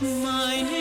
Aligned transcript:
Mine. 0.00 0.77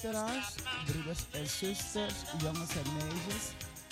broeders 0.00 1.24
en 1.30 1.46
zusters, 1.46 2.14
jongens 2.38 2.70
en 2.70 2.92
meisjes. 2.92 3.44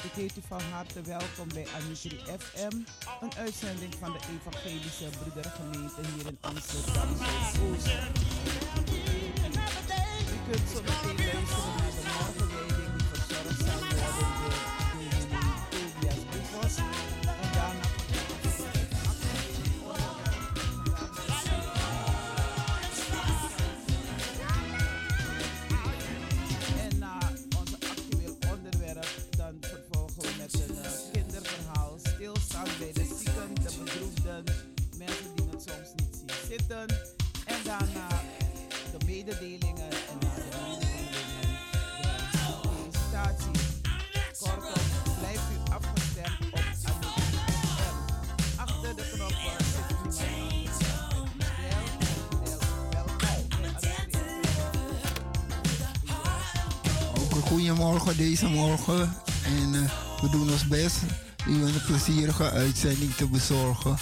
Ik 0.02 0.12
heet 0.12 0.36
u 0.36 0.40
van 0.48 0.60
harte 0.72 1.00
welkom 1.02 1.48
bij 1.54 1.66
Anitri 1.76 2.20
FM, 2.38 2.76
een 3.20 3.34
uitzending 3.38 3.94
van 4.00 4.12
de 4.12 4.18
Evangelische 4.18 5.04
Broedergemeente 5.20 6.00
hier 6.14 6.26
in 6.26 6.38
Amsterdam. 6.40 7.08
U 10.32 10.50
kunt 10.50 10.68
zo 10.74 10.82
meteen 10.82 11.87
morgen, 57.90 58.16
deze 58.16 58.46
morgen. 58.46 59.14
En 59.44 59.74
eh, 59.74 60.20
we 60.20 60.28
doen 60.30 60.50
ons 60.50 60.66
best 60.66 60.96
u 61.46 61.62
een 61.62 61.82
plezierige 61.86 62.50
uitzending 62.50 63.14
te 63.14 63.28
bezorgen. 63.28 63.96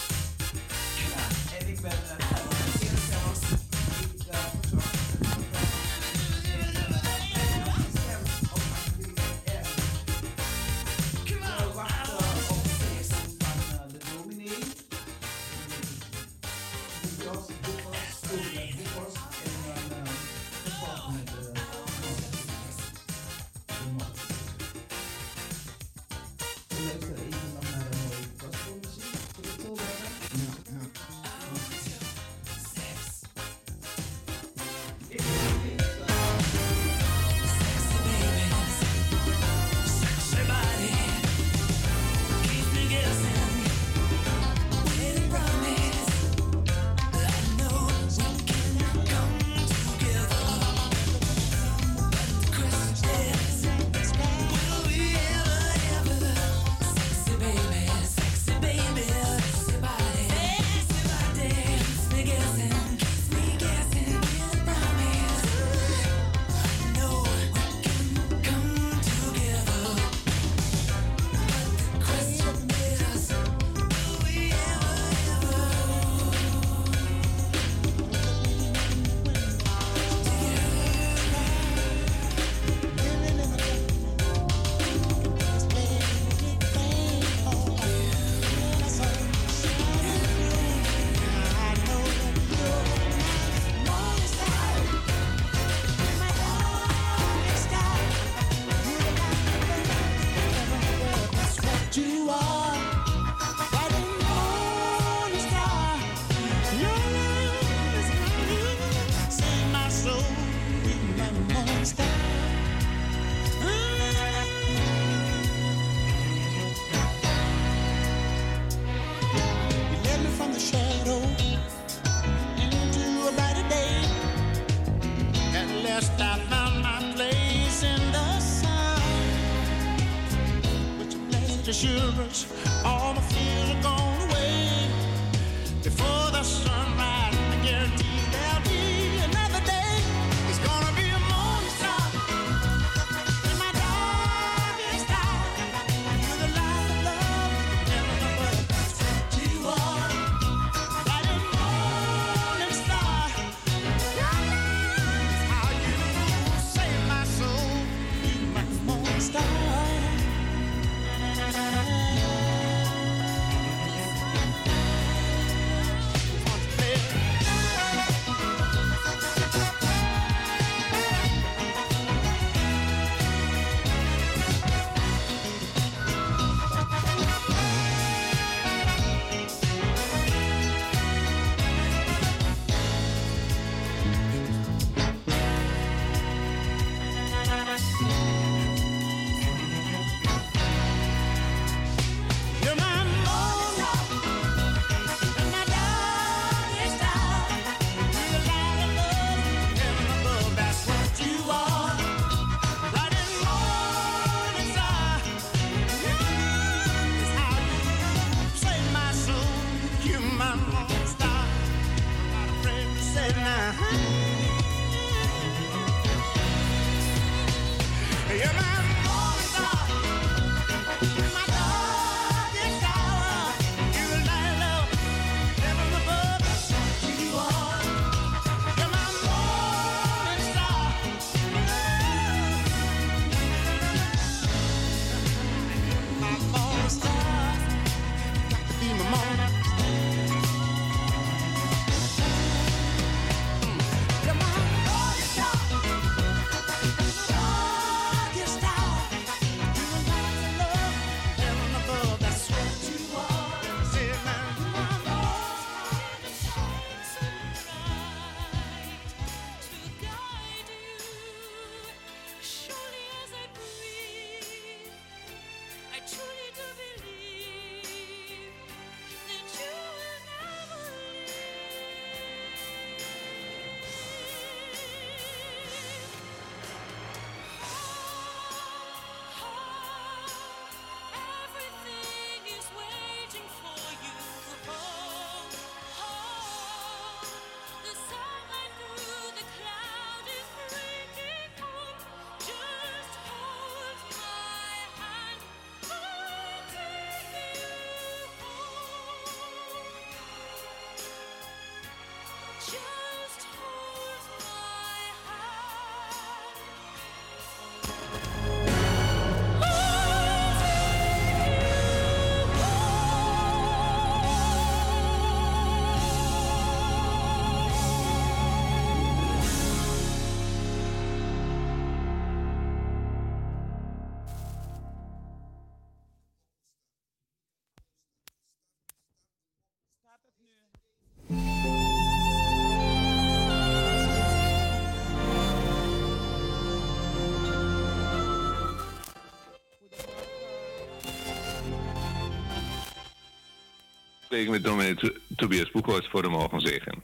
Spreek 344.36 344.50
met 344.50 344.64
dominee 344.64 344.94
To- 344.94 345.12
Tobias 345.36 345.70
Boekhoorts 345.70 346.08
voor 346.10 346.22
de. 346.22 347.02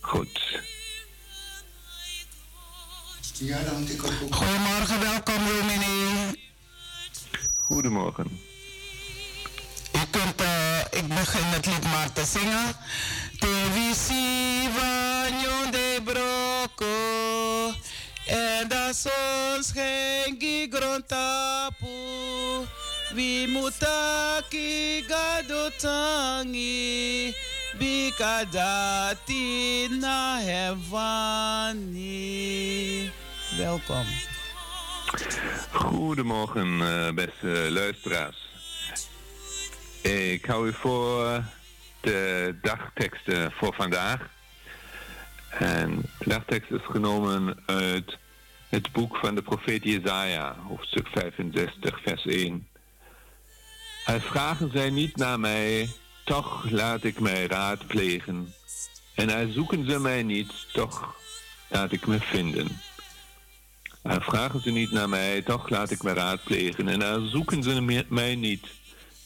Goed. 0.00 0.60
Ja, 3.38 3.62
dan 3.62 3.88
ik 3.90 4.04
ook. 4.04 4.34
Goedemorgen, 4.34 5.00
welkom 5.00 5.34
dominee. 5.46 6.50
Goedemorgen. 7.56 8.40
U 9.92 9.98
kunt, 10.10 10.40
eh, 10.40 10.78
ik 10.90 11.08
begin 11.08 11.44
het 11.44 11.66
lied 11.66 11.82
maar 11.82 12.12
te 12.12 12.24
zingen. 12.24 12.76
Te 13.38 13.66
visi 13.72 14.68
vanyo 14.76 15.70
de 15.70 16.00
broko. 16.04 16.94
En 18.26 18.68
dat 18.68 18.96
soms 18.96 19.70
geen 19.72 20.38
aki 23.16 25.02
gadotangi. 25.08 26.74
Bika 27.78 28.44
dati 28.50 29.88
na 29.88 30.38
hevani. 30.38 31.90
Welkom. 33.56 34.04
Goedemorgen, 35.72 36.80
eh, 36.80 37.12
beste 37.14 37.68
luisteraars. 37.70 38.36
Ik 40.02 40.44
hou 40.44 40.68
u 40.68 40.72
voor 40.72 41.42
de 42.00 42.54
dagteksten 42.62 43.52
voor 43.52 43.74
vandaag. 43.74 44.20
En 45.50 46.02
de 46.18 46.28
dagtekst 46.28 46.70
is 46.70 46.84
genomen 46.84 47.62
uit 47.66 48.18
het 48.68 48.92
boek 48.92 49.16
van 49.16 49.34
de 49.34 49.42
profeet 49.42 49.84
Jezaja, 49.84 50.56
hoofdstuk 50.68 51.06
65, 51.06 52.02
vers 52.02 52.26
1. 52.26 52.66
Hij 54.06 54.20
vragen 54.20 54.70
zij 54.72 54.90
niet 54.90 55.16
naar 55.16 55.40
mij, 55.40 55.88
toch 56.24 56.70
laat 56.70 57.04
ik 57.04 57.20
mij 57.20 57.46
raadplegen. 57.46 58.54
En 59.14 59.28
hij 59.28 59.52
zoeken 59.52 59.90
ze 59.90 59.98
mij 59.98 60.22
niet, 60.22 60.52
toch 60.72 61.14
laat 61.68 61.92
ik 61.92 62.06
me 62.06 62.20
vinden. 62.20 62.80
En 64.02 64.22
vragen 64.22 64.60
ze 64.60 64.70
niet 64.70 64.90
naar 64.90 65.08
mij, 65.08 65.42
toch 65.42 65.68
laat 65.68 65.90
ik 65.90 66.02
me 66.02 66.12
raadplegen. 66.12 66.88
En 66.88 66.98
dan 66.98 67.28
zoeken 67.28 67.62
ze 67.62 68.04
mij 68.08 68.34
niet, 68.34 68.66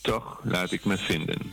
toch 0.00 0.40
laat 0.44 0.72
ik 0.72 0.84
me 0.84 0.98
vinden. 0.98 1.52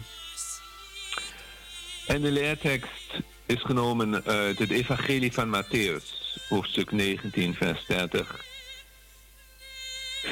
En 2.07 2.22
de 2.22 2.31
leertekst 2.31 3.22
is 3.46 3.62
genomen 3.62 4.24
uit 4.25 4.60
het 4.60 4.72
Evangelie 4.72 5.34
van 5.34 5.55
Matthäus, 5.55 6.38
hoofdstuk 6.50 6.91
19, 6.91 7.53
vers 7.53 7.86
30. 7.86 8.46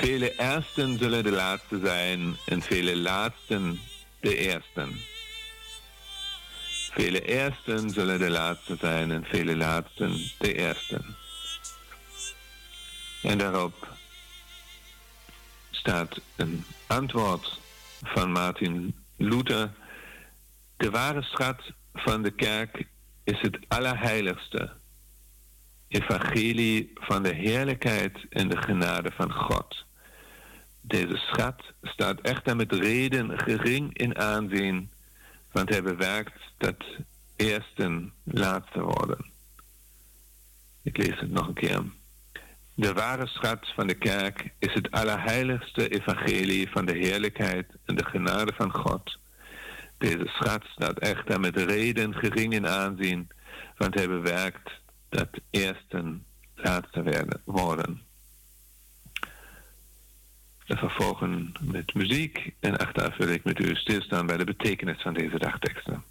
Vele 0.01 0.35
eersten 0.35 0.97
zullen 0.97 1.23
de 1.23 1.31
laatste 1.31 1.79
zijn 1.83 2.35
en 2.45 2.61
vele 2.61 2.97
laatsten 2.97 3.79
de 4.19 4.37
eersten. 4.37 4.99
Vele 6.91 7.21
eersten 7.21 7.89
zullen 7.89 8.19
de 8.19 8.29
laatste 8.29 8.75
zijn 8.79 9.11
en 9.11 9.23
vele 9.23 9.55
laatsten 9.55 10.17
de 10.37 10.53
eersten. 10.53 11.15
En 13.21 13.37
daarop 13.37 13.87
staat 15.71 16.21
een 16.35 16.65
antwoord 16.87 17.59
van 18.03 18.31
Martin 18.31 18.95
Luther. 19.17 19.71
De 20.77 20.89
ware 20.89 21.21
schat 21.21 21.71
van 21.93 22.21
de 22.21 22.31
kerk 22.31 22.87
is 23.23 23.41
het 23.41 23.59
allerheiligste. 23.67 24.73
Evangelie 25.87 26.91
van 26.93 27.23
de 27.23 27.33
heerlijkheid 27.33 28.25
en 28.29 28.49
de 28.49 28.57
genade 28.57 29.11
van 29.11 29.33
God. 29.33 29.84
Deze 30.87 31.15
schat 31.15 31.63
staat 31.81 32.21
echter 32.21 32.55
met 32.55 32.71
reden 32.73 33.39
gering 33.39 33.97
in 33.97 34.17
aanzien, 34.17 34.91
want 35.51 35.69
hij 35.69 35.83
bewerkt 35.83 36.39
dat 36.57 36.83
eersten 37.35 38.13
laatste 38.23 38.81
worden. 38.81 39.25
Ik 40.83 40.97
lees 40.97 41.19
het 41.19 41.31
nog 41.31 41.47
een 41.47 41.53
keer. 41.53 41.83
De 42.73 42.93
ware 42.93 43.27
schat 43.27 43.67
van 43.75 43.87
de 43.87 43.93
kerk 43.93 44.53
is 44.59 44.73
het 44.73 44.91
allerheiligste 44.91 45.87
evangelie 45.87 46.69
van 46.69 46.85
de 46.85 46.97
heerlijkheid 46.97 47.67
en 47.85 47.95
de 47.95 48.05
genade 48.05 48.53
van 48.55 48.71
God. 48.71 49.19
Deze 49.97 50.27
schat 50.27 50.63
staat 50.63 50.99
echter 50.99 51.39
met 51.39 51.57
reden 51.57 52.13
gering 52.13 52.53
in 52.53 52.67
aanzien, 52.67 53.27
want 53.77 53.93
hij 53.93 54.07
bewerkt 54.07 54.71
dat 55.09 55.29
eersten 55.49 56.25
laatste 56.55 57.25
worden. 57.45 58.01
Vervolgen 60.67 61.51
met 61.61 61.93
muziek 61.93 62.53
en 62.59 62.77
achteraf 62.77 63.17
wil 63.17 63.27
ik 63.27 63.43
met 63.43 63.59
u 63.59 63.75
stilstaan 63.75 64.25
bij 64.25 64.37
de 64.37 64.43
betekenis 64.43 65.01
van 65.01 65.13
deze 65.13 65.39
dagteksten. 65.39 66.03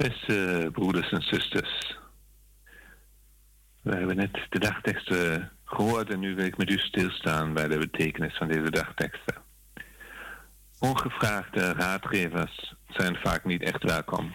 Beste 0.00 0.68
broeders 0.72 1.12
en 1.12 1.22
zusters, 1.22 1.98
we 3.80 3.96
hebben 3.96 4.16
net 4.16 4.46
de 4.48 4.58
dagteksten 4.58 5.50
gehoord 5.64 6.10
en 6.10 6.20
nu 6.20 6.34
wil 6.34 6.44
ik 6.44 6.56
met 6.56 6.70
u 6.70 6.78
stilstaan 6.78 7.54
bij 7.54 7.68
de 7.68 7.78
betekenis 7.78 8.36
van 8.36 8.48
deze 8.48 8.70
dagteksten. 8.70 9.34
Ongevraagde 10.78 11.72
raadgevers 11.72 12.74
zijn 12.88 13.16
vaak 13.16 13.44
niet 13.44 13.62
echt 13.62 13.82
welkom. 13.82 14.34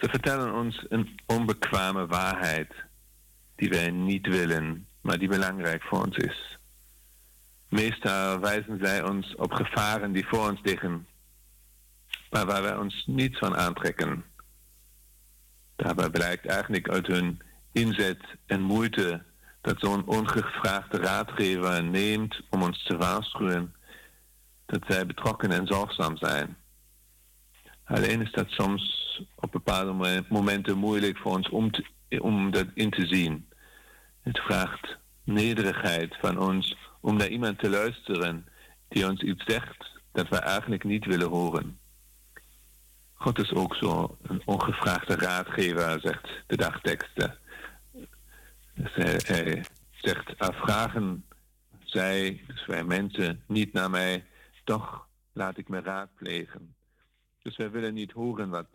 Ze 0.00 0.08
vertellen 0.08 0.54
ons 0.54 0.86
een 0.88 1.20
onbekwame 1.26 2.06
waarheid 2.06 2.74
die 3.56 3.68
wij 3.68 3.90
niet 3.90 4.26
willen, 4.26 4.86
maar 5.00 5.18
die 5.18 5.28
belangrijk 5.28 5.82
voor 5.82 6.04
ons 6.04 6.16
is. 6.16 6.58
Meestal 7.68 8.40
wijzen 8.40 8.78
zij 8.82 9.02
ons 9.02 9.34
op 9.34 9.52
gevaren 9.52 10.12
die 10.12 10.26
voor 10.26 10.50
ons 10.50 10.60
liggen, 10.62 11.06
maar 12.30 12.46
waar 12.46 12.62
wij 12.62 12.76
ons 12.76 13.04
niets 13.06 13.38
van 13.38 13.56
aantrekken. 13.56 14.30
Daarbij 15.82 16.10
blijkt 16.10 16.46
eigenlijk 16.46 16.88
uit 16.88 17.06
hun 17.06 17.40
inzet 17.72 18.20
en 18.46 18.60
moeite 18.62 19.22
dat 19.60 19.80
zo'n 19.80 20.06
ongevraagde 20.06 20.96
raadgever 20.98 21.84
neemt 21.84 22.40
om 22.50 22.62
ons 22.62 22.84
te 22.84 22.96
waarschuwen 22.96 23.74
dat 24.66 24.82
zij 24.88 25.06
betrokken 25.06 25.50
en 25.50 25.66
zorgzaam 25.66 26.16
zijn. 26.16 26.56
Alleen 27.84 28.20
is 28.22 28.32
dat 28.32 28.48
soms 28.50 28.82
op 29.34 29.52
bepaalde 29.52 29.92
mo- 29.92 30.22
momenten 30.28 30.78
moeilijk 30.78 31.18
voor 31.18 31.32
ons 31.32 31.48
om, 31.48 31.70
te- 31.70 31.86
om 32.20 32.50
dat 32.50 32.66
in 32.74 32.90
te 32.90 33.06
zien. 33.06 33.48
Het 34.20 34.38
vraagt 34.38 34.96
nederigheid 35.24 36.16
van 36.20 36.38
ons 36.38 36.76
om 37.00 37.16
naar 37.16 37.28
iemand 37.28 37.58
te 37.58 37.70
luisteren 37.70 38.46
die 38.88 39.08
ons 39.08 39.20
iets 39.20 39.44
zegt 39.44 40.00
dat 40.12 40.28
we 40.28 40.36
eigenlijk 40.36 40.84
niet 40.84 41.04
willen 41.04 41.28
horen. 41.28 41.78
God 43.22 43.38
is 43.38 43.52
ook 43.52 43.74
zo 43.74 44.16
een 44.22 44.42
ongevraagde 44.44 45.14
raadgever, 45.14 46.00
zegt 46.00 46.28
de 46.46 46.56
dagteksten. 46.56 47.38
Dus 48.74 48.94
hij, 49.26 49.64
zegt, 49.90 50.38
"Ah, 50.38 50.54
vragen 50.54 51.24
zij, 51.84 52.44
dus 52.46 52.66
wij 52.66 52.84
mensen, 52.84 53.42
niet 53.46 53.72
naar 53.72 53.90
mij, 53.90 54.24
toch 54.64 55.06
laat 55.32 55.58
ik 55.58 55.68
me 55.68 55.80
raadplegen. 55.80 56.74
Dus 57.42 57.56
wij 57.56 57.70
willen 57.70 57.94
niet 57.94 58.12
horen 58.12 58.48
wat 58.48 58.66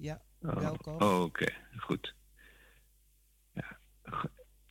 Ja, 0.00 0.20
Oh, 0.42 0.52
welkom. 0.56 1.02
oh, 1.02 1.20
Oké, 1.22 1.46
goed. 1.76 2.14
Ja. 3.52 3.78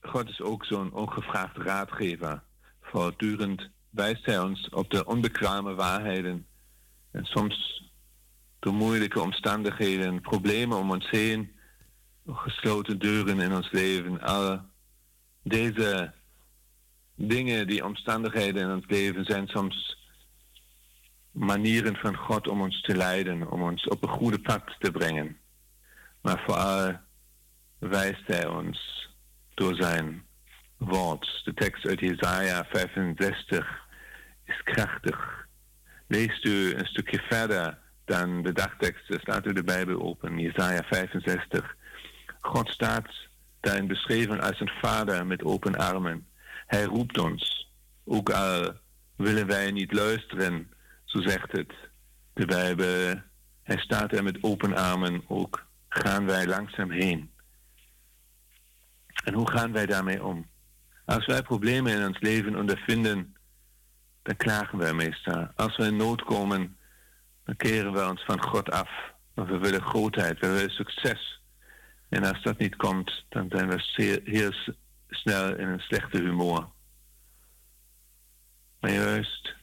God 0.01 0.29
is 0.29 0.41
ook 0.41 0.65
zo'n 0.65 0.93
ongevraagd 0.93 1.57
raadgever. 1.57 2.43
Voortdurend 2.81 3.69
wijst 3.89 4.25
hij 4.25 4.39
ons 4.39 4.69
op 4.69 4.89
de 4.89 5.05
onbekwame 5.05 5.73
waarheden. 5.73 6.47
En 7.11 7.25
soms 7.25 7.83
door 8.59 8.73
moeilijke 8.73 9.21
omstandigheden, 9.21 10.21
problemen 10.21 10.77
om 10.77 10.91
ons 10.91 11.09
heen, 11.09 11.51
gesloten 12.27 12.99
deuren 12.99 13.39
in 13.39 13.53
ons 13.53 13.71
leven. 13.71 14.21
Al 14.21 14.61
deze 15.43 16.13
dingen, 17.15 17.67
die 17.67 17.85
omstandigheden 17.85 18.61
in 18.61 18.75
ons 18.75 18.85
leven 18.87 19.25
zijn 19.25 19.47
soms 19.47 19.96
manieren 21.37 21.95
van 21.95 22.15
God 22.15 22.47
om 22.47 22.61
ons 22.61 22.81
te 22.81 22.95
leiden, 22.95 23.51
om 23.51 23.61
ons 23.61 23.87
op 23.87 24.03
een 24.03 24.09
goede 24.09 24.39
pad 24.39 24.75
te 24.79 24.91
brengen. 24.91 25.37
Maar 26.21 26.43
vooral 26.45 26.99
wijst 27.77 28.27
hij 28.27 28.47
ons 28.47 29.09
door 29.53 29.75
zijn 29.75 30.25
woord. 30.77 31.41
De 31.43 31.53
tekst 31.53 31.87
uit 31.87 31.99
Jesaja 31.99 32.65
65 32.69 33.87
is 34.45 34.63
krachtig. 34.63 35.47
Leest 36.07 36.45
u 36.45 36.73
een 36.73 36.85
stukje 36.85 37.21
verder 37.29 37.77
dan 38.05 38.41
de 38.41 38.53
dagtekst, 38.53 39.13
staat 39.21 39.45
u 39.45 39.53
de 39.53 39.63
Bijbel 39.63 40.01
open, 40.01 40.39
Jesaja 40.39 40.83
65. 40.83 41.75
God 42.39 42.69
staat 42.69 43.09
daarin 43.59 43.87
beschreven 43.87 44.41
als 44.41 44.59
een 44.59 44.71
vader 44.81 45.25
met 45.25 45.43
open 45.43 45.75
armen. 45.75 46.27
Hij 46.67 46.83
roept 46.83 47.19
ons, 47.19 47.71
ook 48.05 48.29
al 48.29 48.73
willen 49.15 49.47
wij 49.47 49.71
niet 49.71 49.93
luisteren, 49.93 50.71
zo 51.07 51.21
zegt 51.21 51.51
het 51.51 51.73
de 52.33 52.45
Bijbel. 52.45 53.21
Hij 53.63 53.77
staat 53.77 54.13
er 54.13 54.23
met 54.23 54.43
open 54.43 54.75
armen, 54.75 55.23
ook 55.27 55.65
gaan 55.89 56.25
wij 56.25 56.47
langzaam 56.47 56.91
heen. 56.91 57.31
En 59.23 59.33
hoe 59.33 59.51
gaan 59.51 59.71
wij 59.71 59.85
daarmee 59.85 60.23
om? 60.23 60.47
Als 61.05 61.25
wij 61.25 61.41
problemen 61.41 61.99
in 61.99 62.07
ons 62.07 62.19
leven 62.19 62.55
ondervinden, 62.55 63.35
dan 64.21 64.35
klagen 64.35 64.77
wij 64.77 64.93
meestal. 64.93 65.47
Als 65.55 65.77
we 65.77 65.85
in 65.85 65.95
nood 65.95 66.23
komen, 66.23 66.77
dan 67.43 67.55
keren 67.55 67.93
we 67.93 68.07
ons 68.07 68.23
van 68.25 68.41
God 68.43 68.71
af. 68.71 68.89
Want 69.33 69.49
we 69.49 69.57
willen 69.57 69.81
grootheid, 69.81 70.39
we 70.39 70.47
willen 70.47 70.69
succes. 70.69 71.41
En 72.09 72.23
als 72.23 72.43
dat 72.43 72.57
niet 72.57 72.75
komt, 72.75 73.25
dan 73.29 73.45
zijn 73.49 73.67
we 73.69 73.79
zeer, 73.79 74.21
heel 74.23 74.51
snel 75.09 75.55
in 75.55 75.67
een 75.67 75.79
slechte 75.79 76.17
humor. 76.17 76.69
Maar 78.79 78.91
juist 78.91 79.56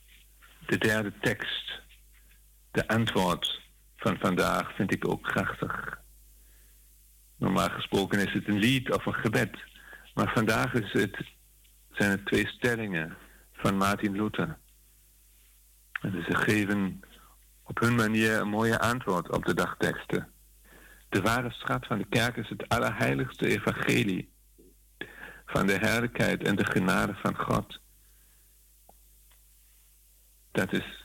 de 0.66 0.78
derde 0.78 1.12
tekst, 1.20 1.80
de 2.70 2.88
antwoord 2.88 3.60
van 3.96 4.18
vandaag, 4.18 4.74
vind 4.74 4.92
ik 4.92 5.08
ook 5.08 5.22
krachtig. 5.22 5.98
Normaal 7.36 7.70
gesproken 7.70 8.26
is 8.26 8.32
het 8.32 8.48
een 8.48 8.58
lied 8.58 8.92
of 8.92 9.06
een 9.06 9.14
gebed. 9.14 9.56
Maar 10.14 10.32
vandaag 10.34 10.72
is 10.74 10.92
het, 10.92 11.16
zijn 11.90 12.10
het 12.10 12.26
twee 12.26 12.46
stellingen 12.46 13.16
van 13.52 13.76
Martin 13.76 14.16
Luther. 14.16 14.58
En 16.00 16.24
ze 16.28 16.36
geven 16.36 17.00
op 17.62 17.80
hun 17.80 17.94
manier 17.94 18.40
een 18.40 18.48
mooie 18.48 18.80
antwoord 18.80 19.30
op 19.30 19.44
de 19.44 19.54
dagteksten. 19.54 20.28
De 21.08 21.20
ware 21.20 21.50
schat 21.50 21.86
van 21.86 21.98
de 21.98 22.06
kerk 22.08 22.36
is 22.36 22.48
het 22.48 22.68
allerheiligste 22.68 23.46
evangelie 23.46 24.32
van 25.46 25.66
de 25.66 25.78
heerlijkheid 25.80 26.42
en 26.42 26.56
de 26.56 26.64
genade 26.64 27.14
van 27.14 27.36
God. 27.36 27.78
Dat 30.54 30.72
is 30.72 31.04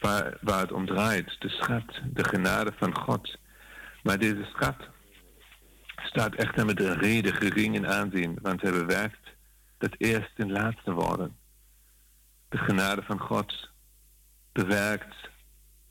waar, 0.00 0.38
waar 0.40 0.60
het 0.60 0.72
om 0.72 0.86
draait, 0.86 1.40
de 1.40 1.48
schat, 1.48 2.00
de 2.12 2.24
genade 2.24 2.72
van 2.76 2.96
God. 2.96 3.36
Maar 4.02 4.18
deze 4.18 4.44
schat 4.44 4.88
staat 5.96 6.34
echter 6.34 6.66
met 6.66 6.80
een 6.80 6.98
reden 6.98 7.34
gering 7.34 7.74
in 7.74 7.86
aanzien, 7.86 8.38
want 8.42 8.62
hij 8.62 8.70
bewerkt 8.70 9.28
dat 9.78 9.94
eerst 9.98 10.32
en 10.38 10.52
laatste 10.52 10.92
worden. 10.92 11.36
De 12.48 12.58
genade 12.58 13.02
van 13.02 13.18
God 13.18 13.70
bewerkt, 14.52 15.14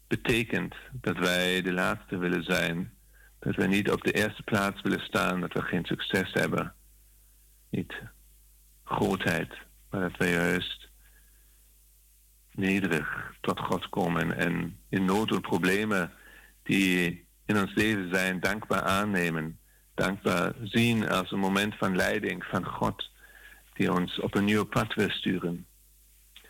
betekent 0.07 0.75
dat 0.91 1.17
wij 1.17 1.61
de 1.61 1.73
laatste 1.73 2.17
willen 2.17 2.43
zijn, 2.43 2.93
dat 3.39 3.55
wij 3.55 3.67
niet 3.67 3.91
op 3.91 4.03
de 4.03 4.11
eerste 4.11 4.43
plaats 4.43 4.81
willen 4.81 5.05
staan, 5.05 5.41
dat 5.41 5.53
we 5.53 5.61
geen 5.61 5.85
succes 5.85 6.33
hebben, 6.33 6.73
niet 7.69 7.93
grootheid, 8.83 9.53
maar 9.89 10.01
dat 10.01 10.17
wij 10.17 10.31
juist 10.31 10.84
nederig 12.55 13.33
tot 13.41 13.59
God 13.59 13.89
komen 13.89 14.37
en 14.37 14.79
in 14.89 15.05
nood 15.05 15.31
en 15.31 15.41
problemen 15.41 16.11
die 16.63 17.25
in 17.45 17.57
ons 17.57 17.73
leven 17.73 18.09
zijn, 18.13 18.39
dankbaar 18.39 18.81
aannemen. 18.81 19.59
Dankbaar 19.93 20.53
zien 20.63 21.09
als 21.09 21.31
een 21.31 21.39
moment 21.39 21.75
van 21.77 21.95
leiding 21.95 22.43
van 22.43 22.65
God 22.65 23.09
die 23.73 23.93
ons 23.93 24.19
op 24.19 24.35
een 24.35 24.45
nieuw 24.45 24.65
pad 24.65 24.93
wil 24.93 25.09
sturen. 25.09 25.65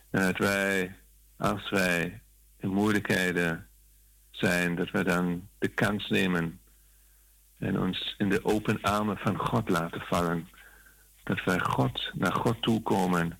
En 0.09 0.21
dat 0.21 0.37
wij, 0.37 0.95
als 1.37 1.69
wij 1.69 2.21
in 2.57 2.69
moeilijkheden 2.69 3.67
zijn, 4.31 4.75
dat 4.75 4.91
we 4.91 5.03
dan 5.03 5.47
de 5.57 5.67
kans 5.67 6.09
nemen 6.09 6.59
en 7.57 7.79
ons 7.79 8.15
in 8.17 8.29
de 8.29 8.45
open 8.45 8.81
armen 8.81 9.17
van 9.17 9.37
God 9.37 9.69
laten 9.69 10.01
vallen. 10.01 10.49
Dat 11.23 11.43
wij 11.43 11.59
God, 11.59 12.11
naar 12.13 12.33
God 12.33 12.61
toe 12.61 12.81
komen 12.81 13.39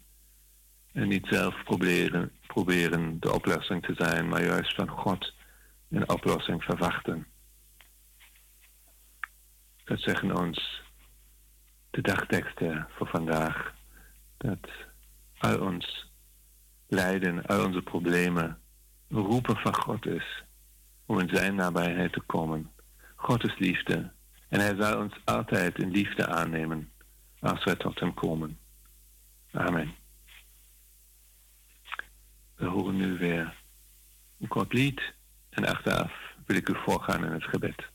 en 0.95 1.07
niet 1.07 1.27
zelf 1.29 1.63
proberen, 1.63 3.19
de 3.19 3.33
oplossing 3.33 3.83
te 3.85 3.93
zijn, 3.97 4.27
maar 4.27 4.45
juist 4.45 4.75
van 4.75 4.89
God 4.89 5.33
een 5.89 6.09
oplossing 6.09 6.63
verwachten. 6.63 7.27
Dat 9.83 9.99
zeggen 9.99 10.37
ons 10.37 10.81
de 11.89 12.01
dagteksten 12.01 12.87
voor 12.89 13.07
vandaag. 13.07 13.73
Dat 14.37 14.69
al 15.37 15.59
ons 15.59 16.11
lijden, 16.87 17.45
al 17.45 17.65
onze 17.65 17.81
problemen, 17.81 18.59
roepen 19.09 19.57
van 19.57 19.75
God 19.75 20.05
is 20.05 20.43
om 21.05 21.19
in 21.19 21.35
zijn 21.35 21.55
nabijheid 21.55 22.13
te 22.13 22.21
komen. 22.21 22.71
God 23.15 23.43
is 23.43 23.57
liefde 23.57 24.11
en 24.49 24.59
hij 24.59 24.75
zal 24.79 24.99
ons 25.01 25.13
altijd 25.25 25.79
in 25.79 25.91
liefde 25.91 26.27
aannemen 26.27 26.91
als 27.39 27.63
wij 27.63 27.75
tot 27.75 27.99
hem 27.99 28.13
komen. 28.13 28.57
Amen. 29.51 30.04
We 32.55 32.65
horen 32.65 32.95
nu 32.95 33.17
weer 33.17 33.53
een 34.39 34.47
kort 34.47 34.73
lied 34.73 35.13
en 35.49 35.65
achteraf 35.65 36.11
wil 36.45 36.55
ik 36.55 36.69
u 36.69 36.75
voorgaan 36.75 37.25
in 37.25 37.31
het 37.31 37.43
gebed. 37.43 37.93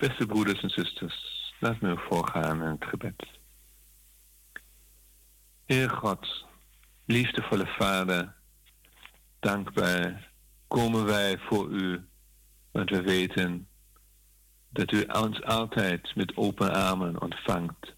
Beste 0.00 0.26
broeders 0.26 0.60
en 0.60 0.70
zusters, 0.70 1.52
laat 1.58 1.80
me 1.80 1.96
voorgaan 1.96 2.62
in 2.62 2.70
het 2.70 2.84
gebed. 2.84 3.26
Heer 5.66 5.90
God, 5.90 6.44
liefdevolle 7.04 7.66
Vader, 7.66 8.34
dankbaar 9.40 10.30
komen 10.68 11.04
wij 11.04 11.38
voor 11.38 11.68
u, 11.68 12.04
want 12.70 12.90
we 12.90 13.02
weten 13.02 13.68
dat 14.68 14.92
u 14.92 15.02
ons 15.02 15.42
altijd 15.42 16.14
met 16.14 16.36
open 16.36 16.72
armen 16.72 17.20
ontvangt. 17.20 17.94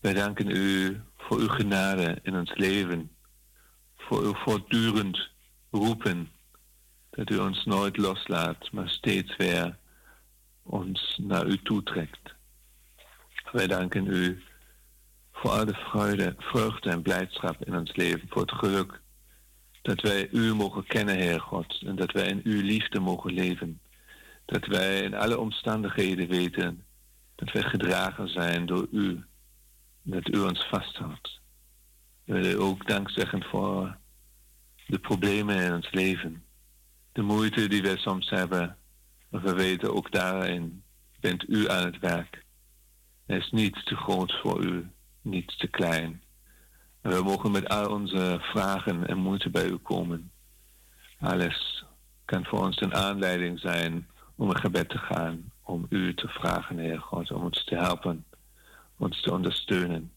Wij 0.00 0.14
danken 0.14 0.50
u 0.50 1.00
voor 1.16 1.38
uw 1.38 1.48
genade 1.48 2.18
in 2.22 2.36
ons 2.36 2.54
leven, 2.54 3.10
voor 3.96 4.22
uw 4.22 4.34
voortdurend 4.34 5.28
roepen, 5.70 6.30
dat 7.10 7.30
u 7.30 7.38
ons 7.38 7.64
nooit 7.64 7.96
loslaat, 7.96 8.72
maar 8.72 8.88
steeds 8.88 9.36
weer 9.36 9.78
ons 10.68 11.18
naar 11.22 11.46
u 11.46 11.62
toetrekt. 11.62 12.34
Wij 13.52 13.66
danken 13.66 14.06
u 14.06 14.42
voor 15.32 15.50
al 15.50 15.64
de 15.64 15.74
vreugde, 15.74 16.34
vreugde 16.38 16.90
en 16.90 17.02
blijdschap 17.02 17.64
in 17.64 17.76
ons 17.76 17.96
leven, 17.96 18.28
voor 18.28 18.42
het 18.42 18.52
geluk 18.52 19.00
dat 19.82 20.00
wij 20.00 20.28
u 20.30 20.54
mogen 20.54 20.86
kennen, 20.86 21.16
Heer 21.16 21.40
God, 21.40 21.82
en 21.86 21.96
dat 21.96 22.12
wij 22.12 22.26
in 22.26 22.40
uw 22.44 22.62
liefde 22.62 23.00
mogen 23.00 23.32
leven. 23.32 23.80
Dat 24.44 24.66
wij 24.66 25.00
in 25.00 25.14
alle 25.14 25.38
omstandigheden 25.38 26.28
weten 26.28 26.84
dat 27.34 27.52
wij 27.52 27.62
gedragen 27.62 28.28
zijn 28.28 28.66
door 28.66 28.86
u, 28.90 29.24
dat 30.02 30.34
u 30.34 30.40
ons 30.40 30.66
vasthoudt. 30.68 31.40
We 32.24 32.32
willen 32.32 32.58
ook 32.58 32.86
dank 32.86 33.10
zeggen 33.10 33.42
voor 33.44 33.96
de 34.86 34.98
problemen 34.98 35.56
in 35.56 35.74
ons 35.74 35.90
leven, 35.90 36.44
de 37.12 37.22
moeite 37.22 37.68
die 37.68 37.82
wij 37.82 37.96
soms 37.96 38.30
hebben 38.30 38.77
we 39.28 39.54
weten 39.54 39.94
ook 39.94 40.12
daarin 40.12 40.82
bent 41.20 41.48
u 41.48 41.70
aan 41.70 41.84
het 41.84 41.98
werk. 41.98 42.44
Er 43.26 43.36
is 43.36 43.50
niets 43.50 43.84
te 43.84 43.96
groot 43.96 44.40
voor 44.42 44.64
u, 44.64 44.90
niets 45.22 45.56
te 45.56 45.68
klein. 45.68 46.22
We 47.00 47.22
mogen 47.22 47.50
met 47.50 47.68
al 47.68 47.90
onze 47.90 48.38
vragen 48.40 49.06
en 49.06 49.18
moeite 49.18 49.50
bij 49.50 49.66
u 49.66 49.76
komen. 49.76 50.30
Alles 51.20 51.84
kan 52.24 52.44
voor 52.44 52.60
ons 52.60 52.80
een 52.80 52.94
aanleiding 52.94 53.60
zijn 53.60 54.08
om 54.36 54.50
een 54.50 54.58
gebed 54.58 54.88
te 54.88 54.98
gaan, 54.98 55.52
om 55.62 55.86
u 55.88 56.14
te 56.14 56.28
vragen, 56.28 56.78
Heer 56.78 57.00
God, 57.00 57.30
om 57.30 57.44
ons 57.44 57.64
te 57.64 57.74
helpen, 57.74 58.24
ons 58.96 59.22
te 59.22 59.32
ondersteunen. 59.32 60.12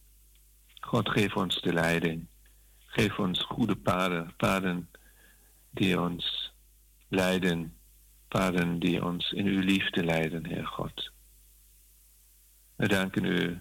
God, 0.79 1.09
geef 1.09 1.35
ons 1.35 1.61
de 1.61 1.73
leiding. 1.73 2.27
Geef 2.85 3.19
ons 3.19 3.43
goede 3.43 3.75
paden, 3.75 4.33
paden 4.37 4.89
die 5.69 6.01
ons 6.01 6.53
leiden 7.07 7.73
paden 8.31 8.79
die 8.79 9.03
ons 9.03 9.31
in 9.31 9.45
uw 9.45 9.59
liefde 9.59 10.03
leiden, 10.03 10.45
Heer 10.45 10.67
God. 10.67 11.11
We 12.75 12.87
danken 12.87 13.25
u 13.25 13.59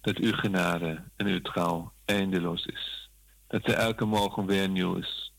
dat 0.00 0.16
uw 0.16 0.32
genade 0.32 1.02
en 1.16 1.26
uw 1.26 1.40
trouw 1.40 1.92
eindeloos 2.04 2.66
is. 2.66 3.10
Dat 3.46 3.62
ze 3.64 3.74
elke 3.74 4.04
morgen 4.04 4.46
weer 4.46 4.68
nieuw 4.68 4.94
is. 4.94 5.32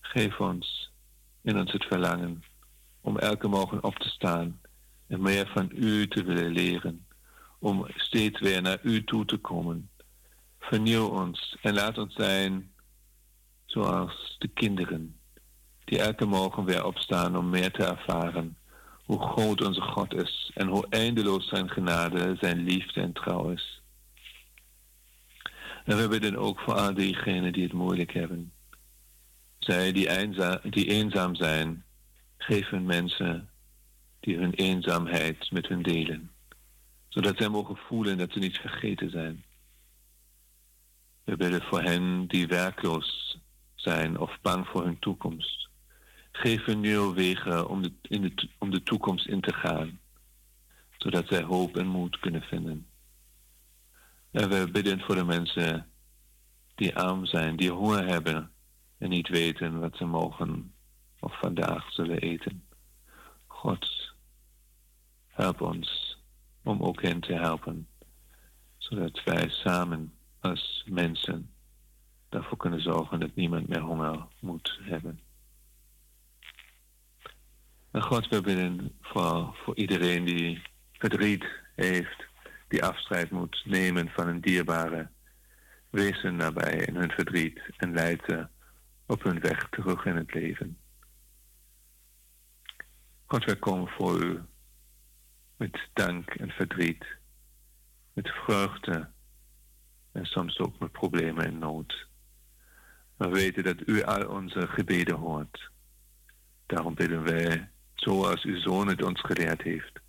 Geef 0.00 0.40
ons 0.40 0.90
in 1.42 1.58
ons 1.58 1.72
het 1.72 1.84
verlangen 1.84 2.44
om 3.00 3.18
elke 3.18 3.48
morgen 3.48 3.84
op 3.84 3.96
te 3.96 4.08
staan 4.08 4.60
en 5.06 5.22
meer 5.22 5.50
van 5.54 5.70
u 5.74 6.08
te 6.08 6.24
willen 6.24 6.52
leren. 6.52 7.06
Om 7.58 7.86
steeds 7.94 8.40
weer 8.40 8.62
naar 8.62 8.78
u 8.82 9.04
toe 9.04 9.24
te 9.24 9.36
komen. 9.36 9.90
Vernieuw 10.58 11.06
ons 11.06 11.56
en 11.62 11.74
laat 11.74 11.98
ons 11.98 12.14
zijn 12.14 12.72
zoals 13.64 14.36
de 14.38 14.48
kinderen 14.48 15.18
die 15.84 15.98
elke 15.98 16.24
morgen 16.24 16.64
weer 16.64 16.84
opstaan 16.84 17.36
om 17.36 17.50
meer 17.50 17.72
te 17.72 17.84
ervaren 17.84 18.56
hoe 19.04 19.20
groot 19.20 19.64
onze 19.64 19.80
God 19.80 20.14
is 20.14 20.50
en 20.54 20.68
hoe 20.68 20.86
eindeloos 20.88 21.48
zijn 21.48 21.70
genade, 21.70 22.36
zijn 22.40 22.64
liefde 22.64 23.00
en 23.00 23.12
trouw 23.12 23.50
is. 23.50 23.82
En 25.84 25.96
we 25.96 26.08
bidden 26.08 26.36
ook 26.36 26.60
voor 26.60 26.74
al 26.74 26.94
diegenen 26.94 27.52
die 27.52 27.62
het 27.62 27.72
moeilijk 27.72 28.12
hebben. 28.12 28.52
Zij 29.58 29.92
die, 29.92 30.08
die 30.70 30.86
eenzaam 30.86 31.34
zijn, 31.34 31.84
hun 32.46 32.86
mensen 32.86 33.48
die 34.20 34.36
hun 34.36 34.54
eenzaamheid 34.54 35.50
met 35.50 35.66
hun 35.66 35.82
delen, 35.82 36.30
zodat 37.08 37.36
zij 37.36 37.48
mogen 37.48 37.76
voelen 37.76 38.18
dat 38.18 38.32
ze 38.32 38.38
niet 38.38 38.58
vergeten 38.58 39.10
zijn. 39.10 39.44
We 41.24 41.36
bidden 41.36 41.62
voor 41.62 41.82
hen 41.82 42.26
die 42.26 42.46
werkloos 42.46 43.38
zijn 43.74 44.18
of 44.18 44.38
bang 44.42 44.66
voor 44.66 44.84
hun 44.84 44.98
toekomst. 44.98 45.63
Geef 46.36 46.66
nieuwe 46.66 47.14
wegen 47.14 47.68
om 47.68 47.82
de, 47.82 47.92
in 48.02 48.22
de, 48.22 48.48
om 48.58 48.70
de 48.70 48.82
toekomst 48.82 49.26
in 49.26 49.40
te 49.40 49.52
gaan, 49.52 50.00
zodat 50.96 51.28
zij 51.28 51.42
hoop 51.42 51.76
en 51.76 51.86
moed 51.86 52.18
kunnen 52.18 52.42
vinden. 52.42 52.86
En 54.30 54.48
we 54.48 54.70
bidden 54.70 55.00
voor 55.00 55.14
de 55.14 55.24
mensen 55.24 55.86
die 56.74 56.96
arm 56.96 57.26
zijn, 57.26 57.56
die 57.56 57.70
honger 57.70 58.06
hebben 58.06 58.50
en 58.98 59.08
niet 59.08 59.28
weten 59.28 59.80
wat 59.80 59.96
ze 59.96 60.04
mogen 60.04 60.74
of 61.20 61.38
vandaag 61.38 61.92
zullen 61.92 62.18
eten. 62.18 62.64
God, 63.46 64.12
help 65.28 65.60
ons 65.60 66.18
om 66.62 66.82
ook 66.82 67.02
hen 67.02 67.20
te 67.20 67.32
helpen, 67.32 67.88
zodat 68.78 69.24
wij 69.24 69.48
samen 69.48 70.14
als 70.40 70.84
mensen 70.86 71.50
daarvoor 72.28 72.58
kunnen 72.58 72.80
zorgen 72.82 73.20
dat 73.20 73.34
niemand 73.34 73.68
meer 73.68 73.82
honger 73.82 74.26
moet 74.40 74.78
hebben. 74.82 75.23
God, 78.02 78.28
we 78.28 78.40
bidden 78.40 78.92
voor, 79.00 79.56
iedereen 79.74 80.24
die 80.24 80.62
verdriet 80.92 81.44
heeft, 81.74 82.24
die 82.68 82.84
afscheid 82.84 83.30
moet 83.30 83.62
nemen 83.64 84.08
van 84.08 84.28
een 84.28 84.40
dierbare. 84.40 85.08
Wees 85.90 86.22
hen 86.22 86.36
nabij 86.36 86.74
in 86.74 86.96
hun 86.96 87.10
verdriet 87.10 87.60
en 87.76 87.94
leid 87.94 88.22
ze 88.26 88.46
op 89.06 89.22
hun 89.22 89.40
weg 89.40 89.68
terug 89.70 90.04
in 90.04 90.16
het 90.16 90.34
leven. 90.34 90.78
God, 93.26 93.44
wij 93.44 93.56
komen 93.56 93.88
voor 93.88 94.22
u 94.22 94.42
met 95.56 95.88
dank 95.92 96.30
en 96.30 96.50
verdriet, 96.50 97.04
met 98.12 98.28
vreugde 98.28 99.10
en 100.12 100.24
soms 100.24 100.58
ook 100.58 100.78
met 100.78 100.92
problemen 100.92 101.44
en 101.44 101.58
nood. 101.58 102.06
We 103.16 103.28
weten 103.28 103.62
dat 103.62 103.86
u 103.86 104.02
al 104.02 104.28
onze 104.28 104.68
gebeden 104.68 105.16
hoort. 105.16 105.70
Daarom 106.66 106.94
bidden 106.94 107.22
wij, 107.22 107.72
zoals 108.04 108.42
uw 108.42 108.58
Zoon 108.60 108.88
het 108.88 109.02
ons 109.02 109.20
geleerd 109.20 109.62
heeft. 109.62 110.00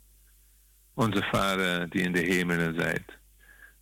Onze 0.93 1.23
Vader 1.31 1.89
die 1.89 2.01
in 2.01 2.11
de 2.11 2.19
hemelen 2.19 2.79
zijt, 2.79 3.17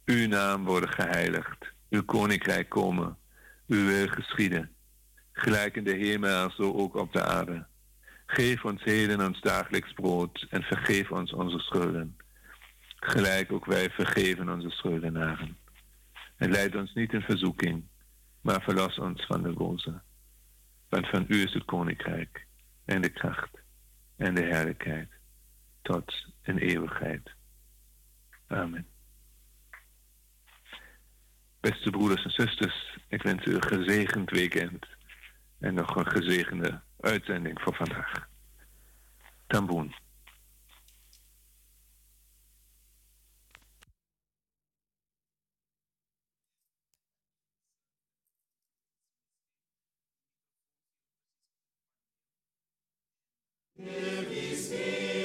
uw 0.05 0.27
naam 0.27 0.63
worden 0.63 0.89
geheiligd, 0.89 1.65
uw 1.89 2.03
koninkrijk 2.03 2.69
komen, 2.69 3.17
uw 3.67 3.85
wil 3.85 4.07
geschieden, 4.07 4.71
gelijk 5.31 5.75
in 5.75 5.83
de 5.83 5.95
hemel 5.95 6.51
zo 6.51 6.73
ook 6.73 6.95
op 6.95 7.13
de 7.13 7.23
aarde. 7.23 7.65
Geef 8.25 8.65
ons 8.65 8.83
heden 8.83 9.25
ons 9.27 9.41
dagelijks 9.41 9.93
brood 9.93 10.47
en 10.49 10.61
vergeef 10.61 11.11
ons 11.11 11.33
onze 11.33 11.59
schulden, 11.59 12.17
gelijk 12.95 13.51
ook 13.51 13.65
wij 13.65 13.89
vergeven 13.89 14.49
onze 14.49 14.69
schuldenaren. 14.69 15.57
En 16.37 16.51
leid 16.51 16.75
ons 16.75 16.93
niet 16.93 17.13
in 17.13 17.21
verzoeking, 17.21 17.83
maar 18.41 18.61
verlos 18.61 18.99
ons 18.99 19.25
van 19.25 19.43
de 19.43 19.53
boze. 19.53 20.01
Want 20.89 21.07
van 21.09 21.25
u 21.27 21.43
is 21.43 21.53
het 21.53 21.65
koninkrijk 21.65 22.45
en 22.85 23.01
de 23.01 23.09
kracht 23.09 23.62
en 24.15 24.35
de 24.35 24.43
heerlijkheid 24.43 25.09
tot 25.81 26.25
in 26.41 26.57
eeuwigheid. 26.57 27.31
Amen. 28.47 28.87
Beste 31.59 31.89
broeders 31.89 32.23
en 32.23 32.31
zusters, 32.31 32.97
ik 33.07 33.21
wens 33.23 33.45
u 33.45 33.55
een 33.55 33.63
gezegend 33.63 34.29
weekend 34.29 34.87
en 35.59 35.73
nog 35.73 35.95
een 35.95 36.07
gezegende 36.07 36.81
uitzending 36.99 37.61
voor 37.61 37.75
vandaag. 37.75 38.27
Tamboen. 39.47 39.95
Give 53.83 54.31
ye 54.31 54.55
speed. 54.55 55.22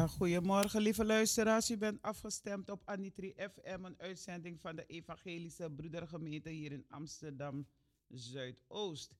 Goedemorgen 0.00 0.80
lieve 0.80 1.04
luisteraars. 1.04 1.70
U 1.70 1.76
bent 1.76 2.02
afgestemd 2.02 2.70
op 2.70 2.82
Anitri 2.84 3.34
FM, 3.36 3.84
een 3.84 3.94
uitzending 3.98 4.60
van 4.60 4.76
de 4.76 4.84
Evangelische 4.86 5.70
Broedergemeente 5.70 6.50
hier 6.50 6.72
in 6.72 6.84
Amsterdam 6.88 7.66
Zuidoost. 8.08 9.10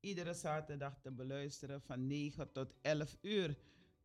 Iedere 0.00 0.34
zaterdag 0.34 0.98
te 1.02 1.10
beluisteren 1.10 1.82
van 1.86 2.06
9 2.06 2.52
tot 2.52 2.72
11 2.82 3.16
uur. 3.22 3.56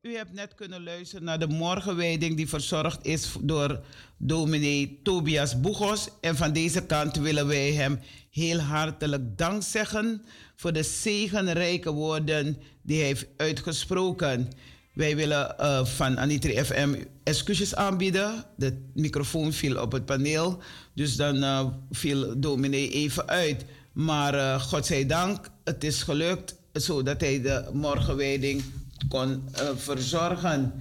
U 0.02 0.16
hebt 0.16 0.34
net 0.34 0.56
kunnen 0.56 0.84
luisteren 0.84 1.24
naar 1.24 1.40
de 1.40 1.48
morgenwijding 1.48 2.36
die 2.36 2.50
verzorgd 2.50 3.06
is 3.06 3.36
door 3.42 3.86
dominee 4.18 5.00
Tobias 5.04 5.60
Boegos. 5.60 6.10
En 6.22 6.36
van 6.36 6.54
deze 6.54 6.86
kant 6.86 7.16
willen 7.16 7.48
wij 7.48 7.74
hem 7.74 8.00
heel 8.30 8.60
hartelijk 8.60 9.38
dank 9.38 9.64
zeggen 9.64 10.22
voor 10.56 10.74
de 10.74 10.84
zegenrijke 10.84 11.92
woorden 11.92 12.58
die 12.82 12.98
hij 12.98 13.06
heeft 13.06 13.28
uitgesproken. 13.38 14.50
Wij 14.98 15.16
willen 15.16 15.58
eh, 15.58 15.86
van 15.86 16.20
Anitri 16.20 16.64
FM 16.64 16.96
excuses 17.24 17.76
aanbieden. 17.76 18.44
De 18.56 18.78
microfoon 18.94 19.54
viel 19.54 19.82
op 19.82 19.92
het 19.92 20.06
paneel, 20.06 20.62
dus 20.94 21.16
dan 21.16 21.44
eh, 21.44 21.68
viel 21.92 22.40
dominee 22.40 22.90
even 22.92 23.28
uit. 23.28 23.66
Maar 23.94 24.34
uh, 24.34 24.62
godzijdank, 24.62 25.50
het 25.64 25.84
is 25.84 26.04
gelukt 26.04 26.56
zodat 26.72 27.22
hij 27.22 27.42
de 27.42 27.70
morgenwijding 27.74 28.64
kon 29.10 29.44
verzorgen. 29.76 30.74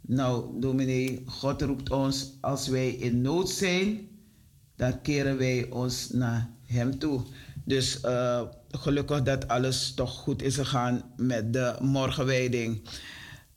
Nou, 0.00 0.60
dominee, 0.60 1.22
God 1.26 1.62
roept 1.62 1.90
ons 1.90 2.32
als 2.40 2.68
wij 2.68 2.88
in 2.88 3.20
nood 3.20 3.48
zijn, 3.48 4.08
dan 4.76 5.02
keren 5.02 5.38
wij 5.38 5.66
ons 5.70 6.10
naar 6.10 6.50
hem 6.64 6.98
toe. 6.98 7.20
Dus 7.64 7.98
gelukkig 8.70 9.22
dat 9.22 9.48
alles 9.48 9.92
toch 9.94 10.10
goed 10.12 10.42
is 10.42 10.54
gegaan 10.54 11.02
met 11.16 11.52
de 11.52 11.74
morgenwijding. 11.80 12.80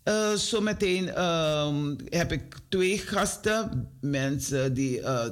Uh, 0.10 0.34
zometeen 0.34 1.08
uh, 1.08 1.76
heb 2.06 2.32
ik 2.32 2.56
twee 2.70 2.98
gasten, 2.98 3.90
mensen 4.02 4.74
die 4.74 5.00
uh, 5.00 5.26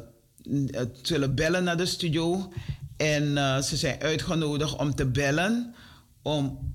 zullen 1.02 1.36
bellen 1.36 1.64
naar 1.64 1.78
de 1.78 1.86
studio. 1.86 2.52
En 2.98 3.64
ze 3.64 3.78
zijn 3.78 4.02
uitgenodigd 4.02 4.76
om 4.76 4.96
te 4.96 5.06
bellen 5.06 5.76
om, 6.22 6.74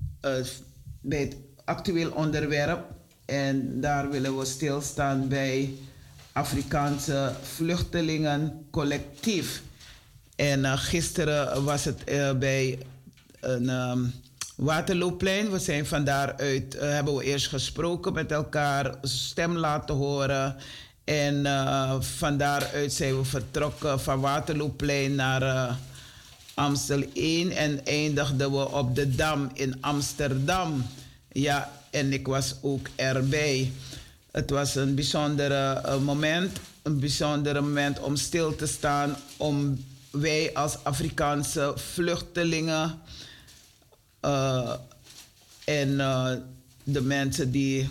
bij 1.01 1.19
het 1.19 1.35
actueel 1.65 2.11
onderwerp. 2.11 2.85
En 3.25 3.81
daar 3.81 4.09
willen 4.09 4.37
we 4.37 4.45
stilstaan 4.45 5.27
bij 5.27 5.73
Afrikaanse 6.31 7.33
Vluchtelingen 7.41 8.65
Collectief. 8.71 9.61
En 10.35 10.77
gisteren 10.77 11.63
was 11.63 11.85
het 11.85 12.03
bij 12.39 12.79
een. 13.39 13.69
Um, 13.69 14.13
Waterloopplein. 14.55 15.51
We 15.51 15.59
zijn 15.59 15.85
van 15.85 16.03
daaruit, 16.03 16.75
uh, 16.75 16.81
hebben 16.81 17.15
we 17.15 17.23
eerst 17.23 17.47
gesproken 17.47 18.13
met 18.13 18.31
elkaar, 18.31 18.95
stem 19.01 19.57
laten 19.57 19.95
horen. 19.95 20.55
En 21.03 21.35
uh, 21.35 21.95
van 21.99 22.37
daaruit 22.37 22.93
zijn 22.93 23.17
we 23.17 23.25
vertrokken 23.25 23.99
van 23.99 24.19
Waterloopplein 24.19 25.15
naar 25.15 25.41
uh, 25.41 25.75
Amstel 26.53 27.03
1 27.13 27.51
en 27.51 27.85
eindigden 27.85 28.51
we 28.51 28.71
op 28.71 28.95
de 28.95 29.15
Dam 29.15 29.49
in 29.53 29.81
Amsterdam. 29.81 30.85
Ja, 31.31 31.71
en 31.89 32.13
ik 32.13 32.27
was 32.27 32.55
ook 32.61 32.87
erbij. 32.95 33.71
Het 34.31 34.49
was 34.49 34.75
een 34.75 34.95
bijzondere 34.95 35.97
moment, 35.99 36.59
een 36.81 36.99
bijzondere 36.99 37.61
moment 37.61 37.99
om 37.99 38.15
stil 38.15 38.55
te 38.55 38.67
staan, 38.67 39.15
om 39.37 39.85
wij 40.11 40.53
als 40.53 40.83
Afrikaanse 40.83 41.73
vluchtelingen 41.75 42.99
uh, 44.25 44.73
en 45.63 45.89
uh, 45.89 46.31
de 46.83 47.01
mensen 47.01 47.51
die 47.51 47.89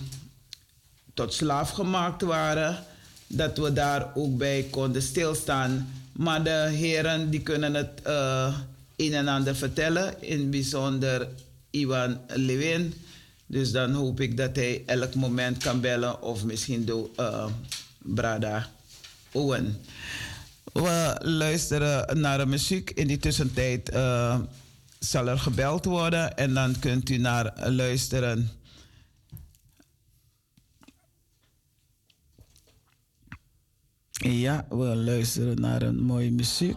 tot 1.14 1.32
slaaf 1.34 1.70
gemaakt 1.70 2.22
waren, 2.22 2.84
dat 3.26 3.58
we 3.58 3.72
daar 3.72 4.10
ook 4.14 4.36
bij 4.36 4.66
konden 4.70 5.02
stilstaan. 5.02 5.92
Maar 6.12 6.44
de 6.44 6.68
heren 6.72 7.30
die 7.30 7.40
kunnen 7.40 7.74
het 7.74 8.00
uh, 8.06 8.58
een 8.96 9.14
en 9.14 9.28
ander 9.28 9.56
vertellen, 9.56 10.22
in 10.22 10.50
bijzonder 10.50 11.28
Ivan 11.70 12.20
Lewin. 12.26 12.94
Dus 13.46 13.72
dan 13.72 13.92
hoop 13.92 14.20
ik 14.20 14.36
dat 14.36 14.56
hij 14.56 14.82
elk 14.86 15.14
moment 15.14 15.62
kan 15.62 15.80
bellen 15.80 16.22
of 16.22 16.44
misschien 16.44 16.84
door 16.84 17.10
Brada 17.98 18.70
Owen. 19.32 19.80
We 20.72 21.16
luisteren 21.20 22.20
naar 22.20 22.38
de 22.38 22.46
muziek. 22.46 22.90
In 22.90 23.06
die 23.06 23.18
tussentijd 23.18 23.90
zal 25.05 25.28
er 25.28 25.38
gebeld 25.38 25.84
worden 25.84 26.36
en 26.36 26.55
dan 26.55 26.78
kunt 26.78 27.11
u 27.11 27.16
naar 27.16 27.70
luisteren. 27.70 28.50
Ja, 34.11 34.66
we 34.68 34.96
luisteren 34.96 35.61
naar 35.61 35.82
een 35.82 36.03
mooie 36.03 36.30
muziek. 36.30 36.76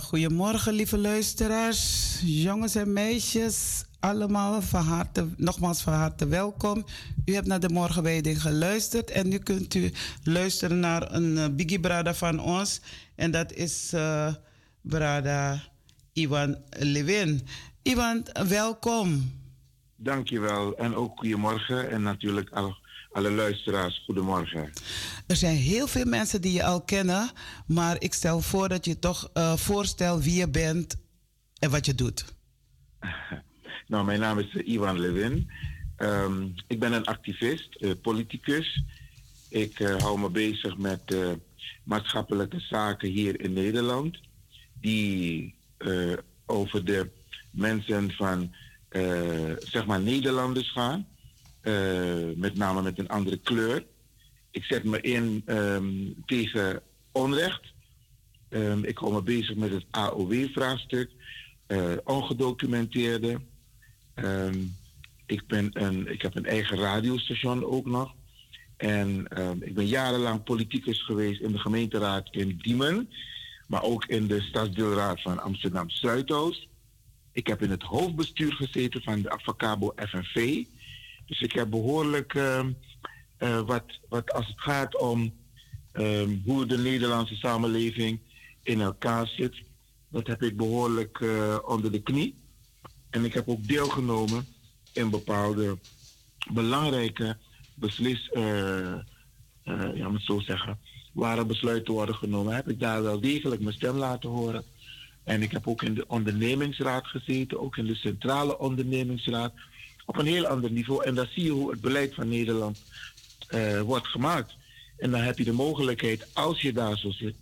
Goedemorgen 0.00 0.72
lieve 0.72 0.98
luisteraars, 0.98 2.20
jongens 2.24 2.74
en 2.74 2.92
meisjes. 2.92 3.84
Allemaal 4.00 4.62
van 4.62 4.84
harte, 4.84 5.28
nogmaals 5.36 5.82
van 5.82 5.92
harte 5.92 6.26
welkom. 6.26 6.84
U 7.24 7.34
hebt 7.34 7.46
naar 7.46 7.60
de 7.60 7.68
morgenwijding 7.68 8.42
geluisterd 8.42 9.10
en 9.10 9.28
nu 9.28 9.38
kunt 9.38 9.74
u 9.74 9.92
luisteren 10.22 10.80
naar 10.80 11.12
een 11.14 11.38
eh, 11.38 11.48
biggie 11.50 11.80
van 12.14 12.40
ons. 12.40 12.80
En 13.14 13.30
dat 13.30 13.52
is 13.52 13.92
eh 13.92 14.34
brada 14.80 15.62
Ivan 16.12 16.56
Levin. 16.78 17.46
Ivan, 17.82 18.26
welkom. 18.48 19.32
Dankjewel 19.96 20.76
en 20.76 20.94
ook 20.94 21.18
goedemorgen 21.18 21.90
en 21.90 22.02
natuurlijk 22.02 22.50
alle, 22.50 22.76
alle 23.12 23.30
luisteraars 23.30 24.02
goedemorgen. 24.04 24.72
Er 25.34 25.40
zijn 25.40 25.56
heel 25.56 25.86
veel 25.86 26.04
mensen 26.04 26.40
die 26.40 26.52
je 26.52 26.64
al 26.64 26.82
kennen, 26.82 27.30
maar 27.66 27.96
ik 27.98 28.12
stel 28.12 28.40
voor 28.40 28.68
dat 28.68 28.84
je 28.84 28.98
toch 28.98 29.30
eh, 29.32 29.56
voorstelt 29.56 30.24
wie 30.24 30.34
je 30.34 30.48
bent 30.48 30.96
en 31.58 31.70
wat 31.70 31.86
je 31.86 31.94
doet. 31.94 32.24
Nou, 33.86 34.04
mijn 34.04 34.20
naam 34.20 34.38
is 34.38 34.56
eh, 34.56 34.68
Ivan 34.68 35.00
Levin. 35.00 35.50
Ehm, 35.96 36.48
ik 36.66 36.78
ben 36.78 36.92
een 36.92 37.04
activist, 37.04 37.74
eh, 37.74 37.90
politicus. 38.02 38.84
Ik 39.48 39.78
hou 39.78 40.18
me 40.18 40.30
bezig 40.30 40.76
met 40.76 41.16
maatschappelijke 41.84 42.60
zaken 42.60 43.08
hier 43.08 43.40
in 43.40 43.52
Nederland, 43.52 44.18
die 44.80 45.54
over 46.46 46.84
de 46.84 47.10
mensen 47.50 48.10
van 48.10 48.54
zeg 49.58 49.86
maar 49.86 50.00
Nederlanders 50.00 50.72
gaan, 50.72 51.06
met 52.36 52.54
name 52.54 52.82
met 52.82 52.98
een 52.98 53.08
andere 53.08 53.36
kleur. 53.36 53.84
Ik 54.54 54.64
zet 54.64 54.84
me 54.84 55.00
in 55.00 55.42
ehm, 55.46 55.84
tegen 56.26 56.82
onrecht. 57.12 57.72
Ehm, 58.48 58.84
ik 58.84 58.98
hou 58.98 59.12
me 59.12 59.22
bezig 59.22 59.56
met 59.56 59.70
het 59.70 59.84
AOW-vraagstuk, 59.90 61.10
eh 61.66 61.92
ongedocumenteerde. 62.04 63.40
Ehm, 64.14 64.58
ik, 65.26 65.46
ben 65.46 65.70
een, 65.72 66.12
ik 66.12 66.22
heb 66.22 66.36
een 66.36 66.46
eigen 66.46 66.78
radiostation 66.78 67.64
ook 67.64 67.86
nog. 67.86 68.14
En 68.76 69.26
ik 69.60 69.74
ben 69.74 69.86
jarenlang 69.86 70.42
politicus 70.42 71.04
geweest 71.04 71.40
in 71.40 71.52
de 71.52 71.58
gemeenteraad 71.58 72.28
in 72.30 72.58
Diemen, 72.62 73.10
maar 73.66 73.82
ook 73.82 74.04
in 74.04 74.26
de 74.26 74.40
stadsdeelraad 74.40 75.22
van 75.22 75.42
Amsterdam 75.42 75.90
Zuidoost. 75.90 76.66
Ik 77.32 77.46
heb 77.46 77.62
in 77.62 77.70
het 77.70 77.82
hoofdbestuur 77.82 78.52
gezeten 78.52 79.02
van 79.02 79.22
de 79.22 79.30
Avacabo 79.30 79.92
FNV. 79.96 80.64
Dus 81.26 81.40
ik 81.40 81.52
heb 81.52 81.70
behoorlijk 81.70 82.34
eh, 83.36 83.60
wat, 83.60 83.84
wat 84.08 84.32
als 84.32 84.46
het 84.46 84.60
gaat 84.60 84.98
om 84.98 85.32
ehm, 85.92 86.36
hoe 86.44 86.66
de 86.66 86.78
Nederlandse 86.78 87.34
samenleving 87.34 88.20
in 88.62 88.80
elkaar 88.80 89.26
zit, 89.26 89.62
dat 90.08 90.26
heb 90.26 90.42
ik 90.42 90.56
behoorlijk 90.56 91.20
eh, 91.20 91.58
onder 91.64 91.92
de 91.92 92.02
knie. 92.02 92.34
En 93.10 93.24
ik 93.24 93.34
heb 93.34 93.48
ook 93.48 93.66
deelgenomen 93.66 94.46
in 94.92 95.10
bepaalde 95.10 95.78
belangrijke 96.52 97.36
beslis, 97.74 98.30
eh, 98.30 98.94
ja, 99.94 100.08
moet 100.08 100.24
zo 100.24 100.40
zeggen, 100.40 100.78
waar 101.12 101.46
besluiten 101.46 101.94
worden 101.94 102.14
genomen, 102.14 102.54
heb 102.54 102.68
ik 102.68 102.80
daar 102.80 103.02
wel 103.02 103.20
degelijk 103.20 103.60
mijn 103.60 103.74
stem 103.74 103.96
laten 103.96 104.30
horen. 104.30 104.64
En 105.24 105.42
ik 105.42 105.50
heb 105.50 105.68
ook 105.68 105.82
in 105.82 105.94
de 105.94 106.08
ondernemingsraad 106.08 107.06
gezeten, 107.06 107.60
ook 107.60 107.76
in 107.76 107.86
de 107.86 107.94
centrale 107.94 108.58
ondernemingsraad, 108.58 109.52
op 110.06 110.18
een 110.18 110.26
heel 110.26 110.46
ander 110.46 110.70
niveau. 110.70 111.04
En 111.04 111.14
dan 111.14 111.26
zie 111.30 111.44
je 111.44 111.50
hoe 111.50 111.70
het 111.70 111.80
beleid 111.80 112.14
van 112.14 112.28
Nederland 112.28 112.82
eh, 113.48 113.80
wordt 113.80 114.06
gemaakt. 114.06 114.54
En 114.98 115.10
dan 115.10 115.20
heb 115.20 115.38
je 115.38 115.44
de 115.44 115.52
mogelijkheid, 115.52 116.26
als 116.32 116.60
je 116.60 116.72
daar 116.72 116.98
zo 116.98 117.10
zit, 117.10 117.34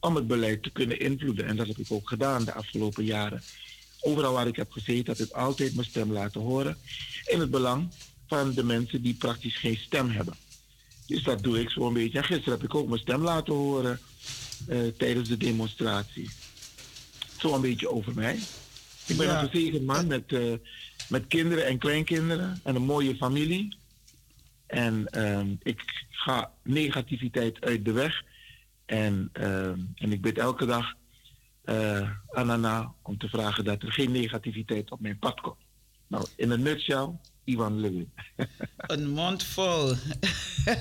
om 0.00 0.14
het 0.16 0.26
beleid 0.26 0.62
te 0.62 0.70
kunnen 0.70 1.00
invloeden. 1.00 1.46
En 1.46 1.56
dat 1.56 1.66
heb 1.66 1.78
ik 1.78 1.86
ook 1.92 2.08
gedaan 2.08 2.44
de 2.44 2.52
afgelopen 2.52 3.04
jaren. 3.04 3.42
Overal 4.00 4.32
waar 4.32 4.46
ik 4.46 4.56
heb 4.56 4.72
gezeten, 4.72 5.16
heb 5.16 5.26
ik 5.26 5.32
altijd 5.32 5.74
mijn 5.74 5.86
stem 5.86 6.12
laten 6.12 6.40
horen. 6.40 6.76
In 7.24 7.40
het 7.40 7.50
belang 7.50 7.88
van 8.26 8.52
de 8.54 8.64
mensen 8.64 9.02
die 9.02 9.14
praktisch 9.14 9.56
geen 9.58 9.76
stem 9.76 10.10
hebben. 10.10 10.34
Dus 11.06 11.22
dat 11.22 11.42
doe 11.42 11.60
ik 11.60 11.70
zo'n 11.70 11.92
beetje. 11.92 12.18
En 12.18 12.24
gisteren 12.24 12.52
heb 12.58 12.62
ik 12.68 12.74
ook 12.74 12.88
mijn 12.88 13.00
stem 13.00 13.22
laten 13.22 13.54
horen 13.54 14.00
eh, 14.68 14.78
tijdens 14.96 15.28
de 15.28 15.36
demonstratie. 15.36 16.30
Zo 17.38 17.54
een 17.54 17.60
beetje 17.60 17.90
over 17.90 18.14
mij. 18.14 18.38
Ik 19.06 19.16
ben 19.16 19.26
Ja. 19.26 19.42
een 19.42 19.48
gezegend 19.48 19.84
man 19.84 20.06
met, 20.06 20.32
eh, 20.32 20.52
met 21.08 21.26
kinderen 21.26 21.66
en 21.66 21.78
kleinkinderen 21.78 22.60
en 22.62 22.74
een 22.74 22.82
mooie 22.84 23.16
familie. 23.16 23.76
En 24.70 25.06
ehm, 25.06 25.54
ik 25.62 25.82
ga 26.10 26.52
negativiteit 26.62 27.60
uit 27.60 27.84
de 27.84 27.92
weg. 27.92 28.22
En, 28.86 29.30
ehm, 29.32 29.78
en 29.94 30.12
ik 30.12 30.20
bid 30.20 30.38
elke 30.38 30.66
dag 30.66 30.94
eh 31.64 32.10
Anana 32.30 32.94
om 33.02 33.18
te 33.18 33.28
vragen 33.28 33.64
dat 33.64 33.82
er 33.82 33.92
geen 33.92 34.12
negativiteit 34.12 34.90
op 34.90 35.00
mijn 35.00 35.18
pad 35.18 35.40
komt. 35.40 35.58
Nou, 36.06 36.26
in 36.36 36.50
een 36.50 36.62
nutshell, 36.62 37.08
Ivan 37.44 37.80
Lewin. 37.80 38.12
Een 38.76 39.08
mond 39.08 39.42
vol. 39.42 39.94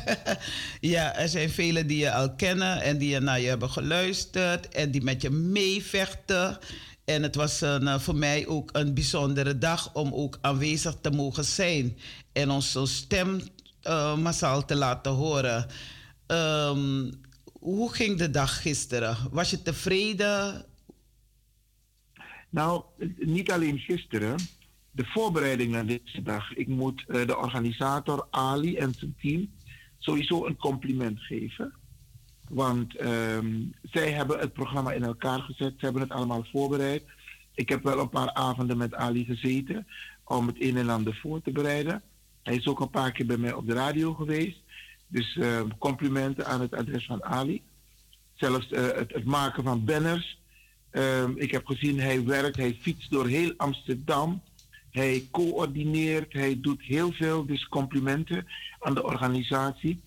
ja, 0.96 1.16
er 1.16 1.30
zijn 1.30 1.50
velen 1.50 1.88
die 1.88 1.98
je 1.98 2.12
al 2.12 2.36
kennen 2.36 2.82
en 2.82 2.98
die 2.98 3.20
naar 3.20 3.40
je 3.40 3.48
hebben 3.48 3.70
geluisterd 3.70 4.70
en 4.70 4.92
die 4.92 5.04
met 5.04 5.22
je 5.22 5.30
meevechten. 5.30 6.58
En 7.06 7.24
het 7.24 7.36
was 7.36 7.62
een, 7.62 7.88
eh, 7.88 8.00
voor 8.00 8.16
mij 8.16 8.48
ook 8.48 8.70
een 8.74 8.94
bijzondere 8.94 9.58
dag 9.58 9.94
om 9.94 10.14
ook 10.14 10.38
aanwezig 10.42 10.96
te 11.02 11.12
mogen 11.12 11.46
zijn 11.46 11.98
en 12.32 12.50
onze 12.50 12.86
stem 12.86 13.42
eh, 13.90 14.18
massaal 14.18 14.66
te 14.66 14.76
laten 14.76 15.12
horen. 15.12 15.66
Ehm, 16.28 17.12
hoe 17.60 17.94
ging 17.94 18.18
de 18.18 18.30
dag 18.30 18.62
gisteren? 18.62 19.18
Was 19.32 19.50
je 19.50 19.62
tevreden? 19.62 20.66
Nou, 22.50 22.84
niet 23.18 23.52
alleen 23.52 23.78
gisteren. 23.80 24.36
De 24.92 25.06
voorbereiding 25.06 25.72
naar 25.72 25.86
deze 25.86 26.22
dag. 26.22 26.54
Ik 26.54 26.68
moet 26.68 27.06
eh, 27.08 27.28
de 27.28 27.38
organisator 27.38 28.28
Ali 28.30 28.78
en 28.78 28.94
zijn 28.94 29.16
team 29.22 29.52
sowieso 29.98 30.46
een 30.46 30.58
compliment 30.58 31.20
geven. 31.20 31.74
Want 32.50 32.96
ehm, 32.96 33.56
zij 33.92 34.12
hebben 34.12 34.40
het 34.40 34.54
programma 34.54 34.92
in 34.92 35.04
elkaar 35.04 35.40
gezet. 35.40 35.74
Ze 35.78 35.86
hebben 35.86 36.02
het 36.02 36.12
allemaal 36.12 36.46
voorbereid. 36.52 37.04
Ik 37.54 37.70
heb 37.70 37.84
wel 37.84 38.00
een 38.00 38.10
paar 38.10 38.34
avonden 38.34 38.78
met 38.78 38.94
Ali 38.94 39.26
gezeten 39.26 39.88
om 40.24 40.48
het 40.48 40.56
een 40.60 40.78
en 40.78 40.90
ander 40.90 41.16
voor 41.22 41.42
te 41.42 41.52
bereiden. 41.52 42.04
Hij 42.50 42.58
is 42.58 42.68
ook 42.68 42.80
een 42.80 42.90
paar 42.90 43.12
keer 43.12 43.26
bij 43.26 43.38
mij 43.38 43.54
op 43.54 43.68
de 43.68 43.74
radio 43.74 44.14
geweest. 44.14 44.58
Dus 45.08 45.38
ehm, 45.38 45.68
complimenten 45.78 46.46
aan 46.46 46.62
het 46.62 46.74
adres 46.74 47.06
van 47.06 47.24
Ali. 47.24 47.62
Zelfs 48.34 48.72
eh, 48.72 48.84
het, 48.84 49.14
het 49.14 49.26
maken 49.26 49.64
van 49.64 49.86
banners. 49.86 50.40
Ehm, 50.90 51.32
ik 51.36 51.52
heb 51.52 51.66
gezien, 51.66 52.00
hij 52.00 52.24
werkt, 52.26 52.56
hij 52.56 52.78
fietst 52.82 53.12
door 53.12 53.28
heel 53.28 53.54
Amsterdam. 53.58 54.42
Hij 54.92 55.28
coördineert, 55.32 56.34
hij 56.34 56.60
doet 56.62 56.82
heel 56.82 57.12
veel. 57.12 57.46
Dus 57.46 57.68
complimenten 57.68 58.48
aan 58.80 58.94
de 58.94 59.04
organisatie. 59.04 60.02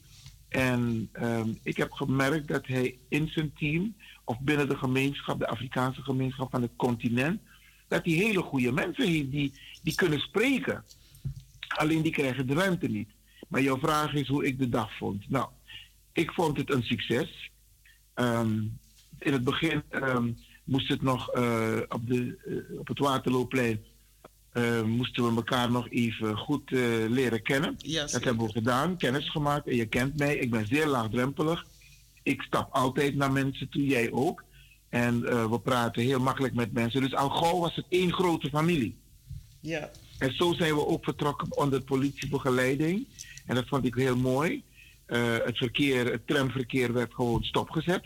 En 0.49 1.09
ehm, 1.13 1.49
ik 1.63 1.77
heb 1.77 1.93
gemerkt 1.93 2.49
dat 2.49 2.67
hij 2.67 2.99
in 3.09 3.29
zijn 3.29 3.53
team, 3.59 3.95
of 4.25 4.41
binnen 4.41 4.69
de 4.69 4.77
gemeenschap, 4.77 5.39
de 5.39 5.47
Afrikaanse 5.49 6.03
gemeenschap 6.03 6.51
van 6.51 6.63
het 6.63 6.77
continent, 6.77 7.41
dat 7.89 8.05
hij 8.05 8.15
hele 8.15 8.43
goede 8.43 8.73
mensen 8.73 9.09
heeft 9.09 9.31
die, 9.31 9.53
die 9.83 9.95
kunnen 9.95 10.21
spreken. 10.21 10.85
Alleen 11.77 12.03
die 12.03 12.13
krijgen 12.13 12.47
de 12.47 12.55
ruimte 12.55 12.87
niet. 12.87 13.09
Maar 13.49 13.63
jouw 13.63 13.79
vraag 13.79 14.13
is 14.15 14.29
hoe 14.29 14.45
ik 14.47 14.59
de 14.59 14.69
dag 14.69 14.97
vond. 14.97 15.31
Nou, 15.31 15.49
ik 16.13 16.31
vond 16.33 16.57
het 16.57 16.71
een 16.73 16.83
succes. 16.83 17.51
Ehm, 18.15 18.59
in 19.19 19.33
het 19.33 19.45
begin 19.45 19.83
ehm, 19.89 20.31
moest 20.65 20.89
het 20.89 21.03
nog 21.03 21.29
eh, 21.29 21.79
op, 21.89 22.07
de, 22.07 22.37
eh, 22.71 22.79
op 22.79 22.89
het 22.89 22.99
Waterloopplein. 22.99 23.83
eh, 24.53 24.83
moesten 24.83 25.25
we 25.29 25.35
elkaar 25.37 25.71
nog 25.71 25.89
even 25.91 26.37
goed 26.37 26.73
eh, 26.73 26.81
leren 27.09 27.43
kennen. 27.43 27.77
Dat 28.13 28.25
hebben 28.25 28.47
we 28.47 28.53
gedaan, 28.53 28.97
kennis 28.97 29.31
gemaakt. 29.31 29.67
En 29.69 29.77
je 29.77 29.87
kent 29.87 30.19
mij, 30.19 30.37
ik 30.37 30.51
ben 30.51 30.67
zeer 30.67 30.87
laagdrempelig. 30.87 31.67
Ik 32.23 32.43
stap 32.43 32.73
altijd 32.73 33.15
naar 33.15 33.33
mensen 33.33 33.69
toe, 33.69 33.85
jij 33.87 34.13
ook. 34.13 34.45
En 34.89 35.21
we 35.51 35.61
praten 35.61 36.03
heel 36.03 36.21
makkelijk 36.21 36.55
met 36.55 36.73
mensen. 36.73 37.01
Dus 37.01 37.15
al 37.15 37.31
gauw 37.31 37.59
was 37.59 37.77
het 37.77 37.85
één 37.89 38.13
grote 38.13 38.49
familie. 38.49 38.97
Ja. 39.61 39.91
En 40.23 40.35
zo 40.35 40.53
zijn 40.53 40.75
we 40.75 40.87
ook 40.87 41.05
vertrokken 41.05 41.57
onder 41.57 41.81
politiebegeleiding. 41.81 43.07
En 43.47 43.55
dat 43.55 43.69
vond 43.69 43.85
ik 43.85 43.95
heel 43.95 44.17
mooi. 44.17 44.63
Eh, 45.07 45.37
het 45.45 45.57
verkeer, 45.57 46.13
het 46.13 46.27
tramverkeer 46.27 46.93
werd 46.93 47.15
gewoon 47.15 47.43
stopgezet. 47.45 48.05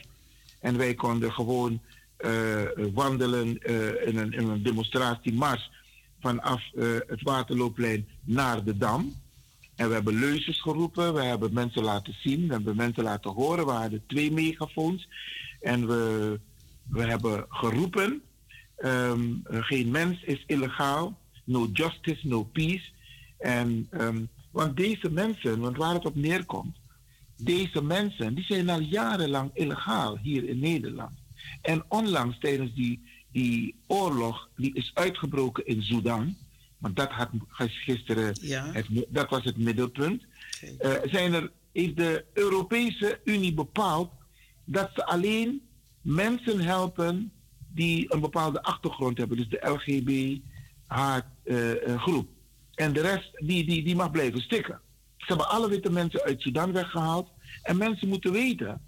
En 0.61 0.77
wij 0.77 0.95
konden 0.95 1.33
gewoon 1.33 1.81
eh, 2.17 2.63
wandelen 2.95 3.59
eh, 3.63 4.07
in, 4.07 4.17
een, 4.17 4.33
in 4.33 4.49
een 4.49 4.63
demonstratiemars 4.63 5.71
vanaf 6.21 6.63
het 7.07 7.23
Waterloopplein 7.23 8.09
naar 8.25 8.65
de 8.65 8.77
Dam. 8.77 9.15
En 9.75 9.89
we 9.89 9.95
hebben 9.95 10.19
leuzes 10.19 10.61
geroepen, 10.61 11.15
we 11.15 11.23
hebben 11.23 11.53
mensen 11.53 11.83
laten 11.83 12.15
zien, 12.19 12.47
we 12.47 12.53
hebben 12.53 12.77
mensen 12.77 13.03
laten 13.03 13.31
horen. 13.31 13.67
We 13.67 13.73
hadden 13.73 14.03
twee 14.07 14.33
megafoons. 14.33 15.09
En 15.61 15.87
we, 15.87 16.41
we 16.89 17.03
hebben 17.03 17.47
geroepen, 17.49 18.23
ehm, 18.77 19.23
geen 19.45 19.91
mens 19.91 20.23
is 20.23 20.45
illegaal, 20.47 21.19
no 21.47 21.69
justice, 21.73 22.27
no 22.27 22.43
peace. 22.45 22.85
En, 23.39 23.87
ehm, 23.91 24.25
want 24.51 24.77
deze 24.77 25.11
mensen, 25.11 25.59
want 25.61 25.77
waar 25.77 25.95
het 25.95 26.07
op 26.07 26.15
neerkomt, 26.15 26.77
deze 27.37 27.83
mensen, 27.83 28.35
die 28.35 28.45
zijn 28.45 28.69
al 28.69 28.81
jarenlang 28.81 29.51
illegaal 29.55 30.19
hier 30.19 30.49
in 30.49 30.59
Nederland. 30.59 31.19
En 31.63 31.85
onlangs 31.89 32.39
tijdens 32.39 32.75
die, 32.75 33.03
die 33.33 33.75
oorlog 33.87 34.49
die 34.57 34.75
is 34.75 34.91
uitgebroken 34.95 35.67
in 35.67 35.83
Sudan, 35.83 36.37
want 36.79 36.97
dat 36.97 37.11
had 37.11 37.29
gisteren, 37.49 38.37
Ja. 38.41 38.73
het, 38.73 38.87
dat 39.09 39.31
was 39.31 39.45
het 39.45 39.57
middelpunt, 39.57 40.23
eh, 40.79 40.93
zijn 41.05 41.33
er, 41.35 41.51
heeft 41.73 41.97
de 41.97 42.25
Europese 42.33 43.21
Unie 43.25 43.55
bepaald 43.55 44.11
dat 44.65 44.91
ze 44.95 45.07
alleen 45.07 45.61
mensen 46.01 46.61
helpen 46.61 47.33
die 47.75 48.13
een 48.15 48.21
bepaalde 48.21 48.63
achtergrond 48.63 49.19
hebben, 49.19 49.37
dus 49.37 49.49
de 49.49 49.61
LGB-groep. 50.89 52.29
en 52.75 52.93
de 52.93 53.01
rest 53.01 53.31
die, 53.33 53.65
die, 53.67 53.85
die 53.85 53.97
mag 53.97 54.11
blijven 54.11 54.41
stikken. 54.41 54.81
Ze 55.17 55.25
hebben 55.27 55.49
alle 55.49 55.69
witte 55.69 55.91
mensen 55.91 56.23
uit 56.23 56.41
Sudan 56.41 56.73
weggehaald. 56.73 57.31
En 57.63 57.77
mensen 57.77 58.09
moeten 58.09 58.33
weten 58.33 58.81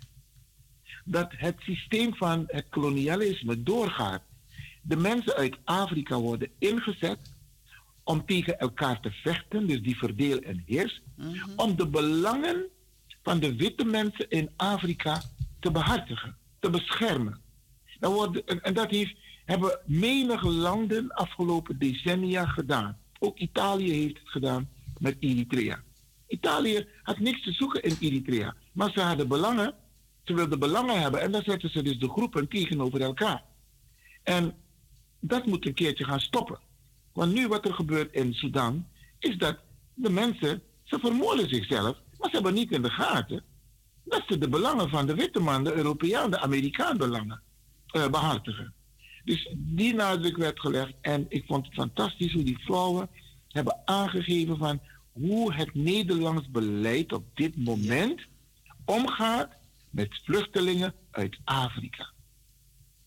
dat 1.05 1.29
het 1.31 1.57
systeem 1.59 2.15
van 2.15 2.45
het 2.47 2.67
kolonialisme 2.69 3.63
doorgaat. 3.63 4.23
De 4.83 4.97
mensen 4.97 5.35
uit 5.35 5.59
Afrika 5.65 6.19
worden 6.19 6.51
ingezet 6.59 7.19
om 8.05 8.27
tegen 8.27 8.59
elkaar 8.59 9.01
te 9.01 9.11
vechten, 9.11 9.67
dus 9.67 9.83
die 9.83 9.99
verdeel 9.99 10.39
en 10.39 10.63
heers, 10.67 11.03
om 11.57 11.77
de 11.77 11.89
belangen 11.89 12.67
van 13.23 13.39
de 13.39 13.57
witte 13.57 13.85
mensen 13.85 14.31
in 14.31 14.51
Afrika 14.57 15.23
te 15.61 15.71
behartigen, 15.71 16.37
te 16.59 16.71
beschermen. 16.71 17.41
Dan 18.01 18.13
wordt, 18.13 18.45
en, 18.45 18.63
en 18.63 18.75
dat 18.75 18.91
heeft, 18.91 19.17
hebben 19.49 19.81
menig 19.85 20.43
landen 20.43 21.13
afgelopen 21.13 21.79
decennia 21.79 22.47
gedaan. 22.47 22.99
Ook 23.19 23.39
Italië 23.39 23.91
heeft 23.91 24.19
het 24.19 24.29
gedaan 24.29 24.69
met 24.99 25.17
Eritrea. 25.21 25.83
Italië 26.27 26.87
had 27.03 27.19
niks 27.19 27.43
te 27.43 27.53
zoeken 27.53 27.83
in 27.83 27.97
Eritrea, 28.01 28.55
maar 28.73 28.91
ze 28.91 29.01
hadden 29.01 29.29
belangen, 29.29 29.75
ze 30.25 30.35
wilden 30.35 30.59
belangen 30.59 31.01
hebben 31.01 31.21
en 31.21 31.33
dan 31.33 31.43
zetten 31.43 31.71
ze 31.71 31.83
dus 31.83 31.99
de 31.99 32.09
groepen 32.09 32.49
tegenover 32.49 33.01
elkaar. 33.01 33.43
En 34.23 34.55
dat 35.21 35.47
moet 35.47 35.67
een 35.67 35.75
keertje 35.75 36.05
gaan 36.05 36.21
stoppen. 36.21 36.59
Want 37.13 37.33
nu 37.33 37.49
wat 37.49 37.65
er 37.65 37.75
gebeurt 37.75 38.15
in 38.15 38.35
Sudan, 38.35 38.87
is 39.19 39.37
dat 39.37 39.57
de 39.95 40.11
mensen, 40.11 40.63
ze 40.85 40.99
vermoorden 40.99 41.49
zichzelf, 41.49 41.97
maar 42.19 42.29
ze 42.29 42.35
hebben 42.35 42.55
niet 42.55 42.71
in 42.71 42.83
de 42.83 42.91
gaten 42.91 43.43
dat 44.05 44.23
ze 44.27 44.39
de 44.39 44.49
belangen 44.49 44.89
van 44.89 45.07
de 45.07 45.15
witte 45.15 45.41
man, 45.41 45.65
de 45.65 45.75
Europeaan, 45.75 46.31
de 46.31 46.39
Amerikaan 46.39 46.97
belangen 46.97 47.43
eh, 47.87 48.09
behartigen. 48.09 48.77
Dus 49.29 49.55
die 49.57 49.95
nadruk 49.95 50.37
werd 50.37 50.61
gelegd 50.61 50.95
en 51.01 51.27
ik 51.29 51.45
vond 51.47 51.67
het 51.67 51.75
fantastisch 51.75 52.33
hoe 52.33 52.43
die 52.43 52.59
vrouwen 52.59 53.09
hebben 53.49 53.81
aangegeven 53.85 54.57
van 54.57 54.81
hoe 55.13 55.53
het 55.55 55.75
Nederlands 55.75 56.51
beleid 56.51 57.13
op 57.13 57.25
dit 57.35 57.57
moment 57.57 58.21
omgaat 58.85 59.49
met 59.91 60.21
vluchtelingen 60.25 60.95
uit 61.11 61.39
Afrika. 61.45 62.11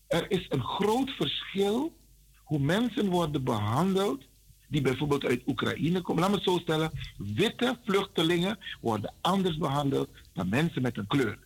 Er 0.06 0.30
is 0.30 0.46
een 0.48 0.62
groot 0.62 1.10
verschil 1.10 1.96
hoe 2.42 2.58
mensen 2.58 3.10
worden 3.10 3.44
behandeld 3.44 4.24
die 4.68 4.80
bijvoorbeeld 4.80 5.24
uit 5.24 5.42
Oekraïne 5.46 6.00
komen. 6.00 6.22
Laat 6.22 6.30
me 6.30 6.36
het 6.36 6.44
zo 6.44 6.58
stellen, 6.58 6.90
witte 7.16 7.78
vluchtelingen 7.84 8.58
worden 8.80 9.14
anders 9.20 9.56
behandeld 9.56 10.08
dan 10.32 10.48
mensen 10.48 10.82
met 10.82 10.96
een 10.96 11.06
kleur. 11.06 11.38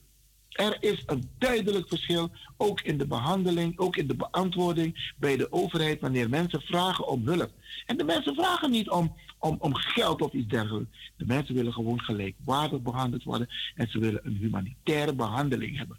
Er 0.57 0.77
is 0.81 1.03
een 1.07 1.31
duidelijk 1.39 1.89
verschil, 1.89 2.31
ook 2.57 2.81
in 2.81 2.99
de 2.99 3.07
behandeling, 3.07 3.79
ook 3.79 3.97
in 3.97 4.07
de 4.07 4.15
beantwoording 4.15 5.13
bij 5.17 5.37
de 5.37 5.53
overheid 5.53 6.01
wanneer 6.01 6.29
mensen 6.29 6.61
vragen 6.61 7.09
om 7.09 7.27
hulp. 7.27 7.51
En 7.87 7.97
de 7.97 8.05
mensen 8.05 8.35
vragen 8.35 8.71
niet 8.71 8.91
om, 8.91 9.17
om, 9.39 9.57
om 9.59 9.75
geld 9.75 10.23
of 10.23 10.33
iets 10.33 10.49
dergelijks. 10.49 11.13
De 11.17 11.27
mensen 11.27 11.55
willen 11.55 11.73
gewoon 11.73 12.01
gelijkwaardig 12.01 12.81
behandeld 12.81 13.23
worden 13.23 13.49
en 13.75 13.89
ze 13.91 13.99
willen 13.99 14.21
een 14.27 14.37
humanitaire 14.37 15.15
behandeling 15.15 15.77
hebben. 15.77 15.99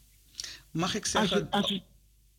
Mag 0.72 0.96
ik 0.96 1.02
Als 1.04 1.12
zeggen, 1.12 1.38
je, 1.38 1.52
als 1.52 1.70
je, 1.70 1.82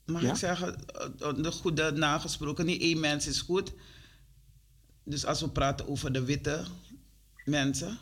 mag 0.04 0.22
Ja? 0.22 0.30
ik 0.30 0.36
zeggen 0.36 0.86
eh, 0.86 1.34
de 1.36 1.52
goede 1.52 1.90
nagesproken, 1.92 2.66
niet 2.66 2.80
één 2.82 3.00
mens 3.00 3.26
is 3.26 3.40
goed. 3.40 3.72
Dus 5.04 5.24
als 5.24 5.40
we 5.40 5.48
praten 5.48 5.88
over 5.88 6.12
de 6.12 6.24
witte 6.24 6.64
mensen. 7.44 7.98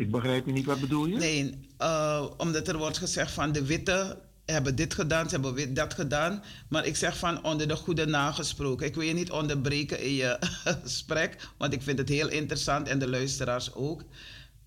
Ik 0.00 0.10
begrijp 0.10 0.46
niet, 0.46 0.64
wat 0.64 0.80
bedoel 0.80 1.06
je? 1.06 1.16
Nee, 1.16 1.54
eh, 1.76 2.26
omdat 2.36 2.68
er 2.68 2.78
wordt 2.78 2.98
gezegd 2.98 3.32
van 3.32 3.52
de 3.52 3.64
witte 3.64 4.18
hebben 4.44 4.76
dit 4.76 4.94
gedaan, 4.94 5.28
ze 5.28 5.40
hebben 5.40 5.74
dat 5.74 5.94
gedaan. 5.94 6.42
Maar 6.68 6.86
ik 6.86 6.96
zeg 6.96 7.18
van 7.18 7.44
onder 7.44 7.68
de 7.68 7.76
goede 7.76 8.06
nagesproken. 8.06 8.86
Ik 8.86 8.94
wil 8.94 9.04
je 9.04 9.12
niet 9.12 9.30
onderbreken 9.30 10.02
in 10.02 10.12
je 10.12 10.36
gesprek, 10.82 11.48
want 11.58 11.72
ik 11.72 11.82
vind 11.82 11.98
het 11.98 12.08
heel 12.08 12.28
interessant 12.28 12.88
en 12.88 12.98
de 12.98 13.08
luisteraars 13.08 13.74
ook. 13.74 14.02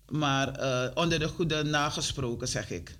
Maar 0.08 0.48
eh, 0.48 0.90
onder 0.94 1.18
de 1.18 1.28
goede 1.28 1.62
nagesproken 1.62 2.48
zeg 2.48 2.70
ik. 2.70 2.98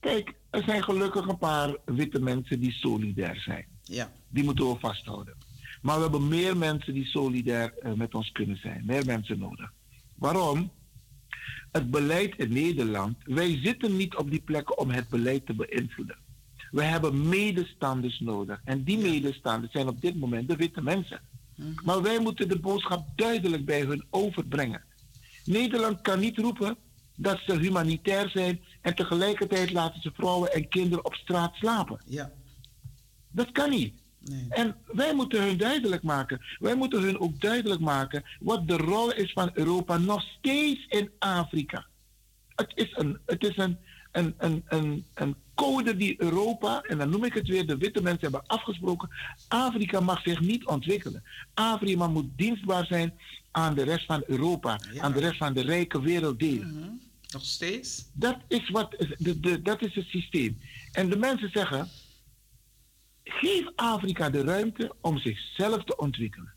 Kijk, 0.00 0.32
er 0.50 0.62
zijn 0.62 0.82
gelukkig 0.82 1.26
een 1.26 1.38
paar 1.38 1.76
witte 1.84 2.20
mensen 2.20 2.60
die 2.60 2.72
solidair 2.72 3.36
zijn. 3.36 3.66
Ja, 3.82 4.12
Die 4.28 4.44
moeten 4.44 4.68
we 4.68 4.78
vasthouden. 4.78 5.34
Maar 5.82 5.96
we 5.96 6.02
hebben 6.02 6.28
meer 6.28 6.56
mensen 6.56 6.94
die 6.94 7.06
solidair 7.06 7.78
eh, 7.78 7.92
met 7.92 8.14
ons 8.14 8.32
kunnen 8.32 8.56
zijn. 8.56 8.82
Meer 8.86 9.04
mensen 9.04 9.38
nodig. 9.38 9.72
Waarom? 10.16 10.70
Het 11.72 11.90
beleid 11.90 12.36
in 12.36 12.52
Nederland, 12.52 13.16
wij 13.24 13.58
zitten 13.62 13.96
niet 13.96 14.16
op 14.16 14.30
die 14.30 14.40
plekken 14.40 14.78
om 14.78 14.90
het 14.90 15.08
beleid 15.08 15.46
te 15.46 15.54
beïnvloeden. 15.54 16.16
We 16.70 16.82
hebben 16.82 17.28
medestanders 17.28 18.20
nodig. 18.20 18.60
En 18.64 18.84
die 18.84 18.98
medestanders 18.98 19.72
zijn 19.72 19.88
op 19.88 20.00
dit 20.00 20.16
moment 20.16 20.48
de 20.48 20.56
witte 20.56 20.82
mensen. 20.82 21.20
Maar 21.84 22.02
wij 22.02 22.20
moeten 22.20 22.48
de 22.48 22.58
boodschap 22.58 23.06
duidelijk 23.16 23.64
bij 23.64 23.80
hun 23.80 24.04
overbrengen. 24.10 24.82
Nederland 25.44 26.00
kan 26.00 26.20
niet 26.20 26.38
roepen 26.38 26.76
dat 27.16 27.38
ze 27.46 27.58
humanitair 27.58 28.28
zijn 28.30 28.60
en 28.80 28.94
tegelijkertijd 28.94 29.72
laten 29.72 30.02
ze 30.02 30.10
vrouwen 30.14 30.52
en 30.52 30.68
kinderen 30.68 31.04
op 31.04 31.14
straat 31.14 31.54
slapen. 31.54 32.00
ja. 32.06 32.30
Dat 33.32 33.52
kan 33.52 33.70
niet. 33.70 33.94
Nee. 34.24 34.46
En 34.48 34.76
wij 34.86 35.14
moeten 35.14 35.42
hun 35.42 35.56
duidelijk 35.56 36.02
maken. 36.02 36.40
Wij 36.58 36.74
moeten 36.74 37.02
hun 37.02 37.20
ook 37.20 37.40
duidelijk 37.40 37.80
maken 37.80 38.22
wat 38.40 38.68
de 38.68 38.76
rol 38.76 39.12
is 39.12 39.32
van 39.32 39.50
Europa 39.54 39.98
nog 39.98 40.22
steeds 40.22 40.86
in 40.88 41.10
Afrika. 41.18 41.86
Het 42.54 42.72
is 42.74 42.88
een, 42.92 43.18
het 43.26 43.44
is 43.44 43.56
een, 43.56 43.78
een, 44.12 44.34
een, 44.38 44.62
een, 44.68 45.04
een 45.14 45.34
code 45.54 45.96
die 45.96 46.22
Europa, 46.22 46.80
en 46.82 46.98
dan 46.98 47.10
noem 47.10 47.24
ik 47.24 47.34
het 47.34 47.48
weer, 47.48 47.66
de 47.66 47.76
witte 47.76 48.02
mensen 48.02 48.22
hebben 48.22 48.46
afgesproken. 48.46 49.08
Afrika 49.48 50.00
mag 50.00 50.22
zich 50.22 50.40
niet 50.40 50.66
ontwikkelen. 50.66 51.22
Afrika 51.54 52.06
moet 52.06 52.26
dienstbaar 52.36 52.86
zijn 52.86 53.14
aan 53.50 53.74
de 53.74 53.82
rest 53.82 54.06
van 54.06 54.22
Europa, 54.26 54.80
Ja. 54.92 55.02
aan 55.02 55.12
de 55.12 55.20
rest 55.20 55.36
van 55.36 55.52
de 55.52 55.60
rijke 55.62 56.00
werelddelen. 56.00 56.74
Mhm. 56.78 56.88
Nog 57.32 57.44
steeds? 57.44 58.04
Dat 58.12 58.36
is, 58.48 58.70
wat, 58.70 58.90
de, 59.18 59.40
de, 59.40 59.62
dat 59.62 59.82
is 59.82 59.94
het 59.94 60.06
systeem. 60.06 60.58
En 60.92 61.08
de 61.10 61.16
mensen 61.16 61.50
zeggen, 61.52 61.88
geef 63.30 63.66
Afrika 63.76 64.30
de 64.30 64.42
ruimte 64.42 64.94
om 65.00 65.18
zichzelf 65.18 65.84
te 65.84 65.96
ontwikkelen. 65.96 66.52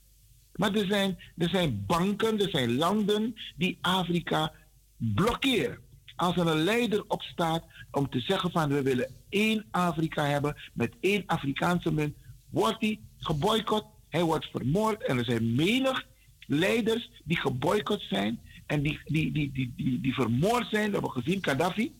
Maar 0.56 0.74
er 0.74 0.86
zijn, 0.86 1.18
er 1.38 1.50
zijn 1.50 1.84
banken, 1.86 2.40
er 2.40 2.50
zijn 2.50 2.76
landen 2.76 3.36
die 3.56 3.78
Afrika 3.82 4.52
blokkeren. 4.98 5.80
Als 6.16 6.38
er 6.38 6.48
een 6.48 6.64
leider 6.64 7.04
opstaat 7.08 7.64
om 7.92 8.10
te 8.10 8.20
zeggen 8.20 8.52
van 8.52 8.70
we 8.70 8.82
willen 8.82 9.12
één 9.30 9.66
Afrika 9.72 10.26
hebben 10.26 10.56
met 10.74 10.94
één 11.00 11.24
Afrikaanse 11.26 11.94
munt, 11.94 12.16
wordt 12.50 12.82
hij 12.82 13.00
geboycott, 13.18 13.86
hij 14.10 14.24
wordt 14.24 14.46
vermoord 14.46 15.04
en 15.04 15.18
er 15.18 15.26
zijn 15.26 15.56
menig 15.56 16.06
leiders 16.48 17.10
die 17.24 17.38
geboycott 17.38 18.02
zijn 18.02 18.40
en 18.66 18.82
die, 18.82 19.00
die, 19.06 19.32
die, 19.32 19.52
die, 19.52 19.74
die, 19.76 20.02
die 20.02 20.14
vermoord 20.14 20.68
zijn. 20.70 20.86
We 20.86 20.92
hebben 20.92 21.12
gezien 21.12 21.44
Gaddafi. 21.44 21.96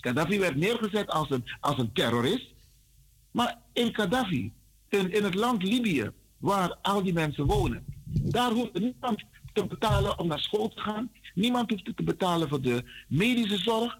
Gaddafi 0.00 0.38
werd 0.38 0.56
neergezet 0.56 1.08
als 1.08 1.30
een, 1.30 1.44
als 1.60 1.78
een 1.78 1.92
terrorist. 1.92 2.46
Maar 3.30 3.58
in 3.72 3.94
Gaddafi, 3.94 4.52
in, 4.88 5.12
in 5.12 5.24
het 5.24 5.34
land 5.34 5.62
Libië, 5.62 6.10
waar 6.38 6.76
al 6.82 7.02
die 7.02 7.12
mensen 7.12 7.46
wonen, 7.46 7.84
daar 8.04 8.50
hoeft 8.50 8.78
niemand 8.78 9.24
te 9.52 9.66
betalen 9.66 10.18
om 10.18 10.26
naar 10.26 10.40
school 10.40 10.68
te 10.68 10.80
gaan. 10.80 11.10
Niemand 11.34 11.70
hoeft 11.70 11.96
te 11.96 12.02
betalen 12.02 12.48
voor 12.48 12.60
de 12.60 12.84
medische 13.08 13.58
zorg. 13.58 13.98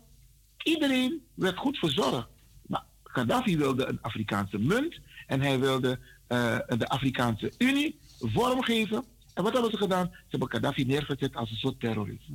Iedereen 0.62 1.22
werd 1.34 1.56
goed 1.56 1.78
verzorgd. 1.78 2.28
Maar 2.66 2.84
Gaddafi 3.04 3.56
wilde 3.56 3.86
een 3.86 3.98
Afrikaanse 4.00 4.58
munt 4.58 5.00
en 5.26 5.40
hij 5.40 5.60
wilde 5.60 5.98
eh, 6.26 6.58
de 6.68 6.88
Afrikaanse 6.88 7.52
Unie 7.58 7.98
vormgeven. 8.18 9.04
En 9.34 9.42
wat 9.42 9.52
hebben 9.52 9.70
ze 9.70 9.76
gedaan? 9.76 10.06
Ze 10.12 10.26
hebben 10.28 10.50
Gaddafi 10.50 10.84
neergezet 10.84 11.34
als 11.34 11.50
een 11.50 11.56
soort 11.56 11.80
terrorist. 11.80 12.28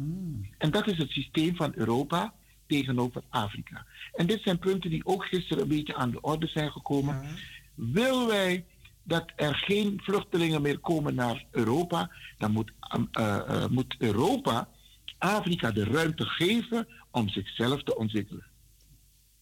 En 0.58 0.72
dat 0.72 0.88
is 0.88 0.98
het 0.98 1.10
systeem 1.10 1.56
van 1.56 1.72
Europa 1.76 2.34
tegenover 2.68 3.22
Afrika. 3.30 3.86
En 4.14 4.28
dit 4.28 4.42
zijn 4.42 4.60
punten 4.60 4.90
die 4.90 5.06
ook 5.06 5.26
gisteren 5.26 5.64
een 5.64 5.70
beetje 5.70 5.96
aan 5.96 6.12
de 6.12 6.22
orde 6.22 6.48
zijn 6.48 6.72
gekomen. 6.72 7.26
Wil 7.76 8.28
wij 8.28 8.66
dat 9.04 9.32
er 9.36 9.56
geen 9.56 10.00
vluchtelingen 10.04 10.62
meer 10.62 10.80
komen 10.80 11.16
naar 11.16 11.46
Europa, 11.52 12.12
dan 12.38 12.52
moet, 12.52 12.72
um, 12.96 13.08
eh, 13.12 13.36
eh, 13.36 13.70
moet 13.70 13.96
Europa 13.98 14.70
Afrika 15.18 15.72
de 15.72 15.84
ruimte 15.84 16.26
geven 16.26 16.88
om 17.12 17.30
zichzelf 17.30 17.84
te 17.84 17.98
ontwikkelen. 17.98 18.46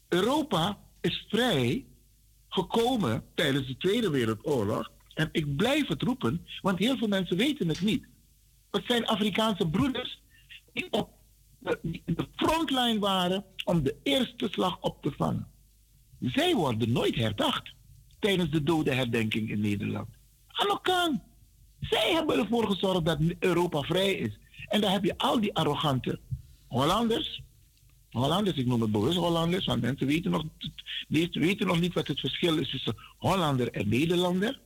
Europa 0.08 0.78
is 1.02 1.26
vrij 1.30 1.86
gekomen 2.50 3.24
tijdens 3.36 3.68
de 3.68 3.78
Tweede 3.78 4.10
Wereldoorlog. 4.10 4.92
En 5.14 5.30
ik 5.32 5.56
blijf 5.56 5.88
het 5.88 6.02
roepen, 6.02 6.46
want 6.62 6.80
heel 6.80 6.98
veel 6.98 7.08
mensen 7.08 7.38
weten 7.38 7.68
het 7.68 7.82
niet. 7.82 8.06
Het 8.72 8.84
zijn 8.88 9.06
Afrikaanse 9.06 9.70
broeders 9.70 10.22
die 10.74 10.88
op 10.92 11.10
de, 11.64 12.02
de 12.06 12.28
frontline 12.36 13.00
waren 13.00 13.46
om 13.66 13.84
de 13.84 13.96
eerste 14.04 14.48
slag 14.52 14.78
op 14.82 15.02
te 15.02 15.12
vangen. 15.18 15.48
zij 16.20 16.56
worden 16.56 16.92
nooit 16.92 17.16
herdacht 17.16 17.74
tijdens 18.20 18.50
de 18.50 18.64
dodenherdenking 18.64 19.50
in 19.50 19.62
Nederland. 19.62 20.08
Elkaar. 20.48 21.22
Zij 21.80 22.12
hebben 22.14 22.38
ervoor 22.38 22.68
gezorgd 22.68 23.06
dat 23.06 23.20
Europa 23.40 23.82
vrij 23.82 24.14
is. 24.14 24.38
En 24.68 24.82
dan 24.82 24.92
heb 24.92 25.04
je 25.04 25.18
al 25.18 25.40
die 25.40 25.54
arrogante 25.54 26.20
Hollanders. 26.68 27.42
Hollanders, 28.10 28.58
ik 28.58 28.66
noem 28.66 28.82
het 28.82 28.92
bewust 28.92 29.18
Hollanders, 29.18 29.66
want 29.66 29.82
mensen 29.82 30.08
weten 30.08 30.32
nog, 30.32 30.44
nog 31.58 31.80
niet 31.80 31.94
wat 31.94 32.08
het 32.08 32.20
verschil 32.20 32.58
is 32.58 32.70
tussen 32.70 32.96
Hollander 33.18 33.72
en 33.72 33.90
Nederlander. 33.90 34.60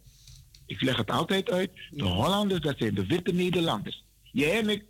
Ik 0.65 0.81
leg 0.81 0.97
het 0.97 1.11
altijd 1.11 1.51
uit. 1.51 1.71
De 1.91 2.03
Hollanders, 2.03 2.61
dat 2.61 2.77
zijn 2.77 2.93
de 2.93 3.05
witte 3.05 3.33
Nederlanders. 3.33 4.03
Jij 4.31 4.59
en 4.59 4.69
ik, 4.69 4.85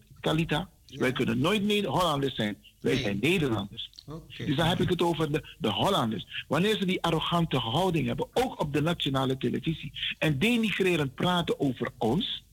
Wij 0.87 1.11
kunnen 1.11 1.39
nooit 1.39 1.63
Neder- 1.63 1.89
Hollanders 1.89 2.35
zijn. 2.35 2.57
Wij 2.79 2.93
Nee. 2.93 3.01
zijn 3.03 3.17
Nederlanders. 3.21 3.89
Dus 4.37 4.55
dan 4.55 4.67
heb 4.67 4.79
ik 4.79 4.89
het 4.89 5.01
over 5.01 5.31
de, 5.31 5.55
de 5.57 5.69
Hollanders. 5.71 6.45
Wanneer 6.47 6.77
ze 6.77 6.85
die 6.85 7.01
arrogante 7.01 7.57
houding 7.57 8.07
hebben, 8.07 8.27
ook 8.33 8.59
op 8.61 8.73
de 8.73 8.81
nationale 8.81 9.37
televisie, 9.37 9.91
en 10.17 10.39
denigrerend 10.39 11.15
praten 11.15 11.59
over 11.59 11.89
ons, 11.97 12.43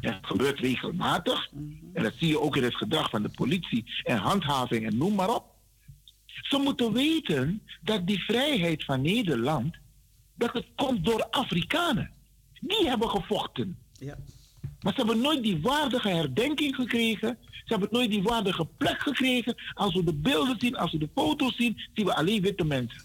ja, 0.00 0.10
dat 0.10 0.26
gebeurt 0.26 0.58
regelmatig, 0.60 1.50
en 1.92 2.02
dat 2.02 2.12
zie 2.18 2.28
je 2.28 2.40
ook 2.40 2.56
in 2.56 2.62
het 2.62 2.76
gedrag 2.76 3.10
van 3.10 3.22
de 3.22 3.28
politie 3.28 3.84
en 4.04 4.16
handhaving 4.16 4.86
en 4.86 4.96
noem 4.96 5.14
maar 5.14 5.34
op. 5.34 5.44
Ze 6.26 6.58
moeten 6.58 6.92
weten 6.92 7.62
dat 7.82 8.06
die 8.06 8.24
vrijheid 8.24 8.84
van 8.84 9.02
Nederland, 9.02 9.74
dat 10.34 10.52
het 10.52 10.66
komt 10.74 11.04
door 11.04 11.26
Afrikanen. 11.30 12.10
Die 12.60 12.88
hebben 12.88 13.10
gevochten. 13.10 13.78
Ja. 14.00 14.16
Maar 14.80 14.92
ze 14.94 14.98
hebben 15.04 15.20
nooit 15.20 15.42
die 15.42 15.60
waardige 15.60 16.08
herdenking 16.08 16.74
gekregen. 16.74 17.38
Ze 17.66 17.72
hebben 17.72 17.88
nooit 17.90 18.10
die 18.10 18.22
waardige 18.22 18.66
plek 18.66 18.98
gekregen. 19.00 19.54
Als 19.74 19.94
we 19.94 20.04
de 20.04 20.14
beelden 20.14 20.56
zien, 20.58 20.76
als 20.76 20.92
we 20.92 20.98
de 20.98 21.08
foto's 21.14 21.56
zien, 21.56 21.80
zien 21.94 22.06
we 22.06 22.14
alleen 22.14 22.42
witte 22.42 22.64
mensen. 22.64 23.02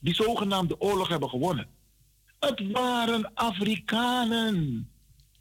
Die 0.00 0.14
zogenaamde 0.14 0.80
oorlog 0.80 1.08
hebben 1.08 1.28
gewonnen. 1.28 1.66
Het 2.40 2.70
waren 2.70 3.34
Afrikanen. 3.34 4.88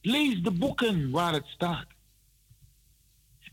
Lees 0.02 0.42
de 0.42 0.52
boeken 0.52 1.10
waar 1.10 1.34
het 1.34 1.46
staat. 1.46 1.88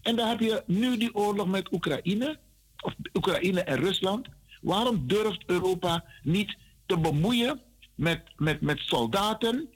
En 0.03 0.17
dan 0.17 0.29
heb 0.29 0.41
je 0.41 0.63
nu 0.67 0.97
die 0.97 1.15
oorlog 1.15 1.47
met 1.47 1.73
Oekraïne, 1.73 2.39
of 2.81 2.95
Oekraïne 3.13 3.61
en 3.63 3.77
Rusland. 3.77 4.29
Waarom 4.61 5.07
durft 5.07 5.45
Europa 5.47 6.05
niet 6.23 6.57
te 6.87 6.99
bemoeien 6.99 7.61
met, 7.95 8.23
met, 8.37 8.61
met 8.61 8.79
soldaten 8.79 9.69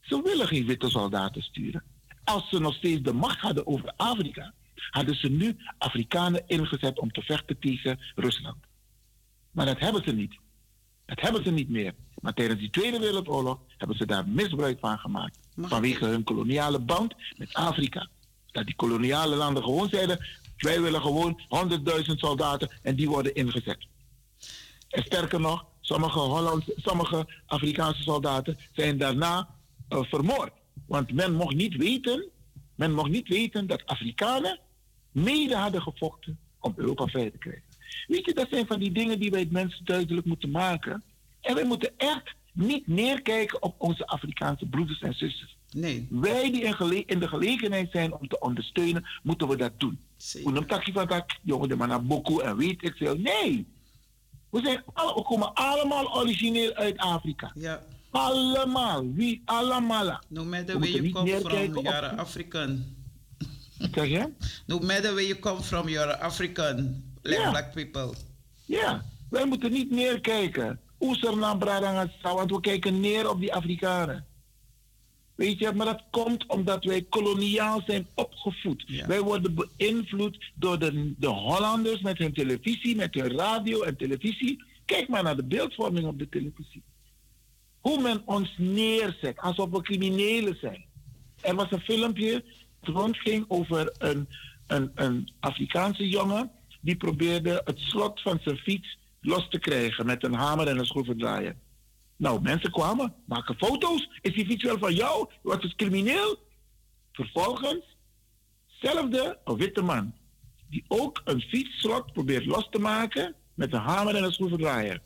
ze 0.00 0.22
willen 0.22 0.46
geen 0.46 0.66
witte 0.66 0.90
soldaten 0.90 1.42
sturen. 1.42 1.82
Als 2.24 2.48
ze 2.48 2.58
nog 2.58 2.74
steeds 2.74 3.02
de 3.02 3.12
macht 3.12 3.40
hadden 3.40 3.66
over 3.66 3.92
Afrika, 3.96 4.52
hadden 4.90 5.14
ze 5.14 5.28
nu 5.28 5.56
Afrikanen 5.78 6.42
ingezet 6.46 6.98
om 6.98 7.12
te 7.12 7.22
vechten 7.22 7.58
tegen 7.58 8.00
Rusland. 8.14 8.56
Maar 9.50 9.66
dat 9.66 9.78
hebben 9.78 10.02
ze 10.04 10.12
niet. 10.12 10.38
Dat 11.06 11.20
hebben 11.20 11.44
ze 11.44 11.50
niet 11.50 11.68
meer. 11.68 11.94
Maar 12.20 12.34
tijdens 12.34 12.60
die 12.60 12.70
Tweede 12.70 12.98
Wereldoorlog 12.98 13.58
hebben 13.76 13.96
ze 13.96 14.06
daar 14.06 14.28
misbruik 14.28 14.78
van 14.78 14.98
gemaakt. 14.98 15.38
Mag 15.54 15.70
vanwege 15.70 16.04
hun 16.04 16.24
koloniale 16.24 16.78
band 16.78 17.14
met 17.36 17.54
Afrika. 17.54 18.08
Dat 18.52 18.66
die 18.66 18.74
koloniale 18.74 19.36
landen 19.36 19.62
gewoon 19.62 19.88
zeiden: 19.88 20.26
wij 20.56 20.80
willen 20.80 21.00
gewoon 21.00 21.40
100.000 21.40 22.02
soldaten 22.04 22.70
en 22.82 22.96
die 22.96 23.08
worden 23.08 23.34
ingezet. 23.34 23.86
En 24.88 25.02
sterker 25.02 25.40
nog, 25.40 25.64
sommige, 25.80 26.18
Hollandse, 26.18 26.74
sommige 26.76 27.26
Afrikaanse 27.46 28.02
soldaten 28.02 28.58
zijn 28.72 28.98
daarna 28.98 29.48
eh, 29.88 30.02
vermoord. 30.02 30.52
Want 30.86 31.12
men 31.12 31.34
mocht 31.34 31.54
niet 31.54 31.76
weten, 31.76 32.28
men 32.74 32.92
mocht 32.92 33.10
niet 33.10 33.28
weten 33.28 33.66
dat 33.66 33.86
Afrikanen 33.86 34.58
mede 35.12 35.56
hadden 35.56 35.82
gevochten 35.82 36.38
om 36.60 36.72
Europa 36.76 37.06
vrij 37.06 37.30
te 37.30 37.38
krijgen. 37.38 37.62
Weet 38.06 38.24
je, 38.24 38.34
dat 38.34 38.48
zijn 38.50 38.66
van 38.66 38.78
die 38.78 38.92
dingen 38.92 39.18
die 39.18 39.30
wij 39.30 39.40
het 39.40 39.50
mensen 39.50 39.84
duidelijk 39.84 40.26
moeten 40.26 40.50
maken. 40.50 41.02
En 41.40 41.54
wij 41.54 41.64
moeten 41.64 41.92
echt 41.96 42.34
niet 42.52 42.86
neerkijken 42.86 43.62
op 43.62 43.74
onze 43.78 44.06
Afrikaanse 44.06 44.66
broeders 44.66 45.00
en 45.00 45.14
zusters. 45.14 45.56
Nee. 45.70 46.06
Wij 46.10 46.50
die 46.50 46.62
in, 46.62 47.06
in 47.06 47.18
de 47.18 47.28
gelegenheid 47.28 47.90
zijn 47.90 48.14
om 48.14 48.28
te 48.28 48.40
ondersteunen, 48.40 49.06
moeten 49.22 49.48
we 49.48 49.56
dat 49.56 49.72
doen. 49.80 49.98
Takje 50.66 50.92
van 50.92 51.06
dat, 51.06 51.38
jongen, 51.42 51.68
de 51.68 51.76
man 51.76 51.88
naar 51.88 52.04
Boko 52.04 52.38
en 52.38 52.56
weet 52.56 52.82
ik 52.82 52.94
veel. 52.96 53.16
Nee! 53.16 53.66
We, 54.50 54.60
zijn 54.64 54.82
alle, 54.92 55.14
we 55.14 55.22
komen 55.22 55.54
allemaal 55.54 56.16
origineel 56.16 56.74
uit 56.74 56.96
Afrika. 56.96 57.52
Ja. 57.54 57.82
Allemaal. 58.14 59.12
Wie? 59.12 59.42
Allemaal. 59.44 60.20
No 60.28 60.44
matter 60.44 60.78
where 60.78 60.92
you 61.02 61.10
come 61.10 61.28
from, 61.40 61.76
op- 61.76 61.84
you're 61.84 62.06
African. 62.16 62.84
Zeg 63.94 64.08
je? 64.08 64.28
No 64.66 64.78
matter 64.78 65.12
where 65.14 65.26
you 65.26 65.38
come 65.38 65.62
from, 65.62 65.88
you're 65.88 66.16
African. 66.16 67.02
Like 67.22 67.40
Ja. 67.40 67.50
black 67.50 67.72
people. 67.72 68.14
Ja. 68.64 69.04
Wij 69.30 69.46
moeten 69.46 69.72
niet 69.72 69.90
neerkijken. 69.90 70.80
Oeser 71.00 71.36
naar 71.36 71.58
Bradangasa, 71.58 72.34
want 72.34 72.50
we 72.50 72.60
kijken 72.60 73.00
neer 73.00 73.30
op 73.30 73.40
die 73.40 73.54
Afrikanen. 73.54 74.24
Weet 75.34 75.58
je, 75.58 75.72
maar 75.72 75.86
dat 75.86 76.02
komt 76.10 76.46
omdat 76.46 76.84
wij 76.84 77.02
koloniaal 77.02 77.82
zijn 77.86 78.06
opgevoed. 78.14 78.84
Ja. 78.86 79.06
Wij 79.06 79.20
worden 79.20 79.54
beïnvloed 79.54 80.44
door 80.54 80.78
de, 80.78 81.14
de 81.18 81.26
Hollanders 81.26 82.00
met 82.00 82.18
hun 82.18 82.32
televisie, 82.32 82.96
met 82.96 83.14
hun 83.14 83.36
radio 83.36 83.82
en 83.82 83.96
televisie. 83.96 84.62
Kijk 84.84 85.08
maar 85.08 85.22
naar 85.22 85.36
de 85.36 85.44
beeldvorming 85.44 86.06
op 86.06 86.18
de 86.18 86.28
televisie. 86.28 86.82
Hoe 87.84 88.02
men 88.02 88.22
ons 88.24 88.54
neerzet, 88.56 89.38
alsof 89.38 89.70
we 89.70 89.82
criminelen 89.82 90.56
zijn. 90.60 90.84
Er 91.40 91.54
was 91.54 91.70
een 91.70 91.80
filmpje 91.80 92.44
rondging 92.80 93.44
over 93.48 93.94
een, 93.98 94.28
een, 94.66 94.90
een 94.94 95.32
Afrikaanse 95.40 96.08
jongen 96.08 96.50
die 96.80 96.96
probeerde 96.96 97.60
het 97.64 97.78
slot 97.78 98.20
van 98.20 98.38
zijn 98.42 98.56
fiets 98.56 98.98
los 99.20 99.48
te 99.48 99.58
krijgen 99.58 100.06
met 100.06 100.24
een 100.24 100.34
hamer 100.34 100.68
en 100.68 100.78
een 100.78 100.86
schroevendraaier. 100.86 101.56
Nou, 102.16 102.42
mensen 102.42 102.70
kwamen, 102.70 103.14
maken 103.26 103.56
foto's. 103.56 104.08
Is 104.20 104.34
die 104.34 104.46
fiets 104.46 104.64
wel 104.64 104.78
van 104.78 104.94
jou? 104.94 105.28
Wat 105.42 105.64
is 105.64 105.74
crimineel? 105.74 106.38
Vervolgens, 107.12 107.96
zelfde 108.66 109.38
een 109.44 109.56
witte 109.56 109.82
man, 109.82 110.14
die 110.68 110.84
ook 110.88 111.22
een 111.24 111.40
fietsslot 111.40 112.12
probeert 112.12 112.46
los 112.46 112.68
te 112.70 112.78
maken 112.78 113.34
met 113.54 113.72
een 113.72 113.80
hamer 113.80 114.14
en 114.14 114.24
een 114.24 114.32
schroevendraaier. 114.32 115.02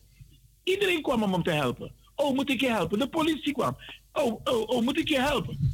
Iedereen 0.62 1.02
kwam 1.02 1.22
om 1.22 1.32
hem 1.32 1.42
te 1.42 1.50
helpen. 1.50 1.96
Oh, 2.20 2.34
moet 2.34 2.50
ik 2.50 2.60
je 2.60 2.70
helpen? 2.70 2.98
De 2.98 3.08
politie 3.08 3.52
kwam. 3.52 3.76
Oh, 4.12 4.40
oh, 4.44 4.68
oh, 4.68 4.82
moet 4.82 4.98
ik 4.98 5.08
je 5.08 5.20
helpen? 5.20 5.72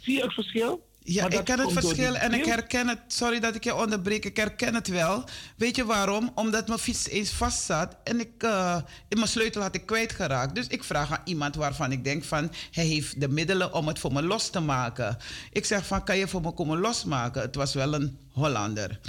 Zie 0.00 0.14
je 0.14 0.22
het 0.22 0.34
verschil? 0.34 0.84
Ja, 1.08 1.30
ik 1.30 1.44
ken 1.44 1.58
het 1.58 1.72
verschil 1.72 2.16
en 2.16 2.32
ik 2.32 2.44
herken 2.44 2.88
het. 2.88 2.98
Sorry 3.06 3.40
dat 3.40 3.54
ik 3.54 3.64
je 3.64 3.74
onderbreek, 3.74 4.24
ik 4.24 4.36
herken 4.36 4.74
het 4.74 4.88
wel. 4.88 5.24
Weet 5.56 5.76
je 5.76 5.84
waarom? 5.84 6.30
Omdat 6.34 6.66
mijn 6.66 6.78
fiets 6.78 7.08
eens 7.08 7.30
vast 7.30 7.64
zat 7.64 7.96
en 8.04 8.20
ik, 8.20 8.42
eh, 8.42 8.76
in 9.08 9.16
mijn 9.16 9.28
sleutel 9.28 9.62
had 9.62 9.74
ik 9.74 9.86
kwijtgeraakt. 9.86 10.54
Dus 10.54 10.66
ik 10.66 10.84
vraag 10.84 11.12
aan 11.12 11.20
iemand 11.24 11.54
waarvan 11.54 11.92
ik 11.92 12.04
denk 12.04 12.24
van... 12.24 12.52
hij 12.70 12.84
heeft 12.84 13.20
de 13.20 13.28
middelen 13.28 13.74
om 13.74 13.86
het 13.86 13.98
voor 13.98 14.12
me 14.12 14.22
los 14.22 14.50
te 14.50 14.60
maken. 14.60 15.16
Ik 15.52 15.64
zeg 15.64 15.86
van, 15.86 16.04
kan 16.04 16.18
je 16.18 16.28
voor 16.28 16.40
me 16.40 16.52
komen 16.52 16.78
losmaken? 16.78 17.42
Het 17.42 17.54
was 17.54 17.74
wel 17.74 17.94
een 17.94 18.18
Hollander. 18.32 19.00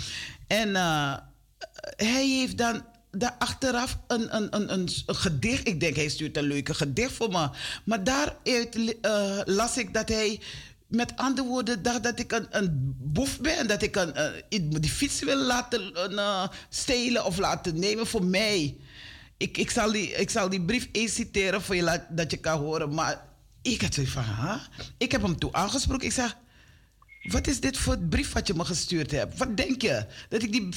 En 0.47 0.75
eh, 0.75 1.13
hij 1.95 2.27
heeft 2.27 2.57
dan 2.57 2.85
daar 3.19 3.35
achteraf 3.39 3.97
een, 4.07 4.35
een, 4.35 4.55
een, 4.55 4.73
een, 4.73 4.89
gedicht. 5.05 5.67
Ik 5.67 5.79
denk, 5.79 5.95
hij 5.95 6.09
stuurt 6.09 6.37
een 6.37 6.43
leuke 6.43 6.73
gedicht 6.73 7.13
voor 7.13 7.29
me. 7.29 7.49
Maar 7.83 8.03
daaruit 8.03 8.99
eh, 9.01 9.39
las 9.45 9.77
ik 9.77 9.93
dat 9.93 10.09
hij 10.09 10.39
met 10.87 11.15
andere 11.15 11.47
woorden 11.47 11.83
dacht 11.83 12.03
dat 12.03 12.19
ik 12.19 12.31
een, 12.31 12.47
een 12.49 12.95
boef 12.97 13.39
ben. 13.39 13.57
En 13.57 13.67
dat 13.67 13.81
ik 13.81 13.95
een, 13.95 14.13
eh, 14.13 14.59
die 14.69 14.89
fiets 14.89 15.19
wil 15.19 15.37
laten 15.37 15.93
eh, 15.93 16.47
stelen 16.69 17.25
of 17.25 17.37
laten 17.37 17.79
nemen 17.79 18.07
voor 18.07 18.25
mij. 18.25 18.77
Ik, 19.37 19.57
ik, 19.57 19.69
zal 19.69 19.91
die, 19.91 20.11
ik 20.11 20.29
zal 20.29 20.49
die 20.49 20.61
brief 20.61 20.89
eens 20.91 21.13
citeren 21.13 21.61
voor 21.61 21.75
je, 21.75 22.01
dat 22.09 22.31
je 22.31 22.37
kan 22.37 22.59
horen. 22.59 22.93
Maar 22.93 23.25
ik 23.61 23.81
had 23.81 23.93
zoiets 23.93 24.13
van? 24.13 24.23
Ik 24.97 25.11
heb 25.11 25.21
hem 25.21 25.39
toen 25.39 25.55
aangesproken. 25.55 26.05
Ik 26.05 26.13
zeg, 26.13 26.37
wat 27.27 27.47
is 27.47 27.59
dit 27.59 27.77
voor 27.77 27.97
brief 27.97 28.33
wat 28.33 28.47
je 28.47 28.53
me 28.53 28.65
gestuurd 28.65 29.11
hebt? 29.11 29.37
Wat 29.37 29.57
denk 29.57 29.81
je? 29.81 30.05
Dat 30.29 30.43
ik 30.43 30.51
die 30.51 30.69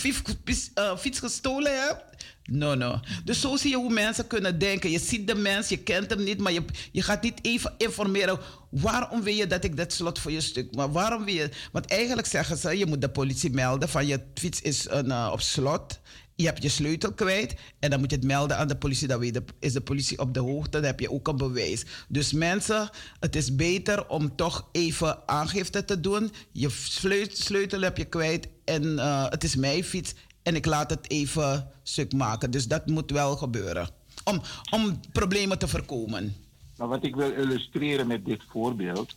eh, 0.74 0.96
fiets 0.96 1.18
gestolen 1.18 1.86
heb? 1.86 2.05
No, 2.44 2.74
no. 2.74 3.01
Dus 3.24 3.40
zo 3.40 3.57
zie 3.57 3.70
je 3.70 3.76
hoe 3.76 3.92
mensen 3.92 4.26
kunnen 4.26 4.59
denken. 4.59 4.90
Je 4.90 4.98
ziet 4.98 5.26
de 5.26 5.34
mens, 5.34 5.68
je 5.68 5.76
kent 5.76 6.11
hem 6.11 6.24
niet, 6.24 6.38
maar 6.38 6.53
je, 6.53 6.64
je 6.92 7.03
gaat 7.03 7.22
niet 7.22 7.38
even 7.42 7.74
informeren. 7.78 8.38
Waarom 8.70 9.22
wil 9.22 9.34
je 9.34 9.46
dat 9.46 9.64
ik 9.64 9.76
dat 9.76 9.92
slot 9.92 10.18
voor 10.18 10.32
je 10.32 10.40
stuk? 10.40 10.74
Maar 10.74 10.92
waarom 10.92 11.24
wil 11.24 11.34
je... 11.34 11.51
Want 11.72 11.86
eigenlijk 11.86 12.28
zeggen 12.28 12.57
ze, 12.57 12.78
je 12.78 12.86
moet 12.86 13.01
de 13.01 13.11
politie 13.11 13.51
melden 13.51 13.88
van 13.88 14.07
je 14.07 14.20
fiets 14.34 14.61
is 14.61 14.86
een, 14.88 15.11
eh, 15.11 15.28
op 15.32 15.40
slot. 15.40 16.01
Je 16.41 16.47
hebt 16.47 16.62
je 16.62 16.68
sleutel 16.68 17.12
kwijt 17.12 17.55
en 17.78 17.91
dan 17.91 18.01
moet 18.01 18.11
je 18.11 18.16
het 18.16 18.24
melden 18.24 18.57
aan 18.57 18.68
de 18.68 18.76
politie. 18.76 19.09
Dan 19.09 19.18
weet 19.18 19.34
de, 19.34 19.45
is 19.59 19.72
de 19.72 19.80
politie 19.80 20.18
op 20.18 20.34
de 20.34 20.41
hoogte, 20.41 20.70
dan 20.70 20.82
heb 20.84 21.01
je 21.01 21.11
ook 21.11 21.28
een 21.28 21.36
bewijs. 21.36 21.84
Dus 22.09 22.32
mensen, 22.32 22.91
het 23.20 23.36
is 23.36 23.55
beter 23.57 24.09
om 24.09 24.36
toch 24.36 24.68
even 24.72 25.28
aangifte 25.28 25.84
te 25.84 26.01
doen. 26.01 26.32
Je 26.53 26.68
sleut- 26.70 27.38
sleutel 27.38 27.80
heb 27.80 27.97
je 27.97 28.05
kwijt 28.05 28.49
en 28.64 28.99
eh, 28.99 29.24
het 29.28 29.45
is 29.45 29.57
mijn 29.57 29.84
fiets 29.84 30.14
en 30.43 30.55
ik 30.55 30.66
laat 30.66 30.91
het 30.91 31.11
even 31.11 31.70
stuk 31.82 32.12
maken. 32.12 32.51
Dus 32.51 32.68
dat 32.68 32.86
moet 32.86 33.11
wel 33.11 33.36
gebeuren. 33.36 33.88
Om, 34.24 34.41
om 34.70 35.01
problemen 35.12 35.59
te 35.59 35.68
voorkomen. 35.68 36.34
Maar 36.76 36.88
wat 36.88 37.05
ik 37.05 37.14
wil 37.14 37.32
illustreren 37.32 38.07
met 38.07 38.24
dit 38.24 38.43
voorbeeld, 38.49 39.16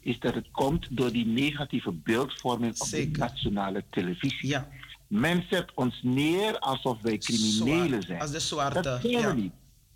is 0.00 0.18
dat 0.18 0.34
het 0.34 0.46
komt 0.52 0.86
door 0.90 1.12
die 1.12 1.26
negatieve 1.26 1.92
beeldvorming 1.92 2.80
op 2.80 2.86
Zeker. 2.86 3.12
de 3.12 3.18
nationale 3.18 3.84
televisie. 3.90 4.48
Ja. 4.48 4.68
Men 5.08 5.44
zet 5.50 5.70
ons 5.74 6.00
neer 6.02 6.58
alsof 6.58 7.00
wij 7.00 7.18
criminelen 7.18 8.02
zijn. 8.02 8.20
Als 8.20 8.30
de 8.30 8.40
zwarte. 8.40 8.80
Dat 8.80 9.00
zijn 9.00 9.12
ja. 9.12 9.34
we 9.34 9.40
niet. 9.40 9.52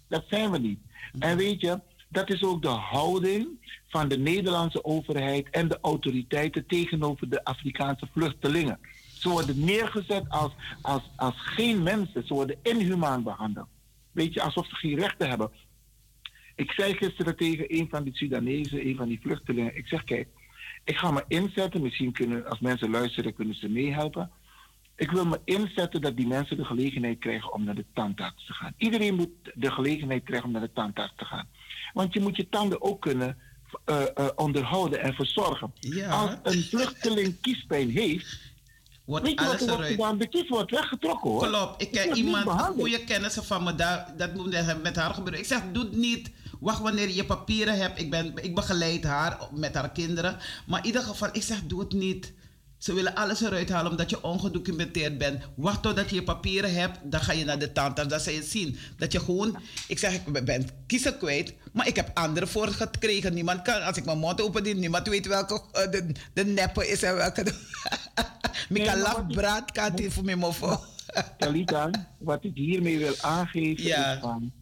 Dat 0.09 0.25
zijn 0.29 0.51
we 0.51 0.59
niet. 0.59 0.79
En 1.19 1.37
weet 1.37 1.61
je, 1.61 1.81
dat 2.09 2.31
is 2.31 2.43
ook 2.43 2.63
de 2.63 2.69
houding 2.69 3.49
van 3.89 4.09
de 4.09 4.19
Nederlandse 4.19 4.85
overheid 4.85 5.51
en 5.51 5.69
de 5.69 5.79
autoriteiten 5.81 6.67
tegenover 6.67 7.29
de 7.29 7.45
Afrikaanse 7.45 8.09
vluchtelingen. 8.13 8.79
Ze 9.19 9.29
worden 9.29 9.65
neergezet 9.65 10.25
als, 10.29 10.53
als, 10.83 11.03
als 11.17 11.35
geen 11.37 11.83
mensen. 11.83 12.27
Ze 12.27 12.35
worden 12.35 12.59
inhumaan 12.63 13.23
behandeld. 13.23 13.69
Weet 14.13 14.35
je, 14.35 14.43
alsof 14.43 14.67
ze 14.67 14.75
geen 14.75 14.99
rechten 14.99 15.29
hebben. 15.29 15.51
Ik 16.55 16.73
zei 16.73 16.95
gisteren 16.95 17.37
tegen 17.37 17.65
een 17.79 17.89
van 17.91 18.03
die 18.05 18.17
Sudanezen, 18.17 18.87
een 18.87 18.97
van 18.97 19.09
die 19.09 19.21
vluchtelingen. 19.21 19.77
Ik 19.77 19.87
zeg, 19.87 20.05
kijk, 20.05 20.29
ik 20.85 20.97
ga 20.97 21.11
me 21.11 21.25
inzetten. 21.29 21.83
Misschien 21.83 22.13
kunnen, 22.13 22.47
als 22.49 22.61
mensen 22.61 22.91
luisteren, 22.91 23.35
kunnen 23.35 23.55
ze 23.55 23.69
meehelpen. 23.69 24.31
Ik 25.03 25.11
wil 25.11 25.24
me 25.24 25.40
inzetten 25.44 26.00
dat 26.00 26.16
die 26.16 26.26
mensen 26.26 26.57
de 26.57 26.64
gelegenheid 26.64 27.18
krijgen 27.18 27.53
om 27.53 27.64
naar 27.64 27.74
de 27.74 27.84
tandarts 27.94 28.46
te 28.46 28.53
gaan. 28.53 28.74
Iedereen 28.76 29.14
moet 29.14 29.28
de 29.55 29.70
gelegenheid 29.70 30.24
krijgen 30.24 30.46
om 30.46 30.53
naar 30.53 30.61
de 30.61 30.72
tandarts 30.72 31.12
te 31.16 31.24
gaan. 31.24 31.48
Want 31.92 32.12
je 32.12 32.20
moet 32.20 32.36
je 32.36 32.48
tanden 32.48 32.82
ook 32.82 33.00
kunnen 33.00 33.38
eh, 33.84 34.03
eh, 34.14 34.28
onderhouden 34.34 35.00
en 35.00 35.14
verzorgen. 35.14 35.72
Ja. 35.80 36.11
Als 36.11 36.30
een 36.42 36.62
vluchteling 36.62 37.40
kiespijn 37.40 37.90
heeft, 37.90 38.38
Wordt 39.05 39.24
weet 39.24 39.40
je 39.40 39.46
wat 39.46 39.61
er 39.61 39.66
wordt 39.66 39.86
gedaan? 39.86 40.18
De 40.18 40.26
kies 40.26 40.48
wordt 40.48 40.70
weggetrokken 40.70 41.30
hoor. 41.30 41.46
Klopt. 41.46 41.82
Ik 41.82 41.92
ken 41.92 42.16
iemand, 42.16 42.50
goede 42.61 43.05
kennissen 43.05 43.44
van 43.44 43.62
me, 43.62 43.74
daar, 43.74 44.14
dat 44.16 44.34
moet 44.34 44.82
met 44.82 44.96
haar 44.96 45.14
gebeuren. 45.14 45.40
Ik 45.40 45.46
zeg, 45.46 45.62
doe 45.72 45.84
het 45.84 45.96
niet. 45.96 46.30
Wacht 46.61 46.80
wanneer 46.80 47.09
je 47.09 47.14
je 47.14 47.24
papieren 47.24 47.78
hebt. 47.78 48.00
Ik, 48.00 48.11
ben, 48.11 48.32
ik 48.42 48.55
begeleid 48.55 49.05
haar 49.05 49.38
met 49.53 49.74
haar 49.74 49.90
kinderen. 49.90 50.38
Maar 50.66 50.80
in 50.80 50.86
ieder 50.86 51.03
geval, 51.03 51.28
ik 51.32 51.42
zeg, 51.42 51.62
doe 51.62 51.80
het 51.80 51.92
niet. 51.92 52.32
Ze 52.83 52.95
willen 52.95 53.14
alles 53.14 53.41
eruit 53.41 53.68
halen 53.68 53.91
omdat 53.91 54.11
je 54.11 54.22
ongedocumenteerd 54.22 55.18
bent. 55.18 55.43
Wacht 55.55 55.83
totdat 55.83 56.09
je 56.09 56.14
je 56.14 56.22
papieren 56.22 56.74
hebt, 56.74 56.99
dan 57.03 57.20
ga 57.20 57.33
je 57.33 57.45
naar 57.45 57.59
de 57.59 57.72
tandarts. 57.72 58.11
Dan 58.11 58.20
zal 58.20 58.33
je 58.33 58.43
zien 58.43 58.78
dat 58.97 59.12
je 59.12 59.20
gewoon... 59.20 59.57
Ik 59.89 59.99
zeg, 59.99 60.14
ik 60.14 60.45
ben 60.45 60.68
kiezen 60.87 61.18
kwijt, 61.18 61.55
maar 61.72 61.87
ik 61.87 61.97
heb 61.97 62.11
anderen 62.14 62.49
voor 62.49 62.68
gekregen. 62.68 63.35
Niemand 63.35 63.62
kan, 63.62 63.83
als 63.83 63.97
ik 63.97 64.05
mijn 64.05 64.18
mond 64.18 64.41
open 64.41 64.64
doe, 64.64 64.74
niemand 64.74 65.09
weet 65.09 65.26
welke 65.26 65.62
eh, 65.72 65.91
de, 65.91 66.12
de 66.33 66.45
neppe 66.45 66.89
is 66.89 67.03
en 67.03 67.14
welke... 67.16 67.43
de- 67.45 67.55
Nee, 68.68 68.80
Mika 68.83 68.93
maar 68.95 69.03
laf 69.03 69.12
wat 69.14 69.24
ik- 69.28 69.37
braad 69.37 69.72
kan 69.72 69.93
het 69.93 70.12
voor 70.12 70.24
mij 70.24 70.37
mofo. 70.37 70.80
Talita, 71.39 71.91
wat 72.18 72.45
ik 72.45 72.55
hiermee 72.55 72.99
wil 72.99 73.14
aangeven 73.20 73.85
Ja. 73.85 74.12
is 74.12 74.20
van... 74.20 74.53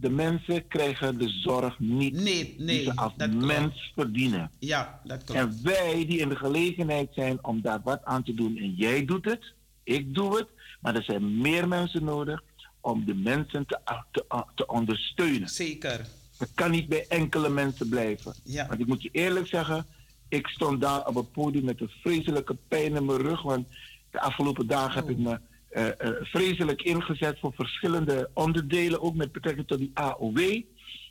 De 0.00 0.10
mensen 0.10 0.66
krijgen 0.66 1.18
de 1.18 1.28
zorg 1.28 1.78
niet 1.78 2.14
Nee, 2.14 2.54
die 2.58 2.82
ze 2.82 2.96
als 2.96 3.12
mens 3.34 3.92
verdienen. 3.94 4.50
Ja, 4.58 5.00
dat 5.04 5.24
klopt. 5.24 5.40
En 5.40 5.60
wij 5.62 6.06
die 6.06 6.18
in 6.18 6.28
de 6.28 6.36
gelegenheid 6.36 7.08
zijn 7.14 7.44
om 7.44 7.60
daar 7.60 7.80
wat 7.84 8.04
aan 8.04 8.22
te 8.22 8.34
doen, 8.34 8.56
en 8.56 8.74
jij 8.74 9.04
doet 9.04 9.24
het, 9.24 9.52
ik 9.82 10.14
doe 10.14 10.36
het, 10.36 10.46
maar 10.80 10.94
er 10.94 11.02
zijn 11.02 11.40
meer 11.40 11.68
mensen 11.68 12.04
nodig 12.04 12.42
om 12.80 13.04
de 13.04 13.14
mensen 13.14 13.66
te, 13.66 13.78
te, 14.10 14.44
te 14.54 14.66
ondersteunen. 14.66 15.48
Zeker. 15.48 16.06
Het 16.38 16.50
kan 16.54 16.70
niet 16.70 16.88
bij 16.88 17.04
enkele 17.08 17.48
mensen 17.48 17.88
blijven. 17.88 18.34
Ja. 18.44 18.66
Want 18.66 18.80
ik 18.80 18.86
moet 18.86 19.02
je 19.02 19.08
eerlijk 19.12 19.46
zeggen, 19.46 19.86
ik 20.28 20.46
stond 20.46 20.80
daar 20.80 21.06
op 21.06 21.14
het 21.14 21.32
podium 21.32 21.64
met 21.64 21.80
een 21.80 21.90
vreselijke 22.00 22.56
pijn 22.68 22.96
in 22.96 23.04
mijn 23.04 23.18
rug. 23.18 23.42
Want 23.42 23.68
de 24.10 24.20
afgelopen 24.20 24.66
dagen 24.66 24.94
heb 24.94 25.10
ik 25.10 25.18
me 25.18 25.38
eh, 25.68 25.86
eh, 25.86 26.14
vreselijk 26.22 26.82
ingezet 26.82 27.38
voor 27.38 27.52
verschillende 27.54 28.30
onderdelen, 28.34 29.02
ook 29.02 29.14
met 29.14 29.32
betrekking 29.32 29.66
tot 29.66 29.78
die 29.78 29.90
AOW. 29.94 30.62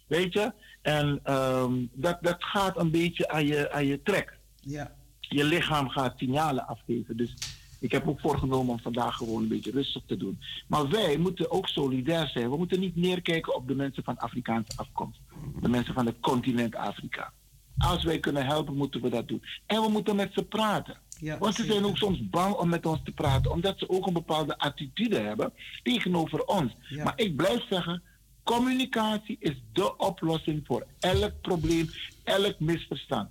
Weet 0.08 0.34
je? 0.34 0.54
En 0.82 1.20
ehm, 1.24 1.74
dat, 1.92 2.18
dat 2.22 2.44
gaat 2.44 2.80
een 2.80 2.92
beetje 2.92 3.30
aan 3.30 3.46
je, 3.46 3.72
aan 3.72 3.86
je 3.86 4.02
trek. 4.04 4.38
Ja. 4.62 4.96
Je 5.20 5.44
lichaam 5.44 5.90
gaat 5.90 6.18
signalen 6.18 6.68
afgeven. 6.68 7.18
Dus 7.18 7.34
ik 7.80 7.92
heb 7.92 8.08
ook 8.08 8.20
voorgenomen 8.20 8.74
om 8.74 8.80
vandaag 8.80 9.16
gewoon 9.16 9.42
een 9.42 9.48
beetje 9.48 9.72
rustig 9.72 10.04
te 10.06 10.18
doen. 10.18 10.40
Maar 10.68 10.90
wij 10.90 11.18
moeten 11.18 11.52
ook 11.52 11.68
solidair 11.68 12.28
zijn. 12.28 12.50
We 12.50 12.58
moeten 12.58 12.80
niet 12.80 12.96
neerkijken 12.96 13.56
op 13.56 13.68
de 13.68 13.76
mensen 13.76 14.04
van 14.04 14.18
Afrikaanse 14.18 14.72
afkomst. 14.76 15.20
De 15.62 15.70
mensen 15.70 15.94
van 15.94 16.06
het 16.06 16.20
continent 16.20 16.76
Afrika. 16.76 17.34
Als 17.78 18.04
wij 18.04 18.20
kunnen 18.20 18.46
helpen, 18.46 18.76
moeten 18.76 19.02
we 19.02 19.10
dat 19.10 19.28
doen. 19.28 19.44
En 19.66 19.82
we 19.82 19.90
moeten 19.90 20.16
met 20.16 20.34
ze 20.34 20.44
praten. 20.44 20.98
Ja, 21.20 21.38
Want 21.38 21.56
ze 21.56 21.66
zijn 21.66 21.86
ook 21.86 21.98
soms 21.98 22.30
bang 22.30 22.54
om 22.54 22.70
met 22.70 22.86
ons 22.86 23.00
te 23.04 23.12
praten, 23.12 23.52
omdat 23.52 23.80
ze 23.80 23.90
ook 23.90 24.08
een 24.08 24.14
bepaalde 24.14 24.58
attitude 24.58 25.20
hebben 25.20 25.54
tegenover 25.84 26.46
ons. 26.46 26.72
Ja. 26.90 27.04
Maar 27.04 27.14
ik 27.16 27.36
blijf 27.36 27.68
zeggen, 27.70 28.04
communicatie 28.44 29.38
is 29.40 29.56
de 29.74 29.98
oplossing 29.98 30.64
voor 30.66 30.86
elk 31.00 31.42
probleem, 31.42 31.90
elk 32.24 32.60
misverstand. 32.60 33.30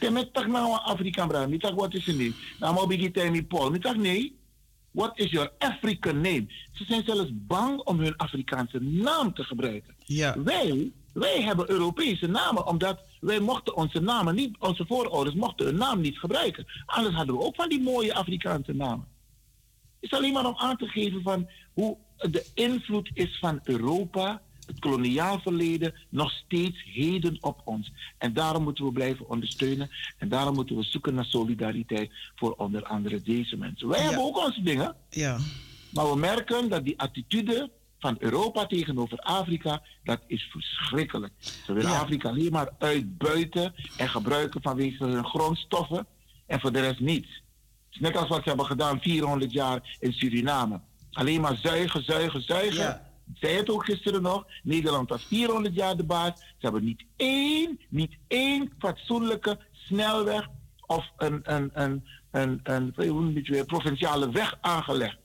Te 0.00 0.10
met 0.10 0.32
tak 0.32 0.46
nou 0.46 0.78
Afrikaan 0.82 1.28
bra, 1.28 1.46
niet 1.46 1.60
tak 1.60 1.74
wat 1.74 1.94
is 1.94 2.04
je 2.04 2.12
name? 2.12 2.74
Maar 2.74 2.86
begin 2.86 3.12
tegen 3.12 3.46
Paul, 3.46 3.70
niet 3.70 3.82
tak 3.82 3.96
nee. 3.96 4.36
What 4.90 5.18
is 5.18 5.30
your 5.30 5.52
African 5.58 6.20
name? 6.20 6.46
Ze 6.72 6.84
zijn 6.84 7.04
zelfs 7.04 7.30
bang 7.32 7.80
om 7.80 7.98
hun 7.98 8.16
Afrikaanse 8.16 8.78
naam 8.80 9.34
te 9.34 9.44
gebruiken. 9.44 9.94
Ja. 10.04 10.42
Wij, 10.42 10.92
wij 11.18 11.42
hebben 11.42 11.70
Europese 11.70 12.26
namen, 12.26 12.66
omdat 12.66 13.00
wij 13.20 13.40
mochten 13.40 13.76
onze 13.76 14.00
namen 14.00 14.34
niet, 14.34 14.56
onze 14.58 14.84
voorouders 14.86 15.36
mochten 15.36 15.66
hun 15.66 15.76
naam 15.76 16.00
niet 16.00 16.18
gebruiken. 16.18 16.66
Anders 16.86 17.14
hadden 17.14 17.34
we 17.36 17.42
ook 17.44 17.54
van 17.54 17.68
die 17.68 17.80
mooie 17.82 18.14
Afrikaanse 18.14 18.72
namen. 18.72 19.06
Het 20.00 20.10
is 20.12 20.18
alleen 20.18 20.32
maar 20.32 20.46
om 20.46 20.56
aan 20.56 20.76
te 20.76 20.86
geven 20.86 21.22
van 21.22 21.48
hoe 21.74 21.96
de 22.16 22.46
invloed 22.54 23.10
is 23.14 23.38
van 23.38 23.60
Europa, 23.64 24.42
het 24.66 24.78
koloniaal 24.78 25.40
verleden, 25.40 25.94
nog 26.08 26.30
steeds 26.30 26.82
heden 26.84 27.38
op 27.40 27.60
ons. 27.64 27.92
En 28.18 28.32
daarom 28.32 28.62
moeten 28.62 28.84
we 28.84 28.92
blijven 28.92 29.28
ondersteunen 29.28 29.90
en 30.18 30.28
daarom 30.28 30.54
moeten 30.54 30.76
we 30.76 30.82
zoeken 30.82 31.14
naar 31.14 31.24
solidariteit 31.24 32.10
voor 32.34 32.52
onder 32.52 32.82
andere 32.84 33.22
deze 33.22 33.56
mensen. 33.56 33.88
Wij 33.88 33.98
Ja. 33.98 34.04
hebben 34.04 34.24
ook 34.24 34.44
onze 34.44 34.62
dingen. 34.62 34.96
Ja. 35.10 35.38
Maar 35.92 36.10
we 36.10 36.16
merken 36.16 36.68
dat 36.68 36.84
die 36.84 36.98
attitude 37.00 37.70
van 37.98 38.16
Europa 38.18 38.66
tegenover 38.66 39.18
Afrika, 39.18 39.82
dat 40.04 40.20
is 40.26 40.42
verschrikkelijk. 40.50 41.32
Ze 41.38 41.72
willen 41.72 41.90
Ja. 41.90 41.98
Afrika 41.98 42.28
alleen 42.28 42.52
maar 42.52 42.70
uitbuiten 42.78 43.74
en 43.96 44.08
gebruiken 44.08 44.62
vanwege 44.62 45.04
hun 45.04 45.24
grondstoffen 45.24 46.06
en 46.46 46.60
voor 46.60 46.72
de 46.72 46.80
rest 46.80 47.00
niets. 47.00 47.42
Net 47.98 48.16
als 48.16 48.28
wat 48.28 48.42
ze 48.42 48.48
hebben 48.48 48.66
gedaan 48.66 49.00
400 49.00 49.52
jaar 49.52 49.96
in 50.00 50.12
Suriname. 50.12 50.80
Alleen 51.12 51.40
maar 51.40 51.56
zuigen, 51.56 52.04
zuigen, 52.04 52.42
zuigen. 52.42 52.80
Ja. 52.80 53.06
Ik 53.32 53.38
zei 53.40 53.56
het 53.56 53.70
ook 53.70 53.84
gisteren 53.84 54.22
nog. 54.22 54.46
Nederland 54.62 55.08
was 55.08 55.24
400 55.24 55.74
jaar 55.74 55.96
de 55.96 56.04
baas. 56.04 56.38
Ze 56.38 56.44
hebben 56.58 56.84
niet 56.84 57.04
één, 57.16 57.80
niet 57.88 58.16
één 58.28 58.72
fatsoenlijke 58.78 59.58
snelweg 59.72 60.48
of 60.86 61.12
een, 61.16 61.40
een, 61.42 61.70
een, 61.72 62.04
een, 62.30 62.60
een, 62.62 62.92
je 62.96 63.32
het 63.34 63.48
weer, 63.48 63.64
provinciale 63.64 64.30
weg 64.30 64.58
aangelegd. 64.60 65.16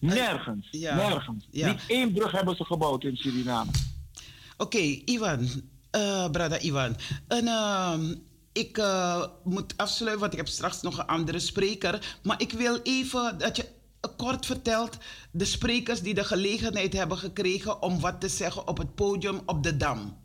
Nergens. 0.00 0.68
ja. 0.70 0.94
Nergens. 0.94 1.46
Ja. 1.50 1.68
Niet 1.68 1.80
één 1.86 2.12
brug 2.12 2.32
hebben 2.32 2.56
ze 2.56 2.64
gebouwd 2.64 3.04
in 3.04 3.16
Suriname. 3.16 3.70
Oké, 4.56 4.78
Ivan. 5.04 5.48
eh 5.90 6.30
brada 6.30 6.60
Ivan. 6.60 6.96
En, 7.28 7.46
ehm, 7.48 8.14
ik 8.52 8.78
eh, 8.78 9.24
moet 9.44 9.76
afsluiten, 9.76 10.20
want 10.20 10.32
ik 10.32 10.38
heb 10.38 10.48
straks 10.48 10.80
nog 10.82 10.98
een 10.98 11.06
andere 11.06 11.38
spreker. 11.38 12.18
Maar 12.22 12.40
ik 12.40 12.52
wil 12.52 12.80
even 12.82 13.38
dat 13.38 13.56
je 13.56 13.68
kort 14.16 14.46
vertelt 14.46 14.96
de 15.30 15.44
sprekers 15.44 16.00
die 16.00 16.14
de 16.14 16.24
gelegenheid 16.24 16.92
hebben 16.92 17.18
gekregen 17.18 17.82
om 17.82 18.00
wat 18.00 18.20
te 18.20 18.28
zeggen 18.28 18.68
op 18.68 18.78
het 18.78 18.94
podium 18.94 19.40
op 19.46 19.62
de 19.62 19.76
Dam. 19.76 20.16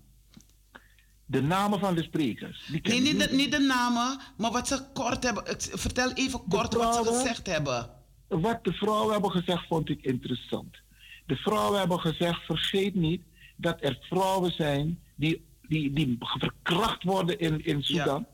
De 1.25 1.41
namen 1.41 1.79
van 1.79 1.95
de 1.95 2.03
sprekers. 2.03 2.69
Nee, 2.83 3.01
niet 3.01 3.19
de, 3.19 3.35
niet 3.35 3.51
de 3.51 3.59
namen, 3.59 4.19
maar 4.37 4.51
wat 4.51 4.67
ze 4.67 4.83
kort 4.93 5.23
hebben. 5.23 5.43
Vertel 5.57 6.11
even 6.11 6.41
kort 6.49 6.73
wat 6.73 6.95
ze 6.95 7.03
gezegd 7.13 7.47
hebben. 7.47 7.89
Wat 8.29 8.63
de 8.63 8.73
vrouwen 8.73 9.11
hebben 9.11 9.31
gezegd, 9.31 9.67
vond 9.67 9.89
ik 9.89 10.01
interessant. 10.01 10.77
De 11.25 11.35
vrouwen 11.35 11.79
hebben 11.79 11.99
gezegd: 11.99 12.45
vergeet 12.45 12.95
niet 12.95 13.21
dat 13.55 13.77
er 13.83 13.97
vrouwen 14.01 14.51
zijn 14.51 14.99
die, 15.15 15.45
die, 15.67 15.93
die 15.93 16.17
verkracht 16.19 17.03
worden 17.03 17.39
in, 17.39 17.65
in 17.65 17.83
Sudan. 17.83 18.25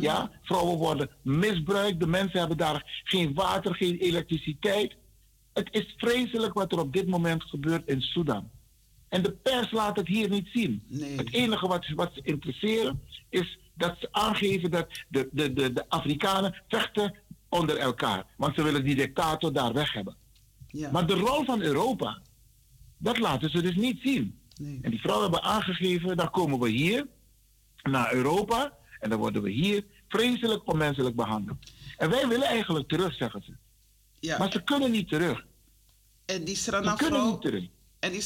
Ja. 0.00 0.30
vrouwen 0.42 0.78
worden 0.78 1.10
misbruikt. 1.22 2.00
De 2.00 2.06
mensen 2.06 2.38
hebben 2.38 2.56
daar 2.56 3.02
geen 3.04 3.34
water, 3.34 3.74
geen 3.74 3.96
elektriciteit. 3.96 4.96
Het 5.52 5.68
is 5.70 5.94
vreselijk 5.96 6.54
wat 6.54 6.72
er 6.72 6.78
op 6.78 6.92
dit 6.92 7.06
moment 7.06 7.42
gebeurt 7.42 7.88
in 7.88 8.00
Sudan. 8.00 8.50
En 9.08 9.22
de 9.22 9.32
pers 9.32 9.70
laat 9.70 9.96
het 9.96 10.08
hier 10.08 10.28
niet 10.28 10.48
zien. 10.52 10.82
Nee. 10.86 11.16
Het 11.16 11.32
enige 11.32 11.66
wat, 11.66 11.88
wat 11.94 12.10
ze 12.14 12.20
interesseren 12.22 13.00
is 13.28 13.58
dat 13.74 13.96
ze 13.98 14.08
aangeven 14.10 14.70
dat 14.70 14.86
de, 15.08 15.28
de, 15.32 15.52
de, 15.52 15.72
de 15.72 15.88
Afrikanen 15.88 16.62
vechten 16.68 17.14
onder 17.54 17.76
elkaar. 17.76 18.26
Want 18.36 18.54
ze 18.54 18.62
willen 18.62 18.84
die 18.84 18.94
dictator 18.94 19.52
daar 19.52 19.72
weg 19.72 19.92
hebben. 19.92 20.16
Ja. 20.66 20.90
Maar 20.90 21.06
de 21.06 21.14
rol 21.14 21.44
van 21.44 21.60
Europa, 21.60 22.22
dat 22.98 23.18
laten 23.18 23.50
ze 23.50 23.62
dus 23.62 23.76
niet 23.76 24.00
zien. 24.02 24.38
Nee. 24.56 24.78
En 24.82 24.90
die 24.90 25.00
vrouwen 25.00 25.30
hebben 25.30 25.50
aangegeven, 25.50 26.16
dan 26.16 26.30
komen 26.30 26.58
we 26.58 26.68
hier 26.68 27.06
naar 27.82 28.12
Europa 28.14 28.76
en 29.00 29.10
dan 29.10 29.18
worden 29.18 29.42
we 29.42 29.50
hier 29.50 29.84
vreselijk 30.08 30.72
onmenselijk 30.72 31.16
behandeld. 31.16 31.56
En 31.96 32.10
wij 32.10 32.28
willen 32.28 32.46
eigenlijk 32.46 32.88
terug, 32.88 33.14
zeggen 33.14 33.42
ze. 33.42 33.52
ja. 34.20 34.38
Maar 34.38 34.52
ze 34.52 34.62
kunnen 34.62 34.90
niet 34.90 35.08
terug. 35.08 35.44
en 36.24 36.44
die 36.44 36.56
Ze 36.56 36.62
Srana 36.62 36.94
kunnen 36.94 37.20
vrouw, 37.20 37.30
niet 37.30 37.40
terug. 37.40 37.64
en 37.98 38.10
die 38.12 38.22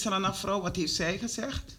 wat 0.62 0.76
heeft 0.76 0.92
zij 0.94 1.18
gezegd? 1.18 1.77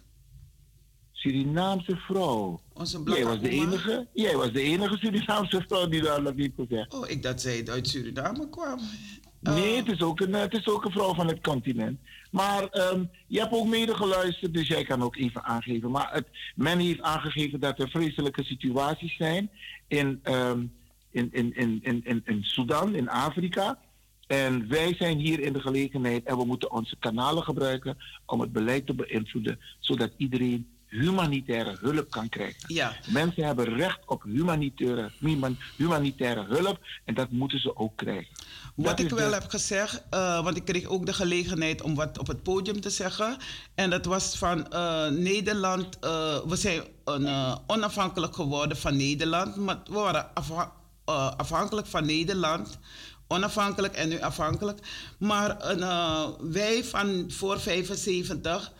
Surinaamse 1.20 1.96
vrouw. 1.96 2.60
Onze 2.72 3.02
blakke 3.02 3.20
Jij 3.20 3.30
was 3.30 3.40
de 3.40 3.48
enige, 3.48 4.06
jij 4.12 4.36
was 4.36 4.52
de 4.52 4.60
enige 4.60 4.96
Surinaamse 4.96 5.64
vrouw 5.68 5.88
die 5.88 6.02
daar 6.02 6.22
dat 6.22 6.34
heeft 6.36 6.52
gezegd. 6.56 6.94
Oh, 6.94 7.08
ik 7.08 7.22
dat 7.22 7.40
zij 7.40 7.66
uit 7.66 7.88
Suriname 7.88 8.48
kwam. 8.48 8.78
Nee, 9.40 9.76
het 9.76 9.88
is, 9.88 10.02
ook 10.02 10.20
een, 10.20 10.32
het 10.32 10.52
is 10.52 10.68
ook 10.68 10.84
een 10.84 10.90
vrouw 10.90 11.14
van 11.14 11.26
het 11.26 11.40
continent. 11.40 12.00
Maar 12.30 12.68
ehm, 12.68 13.04
je 13.26 13.38
hebt 13.38 13.52
ook 13.52 13.66
mede 13.66 13.94
geluisterd, 13.94 14.54
dus 14.54 14.68
jij 14.68 14.84
kan 14.84 15.02
ook 15.02 15.16
even 15.16 15.44
aangeven. 15.44 15.90
Maar 15.90 16.12
het, 16.12 16.26
men 16.54 16.78
heeft 16.78 17.00
aangegeven 17.00 17.60
dat 17.60 17.78
er 17.78 17.90
vreselijke 17.90 18.44
situaties 18.44 19.16
zijn 19.16 19.50
in, 19.88 20.20
ehm, 20.22 20.66
in, 21.10 21.28
in, 21.32 21.56
in, 21.56 21.78
in, 21.82 22.04
in, 22.04 22.22
in 22.24 22.44
Sudan, 22.44 22.94
in 22.94 23.08
Afrika. 23.08 23.78
En 24.26 24.68
wij 24.68 24.94
zijn 24.94 25.18
hier 25.18 25.40
in 25.40 25.52
de 25.52 25.60
gelegenheid 25.60 26.24
en 26.24 26.36
we 26.36 26.44
moeten 26.44 26.70
onze 26.70 26.96
kanalen 26.98 27.42
gebruiken 27.42 27.96
om 28.26 28.40
het 28.40 28.52
beleid 28.52 28.86
te 28.86 28.94
beïnvloeden, 28.94 29.58
zodat 29.78 30.10
iedereen 30.16 30.66
humanitaire 30.90 31.76
hulp 31.80 32.10
kan 32.10 32.28
krijgen. 32.28 32.74
Ja. 32.74 32.96
Mensen 33.06 33.44
hebben 33.44 33.74
recht 33.76 33.98
op 34.06 34.22
humanitaire, 34.22 35.10
human- 35.18 35.58
humanitaire 35.76 36.44
hulp 36.48 36.78
en 37.04 37.14
dat 37.14 37.30
moeten 37.30 37.58
ze 37.60 37.76
ook 37.76 37.96
krijgen. 37.96 38.28
Wat 38.74 38.86
Dat 38.96 38.98
ik 39.00 39.10
wel 39.10 39.28
de- 39.28 39.34
heb 39.34 39.48
gezegd, 39.48 40.02
eh, 40.10 40.42
want 40.44 40.56
ik 40.56 40.64
kreeg 40.64 40.84
ook 40.86 41.06
de 41.06 41.12
gelegenheid 41.12 41.82
om 41.82 41.94
wat 41.94 42.18
op 42.18 42.26
het 42.26 42.42
podium 42.42 42.80
te 42.80 42.90
zeggen. 42.90 43.36
En 43.74 43.90
dat 43.90 44.04
was 44.04 44.38
van 44.38 44.70
eh, 44.72 45.08
Nederland. 45.08 45.98
eh, 45.98 46.38
we 46.46 46.56
zijn 46.56 46.82
een, 47.04 47.58
onafhankelijk 47.66 48.34
geworden 48.34 48.76
van 48.76 48.96
Nederland. 48.96 49.56
Maar 49.56 49.78
we 49.84 49.92
waren 49.92 50.34
afha- 50.34 50.72
afhankelijk 51.36 51.86
van 51.86 52.06
Nederland. 52.06 52.78
Onafhankelijk 53.26 53.94
en 53.94 54.08
nu 54.08 54.20
afhankelijk. 54.20 54.78
Maar 55.18 55.56
wij 56.40 56.84
van 56.84 57.24
voor 57.28 57.60
75 57.60 58.72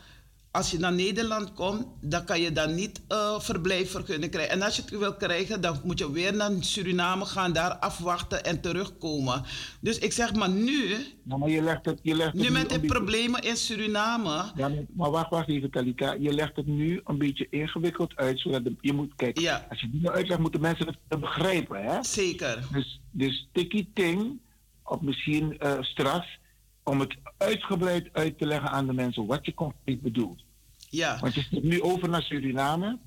als 0.51 0.71
je 0.71 0.79
naar 0.79 0.93
Nederland 0.93 1.53
komt, 1.53 1.85
dan 2.01 2.25
kan 2.25 2.41
je 2.41 2.51
dan 2.51 2.75
niet 2.75 3.01
eh 3.07 3.39
verblijfvergunning 3.39 4.31
krijgen. 4.31 4.53
En 4.53 4.61
als 4.61 4.75
je 4.75 4.81
het 4.81 4.91
wil 4.91 5.15
krijgen, 5.15 5.61
dan 5.61 5.79
moet 5.83 5.99
je 5.99 6.11
weer 6.11 6.35
naar 6.35 6.51
Suriname 6.59 7.25
gaan, 7.25 7.53
daar 7.53 7.71
afwachten 7.75 8.43
en 8.45 8.61
terugkomen. 8.61 9.43
Dus 9.81 9.97
ik 9.99 10.11
zeg 10.11 10.33
maar 10.33 10.49
nu, 10.49 10.95
Nou, 11.23 11.39
maar 11.39 11.49
je 11.49 11.61
legt 11.61 11.85
het, 11.85 11.99
je 12.03 12.15
legt 12.15 12.31
het 12.33 12.41
nu 12.41 12.49
met 12.51 12.69
de 12.69 12.79
beetje- 12.79 12.93
problemen 12.93 13.41
in 13.41 13.55
Suriname. 13.55 14.51
Ja, 14.55 14.71
maar- 14.93 15.11
wacht, 15.11 15.29
wacht 15.29 15.47
even, 15.49 15.71
Talita. 15.71 16.13
Je 16.19 16.33
legt 16.33 16.55
het 16.55 16.67
nu 16.67 17.01
een 17.05 17.17
beetje 17.17 17.47
ingewikkeld 17.49 18.15
uit, 18.15 18.39
zodat 18.39 18.63
de- 18.63 18.75
je 18.81 18.93
moet 18.93 19.15
kijken. 19.15 19.41
Ja. 19.41 19.65
Als 19.69 19.81
je 19.81 19.89
die 19.89 20.01
nou 20.01 20.15
uitlegt, 20.15 20.39
moeten 20.39 20.61
mensen 20.61 20.87
het 21.07 21.19
begrijpen, 21.19 21.83
hè? 21.83 22.03
Zeker. 22.03 22.63
Dus, 22.73 23.01
dus 23.11 23.47
tikkie 23.51 23.91
ting, 23.93 24.39
of 24.83 25.01
misschien 25.01 25.57
eh 25.59 25.77
straks, 25.81 26.39
om 26.83 26.99
het 26.99 27.15
uitgebreid 27.41 28.09
uit 28.11 28.37
te 28.37 28.45
leggen 28.45 28.69
aan 28.69 28.87
de 28.87 28.93
mensen 28.93 29.25
wat 29.25 29.45
je 29.45 29.53
concreet 29.53 30.01
bedoelt. 30.01 30.43
Ja, 30.89 31.19
Want 31.19 31.33
je 31.33 31.41
zit 31.49 31.63
nu 31.63 31.81
over 31.81 32.09
naar 32.09 32.21
Suriname, 32.21 32.99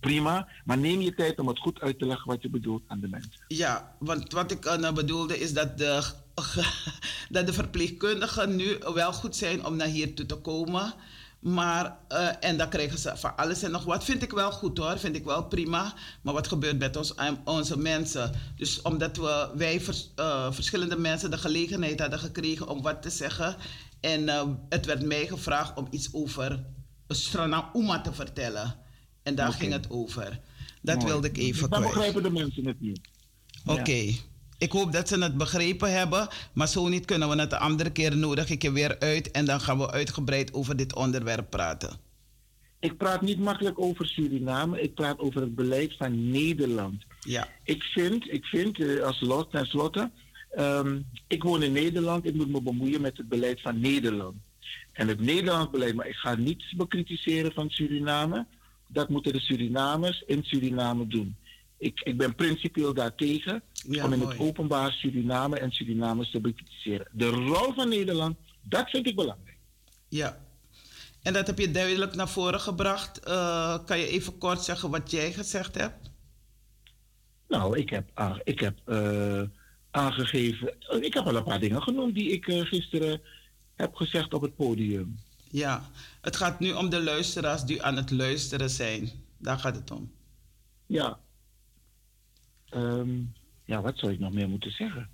prima, 0.00 0.48
maar 0.64 0.78
neem 0.78 1.00
je 1.00 1.14
tijd 1.14 1.38
om 1.38 1.48
het 1.48 1.58
goed 1.58 1.80
uit 1.80 1.98
te 1.98 2.06
leggen 2.06 2.28
wat 2.28 2.42
je 2.42 2.50
bedoelt 2.50 2.82
aan 2.86 3.00
de 3.00 3.08
mensen. 3.08 3.44
ja, 3.48 3.96
want 3.98 4.32
wat 4.32 4.50
ik 4.50 4.64
eh, 4.64 4.76
nou 4.76 4.94
bedoelde 4.94 5.38
is 5.38 5.52
dat 5.52 5.78
de, 5.78 6.02
dat 7.28 7.46
de 7.46 7.52
verpleegkundigen 7.52 8.56
nu 8.56 8.78
wel 8.94 9.12
goed 9.12 9.36
zijn 9.36 9.66
om 9.66 9.76
naar 9.76 9.86
hier 9.86 10.14
toe 10.14 10.26
te 10.26 10.36
komen. 10.36 10.94
Maar, 11.38 11.96
eh, 12.08 12.28
en 12.40 12.56
dan 12.56 12.68
krijgen 12.68 12.98
ze 12.98 13.12
van 13.16 13.36
alles 13.36 13.62
en 13.62 13.70
nog 13.70 13.84
wat. 13.84 14.04
Vind 14.04 14.22
ik 14.22 14.30
wel 14.32 14.52
goed 14.52 14.78
hoor, 14.78 14.98
vind 14.98 15.16
ik 15.16 15.24
wel 15.24 15.44
prima. 15.44 15.94
Maar 16.22 16.34
wat 16.34 16.48
gebeurt 16.48 16.78
met 16.78 16.96
ons, 16.96 17.14
eh, 17.14 17.32
onze 17.44 17.78
mensen? 17.78 18.32
Dus 18.56 18.82
omdat 18.82 19.16
we, 19.16 19.50
wij 19.54 19.80
vers- 19.80 20.10
eh, 20.16 20.52
verschillende 20.52 20.96
mensen 20.96 21.30
de 21.30 21.38
gelegenheid 21.38 22.00
hadden 22.00 22.18
gekregen 22.18 22.68
om 22.68 22.82
wat 22.82 23.02
te 23.02 23.10
zeggen. 23.10 23.56
En 24.00 24.28
eh, 24.28 24.48
het 24.68 24.86
werd 24.86 25.04
mij 25.04 25.26
gevraagd 25.26 25.76
om 25.76 25.86
iets 25.90 26.08
over 26.12 26.64
Strana 27.08 27.70
Uma 27.74 28.00
te 28.00 28.12
vertellen. 28.12 28.74
En 29.22 29.34
daar 29.34 29.52
ging 29.52 29.72
het 29.72 29.90
over. 29.90 30.40
Dat 30.82 30.96
Mooi. 30.96 31.06
wilde 31.08 31.28
ik 31.28 31.36
even 31.36 31.70
Dan 31.70 31.78
kwijt. 31.80 31.94
begrijpen 31.94 32.22
de 32.22 32.30
mensen 32.30 32.66
het 32.66 32.80
niet. 32.80 33.00
Oké. 33.66 34.14
Ik 34.58 34.72
hoop 34.72 34.92
dat 34.92 35.08
ze 35.08 35.22
het 35.22 35.36
begrepen 35.36 35.92
hebben. 35.92 36.28
Maar 36.52 36.68
zo 36.68 36.88
niet 36.88 37.04
kunnen 37.04 37.28
we 37.28 37.40
het 37.40 37.50
de 37.50 37.58
andere 37.58 37.90
keer 37.90 38.16
nodig 38.16 38.50
ik 38.50 38.62
je 38.62 38.72
weer 38.72 38.98
uit. 38.98 39.30
En 39.30 39.44
dan 39.44 39.60
gaan 39.60 39.78
we 39.78 39.90
uitgebreid 39.90 40.52
over 40.52 40.76
dit 40.76 40.94
onderwerp 40.94 41.50
praten. 41.50 42.04
Ik 42.80 42.96
praat 42.96 43.22
niet 43.22 43.38
makkelijk 43.38 43.80
over 43.80 44.06
Suriname, 44.06 44.80
ik 44.80 44.94
praat 44.94 45.18
over 45.18 45.40
het 45.40 45.54
beleid 45.54 45.96
van 45.96 46.30
Nederland. 46.30 47.04
Ja. 47.20 47.48
Ik 47.64 47.82
vind, 47.82 48.32
ik 48.32 48.44
vind 48.44 48.80
eh, 48.80 49.02
als 49.02 49.20
lot, 49.20 49.50
ten 49.50 49.66
slotte, 49.66 50.10
ehm, 50.50 51.00
ik 51.26 51.42
woon 51.42 51.62
in 51.62 51.72
Nederland, 51.72 52.24
ik 52.24 52.34
moet 52.34 52.48
me 52.48 52.60
bemoeien 52.60 53.00
met 53.00 53.16
het 53.16 53.28
beleid 53.28 53.60
van 53.60 53.80
Nederland. 53.80 54.34
En 54.92 55.08
het 55.08 55.20
Nederlands 55.20 55.70
beleid, 55.70 55.94
maar 55.94 56.08
ik 56.08 56.14
ga 56.14 56.34
niets 56.34 56.72
bekritiseren 56.72 57.52
van 57.52 57.70
Suriname. 57.70 58.46
Dat 58.88 59.08
moeten 59.08 59.32
de 59.32 59.40
Surinamers 59.40 60.22
in 60.26 60.42
Suriname 60.44 61.06
doen. 61.06 61.36
Ik, 61.78 62.00
ik 62.00 62.16
ben 62.16 62.34
principieel 62.34 62.94
daartegen 62.94 63.62
Ja, 63.72 64.04
om 64.04 64.12
in 64.12 64.18
mooi. 64.18 64.30
het 64.30 64.40
openbaar 64.40 64.92
Suriname 64.92 65.58
en 65.58 65.70
Surinamers 65.70 66.30
te 66.30 66.40
bekritiseren. 66.40 67.08
De 67.12 67.28
rol 67.28 67.72
van 67.72 67.88
Nederland, 67.88 68.36
dat 68.62 68.90
vind 68.90 69.06
ik 69.06 69.16
belangrijk. 69.16 69.56
Ja. 70.08 70.44
En 71.22 71.32
dat 71.32 71.46
heb 71.46 71.58
je 71.58 71.70
duidelijk 71.70 72.14
naar 72.14 72.28
voren 72.28 72.60
gebracht. 72.60 73.18
Eh, 73.18 73.78
kan 73.84 73.98
je 73.98 74.08
even 74.08 74.38
kort 74.38 74.60
zeggen 74.62 74.90
wat 74.90 75.10
jij 75.10 75.32
gezegd 75.32 75.74
hebt? 75.74 76.10
Nou, 77.48 77.78
ik 77.78 77.90
heb, 77.90 78.10
ik 78.44 78.60
heb 78.60 78.78
eh, 78.84 79.42
aangegeven. 79.90 80.74
Ik 81.00 81.14
heb 81.14 81.26
al 81.26 81.36
een 81.36 81.44
paar 81.44 81.60
dingen 81.60 81.82
genoemd 81.82 82.14
die 82.14 82.30
ik 82.30 82.48
eh, 82.48 82.60
gisteren 82.60 83.20
heb 83.74 83.94
gezegd 83.94 84.34
op 84.34 84.42
het 84.42 84.56
podium. 84.56 85.18
Ja. 85.50 85.90
Het 86.20 86.36
gaat 86.36 86.60
nu 86.60 86.72
om 86.72 86.88
de 86.88 87.02
luisteraars 87.02 87.62
die 87.62 87.82
aan 87.82 87.96
het 87.96 88.10
luisteren 88.10 88.70
zijn. 88.70 89.10
Daar 89.38 89.58
gaat 89.58 89.74
het 89.76 89.90
om. 89.90 90.12
Ja. 90.86 91.18
Ehm, 92.76 93.10
ja, 93.64 93.82
wat 93.82 93.98
zou 93.98 94.12
ik 94.12 94.18
nog 94.18 94.32
meer 94.32 94.48
moeten 94.48 94.70
zeggen? 94.70 95.08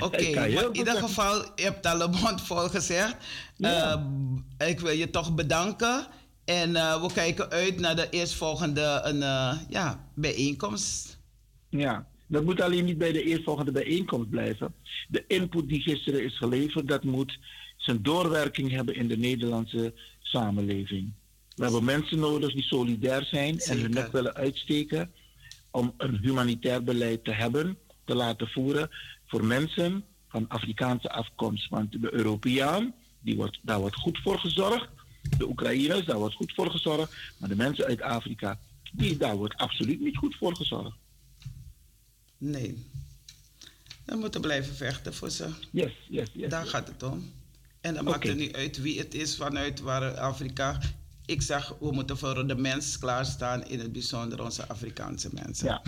Oké, 0.00 0.16
in 0.66 0.76
ieder 0.76 0.96
geval, 0.96 1.42
je 1.56 1.62
hebt 1.62 1.86
al 1.86 2.00
een 2.00 2.10
mond 2.10 2.42
vol 2.42 2.68
gezegd. 2.68 3.16
Ja. 3.56 4.06
Eh, 4.58 4.68
ik 4.68 4.80
wil 4.80 4.92
je 4.92 5.10
toch 5.10 5.34
bedanken. 5.34 6.06
En 6.44 6.76
eh, 6.76 7.02
we 7.02 7.12
kijken 7.12 7.50
uit 7.50 7.80
naar 7.80 7.96
de 7.96 8.10
eerstvolgende 8.10 9.00
een, 9.04 9.22
eh, 9.22 9.58
ja, 9.68 10.10
bijeenkomst. 10.14 11.20
Ja, 11.68 12.06
dat 12.26 12.44
moet 12.44 12.60
alleen 12.60 12.84
niet 12.84 12.98
bij 12.98 13.12
de 13.12 13.22
eerstvolgende 13.22 13.72
bijeenkomst 13.72 14.30
blijven. 14.30 14.74
De 15.08 15.24
input 15.26 15.68
die 15.68 15.80
gisteren 15.80 16.24
is 16.24 16.38
geleverd, 16.38 16.88
dat 16.88 17.04
moet 17.04 17.38
zijn 17.76 18.02
doorwerking 18.02 18.70
hebben 18.70 18.94
in 18.94 19.08
de 19.08 19.16
Nederlandse 19.16 19.94
samenleving. 20.20 21.12
We 21.54 21.62
hebben 21.62 21.84
mensen 21.84 22.18
nodig 22.18 22.52
die 22.52 22.62
solidair 22.62 23.24
zijn 23.24 23.58
en 23.58 23.80
hun 23.80 23.90
nek 23.90 24.12
willen 24.12 24.34
uitsteken 24.34 25.12
om 25.70 25.94
een 25.96 26.18
humanitair 26.18 26.82
beleid 26.84 27.24
te 27.24 27.32
hebben, 27.32 27.78
te 28.04 28.14
laten 28.14 28.48
voeren 28.48 28.90
voor 29.26 29.44
mensen 29.44 30.04
van 30.28 30.48
Afrikaanse 30.48 31.10
afkomst. 31.10 31.68
Want 31.68 31.92
de 31.92 32.14
Europeaan, 32.14 32.94
die 33.20 33.36
wordt, 33.36 33.58
daar 33.62 33.80
wordt 33.80 33.96
goed 33.96 34.18
voor 34.18 34.38
gezorgd. 34.38 34.88
De 35.38 35.48
Oekraïners, 35.48 36.04
daar 36.06 36.18
wordt 36.18 36.34
goed 36.34 36.52
voor 36.54 36.70
gezorgd. 36.70 37.12
Maar 37.38 37.48
de 37.48 37.56
mensen 37.56 37.84
uit 37.84 38.02
Afrika, 38.02 38.58
die, 38.92 39.16
daar 39.16 39.36
wordt 39.36 39.56
absoluut 39.56 40.00
niet 40.00 40.16
goed 40.16 40.36
voor 40.36 40.56
gezorgd. 40.56 40.96
Nee. 42.38 42.86
We 44.04 44.16
moeten 44.16 44.40
blijven 44.40 44.74
vechten 44.74 45.14
voor 45.14 45.30
ze. 45.30 45.48
Yes, 45.70 45.92
yes, 46.08 46.28
yes. 46.32 46.50
Daar 46.50 46.62
yes. 46.62 46.70
gaat 46.70 46.88
het 46.88 47.02
om. 47.02 47.32
En 47.80 47.94
dan 47.94 48.04
maakt 48.04 48.26
het 48.26 48.36
niet 48.36 48.54
uit 48.54 48.80
wie 48.80 48.98
het 48.98 49.14
is 49.14 49.36
vanuit 49.36 49.80
waar 49.80 50.16
Afrika. 50.16 50.80
Ik 51.28 51.42
zeg, 51.42 51.74
we 51.80 51.92
moeten 51.92 52.18
voor 52.18 52.46
de 52.46 52.56
mens 52.56 52.98
klaarstaan, 52.98 53.64
in 53.66 53.78
het 53.78 53.92
bijzonder 53.92 54.42
onze 54.42 54.68
Afrikaanse 54.68 55.28
mensen. 55.32 55.66
Ja. 55.66 55.82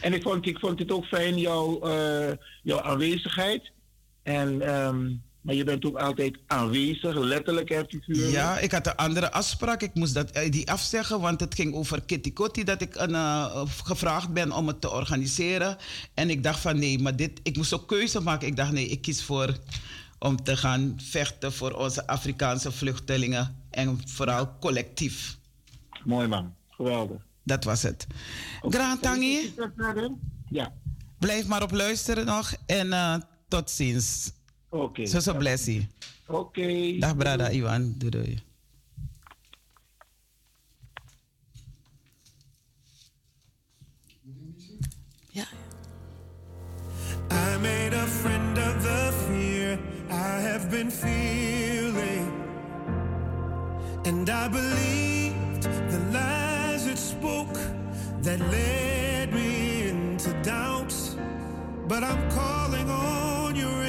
En 0.00 0.12
ik 0.12 0.22
vond, 0.22 0.46
ik 0.46 0.58
vond 0.58 0.78
het 0.78 0.92
ook 0.92 1.04
fijn, 1.04 1.38
jouw, 1.38 1.80
eh, 1.80 2.36
jouw 2.62 2.80
aanwezigheid. 2.80 3.70
En, 4.22 4.60
ehm, 4.60 5.10
maar 5.40 5.54
je 5.54 5.64
bent 5.64 5.84
ook 5.84 5.96
altijd 5.96 6.38
aanwezig, 6.46 7.16
letterlijk 7.16 7.70
en 7.70 7.86
figuurlijk. 7.88 8.32
Ja, 8.32 8.58
ik 8.58 8.72
had 8.72 8.86
een 8.86 8.96
andere 8.96 9.32
afspraak. 9.32 9.82
Ik 9.82 9.94
moest 9.94 10.14
dat, 10.14 10.30
eh, 10.30 10.50
die 10.50 10.70
afzeggen, 10.70 11.20
want 11.20 11.40
het 11.40 11.54
ging 11.54 11.74
over 11.74 12.02
Kitty 12.02 12.32
Kotti 12.32 12.64
dat 12.64 12.80
ik 12.80 12.94
een, 12.94 13.14
eh, 13.14 13.62
gevraagd 13.84 14.32
ben 14.32 14.52
om 14.52 14.66
het 14.66 14.80
te 14.80 14.90
organiseren. 14.90 15.76
En 16.14 16.30
ik 16.30 16.42
dacht 16.42 16.60
van 16.60 16.78
nee, 16.78 16.98
maar 16.98 17.16
dit, 17.16 17.40
ik 17.42 17.56
moest 17.56 17.72
ook 17.72 17.88
keuze 17.88 18.20
maken. 18.20 18.48
Ik 18.48 18.56
dacht 18.56 18.72
nee, 18.72 18.88
ik 18.88 19.02
kies 19.02 19.22
voor 19.22 19.56
om 20.18 20.42
te 20.42 20.56
gaan 20.56 20.94
vechten 20.96 21.52
voor 21.52 21.72
onze 21.72 22.06
Afrikaanse 22.06 22.72
vluchtelingen. 22.72 23.61
En 23.72 24.00
vooral 24.08 24.58
collectief. 24.60 25.38
Mooi 26.04 26.26
man, 26.28 26.54
geweldig. 26.70 27.20
Dat 27.44 27.64
was 27.64 27.82
het. 27.82 28.06
Grand 28.60 29.02
Tangi, 29.02 29.36
Is 29.38 29.54
dat 29.54 29.70
verder? 29.76 30.10
Ja, 30.48 30.72
blijf 31.18 31.46
maar 31.46 31.62
op 31.62 31.70
luisteren 31.70 32.26
nog. 32.26 32.54
En 32.66 32.92
eh, 32.92 33.14
tot 33.48 33.70
ziens. 33.70 34.32
oké. 34.70 35.06
Zo 35.06 35.20
zo 35.20 35.34
blessie. 35.36 35.88
Oké. 36.26 36.96
Dag 36.98 37.16
brada 37.16 37.48
Iwan. 37.48 37.94
Doei 37.98 38.10
doei. 38.10 38.42
Ja. 45.30 45.44
I 47.30 47.56
made 47.58 47.94
a 47.94 48.06
friend 48.06 48.58
of 48.58 48.82
the 48.82 49.12
fear 49.26 49.78
I 50.10 50.40
have 50.48 50.68
been 50.70 50.90
feeling. 50.90 51.81
And 54.04 54.28
I 54.28 54.48
believed 54.48 55.62
the 55.62 55.98
lies 56.12 56.86
it 56.88 56.98
spoke 56.98 57.56
that 58.22 58.40
led 58.40 59.32
me 59.32 59.90
into 59.90 60.32
doubt. 60.42 60.92
But 61.86 62.02
I'm 62.02 62.30
calling 62.32 62.90
on 62.90 63.54
your 63.54 63.81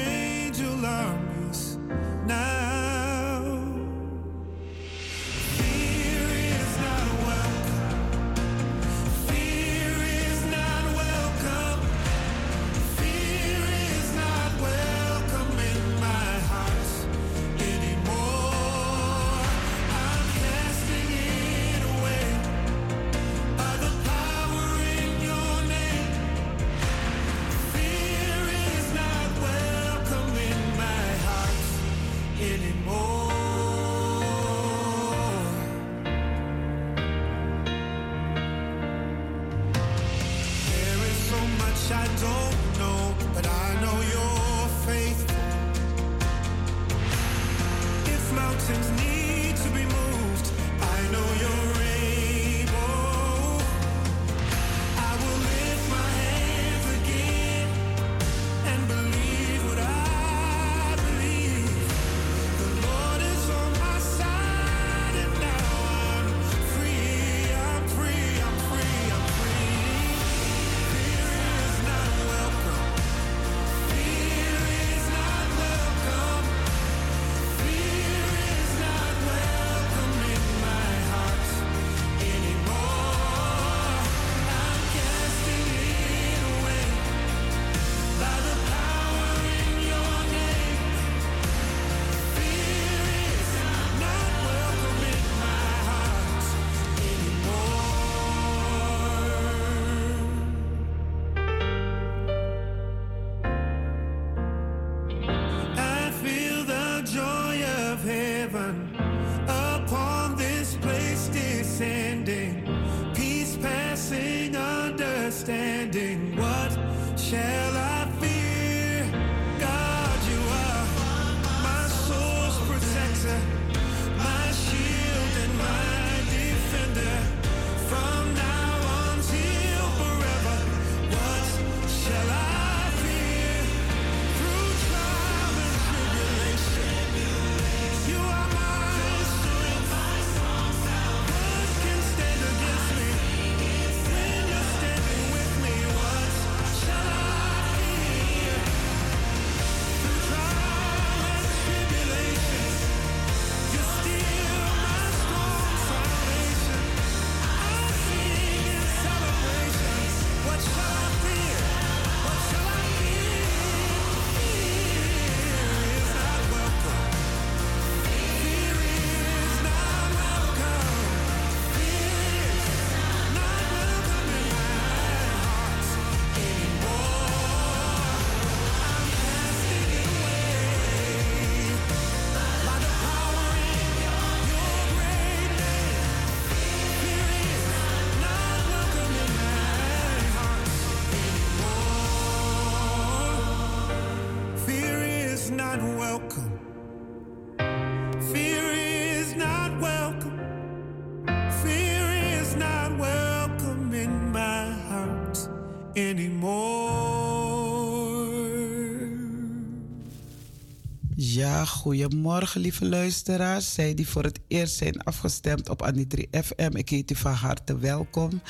Ja, 211.16 211.64
goedemorgen 211.64 212.60
lieve 212.60 212.88
luisteraars. 212.88 213.74
Zij 213.74 213.94
die 213.94 214.08
voor 214.08 214.24
het 214.24 214.40
eerst 214.48 214.76
zijn 214.76 215.02
afgestemd 215.02 215.68
op 215.68 215.82
Anitri 215.82 216.28
FM. 216.30 216.76
Ik 216.76 216.88
heet 216.88 217.10
u 217.10 217.14
van 217.14 217.32
harte 217.32 217.78
welkom. 217.78 218.40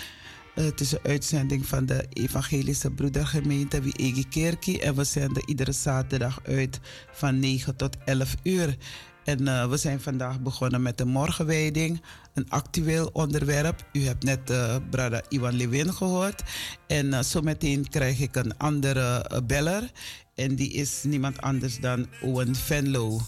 Eh, 0.55 0.65
het 0.65 0.81
is 0.81 0.93
een 0.93 0.99
uitzending 1.03 1.67
van 1.67 1.87
de 1.87 2.07
Evangelische 2.13 2.91
Broedergemeente 2.91 3.81
Wiegi 3.81 4.29
Kerkie. 4.29 4.81
En 4.81 4.95
we 4.95 5.05
zenden 5.05 5.49
iedere 5.49 5.73
zaterdag 5.73 6.41
uit 6.45 6.81
van 7.13 7.39
9 7.39 7.77
tot 7.77 7.97
11 8.05 8.35
uur. 8.43 8.77
En 9.25 9.49
eh, 9.49 9.69
we 9.69 9.77
zijn 9.77 10.01
vandaag 10.01 10.41
begonnen 10.41 10.83
met 10.83 10.99
de 10.99 11.05
morgenwijding. 11.05 12.03
Een 12.35 12.51
actueel 12.51 13.11
onderwerp. 13.13 13.85
U 13.93 14.05
hebt 14.05 14.25
net 14.25 14.51
eh 14.51 14.77
brada 14.91 15.23
Iwan 15.29 15.57
Lewin 15.57 15.93
gehoord. 15.95 16.43
En 16.87 17.25
zometeen 17.25 17.89
krijg 17.89 18.21
ik 18.21 18.37
een 18.37 18.59
andere 18.59 19.31
beller. 19.47 19.91
En 20.35 20.55
die 20.55 20.73
is 20.73 21.03
niemand 21.03 21.41
anders 21.41 21.81
dan 21.81 22.07
Owen 22.23 22.55
Venlo. 22.55 23.21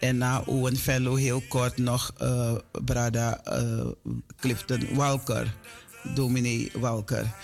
En 0.00 0.18
na 0.18 0.42
Owen 0.46 0.76
Venlo 0.76 1.14
heel 1.14 1.42
kort 1.48 1.76
nog 1.76 2.12
brada 2.84 3.40
Clifton 4.36 4.94
Walker. 4.94 5.54
Dominee 6.14 6.70
Walker. 6.74 7.34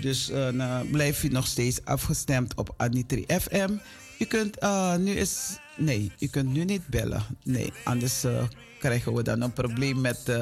Dus 0.00 0.30
eh, 0.30 0.48
nou, 0.48 0.86
blijf 0.86 1.24
u 1.24 1.28
nog 1.28 1.46
steeds 1.46 1.84
afgestemd 1.84 2.54
op 2.54 2.74
Anitri 2.76 3.24
FM. 3.40 3.70
U 4.18 4.24
kunt 4.24 4.58
eh, 4.58 4.96
nu 4.96 5.16
eens... 5.16 5.58
Nee, 5.76 6.12
u 6.18 6.26
kunt 6.26 6.52
nu 6.52 6.64
niet 6.64 6.86
bellen. 6.86 7.22
Nee, 7.44 7.72
anders 7.84 8.24
eh, 8.24 8.44
krijgen 8.78 9.14
we 9.14 9.22
dan 9.22 9.40
een 9.40 9.52
probleem 9.52 10.00
met, 10.00 10.32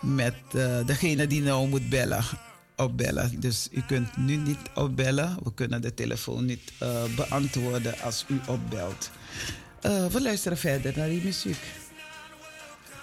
met 0.00 0.34
degene 0.86 1.26
die 1.26 1.42
nou 1.42 1.68
moet 1.68 1.88
bellen. 1.88 2.24
Opbellen. 2.76 3.40
Dus 3.40 3.68
u 3.70 3.82
kunt 3.86 4.16
nu 4.16 4.36
niet 4.36 4.58
opbellen. 4.74 5.36
We 5.42 5.54
kunnen 5.54 5.82
de 5.82 5.94
telefoon 5.94 6.44
niet 6.44 6.72
beantwoorden 7.16 8.00
als 8.00 8.24
u 8.28 8.40
opbelt. 8.46 9.10
We 9.82 10.20
luisteren 10.20 10.58
verder 10.58 10.92
naar 10.96 11.08
die 11.08 11.24
muziek. 11.24 11.58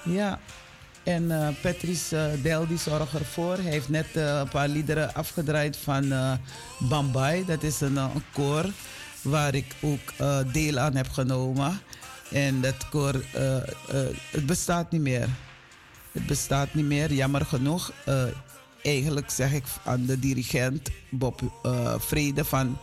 Ja, 0.03 0.39
en 1.03 1.31
eh, 1.31 1.47
Patrice 1.61 2.17
eh, 2.17 2.43
Del 2.43 2.67
die 2.67 2.77
zorgt 2.77 3.13
ervoor. 3.13 3.55
Hij 3.55 3.71
heeft 3.71 3.89
net 3.89 4.15
eh, 4.15 4.39
een 4.39 4.49
paar 4.49 4.67
liederen 4.67 5.13
afgedraaid 5.13 5.77
van 5.77 6.13
Bambay. 6.79 7.45
Dat 7.45 7.63
is 7.63 7.81
een, 7.81 7.95
een 7.95 8.23
koor 8.33 8.65
waar 9.21 9.55
ik 9.55 9.75
ook 9.81 10.13
deel 10.51 10.77
aan 10.79 10.95
heb 10.95 11.09
genomen. 11.09 11.79
En 12.31 12.61
dat 12.61 12.89
koor, 12.89 13.23
het 14.31 14.45
bestaat 14.45 14.91
niet 14.91 15.01
meer. 15.01 15.27
Het 16.11 16.25
bestaat 16.25 16.73
niet 16.73 16.85
meer, 16.85 17.13
jammer 17.13 17.45
genoeg. 17.45 17.91
Eigenlijk 18.81 19.29
zeg 19.29 19.53
ik 19.53 19.63
aan 19.83 20.05
de 20.05 20.19
dirigent 20.19 20.89
Bob 21.09 21.41
Vrede 21.97 22.45
van... 22.45 22.77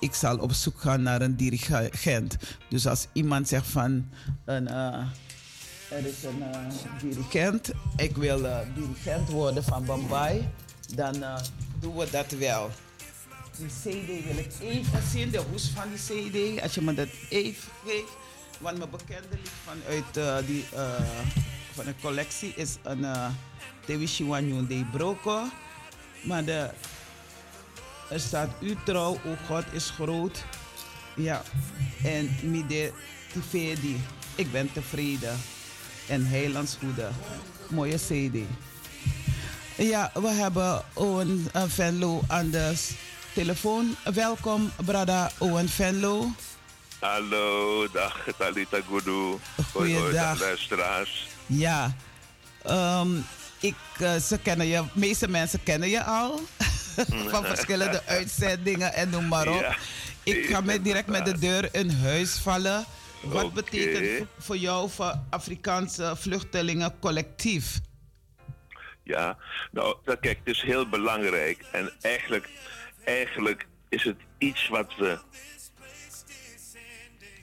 ik 0.00 0.14
zal 0.14 0.38
op 0.38 0.52
zoek 0.52 0.80
gaan 0.80 1.02
naar 1.02 1.20
een 1.20 1.36
dirigent. 1.36 2.36
Dus 2.68 2.86
als 2.86 3.06
iemand 3.12 3.48
zegt 3.48 3.66
van... 3.66 4.08
Een, 4.44 4.68
er 5.92 6.06
is 6.06 6.22
een 6.22 6.42
eh, 6.42 7.00
dirigent. 7.00 7.70
Ik 7.96 8.16
wil 8.16 8.46
eh, 8.46 8.58
dirigent 8.74 9.28
worden 9.28 9.64
van 9.64 9.84
Bombay. 9.84 10.50
Dan 10.94 11.22
eh, 11.22 11.38
doen 11.80 11.96
we 11.96 12.10
dat 12.10 12.30
wel. 12.30 12.70
Die 13.56 13.66
CD 13.66 14.24
wil 14.24 14.36
ik 14.36 14.52
even 14.60 15.02
zien, 15.10 15.30
de 15.30 15.42
hoes 15.50 15.68
van 15.74 15.84
die 15.88 15.98
CD. 15.98 16.62
Als 16.62 16.74
je 16.74 16.80
me 16.80 16.94
dat 16.94 17.08
even 17.28 17.72
geeft. 17.84 18.16
Want 18.58 18.78
mijn 18.78 18.90
bekende 18.90 19.28
lied 19.30 19.50
vanuit 19.64 20.46
die, 20.46 20.64
van 21.72 21.84
de 21.84 21.94
collectie 22.02 22.52
is 22.56 22.76
een 22.82 23.06
Tewishi 23.84 24.26
Wanyon 24.26 24.66
de 24.66 24.84
Broko. 24.92 25.44
Maar 26.24 26.44
de, 26.44 26.70
er 28.10 28.20
staat 28.20 28.50
u 28.60 28.76
trouw, 28.84 29.12
o 29.12 29.36
God 29.46 29.64
is 29.72 29.90
groot. 29.90 30.44
Ja, 31.16 31.42
en 32.02 32.36
midde 32.42 32.92
tivedi. 33.32 34.00
Ik 34.34 34.52
ben 34.52 34.72
tevreden. 34.72 35.38
En 36.08 36.26
heilands 36.26 36.76
goede. 36.80 37.08
Mooie 37.68 37.96
CD. 37.96 38.38
Ja, 39.76 40.10
we 40.14 40.28
hebben 40.28 40.82
Owen 40.92 41.48
uh, 41.56 41.62
Venlo 41.66 42.22
aan 42.26 42.50
de 42.50 42.74
telefoon. 43.34 43.96
Welkom, 44.14 44.72
Brada 44.84 45.30
Owen 45.38 45.68
Venlo. 45.68 46.30
Hallo, 46.98 47.88
dag 47.92 48.26
Talita 48.38 48.78
Gudu. 48.88 49.38
Goeiedag. 49.72 50.12
dag 50.12 50.40
luisteraars. 50.40 51.28
Ja, 51.46 51.96
ehm, 52.62 53.10
ik, 53.60 53.74
eh, 53.98 54.16
ze 54.16 54.38
kennen 54.38 54.66
je, 54.66 54.76
de 54.76 54.88
meeste 54.92 55.28
mensen 55.28 55.62
kennen 55.62 55.88
je 55.88 56.04
al. 56.04 56.40
van 57.32 57.44
verschillende 57.44 58.02
uitzendingen 58.18 58.94
en 58.94 59.10
noem 59.10 59.28
maar 59.28 59.48
op. 59.48 59.60
Ja, 59.60 59.76
ik 60.22 60.46
ga 60.46 60.60
met, 60.60 60.84
direct 60.84 61.08
met 61.08 61.24
de 61.24 61.38
deur 61.38 61.68
in 61.74 61.90
huis 61.90 62.30
vallen. 62.30 62.84
Wat 63.22 63.52
betekent 63.52 64.28
voor 64.38 64.56
jou 64.56 64.90
voor 64.90 65.14
Afrikaanse 65.30 66.12
vluchtelingen 66.16 66.98
collectief? 66.98 67.80
Ja, 69.02 69.38
nou, 69.70 69.96
dat, 70.04 70.20
kijk, 70.20 70.38
het 70.44 70.54
is 70.54 70.62
heel 70.62 70.88
belangrijk. 70.88 71.64
En 71.72 71.92
eigenlijk, 72.00 72.48
eigenlijk 73.04 73.66
is 73.88 74.04
het 74.04 74.16
iets 74.38 74.68
wat 74.68 74.96
we 74.96 75.18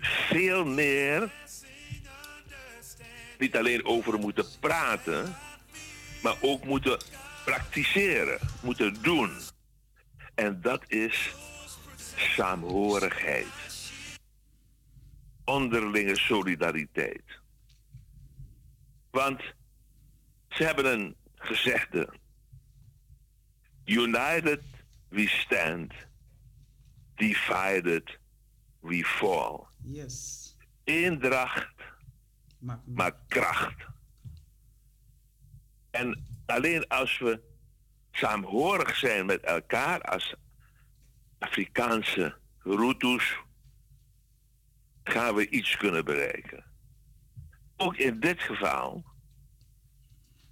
veel 0.01 0.65
meer 0.65 1.31
niet 3.37 3.55
alleen 3.55 3.85
over 3.85 4.19
moeten 4.19 4.45
praten, 4.59 5.35
maar 6.21 6.35
ook 6.41 6.65
moeten 6.65 6.97
praktiseren, 7.45 8.39
moeten 8.61 9.01
doen. 9.01 9.31
En 10.35 10.61
dat 10.61 10.83
is 10.87 11.33
saamhorigheid. 12.15 13.58
Onderlinge 15.49 16.15
solidariteit. 16.15 17.39
Want 19.11 19.41
ze 20.49 20.63
hebben 20.63 20.85
een 20.85 21.15
gezegde. 21.35 22.13
United 23.85 24.61
we 25.07 25.27
stand, 25.27 25.93
divided 27.15 28.19
we 28.79 29.03
fall. 29.03 29.65
Yes. 29.83 30.55
Eendracht 30.83 31.79
Maar, 32.59 32.81
maar 32.85 33.15
kracht. 33.27 33.87
En 35.91 36.25
alleen 36.45 36.87
als 36.87 37.17
we 37.17 37.41
saamhorig 38.11 38.95
zijn 38.95 39.25
met 39.25 39.41
elkaar 39.41 40.01
als 40.01 40.35
Afrikaanse 41.39 42.37
Hutus, 42.63 43.37
gaan 45.09 45.35
we 45.35 45.49
iets 45.49 45.77
kunnen 45.77 46.05
bereiken. 46.05 46.63
Ook 47.77 47.97
in 47.97 48.19
dit 48.19 48.41
geval 48.41 49.05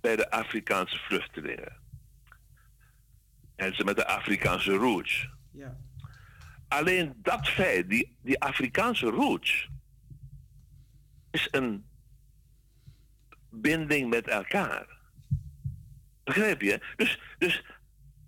bij 0.02 0.16
de 0.16 0.32
Afrikaanse 0.32 0.98
vluchtelingen. 0.98 1.82
En 3.56 3.76
ze 3.76 3.84
met 3.84 3.96
de 3.96 4.08
Afrikaanse 4.08 4.72
roots. 4.72 5.30
ja. 5.52 5.78
Alleen 6.68 7.14
dat 7.22 7.48
feit, 7.48 7.90
die, 7.90 8.18
die 8.22 8.40
Afrikaanse 8.40 9.06
roots, 9.06 9.70
is 11.32 11.48
een 11.52 11.86
binding 13.50 14.10
met 14.10 14.28
elkaar. 14.28 14.98
Begrijp 16.24 16.62
je? 16.62 16.94
Dus, 16.96 17.20
dus 17.38 17.66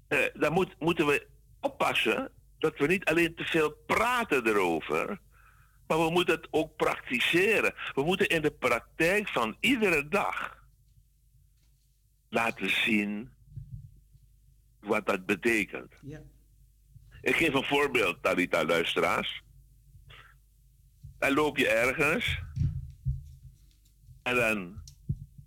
eh, 0.07 0.19
daar 0.33 0.51
moet, 0.51 0.75
moeten 0.79 1.05
we 1.05 1.27
oppassen 1.59 2.31
dat 2.57 2.77
we 2.77 2.87
niet 2.87 3.05
alleen 3.05 3.35
te 3.35 3.45
veel 3.45 3.71
praten 3.71 4.47
erover, 4.47 5.19
maar 5.89 5.97
we 5.97 6.09
moeten 6.09 6.35
het 6.35 6.47
ook 6.51 6.75
praktiseren. 6.75 7.73
We 7.93 8.03
moeten 8.03 8.27
in 8.27 8.41
de 8.41 8.51
praktijk 8.51 9.27
van 9.27 9.57
iedere 9.59 10.07
dag 10.07 10.63
laten 12.29 12.69
zien 12.69 13.29
wat 14.79 15.05
dat 15.05 15.25
betekent. 15.25 15.93
Ja. 16.01 16.21
Ik 17.21 17.35
geef 17.35 17.53
een 17.53 17.63
voorbeeld, 17.63 18.23
Talita 18.23 18.65
luisteraars. 18.65 19.43
Dan 21.17 21.33
loop 21.33 21.57
je 21.57 21.69
ergens 21.69 22.39
en 24.23 24.35
dan 24.35 24.81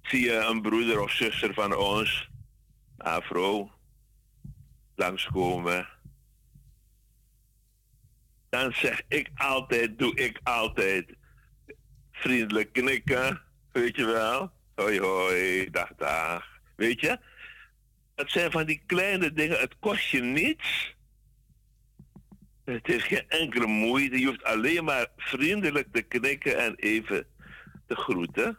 zie 0.03 0.25
je 0.25 0.37
een 0.37 0.63
broeder 0.63 1.01
of 1.01 1.11
zuster 1.11 1.55
van 1.55 1.77
ons, 1.77 2.29
Afro, 2.97 3.71
langskomen. 4.95 5.89
Dan 8.53 8.73
zeg 8.73 9.03
ik 9.09 9.31
altijd, 9.35 9.99
doe 9.99 10.15
ik 10.15 10.41
altijd 10.43 11.15
vriendelijk 12.13 12.73
knikken, 12.73 13.43
weet 13.73 13.97
je 13.97 14.05
wel. 14.05 14.53
Hoi 14.75 15.01
hoi, 15.01 15.71
dag 15.71 15.95
dag, 15.97 16.47
weet 16.77 17.01
je. 17.01 17.19
Het 18.15 18.31
zijn 18.31 18.51
van 18.51 18.65
die 18.65 18.83
kleine 18.87 19.33
dingen, 19.33 19.59
het 19.59 19.79
kost 19.79 20.09
je 20.09 20.21
niets. 20.21 20.97
Het 22.65 22.89
is 22.89 23.03
geen 23.03 23.29
enkele 23.29 23.67
moeite. 23.67 24.21
Je 24.21 24.27
hoeft 24.27 24.45
alleen 24.45 24.85
maar 24.85 25.07
vriendelijk 25.17 25.89
te 25.93 26.03
knikken 26.03 26.59
en 26.59 26.75
even 26.75 27.27
te 27.87 27.97
groeten. 27.97 28.59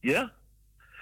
Ja? 0.00 0.32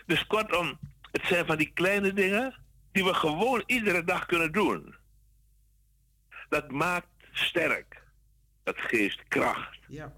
Dus 0.07 0.27
kortom, 0.27 0.79
het 1.11 1.27
zijn 1.27 1.47
van 1.47 1.57
die 1.57 1.71
kleine 1.75 2.13
dingen 2.13 2.55
die 2.93 3.05
we 3.05 3.15
gewoon 3.15 3.63
iedere 3.67 4.05
dag 4.05 4.27
kunnen 4.27 4.53
doen. 4.53 4.95
Dat 6.49 6.71
maakt 6.71 7.12
sterk. 7.33 8.03
Dat 8.63 8.79
geeft 8.79 9.23
kracht. 9.29 9.79
Ja. 9.89 10.13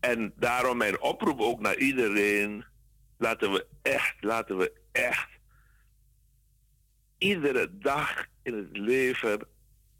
En 0.00 0.32
daarom 0.36 0.76
mijn 0.76 1.00
oproep 1.00 1.40
ook 1.40 1.60
naar 1.60 1.76
iedereen. 1.76 2.64
Laten 3.16 3.52
we 3.52 3.66
echt, 3.82 4.14
laten 4.20 4.56
we 4.56 4.72
echt 4.92 5.28
iedere 7.18 7.78
dag 7.78 8.26
in 8.42 8.54
het 8.54 8.76
leven 8.76 9.40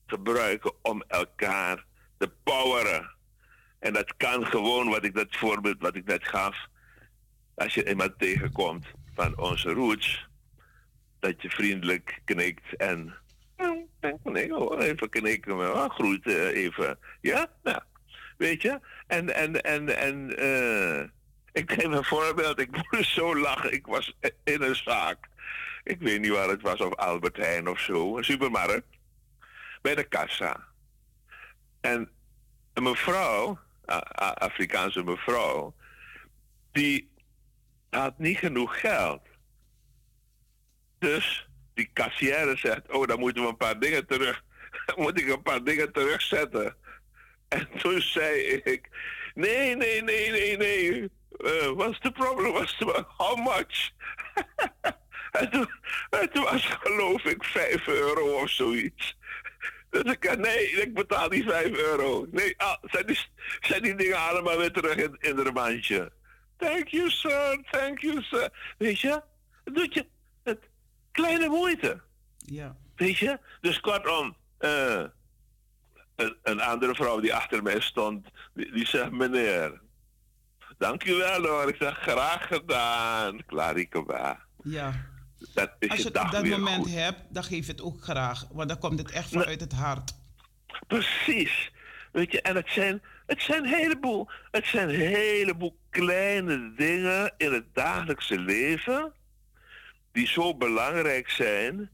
gebruiken 0.06 0.72
om 0.82 1.02
elkaar 1.02 1.84
te 2.18 2.32
poweren. 2.42 3.14
En 3.78 3.92
dat 3.92 4.16
kan 4.16 4.46
gewoon, 4.46 4.88
wat 4.88 5.04
ik 5.04 5.14
dat 5.14 5.36
voorbeeld 5.36 5.80
wat 5.80 5.94
ik 5.96 6.04
net 6.04 6.28
gaf. 6.28 6.56
Als 7.54 7.74
je 7.74 7.88
iemand 7.88 8.18
tegenkomt 8.18 8.86
van 9.14 9.38
onze 9.38 9.72
roots, 9.72 10.28
dat 11.18 11.42
je 11.42 11.50
vriendelijk 11.50 12.20
knikt 12.24 12.76
en 12.76 13.14
nee, 14.22 14.52
hoor, 14.52 14.78
even 14.78 15.08
knikken, 15.08 15.56
maar 15.56 15.90
groeten 15.90 16.48
even. 16.48 16.98
Ja, 17.20 17.46
nou, 17.62 17.80
weet 18.36 18.62
je? 18.62 18.80
En, 19.06 19.34
en, 19.34 19.62
en, 19.62 19.96
en 19.96 20.36
eh, 20.36 21.08
ik 21.52 21.72
geef 21.72 21.84
een 21.84 22.04
voorbeeld. 22.04 22.58
Ik 22.58 22.90
moest 22.90 23.12
zo 23.18 23.36
lachen. 23.36 23.72
Ik 23.72 23.86
was 23.86 24.16
in 24.44 24.62
een 24.62 24.76
zaak. 24.76 25.28
Ik 25.84 26.00
weet 26.00 26.20
niet 26.20 26.30
waar 26.30 26.48
het 26.48 26.62
was, 26.62 26.80
of 26.80 26.94
Albert 26.94 27.36
Heijn 27.36 27.68
of 27.68 27.80
zo, 27.80 28.16
een 28.16 28.24
supermarkt. 28.24 28.86
Bij 29.82 29.94
de 29.94 30.04
kassa. 30.04 30.64
En 31.80 32.10
een 32.72 32.82
mevrouw, 32.82 33.58
Afrikaanse 34.34 35.02
mevrouw, 35.02 35.74
die 36.72 37.10
had 37.90 38.18
niet 38.18 38.38
genoeg 38.38 38.80
geld. 38.80 39.22
Dus 40.98 41.48
die 42.18 42.56
zegt, 42.56 42.90
oh, 42.90 43.06
dan 43.06 43.18
moeten 43.18 43.42
we 43.42 43.48
een 43.48 43.56
paar 43.56 43.78
dingen 43.78 44.06
terug, 44.06 44.42
moet 44.96 45.20
ik 45.20 45.28
een 45.28 45.42
paar 45.42 45.64
dingen 45.64 45.92
terugzetten. 45.92 46.76
En 47.48 47.68
toen 47.78 48.00
zei 48.00 48.40
ik, 48.64 48.88
nee, 49.34 49.76
nee, 49.76 50.02
nee, 50.02 50.30
nee, 50.30 50.56
nee. 50.56 51.10
Uh, 51.38 51.70
what's 51.74 51.98
the 52.00 52.10
problem? 52.10 52.52
What's 52.52 52.76
the, 52.78 53.04
how 53.16 53.36
much? 53.36 53.90
en, 55.40 55.50
toen, 55.50 55.70
en 56.10 56.30
toen 56.32 56.44
was 56.44 56.64
geloof 56.80 57.24
ik 57.24 57.44
5 57.44 57.86
euro 57.86 58.40
of 58.40 58.50
zoiets. 58.50 59.16
Dus 59.90 60.02
ik 60.02 60.24
zei, 60.24 60.36
nee, 60.36 60.70
ik 60.70 60.94
betaal 60.94 61.28
die 61.28 61.44
5 61.44 61.76
euro. 61.76 62.26
Nee, 62.30 62.54
ah, 62.56 62.76
zijn, 62.82 63.06
die, 63.06 63.80
die 63.80 63.94
dingen 63.94 64.18
allemaal 64.18 64.58
weer 64.58 64.72
terug 64.72 64.96
in, 64.96 65.16
in 65.20 65.36
het 65.38 65.54
mandje. 65.54 66.12
Thank 66.56 66.88
you, 66.88 67.10
sir. 67.10 67.58
Thank 67.70 67.98
you, 67.98 68.22
sir. 68.22 68.50
Weet 68.78 69.00
je, 69.00 69.22
het 69.64 69.74
doet 69.74 69.94
je 69.94 70.00
het 70.00 70.08
kleine 71.12 71.48
moeite. 71.48 72.00
Ja. 72.36 72.76
Weet 72.96 73.18
je? 73.18 73.38
Dus 73.60 73.80
kortom, 73.80 74.36
eh, 74.58 75.04
een, 76.16 76.36
een 76.42 76.60
andere 76.60 76.94
vrouw 76.94 77.20
die 77.20 77.34
achter 77.34 77.62
mij 77.62 77.80
stond, 77.80 78.28
die, 78.54 78.72
die 78.72 78.86
zegt, 78.86 79.10
meneer, 79.10 79.80
dank 80.78 81.04
u 81.04 81.14
wel 81.14 81.46
hoor. 81.46 81.68
Ik 81.68 81.76
zeg, 81.76 81.98
graag 81.98 82.46
gedaan. 82.46 83.44
Klarikaba. 83.46 84.38
Ja. 84.62 85.10
Dat 85.54 85.70
is 85.78 85.88
Als 85.88 86.02
je 86.02 86.10
dat 86.10 86.32
moment 86.44 86.82
goed. 86.82 86.94
hebt, 86.94 87.20
dan 87.30 87.44
geef 87.44 87.66
je 87.66 87.72
het 87.72 87.82
ook 87.82 88.02
graag. 88.02 88.46
Want 88.52 88.68
dan 88.68 88.78
komt 88.78 88.98
het 88.98 89.10
echt 89.10 89.28
vanuit 89.28 89.60
het 89.60 89.72
hart. 89.72 90.12
Precies. 90.86 91.72
Weet 92.12 92.32
je, 92.32 92.42
en 92.42 92.56
het 92.56 92.68
zijn, 92.70 93.02
het 93.26 93.42
zijn 93.42 93.64
een 93.64 93.72
heleboel, 93.74 94.30
het 94.50 94.66
zijn 94.66 94.88
een 94.88 94.94
heleboel 95.00 95.78
kleine 95.90 96.72
dingen 96.76 97.34
in 97.36 97.52
het 97.52 97.74
dagelijkse 97.74 98.38
leven 98.38 99.12
die 100.12 100.26
zo 100.26 100.56
belangrijk 100.56 101.30
zijn. 101.30 101.90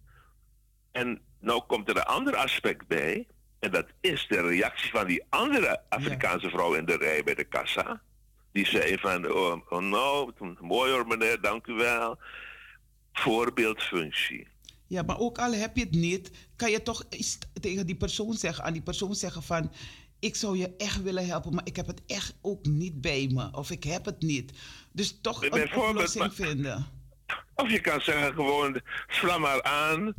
En 0.93 1.21
nou 1.41 1.63
komt 1.67 1.89
er 1.89 1.97
een 1.97 2.03
ander 2.03 2.37
aspect 2.37 2.87
bij. 2.87 3.27
En 3.59 3.71
dat 3.71 3.87
is 4.01 4.27
de 4.29 4.41
reactie 4.41 4.91
van 4.91 5.07
die 5.07 5.25
andere 5.29 5.83
Afrikaanse 5.89 6.51
vrouw 6.51 6.75
in 6.75 6.85
de 6.85 6.97
rij 6.97 7.25
bij 7.25 7.35
de 7.35 7.45
kassa. 7.45 8.03
Die 8.53 8.67
zei 8.67 8.99
van, 8.99 9.33
oh, 9.33 9.61
oh 9.69 9.83
nou, 9.83 10.33
mooi 10.61 10.93
hoor 10.93 11.07
meneer, 11.07 11.41
dank 11.41 11.67
u 11.67 11.73
wel. 11.73 12.19
Voorbeeldfunctie. 13.13 14.49
Ja, 14.87 15.03
maar 15.03 15.19
ook 15.19 15.39
al 15.39 15.53
heb 15.53 15.77
je 15.77 15.83
het 15.83 15.91
niet, 15.91 16.31
kan 16.57 16.71
je 16.71 16.83
toch 16.83 17.05
iets 17.11 17.39
tegen 17.61 17.87
die 17.87 17.97
persoon 17.97 18.33
zeggen, 18.33 18.65
aan 18.65 18.73
die 18.73 18.83
persoon 18.83 19.15
zeggen 19.15 19.43
van, 19.43 19.73
ik 20.19 20.37
zou 20.37 20.59
je 20.59 20.77
echt 20.77 21.03
willen 21.03 21.27
helpen, 21.27 21.55
maar 21.55 21.67
ik 21.67 21.77
heb 21.77 21.87
het 21.87 22.03
echt 22.07 22.35
ook 22.41 22.67
niet 22.67 23.01
bij 23.01 23.31
me. 23.33 23.49
Of 23.53 23.71
ik 23.71 23.85
heb 23.85 24.05
het 24.05 24.23
niet. 24.23 24.53
Dus 24.93 25.19
toch 25.21 25.45
een 25.45 25.77
oplossing 25.77 26.35
vinden. 26.35 26.87
Of 27.55 27.71
je 27.71 27.81
kan 27.81 28.01
zeggen 28.01 28.35
gewoon, 28.35 28.81
sla 29.07 29.39
maar 29.39 29.63
aan. 29.63 30.15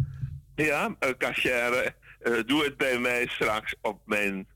Ja, 0.55 0.95
cashier, 1.17 1.93
eh, 2.19 2.33
doe 2.45 2.63
het 2.63 2.77
bij 2.77 2.99
mij 2.99 3.27
straks 3.27 3.75
op 3.81 3.99
mijn 4.05 4.47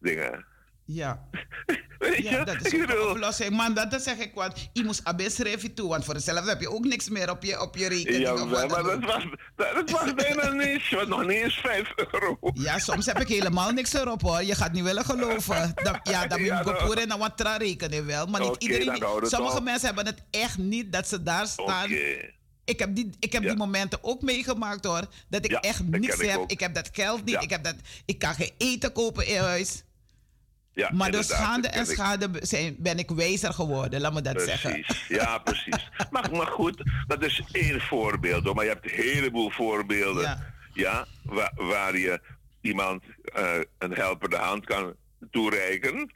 dingen. 0.00 0.44
Ja. 0.84 1.20
Ja, 2.16 2.44
dat 2.44 2.66
is 2.66 2.72
een 2.72 2.98
oplossing. 3.08 3.50
Man, 3.50 3.74
dat, 3.74 3.90
dat 3.90 4.02
zeg 4.02 4.16
ik 4.18 4.34
wat. 4.34 4.68
Je 4.72 4.84
moest 4.84 5.04
abes 5.04 5.34
schrijven 5.34 5.74
toe, 5.74 5.88
want 5.88 6.04
voor 6.04 6.14
jezelf 6.14 6.46
heb 6.46 6.60
je 6.60 6.70
ook 6.70 6.84
niks 6.84 7.08
meer 7.08 7.30
op 7.30 7.42
je, 7.42 7.60
op 7.60 7.76
je 7.76 7.88
rekening. 7.88 8.22
Ja, 8.22 8.44
maar 8.44 8.68
dat 8.68 8.78
ook. 8.78 9.04
was, 9.04 9.24
dat, 9.56 9.74
dat 9.74 9.90
was 9.90 10.14
bijna. 10.14 10.50
Want 10.96 11.08
nog 11.08 11.20
niet 11.26 11.30
eens 11.30 11.54
5 11.54 11.92
euro. 11.96 12.38
Ja, 12.54 12.78
soms 12.78 13.06
heb 13.06 13.20
ik 13.20 13.28
helemaal 13.28 13.70
niks 13.70 13.92
erop 13.92 14.22
hoor. 14.22 14.42
Je 14.42 14.54
gaat 14.54 14.72
niet 14.72 14.82
willen 14.82 15.04
geloven. 15.04 15.72
Dan, 15.82 16.00
ja, 16.02 16.26
dan 16.26 16.40
moet 16.40 16.48
je 16.94 17.00
en 17.00 17.08
dan 17.08 17.18
wat 17.18 17.56
rekenen 17.58 18.06
wel. 18.06 18.26
Maar 18.26 18.40
niet 18.40 18.56
iedereen. 18.62 19.02
sommige 19.22 19.56
op. 19.56 19.62
mensen 19.64 19.86
hebben 19.86 20.06
het 20.06 20.22
echt 20.30 20.58
niet 20.58 20.92
dat 20.92 21.08
ze 21.08 21.22
daar 21.22 21.46
staan. 21.46 21.90
Ik 22.64 22.78
heb, 22.78 22.94
die, 22.94 23.10
ik 23.18 23.32
heb 23.32 23.42
Ja. 23.42 23.48
die 23.48 23.58
momenten 23.58 23.98
ook 24.02 24.22
meegemaakt 24.22 24.84
hoor. 24.84 25.02
Dat 25.28 25.44
ik 25.44 25.50
Ja, 25.50 25.60
echt 25.60 25.92
dat 25.92 26.00
niks 26.00 26.16
ik 26.18 26.28
heb. 26.28 26.38
ook. 26.38 26.50
Ik 26.50 26.60
heb 26.60 26.74
dat 26.74 26.88
geld 26.92 27.24
niet. 27.24 27.42
Ik, 27.42 27.50
heb 27.50 27.64
dat, 27.64 27.74
ik 28.04 28.18
kan 28.18 28.34
geen 28.34 28.50
eten 28.58 28.92
kopen 28.92 29.26
in 29.26 29.38
huis. 29.38 29.82
Ja, 30.74 30.90
Maar 30.92 31.10
door 31.10 31.24
schade 31.24 31.68
en 31.68 31.86
schade 31.86 32.30
zijn, 32.40 32.76
ben 32.78 32.98
ik 32.98 33.10
wijzer 33.10 33.52
geworden. 33.52 34.00
Laat 34.00 34.12
me 34.12 34.20
dat 34.20 34.42
zeggen. 34.42 34.70
Precies, 34.80 35.06
ja, 35.08 35.38
precies. 35.38 35.90
Maar, 36.10 36.30
maar 36.32 36.46
goed, 36.46 36.82
dat 37.06 37.22
is 37.22 37.42
één 37.52 37.80
voorbeeld. 37.80 38.44
Hoor. 38.44 38.54
Maar 38.54 38.64
je 38.64 38.70
hebt 38.70 38.84
een 38.84 39.04
heleboel 39.04 39.50
voorbeelden. 39.50 40.22
Ja. 40.22 40.54
Ja. 40.74 41.06
waar, 41.22 41.52
waar 41.54 41.96
je 41.98 42.20
iemand 42.60 43.02
eh, 43.24 43.54
een 43.78 43.94
helpende 43.94 44.36
hand 44.36 44.64
kan 44.64 44.94
toereiken. 45.30 46.12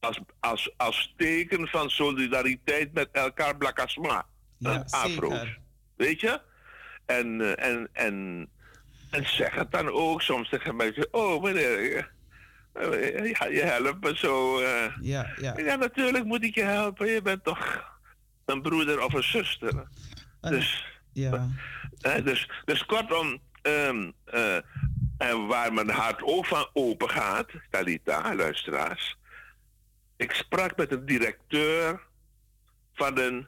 Als, 0.00 0.20
als, 0.40 0.72
als 0.76 1.14
teken 1.16 1.68
van 1.68 1.90
solidariteit 1.90 2.92
met 2.92 3.08
elkaar, 3.12 3.56
blakasma. 3.56 4.26
Ja, 4.58 4.74
Een 4.74 4.84
afro. 4.90 5.30
zeker. 5.30 5.58
Weet 5.96 6.20
je? 6.20 6.40
En, 7.06 7.40
eh, 7.40 7.68
en, 7.70 7.88
en, 7.92 8.48
en 9.10 9.28
zeg 9.28 9.54
het 9.54 9.70
dan 9.70 9.88
ook. 9.90 10.22
Soms 10.22 10.48
zeggen 10.48 10.76
mensen, 10.76 11.08
oh 11.10 11.42
meneer, 11.42 12.10
ja, 12.72 13.46
je 13.46 13.62
helpt 13.64 14.04
me 14.04 14.16
zo. 14.16 14.58
eh. 14.60 14.92
Ja, 15.00 15.32
ja. 15.40 15.58
Ja, 15.58 15.74
natuurlijk 15.76 16.24
moet 16.24 16.42
ik 16.44 16.54
je 16.54 16.62
helpen. 16.64 17.06
Je 17.10 17.22
bent 17.22 17.44
toch 17.44 17.84
een 18.44 18.62
broeder 18.62 19.02
of 19.04 19.12
een 19.12 19.22
zuster. 19.22 19.86
En- 20.40 20.50
Dus, 20.50 20.86
ja. 21.12 21.48
hè, 21.98 22.22
dus, 22.22 22.50
dus 22.64 22.86
kortom, 22.86 23.38
eh, 23.62 23.88
en 25.18 25.46
waar 25.46 25.72
mijn 25.72 25.90
hart 25.90 26.22
ook 26.22 26.46
van 26.46 26.68
open 26.72 27.10
gaat, 27.10 27.50
Talita, 27.70 28.34
luisteraars. 28.34 29.16
Ik 30.16 30.32
sprak 30.32 30.76
met 30.76 30.92
een 30.92 31.06
directeur 31.06 32.00
van 32.94 33.18
een 33.18 33.46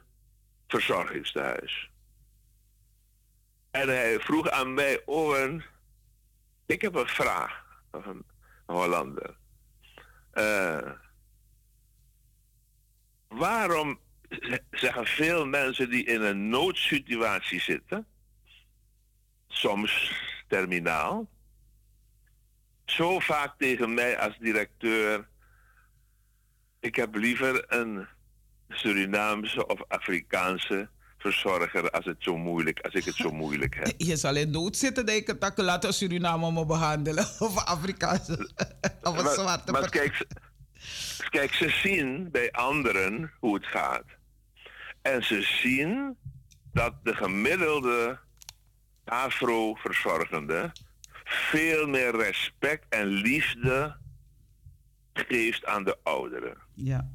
verzorgingstehuis. 0.67 1.89
En 3.71 3.87
hij 3.87 4.19
vroeg 4.19 4.49
aan 4.49 4.73
mij, 4.73 5.01
Owen, 5.05 5.63
ik 6.65 6.81
heb 6.81 6.95
een 6.95 7.07
vraag. 7.07 7.63
Of 7.91 8.05
een 8.05 8.23
Hollander. 8.71 9.35
Eh, 10.31 10.91
waarom 13.27 13.99
zeggen 14.71 15.05
veel 15.05 15.45
mensen 15.45 15.89
die 15.89 16.05
in 16.05 16.21
een 16.21 16.49
noodsituatie 16.49 17.61
zitten, 17.61 18.07
soms 19.47 20.13
terminaal, 20.47 21.29
zo 22.85 23.19
vaak 23.19 23.57
tegen 23.57 23.93
mij 23.93 24.19
als 24.19 24.37
directeur, 24.37 25.27
ik 26.79 26.95
heb 26.95 27.15
liever 27.15 27.73
een 27.73 28.07
Surinaamse 28.69 29.67
of 29.67 29.83
Afrikaanse 29.87 30.89
verzorger 31.21 31.89
als, 31.91 32.05
het 32.05 32.15
zo 32.19 32.37
moeilijk, 32.37 32.79
als 32.79 32.93
ik 32.93 33.05
het 33.05 33.15
zo 33.15 33.31
moeilijk 33.31 33.75
heb. 33.75 33.93
Je 34.09 34.15
zal 34.15 34.35
in 34.35 34.51
nood 34.51 34.77
zitten, 34.77 35.05
denk 35.05 35.27
ik, 35.27 35.39
dat 35.41 35.51
ik 35.51 35.57
laten 35.57 35.93
Suriname 35.93 36.51
me 36.51 36.65
behandelen. 36.65 37.25
Of 37.39 37.65
Afrikaanse. 37.65 38.49
Of 39.03 39.17
een 39.17 39.23
Maar- 39.23 39.33
zwarte 39.33 39.71
maar 39.71 39.89
kijk, 39.89 40.15
ze- 40.15 40.27
kijk, 41.29 41.53
ze 41.53 41.69
zien 41.69 42.31
bij 42.31 42.51
anderen 42.51 43.31
hoe 43.39 43.55
het 43.55 43.65
gaat. 43.65 44.05
En 45.01 45.23
ze 45.23 45.41
zien 45.41 46.17
dat 46.73 46.93
de 47.03 47.13
gemiddelde 47.15 48.19
Afro-verzorgende 49.05 50.71
veel 51.23 51.87
meer 51.87 52.15
respect 52.15 52.85
en 52.89 53.05
liefde 53.05 53.95
geeft 55.13 55.65
aan 55.65 55.83
de 55.83 55.97
ouderen. 56.03 56.57
Ja. 56.73 57.09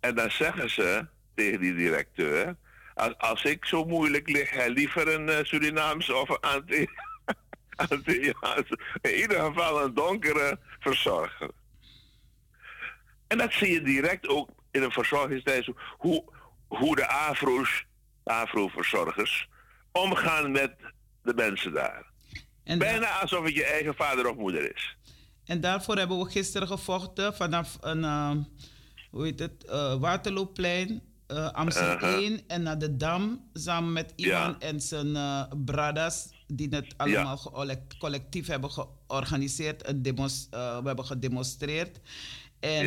En 0.00 0.14
dan 0.14 0.30
zeggen 0.30 0.70
ze 0.70 1.06
tegen 1.36 1.60
die 1.60 1.74
directeur: 1.74 2.56
als, 2.94 3.18
als 3.18 3.44
ik 3.44 3.64
zo 3.64 3.84
moeilijk 3.84 4.28
lig, 4.28 4.50
hij 4.50 4.70
liever 4.70 5.14
een 5.14 5.28
eh, 5.28 5.44
Surinaamse 5.44 6.14
of 6.14 6.28
een 6.28 6.88
Antilliaanse. 7.90 8.78
In 9.00 9.14
ieder 9.14 9.40
geval 9.40 9.82
een 9.82 9.94
donkere 9.94 10.58
verzorger. 10.80 11.50
En 13.26 13.38
dat 13.38 13.52
zie 13.52 13.72
je 13.72 13.82
direct 13.82 14.28
ook 14.28 14.48
in 14.70 14.82
een 14.82 14.92
verzorgingstijds. 14.92 15.70
Hoe, 15.98 16.24
hoe 16.68 16.96
de 16.96 17.08
Afro's, 17.08 17.84
Afro-verzorgers 18.24 19.48
omgaan 19.92 20.50
met 20.50 20.74
de 21.22 21.34
mensen 21.34 21.72
daar. 21.72 22.04
En, 22.64 22.78
Bijna 22.78 23.20
alsof 23.20 23.44
het 23.44 23.54
je 23.54 23.64
eigen 23.64 23.94
vader 23.94 24.30
of 24.30 24.36
moeder 24.36 24.74
is. 24.74 24.96
en 25.44 25.60
daarvoor 25.60 25.96
hebben 25.96 26.18
we 26.18 26.30
gisteren 26.30 26.68
gevochten 26.68 27.34
vanaf 27.34 27.76
een, 27.80 28.04
eh, 28.04 28.30
hoe 29.10 29.24
heet 29.24 29.38
het, 29.38 29.64
eh, 29.64 29.94
Waterloopplein, 30.00 31.02
eh 31.26 31.50
Amsterdam. 31.52 32.14
1 32.14 32.40
en 32.46 32.62
naar 32.62 32.78
de 32.78 32.96
Dam. 32.96 33.40
Samen 33.52 33.92
met 33.92 34.12
Ivan 34.16 34.30
Ja. 34.30 34.56
en 34.58 34.80
zijn 34.80 35.16
eh 35.16 35.42
bradas, 35.64 36.28
die 36.46 36.68
het 36.70 36.94
allemaal 36.96 37.40
collectief 37.98 38.46
hebben 38.46 38.70
georganiseerd. 38.70 39.88
Een 39.88 40.02
demos, 40.02 40.46
eh, 40.50 40.78
we 40.78 40.86
hebben 40.86 41.04
gedemonstreerd. 41.04 42.00
En 42.60 42.86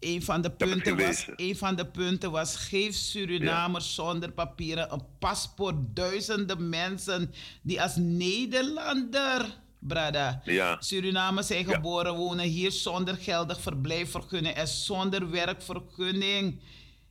een, 0.00 0.22
van 0.22 0.40
de 0.40 0.50
punten 0.50 0.96
was, 0.96 1.26
een 1.36 1.56
van 1.56 1.76
de 1.76 1.86
punten 1.86 2.30
was: 2.30 2.56
geef 2.56 2.94
Surinamers 2.94 3.94
zonder 3.94 4.32
papieren 4.32 4.92
een 4.92 5.02
paspoort. 5.18 5.76
Duizenden 5.94 6.68
mensen 6.68 7.32
die 7.62 7.82
als 7.82 7.96
Nederlander, 7.96 9.46
brada, 9.78 10.40
Ja. 10.44 10.76
Surinamers 10.80 11.46
zijn 11.46 11.64
geboren, 11.64 12.14
wonen 12.14 12.44
hier 12.44 12.72
zonder 12.72 13.16
geldig 13.16 13.60
verblijfvergunning 13.60 14.54
en 14.54 14.68
zonder 14.68 15.30
werkvergunning. 15.30 16.60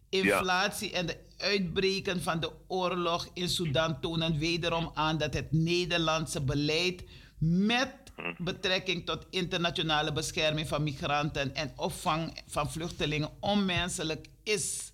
Inflatie 0.09 0.91
en 0.91 1.05
de 1.05 1.17
uitbreken 1.37 2.21
van 2.23 2.39
de 2.39 2.51
oorlog 2.67 3.29
in 3.33 3.49
Sudan 3.49 3.99
tonen 3.99 4.37
wederom 4.37 4.91
aan 4.93 5.17
dat 5.17 5.33
het 5.33 5.51
Nederlandse 5.51 6.41
beleid 6.41 7.03
met 7.37 7.95
betrekking 8.37 9.05
tot 9.05 9.25
internationale 9.29 10.11
bescherming 10.11 10.67
van 10.67 10.83
migranten 10.83 11.55
en 11.55 11.71
opvang 11.75 12.41
van 12.47 12.71
vluchtelingen 12.71 13.29
onmenselijk 13.39 14.27
is. 14.43 14.91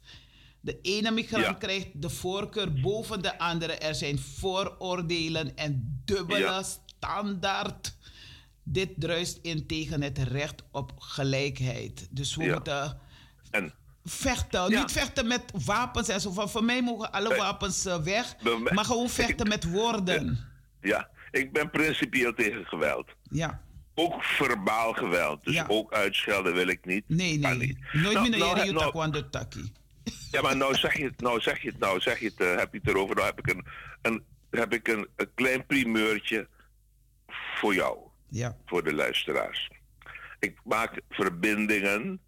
De 0.59 0.79
ene 0.81 1.11
migrant 1.11 1.43
Ja. 1.45 1.53
krijgt 1.53 1.87
de 2.01 2.09
voorkeur 2.09 2.73
boven 2.73 3.21
de 3.21 3.39
andere. 3.39 3.73
Er 3.73 3.95
zijn 3.95 4.19
vooroordelen 4.19 5.55
en 5.57 6.01
dubbele 6.05 6.39
Ja. 6.39 6.63
standaard. 6.63 7.95
Dit 8.63 8.89
druist 8.97 9.39
in 9.41 9.67
tegen 9.67 10.01
het 10.01 10.17
recht 10.17 10.63
op 10.71 10.93
gelijkheid. 10.97 12.07
Dus 12.11 12.35
we 12.35 12.45
moeten 12.45 12.99
En 13.51 13.73
vechten. 14.05 14.69
Ja. 14.69 14.79
Niet 14.79 14.91
vechten 14.91 15.27
met 15.27 15.43
wapens 15.65 16.07
en 16.07 16.21
zo. 16.21 16.31
Van, 16.31 16.49
voor 16.49 16.63
mij 16.63 16.81
mogen 16.81 17.11
alle 17.11 17.29
Nee. 17.29 17.37
wapens 17.37 17.85
eh, 17.85 17.97
weg. 18.03 18.35
Bij 18.37 18.57
Maar 18.73 18.85
gewoon 18.85 19.09
vechten 19.09 19.47
met 19.47 19.63
woorden. 19.71 20.39
ja, 20.81 21.09
ik 21.31 21.53
ben 21.53 21.69
principieel 21.69 22.33
tegen 22.33 22.65
geweld. 22.65 23.09
Ja. 23.29 23.61
Ook 23.95 24.23
verbaal 24.23 24.93
geweld. 24.93 25.43
Dus 25.43 25.53
Ja. 25.53 25.65
ook 25.67 25.93
uitschelden 25.93 26.53
wil 26.53 26.67
ik 26.67 26.85
niet. 26.85 27.03
Nee, 27.07 27.37
nee. 27.37 27.57
niet. 27.57 27.77
Nooit 27.93 28.13
Nou, 28.13 28.29
meer 28.29 28.39
nou, 28.39 28.55
naar 28.55 28.65
nou, 28.65 28.77
Taekwondo 28.77 29.29
Taki. 29.29 29.71
Ja, 30.31 30.41
maar 30.41 30.57
nou 30.57 30.75
zeg 30.75 30.97
je 30.97 31.03
het, 31.05 31.21
nou 31.21 31.41
zeg 31.41 31.61
je 31.61 31.67
het, 31.69 31.79
nou 31.79 31.99
zeg 31.99 32.19
je 32.19 32.25
het, 32.25 32.39
eh, 32.39 32.55
heb 32.55 32.73
je 32.73 32.79
het 32.83 32.87
erover. 32.89 33.15
Nou 33.15 33.27
heb 33.27 33.39
ik 33.39 33.49
een, 33.49 33.65
een, 34.01 34.23
heb 34.49 34.73
ik 34.73 34.87
een, 34.87 35.07
een 35.15 35.29
klein 35.35 35.65
primeurtje 35.65 36.47
voor 37.55 37.73
jou, 37.73 37.97
Ja. 38.29 38.57
voor 38.65 38.83
de 38.83 38.93
luisteraars. 38.93 39.69
Ik 40.39 40.59
maak 40.63 41.01
verbindingen. 41.09 42.19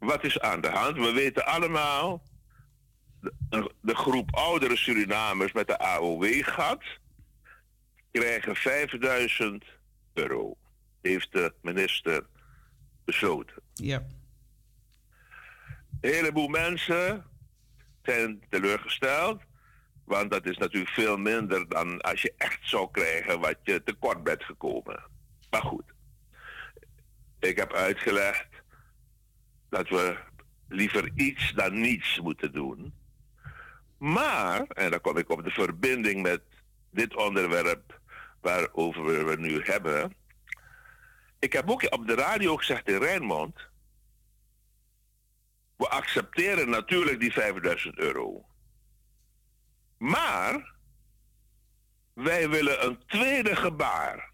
Wat 0.00 0.24
is 0.24 0.40
aan 0.40 0.60
de 0.60 0.68
hand? 0.68 0.96
We 0.96 1.12
weten 1.12 1.46
allemaal, 1.46 2.22
de, 3.20 3.72
de 3.80 3.94
groep 3.94 4.34
oudere 4.34 4.76
Surinamers 4.76 5.52
met 5.52 5.66
de 5.66 5.78
AOW-gat 5.78 6.82
krijgen 8.12 8.56
5000 8.56 9.64
euro. 10.14 10.56
Heeft 11.02 11.32
de 11.32 11.54
minister 11.62 12.26
besloten. 13.04 13.62
Ja. 13.74 14.06
Een 16.00 16.12
heleboel 16.12 16.48
mensen 16.48 17.24
zijn 18.02 18.42
teleurgesteld, 18.48 19.42
Want 20.04 20.30
dat 20.30 20.46
is 20.46 20.56
natuurlijk 20.56 20.92
veel 20.92 21.16
minder 21.16 21.68
dan 21.68 22.00
als 22.00 22.22
je 22.22 22.34
echt 22.36 22.58
zou 22.62 22.88
krijgen 22.90 23.40
wat 23.40 23.56
je 23.62 23.82
tekort 23.82 24.22
bent 24.22 24.44
gekomen. 24.44 25.02
Maar 25.50 25.62
goed, 25.62 25.84
ik 27.38 27.56
heb 27.56 27.72
uitgelegd 27.72 28.49
dat 29.70 29.88
we 29.88 30.16
liever 30.68 31.10
iets 31.14 31.52
dan 31.52 31.80
niets 31.80 32.20
moeten 32.20 32.52
doen. 32.52 32.94
Maar, 33.98 34.62
en 34.62 34.90
dan 34.90 35.00
kom 35.00 35.16
ik 35.16 35.30
op 35.30 35.44
de 35.44 35.50
verbinding 35.50 36.22
met 36.22 36.42
dit 36.90 37.16
onderwerp 37.16 38.00
waarover 38.40 39.26
we 39.26 39.36
nu 39.36 39.62
hebben. 39.62 40.14
Ik 41.38 41.52
heb 41.52 41.70
ook 41.70 41.92
op 41.92 42.06
de 42.06 42.14
radio 42.14 42.56
gezegd 42.56 42.88
in 42.88 42.98
Rijnmond. 42.98 43.68
We 45.76 45.88
accepteren 45.88 46.70
natuurlijk 46.70 47.20
die 47.20 47.32
5000 47.32 47.98
euro. 47.98 48.44
Maar 49.98 50.74
wij 52.12 52.48
willen 52.48 52.84
een 52.84 52.98
tweede 53.06 53.56
gebaar. 53.56 54.30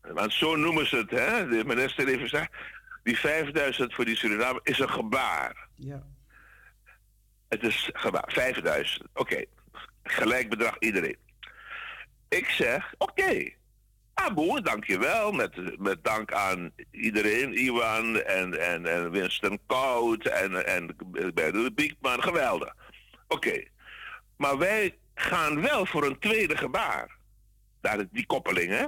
Want 0.00 0.32
zo 0.32 0.56
noemen 0.56 0.86
ze 0.86 0.96
het, 0.96 1.10
hè? 1.10 1.48
De 1.48 1.64
minister 1.64 2.06
heeft 2.06 2.20
gezegd. 2.20 2.52
Die 3.08 3.18
5000 3.18 3.94
voor 3.94 4.04
die 4.04 4.16
Suriname 4.16 4.60
is 4.62 4.78
een 4.78 4.90
gebaar. 4.90 5.68
Ja. 5.74 6.02
Het 7.48 7.62
is 7.62 7.90
gebaar. 7.92 8.24
5000. 8.32 9.04
Oké. 9.14 9.44
Gelijk 10.02 10.48
bedrag 10.48 10.78
iedereen. 10.78 11.16
Ik 12.28 12.48
zeg, 12.48 12.94
oké. 12.98 13.52
Abu, 14.14 14.60
dankjewel. 14.60 15.32
Met, 15.32 15.78
met 15.80 16.04
dank 16.04 16.32
aan 16.32 16.70
iedereen. 16.90 17.58
Iwan 17.58 18.22
en, 18.22 18.60
en, 18.60 18.86
en 18.86 19.10
Winston 19.10 19.58
Koud 19.66 20.26
en, 20.26 20.66
en 20.66 20.96
Berdo 21.34 21.70
Biekman. 21.70 22.22
Geweldig. 22.22 22.74
Oké. 23.28 23.64
Maar 24.36 24.58
wij 24.58 24.98
gaan 25.14 25.60
wel 25.60 25.86
voor 25.86 26.06
een 26.06 26.18
tweede 26.18 26.56
gebaar. 26.56 27.16
Daar, 27.80 28.06
die 28.10 28.26
koppeling, 28.26 28.70
hè? 28.70 28.84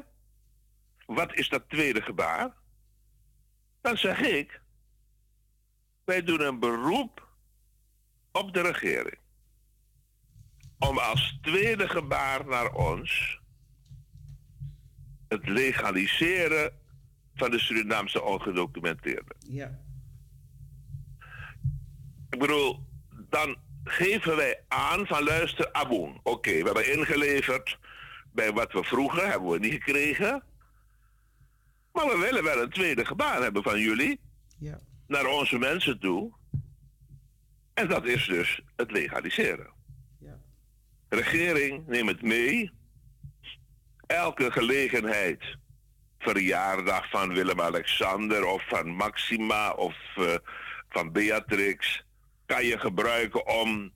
Wat 1.07 1.35
is 1.35 1.49
dat 1.49 1.69
tweede 1.69 2.03
gebaar? 2.03 2.59
Dan 3.81 3.97
zeg 3.97 4.21
ik, 4.21 4.61
wij 6.05 6.23
doen 6.23 6.41
een 6.41 6.59
beroep 6.59 7.29
op 8.33 8.53
de 8.53 8.61
regering. 8.61 9.19
Om 10.79 10.99
als 10.99 11.39
tweede 11.43 11.89
gebaar 11.89 12.47
naar 12.47 12.73
ons 12.73 13.41
het 15.29 15.49
legaliseren 15.49 16.73
van 17.35 17.51
de 17.51 17.59
Surinaamse 17.59 18.23
ongedocumenteerden. 18.23 19.37
Ja. 19.39 19.79
Ik 22.31 22.39
bedoel, 22.39 22.87
dan 23.29 23.57
geven 23.85 24.37
wij 24.37 24.65
aan 24.69 25.07
van 25.07 25.23
luister, 25.23 25.73
Aboen. 25.73 26.21
Oké, 26.23 26.51
we 26.51 26.65
hebben 26.65 26.93
ingeleverd 26.93 27.79
bij 28.33 28.53
wat 28.53 28.73
we 28.73 28.85
vroegen, 28.85 29.31
hebben 29.31 29.51
we 29.51 29.59
niet 29.59 29.73
gekregen. 29.73 30.43
Maar 31.93 32.07
we 32.07 32.19
willen 32.19 32.45
wel 32.45 32.63
een 32.63 32.71
tweede 32.71 33.05
gebaar 33.05 33.43
hebben 33.43 33.63
van 33.63 33.81
jullie 33.81 34.21
Ja. 34.59 34.79
naar 35.07 35.27
onze 35.27 35.59
mensen 35.59 35.99
toe. 36.01 36.33
En 37.75 37.89
dat 37.89 38.05
is 38.07 38.27
dus 38.27 38.61
het 38.77 38.91
legaliseren. 38.91 39.71
Ja. 40.19 40.39
Regering, 41.09 41.87
neem 41.87 42.07
het 42.09 42.23
mee. 42.23 42.71
Elke 44.07 44.51
gelegenheid, 44.53 45.57
verjaardag 46.19 47.11
van 47.11 47.35
Willem-Alexander 47.35 48.45
of 48.47 48.69
van 48.69 48.89
Maxima 48.89 49.73
of 49.73 49.97
eh, 50.17 50.35
van 50.89 51.13
Beatrix, 51.13 52.05
kan 52.47 52.65
je 52.65 52.79
gebruiken 52.79 53.47
om 53.47 53.93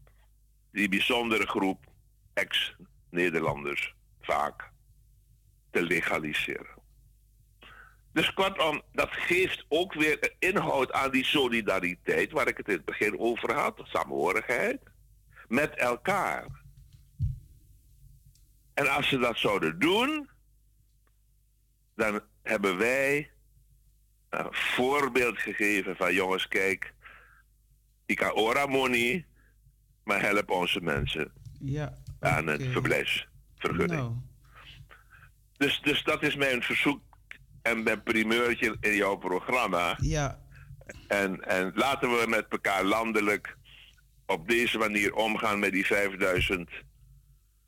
die 0.73 0.89
bijzondere 0.89 1.47
groep 1.47 1.85
ex-Nederlanders 2.33 3.95
vaak 4.21 4.71
te 5.71 5.83
legaliseren. 5.83 6.74
Dus 8.15 8.33
kortom, 8.33 8.83
dat 8.93 9.09
geeft 9.11 9.65
ook 9.69 9.95
weer 9.95 10.33
inhoud 10.39 10.93
aan 10.93 11.11
die 11.11 11.25
solidariteit 11.25 12.33
waar 12.33 12.49
ik 12.49 12.57
het 12.57 12.69
in 12.69 12.75
het 12.75 12.85
begin 12.85 13.19
over 13.19 13.53
had, 13.55 13.81
samenhorigheid, 13.85 14.81
met 15.49 15.75
elkaar. 15.75 16.47
En 18.75 18.89
als 18.89 19.09
ze 19.09 19.19
dat 19.19 19.39
zouden 19.39 19.79
doen, 19.79 20.29
dan 21.97 22.21
hebben 22.43 22.77
wij 22.77 23.31
een 24.31 24.49
voorbeeld 24.51 25.39
gegeven 25.39 25.97
van 25.97 26.15
jongens, 26.15 26.49
kijk, 26.49 26.95
ik 28.07 28.17
kan 28.17 28.33
ora 28.33 28.67
money, 28.67 29.27
maar 30.05 30.21
help 30.21 30.51
onze 30.51 30.81
mensen 30.81 31.33
Ja. 31.61 31.95
aan 32.21 32.47
het 32.47 32.63
verblijfsvergunning. 32.63 34.01
Nou, 34.01 34.13
Dus, 35.57 35.81
dus 35.81 36.03
dat 36.03 36.23
is 36.23 36.37
mijn 36.37 36.63
verzoek 36.63 37.01
en 37.65 37.83
mijn 37.83 38.03
primeurtje 38.03 38.77
in 38.81 38.95
jouw 38.97 39.17
programma. 39.17 39.99
ja. 40.01 40.43
En, 41.09 41.41
en 41.49 41.73
laten 41.75 42.09
we 42.11 42.25
met 42.29 42.47
elkaar 42.49 42.85
landelijk 42.85 43.57
op 44.27 44.49
deze 44.49 44.79
manier 44.79 45.15
omgaan 45.15 45.59
met 45.59 45.73
die 45.73 45.87
5000. 45.87 46.71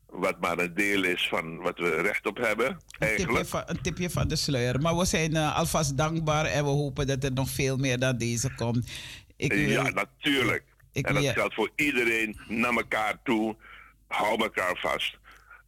Wat 0.05 0.39
maar 0.39 0.57
een 0.59 0.73
deel 0.73 1.03
is 1.03 1.27
van 1.27 1.57
wat 1.57 1.77
we 1.79 2.01
recht 2.01 2.25
op 2.25 2.37
hebben. 2.37 2.65
Een 2.67 2.77
tipje, 2.89 3.05
Eigenlijk. 3.07 3.47
van, 3.47 3.63
een 3.65 3.81
tipje 3.81 4.09
van 4.09 4.27
de 4.27 4.35
sluier. 4.35 4.81
Maar 4.81 4.97
we 4.97 5.05
zijn 5.05 5.35
eh, 5.35 5.55
alvast 5.57 5.97
dankbaar 5.97 6.45
en 6.45 6.63
we 6.63 6.69
hopen 6.69 7.07
dat 7.07 7.23
er 7.23 7.33
nog 7.33 7.49
veel 7.49 7.77
meer 7.77 7.99
dan 7.99 8.17
deze 8.17 8.53
komt. 8.55 8.89
Ik 9.35 9.53
wil, 9.53 9.69
Ja, 9.69 9.89
natuurlijk. 9.89 10.63
ik 10.91 11.07
en 11.07 11.13
dat 11.13 11.23
wil- 11.23 11.31
geldt 11.33 11.53
voor 11.53 11.69
iedereen 11.75 12.39
naar 12.47 12.73
elkaar 12.73 13.19
toe. 13.23 13.55
Hou 14.07 14.41
elkaar 14.43 14.77
vast. 14.81 15.17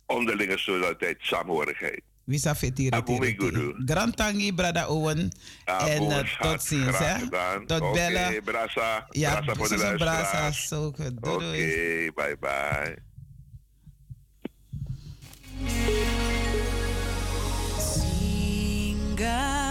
Onderlinge 0.06 0.57
solidariteit, 0.57 1.18
samenhorigheid. 1.19 2.01
Wisa 2.30 2.53
fetire 2.56 2.95
Abu 2.95 3.18
tere 3.18 3.26
Migudu. 3.26 3.72
tere. 3.73 3.85
Grand 3.85 4.14
Tangi, 4.15 4.53
Brada 4.53 4.88
Owen. 4.88 5.31
Ah, 5.65 5.88
en 5.89 5.97
boos, 5.99 6.11
eh, 6.14 6.15
hart, 6.18 6.41
tot 6.41 6.61
ziens, 6.64 6.95
graag 6.95 7.14
hè? 7.14 7.19
gedaan. 7.19 7.65
Tot 7.65 7.81
Oké, 7.81 7.91
bellen. 7.93 8.43
Brasa. 8.43 9.07
Ja, 9.10 9.31
brasa 9.41 9.53
voor 9.56 9.68
de 9.68 9.73
Susan 9.77 9.97
Brasa. 9.97 10.14
luisteraars. 10.15 10.68
Zo, 10.68 10.91
goed. 10.91 11.22
doei, 11.22 11.35
Oké, 11.35 11.43
doei. 11.45 12.11
bye 12.14 12.38
bye. 12.39 12.97
Singa 18.39 19.69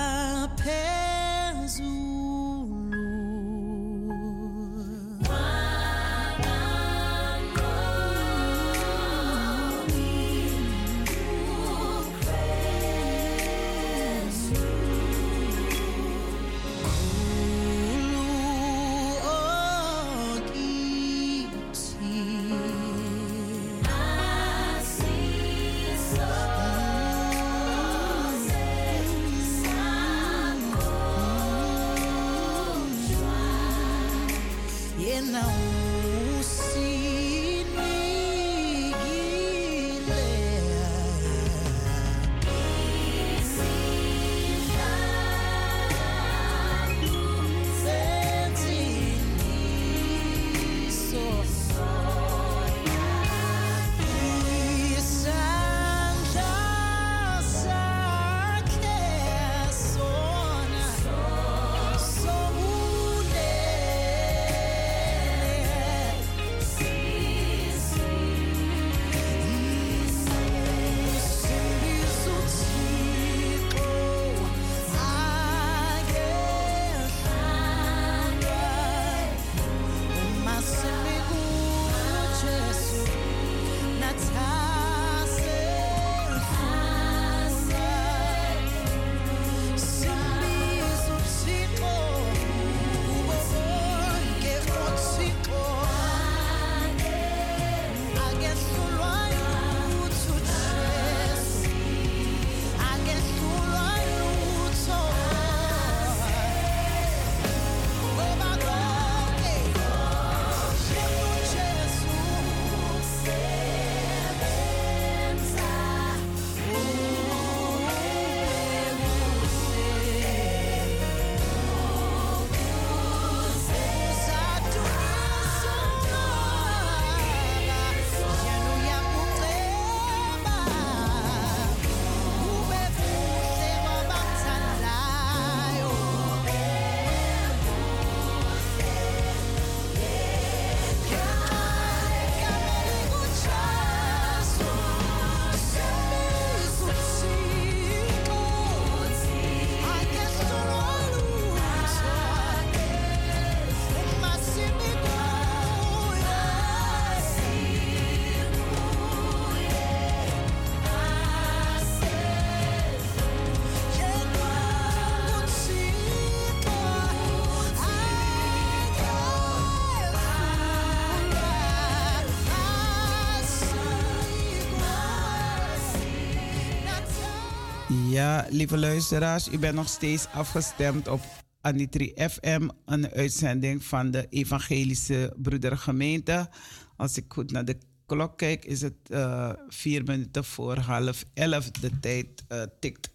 Ja, 177.89 178.47
lieve 178.51 178.79
luisteraars, 178.79 179.49
u 179.49 179.59
bent 179.59 179.75
nog 179.75 179.89
steeds 179.89 180.27
afgestemd 180.27 181.09
op 181.09 181.21
Anitri 181.61 182.13
FM, 182.17 182.69
een 182.85 183.11
uitzending 183.11 183.85
van 183.85 184.11
de 184.11 184.27
Evangelische 184.31 185.35
Broedergemeente. 185.37 186.49
Als 186.97 187.17
ik 187.17 187.25
goed 187.29 187.51
naar 187.51 187.65
de 187.65 187.79
klok 188.07 188.39
kijk, 188.39 188.65
is 188.65 188.81
het 188.81 188.95
eh, 189.11 189.53
vier 189.69 190.05
minuten 190.05 190.45
voor 190.45 190.77
half 190.77 191.25
elf. 191.35 191.71
De 191.71 191.91
tijd 192.01 192.45
eh, 192.49 192.63
tikt 192.81 193.11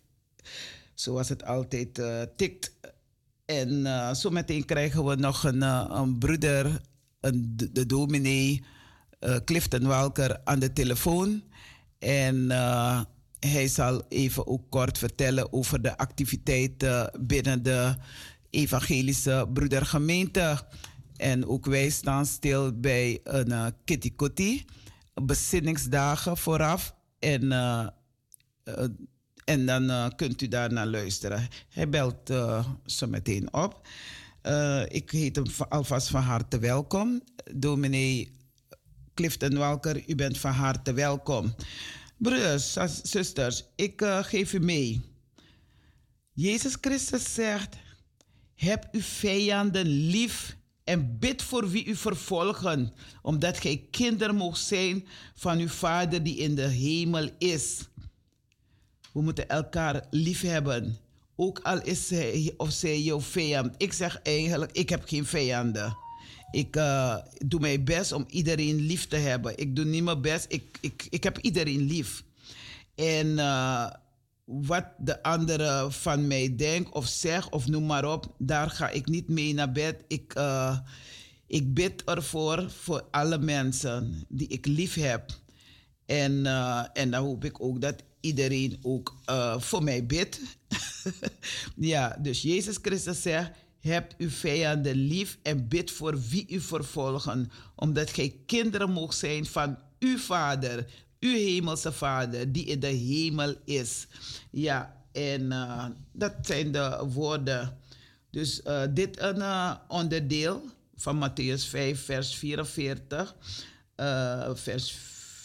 zoals 0.94 1.30
het 1.30 1.46
altijd 1.46 2.00
eh, 2.00 2.22
tikt. 2.36 2.76
En 3.46 3.86
zo 4.16 4.30
meteen 4.30 4.66
krijgen 4.66 5.06
we 5.06 5.16
nog 5.16 5.44
een, 5.44 5.62
een 5.62 6.18
broeder, 6.18 6.82
een, 7.20 7.54
de, 7.72 7.86
dominee 7.86 8.64
Clifton 9.46 9.88
Walker 9.88 10.42
aan 10.44 10.60
de 10.60 10.74
telefoon. 10.74 11.44
En 12.00 12.48
hij 13.48 13.68
zal 13.68 14.02
even 14.10 14.48
ook 14.48 14.70
kort 14.70 14.98
vertellen 14.98 15.54
over 15.54 15.82
de 15.82 15.98
activiteiten 15.98 17.12
binnen 17.20 17.64
de 17.64 17.96
evangelische 18.50 19.50
broedergemeente. 19.54 20.62
En 21.18 21.48
ook 21.48 21.66
wij 21.66 21.90
staan 21.90 22.26
stil 22.26 22.80
bij 22.80 23.20
een 23.24 23.50
uh, 23.50 23.66
kitty 23.86 24.16
kotti, 24.16 24.66
bezinningsdagen 25.14 26.38
vooraf. 26.38 26.96
En, 27.20 27.52
eh, 27.52 27.88
eh, 28.64 28.86
en 29.46 29.66
dan 29.66 29.90
eh, 29.90 30.08
kunt 30.16 30.42
u 30.42 30.48
daar 30.48 30.74
naar 30.74 30.88
luisteren. 30.88 31.48
Hij 31.70 31.90
belt 31.90 32.30
eh, 32.30 32.66
zo 32.86 33.08
meteen 33.08 33.54
op. 33.54 33.88
Eh, 34.42 34.82
ik 34.88 35.12
heet 35.12 35.36
hem 35.36 35.48
va- 35.50 35.66
alvast 35.70 36.08
van 36.10 36.22
harte 36.22 36.60
welkom. 36.60 37.22
Dominee 37.54 38.32
Clifton 39.14 39.58
Walker, 39.58 40.04
u 40.10 40.16
bent 40.16 40.38
van 40.38 40.52
harte 40.52 40.94
welkom. 40.94 41.56
Broeders, 42.18 42.74
zus- 42.74 43.02
zusters, 43.02 43.64
ik 43.76 44.02
eh, 44.02 44.24
geef 44.24 44.54
u 44.54 44.60
mee. 44.60 45.02
Jezus 46.34 46.78
Christus 46.82 47.34
zegt: 47.34 47.76
Heb 48.56 48.88
uw 48.92 49.02
vijanden 49.02 49.86
lief 49.88 50.56
en 50.84 51.20
bid 51.20 51.42
voor 51.42 51.70
wie 51.70 51.86
u 51.86 51.96
vervolgen, 51.96 52.94
omdat 53.22 53.58
gij 53.60 53.88
kinderen 53.92 54.36
mocht 54.36 54.64
zijn 54.64 55.08
van 55.36 55.60
uw 55.60 55.68
Vader 55.68 56.24
die 56.24 56.38
in 56.38 56.56
de 56.56 56.68
hemel 56.68 57.30
is. 57.38 57.88
We 59.14 59.22
moeten 59.22 59.50
elkaar 59.50 60.08
lief 60.10 60.42
hebben. 60.42 60.98
Ook 61.36 61.60
al 61.60 61.82
is 61.82 62.10
hij 62.10 62.54
of 62.58 62.72
zij 62.72 63.02
jouw 63.02 63.22
vijand. 63.22 63.76
Ik 63.78 63.94
zeg 63.94 64.22
eigenlijk, 64.22 64.72
ik 64.72 64.90
heb 64.90 65.08
geen 65.08 65.26
vijanden. 65.26 65.98
Ik 66.54 66.76
eh, 66.76 67.18
doe 67.46 67.60
mijn 67.60 67.84
best 67.84 68.12
om 68.12 68.26
iedereen 68.30 68.76
lief 68.76 69.08
te 69.08 69.16
hebben. 69.16 69.58
Ik 69.58 69.76
doe 69.76 69.86
niet 69.86 70.04
mijn 70.04 70.22
best, 70.22 70.46
ik, 70.50 70.78
ik, 70.82 71.08
ik 71.10 71.24
heb 71.24 71.38
iedereen 71.38 71.82
lief. 71.82 72.24
En 72.96 73.40
eh, 73.40 73.92
wat 74.46 74.86
de 74.98 75.24
andere 75.24 75.88
van 75.90 76.28
mij 76.28 76.56
denkt 76.56 76.92
of 76.92 77.08
zegt 77.08 77.50
of 77.50 77.68
noem 77.68 77.86
maar 77.86 78.12
op, 78.12 78.36
daar 78.38 78.70
ga 78.70 78.90
ik 78.90 79.08
niet 79.08 79.28
mee 79.30 79.54
naar 79.54 79.72
bed. 79.72 80.04
Ik, 80.08 80.34
eh, 80.34 80.78
ik 81.48 81.74
bid 81.74 82.04
ervoor 82.04 82.72
voor 82.72 83.08
alle 83.12 83.38
mensen 83.38 84.26
die 84.28 84.48
ik 84.48 84.66
lief 84.66 84.94
heb. 84.94 85.32
En, 86.06 86.46
en 86.94 87.12
dan 87.12 87.24
hoop 87.24 87.46
ik 87.46 87.62
ook 87.62 87.82
dat 87.82 88.04
iedereen 88.20 88.78
ook 88.82 89.16
voor 89.58 89.84
mij 89.84 90.06
bidt. 90.06 90.40
ja, 91.76 92.18
dus 92.22 92.42
Jezus 92.42 92.78
Christus 92.82 93.22
zegt, 93.22 93.52
hebt 93.90 94.16
uw 94.18 94.30
vijanden 94.30 94.96
lief 94.96 95.38
en 95.42 95.68
bid 95.68 95.92
voor 95.92 96.20
wie 96.30 96.46
u 96.50 96.60
vervolgen, 96.60 97.52
omdat 97.76 98.10
gij 98.10 98.36
kinderen 98.46 98.92
mogen 98.92 99.16
zijn 99.16 99.46
van 99.46 99.78
uw 100.00 100.18
Vader, 100.18 100.86
uw 101.20 101.34
hemelse 101.34 101.92
Vader, 101.92 102.52
die 102.52 102.66
in 102.66 102.80
de 102.80 102.88
hemel 102.88 103.56
is. 103.66 104.08
Ja, 104.52 105.04
en 105.12 105.52
eh, 105.52 105.86
dat 106.12 106.34
zijn 106.42 106.72
de 106.72 107.06
woorden. 107.14 107.78
Dus 108.30 108.62
eh, 108.62 108.82
dit 108.90 109.22
een 109.22 109.42
eh, 109.42 109.76
onderdeel 109.88 110.62
van 110.96 111.30
Matthäus 111.30 111.70
5, 111.70 112.06
vers 112.06 112.36
44, 112.36 113.36
eh, 113.96 114.50
vers 114.54 114.96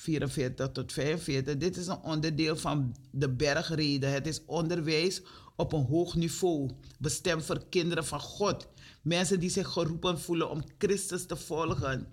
44 0.00 0.72
tot 0.72 0.92
45. 0.92 1.56
Dit 1.56 1.76
is 1.76 1.86
een 1.86 2.02
onderdeel 2.02 2.56
van 2.56 2.96
de 3.10 3.28
bergreden. 3.28 4.12
Het 4.12 4.26
is 4.26 4.40
onderwijs 4.46 5.22
op 5.58 5.72
een 5.72 5.84
hoog 5.84 6.14
niveau, 6.14 6.70
bestemd 6.98 7.44
voor 7.44 7.62
kinderen 7.68 8.04
van 8.04 8.20
God. 8.20 8.68
Mensen 9.02 9.40
die 9.40 9.50
zich 9.50 9.68
geroepen 9.68 10.20
voelen 10.20 10.50
om 10.50 10.62
Christus 10.78 11.26
te 11.26 11.36
volgen. 11.36 12.08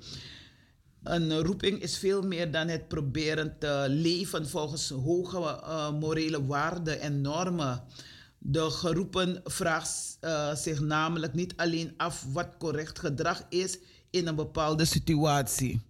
Een 1.03 1.39
roeping 1.39 1.81
is 1.81 1.97
veel 1.97 2.21
meer 2.21 2.51
dan 2.51 2.67
het 2.67 2.87
proberen 2.87 3.59
te 3.59 3.85
leven 3.89 4.49
volgens 4.49 4.89
hoge 4.89 5.37
eh, 5.37 5.91
morele 5.91 6.45
waarden 6.45 6.99
en 6.99 7.21
normen. 7.21 7.83
De 8.37 8.69
geroepen 8.69 9.41
vraagt 9.43 10.17
eh, 10.19 10.55
zich 10.55 10.79
namelijk 10.79 11.33
niet 11.33 11.53
alleen 11.55 11.93
af 11.97 12.25
wat 12.33 12.57
correct 12.57 12.99
gedrag 12.99 13.45
is 13.49 13.79
in 14.09 14.27
een 14.27 14.35
bepaalde 14.35 14.85
situatie, 14.85 15.81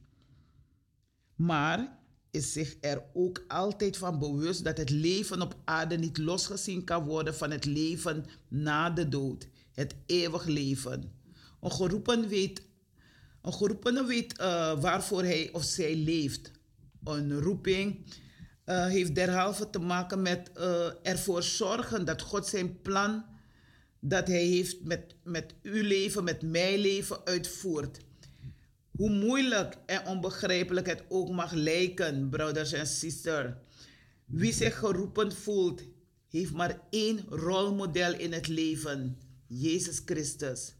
maar 1.36 1.95
is 2.36 2.52
zich 2.52 2.76
er 2.82 3.04
ook 3.14 3.44
altijd 3.48 3.98
van 3.98 4.20
bewust 4.20 4.64
dat 4.64 4.78
het 4.78 4.90
leven 4.90 5.42
op 5.42 5.56
aarde 5.66 5.98
niet 5.98 6.18
losgezien 6.18 6.84
kan 6.84 7.06
worden 7.06 7.36
van 7.36 7.52
het 7.52 7.66
leven 7.66 8.26
na 8.48 8.90
de 8.90 9.10
dood, 9.10 9.48
het 9.74 9.96
eeuwig 10.06 10.46
leven. 10.46 11.12
Een 11.62 11.72
geroepen 11.72 12.28
weet 12.28 12.64
een 13.46 13.54
geroepene 13.54 14.06
weet 14.06 14.38
eh, 14.38 14.82
waarvoor 14.82 15.24
hij 15.24 15.50
of 15.52 15.64
zij 15.64 15.96
leeft. 15.96 16.52
Een 17.04 17.42
roeping 17.42 18.06
eh, 18.64 18.86
heeft 18.86 19.16
derhalve 19.16 19.70
te 19.70 19.80
maken 19.80 20.22
met 20.22 20.52
eh, 20.54 20.88
ervoor 21.02 21.44
zorgen 21.44 22.06
dat 22.06 22.22
God 22.22 22.48
zijn 22.48 22.82
plan 22.82 23.26
dat 24.00 24.28
hij 24.28 24.44
heeft 24.44 24.84
met, 24.84 25.16
met 25.24 25.54
uw 25.62 25.84
leven, 25.84 26.24
met 26.24 26.42
mijn 26.42 26.78
leven 26.78 27.26
uitvoert. 27.26 28.00
Hoe 28.96 29.10
moeilijk 29.10 29.78
en 29.86 30.08
onbegrijpelijk 30.08 30.88
het 30.88 31.04
ook 31.10 31.30
mag 31.30 31.52
lijken, 31.52 32.30
brothers 32.30 32.72
en 32.72 32.88
sisters. 32.88 33.54
Wie 34.26 34.54
zich 34.54 34.78
geroepen 34.78 35.32
voelt, 35.32 35.82
heeft 36.30 36.52
maar 36.52 36.80
één 36.90 37.26
rolmodel 37.30 38.14
in 38.14 38.34
het 38.34 38.48
leven: 38.48 39.18
Jezus 39.48 40.02
Christus. 40.06 40.74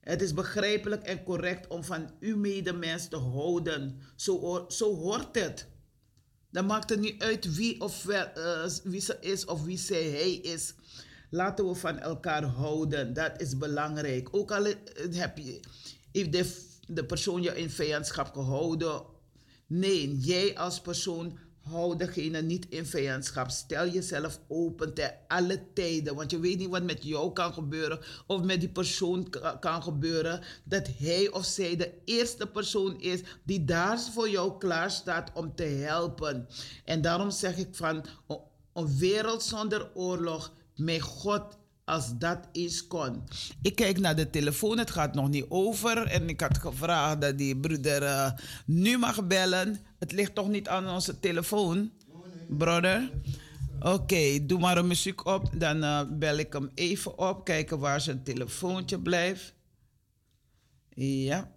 Het 0.00 0.22
is 0.22 0.34
begrijpelijk 0.34 1.02
en 1.02 1.24
correct 1.24 1.66
om 1.66 1.84
van 1.84 2.10
uw 2.20 2.36
medemens 2.36 3.08
te 3.08 3.16
houden. 3.16 4.00
Zo, 4.16 4.64
zo 4.68 4.96
hoort 4.96 5.34
het. 5.34 5.66
Dan 6.50 6.66
maakt 6.66 6.90
het 6.90 7.00
niet 7.00 7.22
uit 7.22 7.54
wie, 7.54 7.80
of 7.80 8.02
wel, 8.02 8.26
eh, 8.26 8.70
wie 8.84 9.00
ze 9.00 9.16
is 9.20 9.44
of 9.44 9.64
wie 9.64 9.78
zij 9.78 10.04
hij 10.04 10.32
is. 10.34 10.74
Laten 11.30 11.68
we 11.68 11.74
van 11.74 11.98
elkaar 11.98 12.44
houden. 12.44 13.12
Dat 13.14 13.40
is 13.40 13.58
belangrijk. 13.58 14.28
Ook 14.30 14.50
al 14.50 14.66
eh, 14.66 14.74
heb 15.10 15.38
je, 15.38 15.60
heeft 16.12 16.32
de, 16.32 16.70
de 16.94 17.04
persoon 17.04 17.42
je 17.42 17.56
in 17.58 17.70
vijandschap 17.70 18.32
gehouden. 18.32 19.02
Nee, 19.66 20.16
jij 20.16 20.58
als 20.58 20.80
persoon 20.80 21.38
hou 21.62 21.96
degene 21.96 22.42
niet 22.42 22.66
in 22.68 22.86
vijandschap. 22.86 23.50
Stel 23.50 23.88
jezelf 23.88 24.40
open 24.48 24.94
te 24.94 25.12
alle 25.28 25.62
tijden. 25.74 26.14
Want 26.14 26.30
je 26.30 26.40
weet 26.40 26.58
niet 26.58 26.68
wat 26.68 26.82
met 26.82 27.04
jou 27.04 27.32
kan 27.32 27.52
gebeuren. 27.52 28.00
Of 28.26 28.42
met 28.42 28.60
die 28.60 28.68
persoon 28.68 29.30
ka- 29.30 29.56
kan 29.56 29.82
gebeuren. 29.82 30.40
Dat 30.64 30.88
hij 30.98 31.30
of 31.30 31.44
zij 31.44 31.76
de 31.76 31.92
eerste 32.04 32.46
persoon 32.46 33.00
is 33.00 33.20
die 33.44 33.64
daar 33.64 34.00
voor 34.00 34.28
jou 34.28 34.58
klaar 34.58 34.90
staat 34.90 35.30
om 35.34 35.54
te 35.54 35.62
helpen. 35.62 36.48
En 36.84 37.00
daarom 37.00 37.30
zeg 37.30 37.56
ik 37.56 37.68
van 37.72 38.04
een 38.72 38.98
wereld 38.98 39.42
zonder 39.42 39.90
oorlog. 39.94 40.52
Mijn 40.76 41.00
God 41.00 41.42
als 41.84 42.18
dat 42.18 42.48
eens 42.52 42.86
kon. 42.86 43.22
Ik 43.62 43.74
kijk 43.74 43.98
naar 43.98 44.16
de 44.16 44.30
telefoon, 44.30 44.78
het 44.78 44.90
gaat 44.90 45.14
nog 45.14 45.28
niet 45.28 45.46
over. 45.48 46.06
En 46.06 46.28
ik 46.28 46.40
had 46.40 46.58
gevraagd 46.58 47.20
dat 47.20 47.38
die 47.38 47.56
broeder 47.56 48.02
eh, 48.02 48.32
nu 48.66 48.98
mag 48.98 49.26
bellen. 49.26 49.80
Het 49.98 50.12
ligt 50.12 50.34
toch 50.34 50.48
niet 50.48 50.68
aan 50.68 50.88
onze 50.88 51.20
telefoon, 51.20 51.90
brother? 52.48 53.10
Oké, 53.80 54.46
doe 54.46 54.58
maar 54.58 54.78
een 54.78 54.86
muziek 54.86 55.26
op. 55.26 55.50
Dan 55.54 55.82
eh, 55.82 56.00
bel 56.10 56.36
ik 56.36 56.52
hem 56.52 56.70
even 56.74 57.18
op. 57.18 57.44
Kijken 57.44 57.78
waar 57.78 58.00
zijn 58.00 58.22
telefoontje 58.22 59.00
blijft. 59.00 59.54
Ja. 60.94 61.50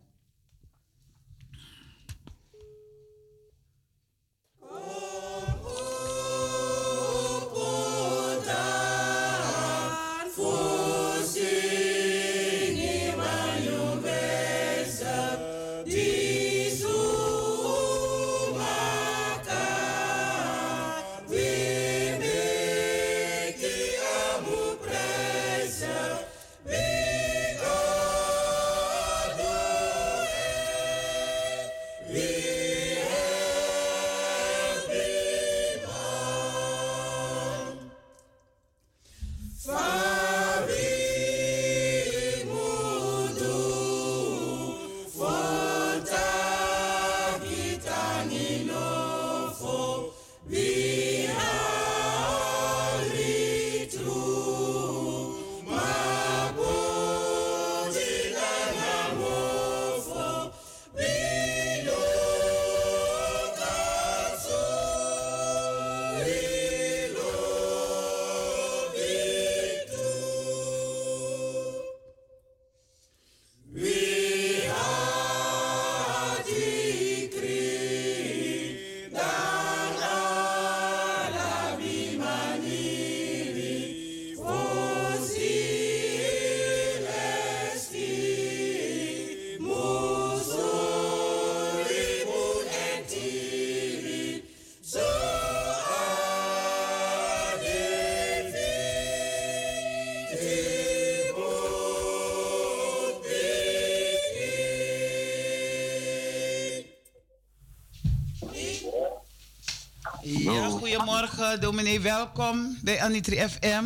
Dominee. 111.60 112.00
Welkom 112.00 112.78
bij 112.84 113.02
Anitri 113.02 113.36
FM. 113.50 113.84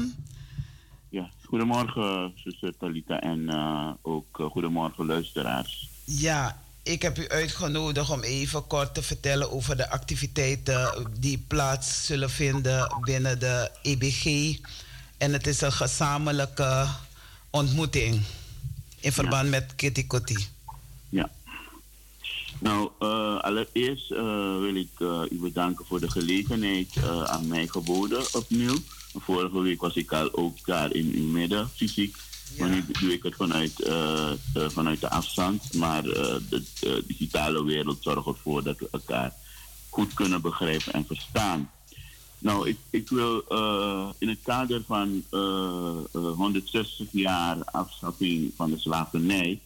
Ja, 1.10 1.30
goedemorgen, 1.46 2.34
zuster 2.36 2.78
Talita 2.78 3.20
en 3.20 3.50
eh, 3.50 3.92
ook 4.02 4.40
eh, 4.40 4.46
goedemorgen, 4.46 5.06
luisteraars. 5.06 5.90
Ja, 6.04 6.62
ik 6.84 7.02
heb 7.02 7.18
u 7.18 7.30
uitgenodigd 7.30 8.10
om 8.10 8.22
even 8.22 8.68
kort 8.68 8.94
te 8.94 9.02
vertellen 9.02 9.52
over 9.52 9.78
de 9.78 9.90
activiteiten 9.90 11.08
die 11.20 11.44
plaats 11.48 12.06
zullen 12.06 12.30
vinden 12.30 12.98
binnen 13.02 13.40
de 13.40 13.72
EBG. 13.82 14.56
En 15.18 15.34
het 15.34 15.48
is 15.48 15.62
een 15.62 15.72
gezamenlijke 15.72 16.88
ontmoeting 17.50 18.22
in 19.00 19.12
verband 19.12 19.50
met 19.50 19.76
Kitty 19.76 20.08
Kotti. 20.08 20.48
Ja. 21.10 21.30
Nou, 22.60 22.90
eh, 23.00 23.40
allereerst 23.40 24.12
eh, 24.12 24.58
wil 24.60 24.76
ik 24.76 24.90
eh, 24.98 25.22
u 25.30 25.40
bedanken 25.40 25.86
voor 25.86 26.00
de 26.00 26.12
gelegenheid 26.12 26.98
aan 27.26 27.48
mij 27.48 27.68
geboden 27.68 28.24
opnieuw. 28.34 28.76
Vorige 29.18 29.62
week 29.62 29.82
was 29.82 29.96
ik 29.96 30.12
al 30.12 30.34
ook 30.34 30.66
daar 30.66 30.94
in 30.94 31.12
uw 31.16 31.28
midden, 31.28 31.70
fysiek. 31.70 32.16
Maar 32.58 32.70
nu 32.70 32.86
doe 33.00 33.14
ik 33.14 33.24
het 33.24 33.36
vanuit, 33.36 33.82
eh, 33.82 34.32
vanuit 34.54 35.02
de 35.02 35.10
afstand. 35.10 35.74
Maar 35.74 36.04
de, 36.04 36.42
de 36.80 37.04
digitale 37.08 37.64
wereld 37.64 37.98
zorgt 38.02 38.28
ervoor 38.28 38.64
dat 38.64 38.80
we 38.80 38.88
elkaar 38.92 39.34
goed 39.90 40.14
kunnen 40.14 40.42
begrijpen 40.42 40.94
en 40.94 41.06
verstaan. 41.06 41.70
Nou, 42.40 42.70
ik, 42.70 42.78
ik 42.90 43.10
wil 43.10 43.44
in 44.18 44.30
het 44.30 44.40
kader 44.44 44.82
van 44.86 45.24
eh, 45.30 45.40
eh, 46.14 46.32
160 46.36 47.08
jaar 47.12 47.64
afschaffing 47.64 48.52
van 48.56 48.70
de 48.70 48.80
slavernij 48.80 49.60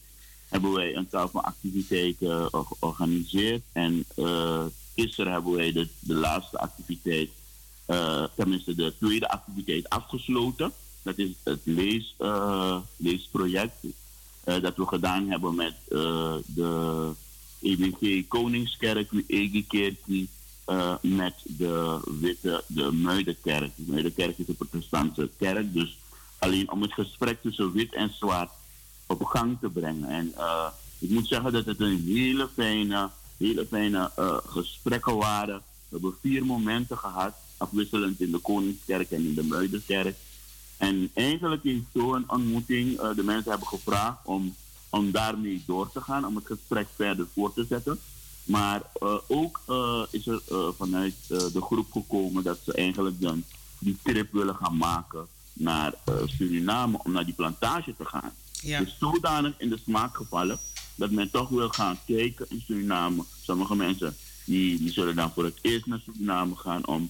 hebben 0.54 0.74
wij 0.74 0.96
een 0.96 1.08
tal 1.08 1.28
van 1.30 1.44
activiteiten 1.44 2.50
ge- 2.52 2.66
georganiseerd. 2.80 3.62
En 3.72 4.06
eh, 4.16 4.66
gisteren 4.96 5.32
hebben 5.32 5.54
wij 5.54 5.72
de, 5.72 5.88
de 6.00 6.14
laatste 6.14 6.60
activiteit, 6.60 7.30
eh, 7.86 8.24
tenminste 8.36 8.76
de 8.76 8.94
tweede 9.00 9.30
activiteit 9.30 9.90
afgesloten. 9.90 10.72
Dat 11.02 11.18
is 11.18 11.30
het 11.44 11.60
lees, 11.64 12.16
eh, 12.18 12.78
leesproject 12.98 13.76
dat 14.44 14.76
we 14.76 14.86
gedaan 14.88 15.30
hebben 15.30 15.56
met 15.56 15.74
de 16.46 17.12
EBG 17.62 18.28
Koningskerk, 18.28 19.12
Egekerk, 19.28 19.98
eh 20.66 20.96
met 21.02 21.34
de 21.44 22.00
witte, 22.20 22.64
de 22.68 22.92
Muidenkerk. 22.92 23.72
De 23.76 23.84
Muidenkerk 23.92 24.38
is 24.38 24.48
een 24.48 24.56
protestantse 24.56 25.30
kerk, 25.38 25.74
dus 25.74 25.98
alleen 26.40 26.72
om 26.72 26.82
het 26.82 26.94
gesprek 26.94 27.42
tussen 27.42 27.72
wit 27.72 27.94
en 27.94 28.12
zwart 28.20 28.50
op 29.14 29.26
gang 29.26 29.58
te 29.60 29.70
brengen. 29.70 30.10
En 30.10 30.34
eh, 30.38 30.68
ik 31.00 31.10
moet 31.10 31.28
zeggen 31.28 31.52
dat 31.54 31.66
het 31.66 31.80
een 31.80 32.04
hele 32.06 32.50
fijne, 32.54 33.10
hele 33.38 33.66
fijne 33.66 34.12
eh, 34.16 34.38
gesprekken 34.46 35.16
waren. 35.16 35.56
We 35.56 36.00
hebben 36.00 36.16
vier 36.22 36.46
momenten 36.46 36.98
gehad, 36.98 37.34
afwisselend 37.58 38.22
in 38.22 38.32
de 38.32 38.38
Koningskerk 38.38 39.12
en 39.12 39.26
in 39.26 39.34
de 39.34 39.44
Muidenkerk. 39.44 40.16
En 40.78 41.12
eigenlijk 41.14 41.64
is 41.64 41.82
zo'n 41.94 42.24
ontmoeting, 42.28 43.00
eh, 43.00 43.16
de 43.16 43.24
mensen 43.24 43.50
hebben 43.50 43.68
gevraagd 43.68 44.26
om, 44.26 44.56
om 44.90 45.12
daarmee 45.12 45.64
door 45.66 45.92
te 45.92 46.02
gaan, 46.02 46.26
om 46.26 46.36
het 46.36 46.46
gesprek 46.46 46.88
verder 46.96 47.28
voor 47.34 47.54
te 47.54 47.66
zetten. 47.70 48.00
Maar 48.44 48.82
ook 49.28 49.62
is 50.10 50.28
er 50.28 50.42
vanuit 50.78 51.16
de 51.28 51.62
groep 51.62 51.92
gekomen 51.92 52.44
dat 52.44 52.60
ze 52.66 52.74
eigenlijk 52.74 53.22
dan 53.22 53.44
die 53.80 53.98
trip 54.04 54.32
willen 54.32 54.56
gaan 54.56 54.78
maken 54.78 55.28
naar 55.54 55.94
Suriname 56.26 57.00
om 57.04 57.12
naar 57.12 57.26
die 57.26 57.34
plantage 57.34 57.96
te 57.98 58.06
gaan. 58.06 58.32
Ja. 58.64 58.80
Dus 58.80 58.96
zodanig 59.00 59.54
in 59.58 59.70
de 59.70 59.80
smaak 59.84 60.16
gevallen 60.16 60.60
dat 60.96 61.12
men 61.12 61.32
toch 61.32 61.50
wil 61.50 61.70
gaan 61.70 62.00
kijken 62.06 62.46
in 62.50 62.64
Suriname. 62.66 63.24
Sommige 63.42 63.76
mensen 63.76 64.16
die, 64.46 64.78
die 64.78 64.92
zullen 64.92 65.16
dan 65.16 65.32
voor 65.32 65.44
het 65.44 65.58
eerst 65.62 65.86
naar 65.86 66.00
Suriname 66.06 66.56
gaan 66.56 66.88
om, 66.88 67.10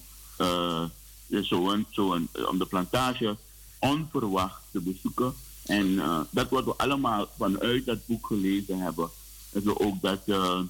dus 1.26 1.48
zo 1.48 1.72
eh, 1.72 2.48
om 2.48 2.58
de 2.58 2.66
plantage 2.68 3.36
onverwacht 3.78 4.62
te 4.70 4.80
bezoeken. 4.80 5.34
En 5.64 5.98
eh, 5.98 6.20
dat 6.30 6.48
wat 6.48 6.64
we 6.64 6.74
allemaal 6.76 7.28
vanuit 7.38 7.86
dat 7.86 8.06
boek 8.06 8.26
gelezen 8.26 8.78
hebben, 8.78 9.10
dat 9.50 9.62
we 9.62 9.80
ook 9.80 10.02
dat 10.02 10.22
eh, 10.26 10.60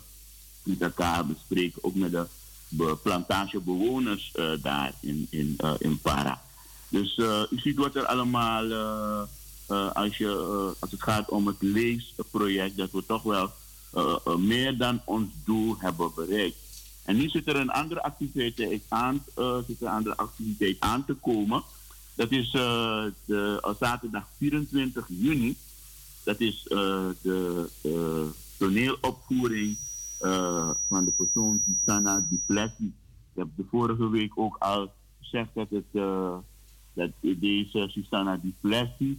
met 0.63 0.81
elkaar 0.81 1.27
bespreken, 1.27 1.85
ook 1.85 1.95
met 1.95 2.11
de 2.11 2.27
be- 2.69 2.97
plantagebewoners 3.03 4.33
eh, 4.35 4.51
daar 4.63 4.93
in, 5.01 5.27
in, 5.31 5.57
in 5.79 5.99
Para. 5.99 6.43
Dus 6.89 7.17
u 7.51 7.59
ziet 7.59 7.77
wat 7.77 7.95
er 7.95 8.07
allemaal, 8.07 8.65
eh, 9.67 9.93
als, 9.93 10.17
je, 10.17 10.29
eh, 10.29 10.81
als 10.81 10.91
het 10.91 11.03
gaat 11.03 11.29
om 11.29 11.47
het 11.47 11.57
leesproject, 11.63 12.77
dat 12.77 12.91
we 12.91 13.07
toch 13.07 13.23
wel 13.23 13.51
eh, 13.93 14.37
meer 14.37 14.77
dan 14.77 15.01
ons 15.05 15.29
doel 15.45 15.77
hebben 15.79 16.11
bereikt. 16.15 16.57
En 17.05 17.17
nu 17.17 17.29
zit 17.29 17.49
er 17.49 17.57
een 17.57 17.71
andere 17.71 18.03
activiteit 18.03 18.83
aan, 18.89 19.25
zit 19.67 19.81
een 19.81 19.89
andere 19.89 20.17
activiteit 20.17 20.77
aan 20.81 21.05
te 21.05 21.15
komen. 21.15 21.63
Dat 22.15 22.31
is 22.31 22.51
de, 22.51 23.75
zaterdag 23.81 24.29
24 24.37 25.07
juni. 25.09 25.57
Dat 26.23 26.41
is 26.41 26.63
de 26.63 27.69
toneelopvoering 28.59 29.77
van 30.89 31.05
de 31.05 31.13
persoon 31.17 31.63
Susanna 31.67 32.27
Duplessis. 32.31 32.87
Ik 33.33 33.35
heb 33.35 33.49
de 33.57 33.65
vorige 33.71 34.09
week 34.09 34.39
ook 34.39 34.57
al 34.59 34.93
gezegd 35.21 35.49
dat, 35.55 35.71
het, 35.71 36.03
dat 36.93 37.11
deze 37.21 37.89
Susanna 37.89 38.37
Duplessis 38.37 39.17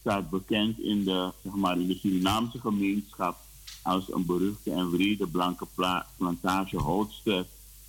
staat 0.00 0.30
bekend 0.30 0.78
in 0.78 1.04
de, 1.04 1.32
zeg 1.42 1.52
maar, 1.52 1.78
in 1.80 1.86
de 1.86 1.94
Surinaamse 1.94 2.58
gemeenschap 2.60 3.36
als 3.82 4.12
een 4.12 4.26
beruchte 4.26 4.72
en 4.72 4.90
wrede 4.90 5.26
blanke 5.26 5.66
pla- 5.74 6.06
plantagehoudster 6.16 7.46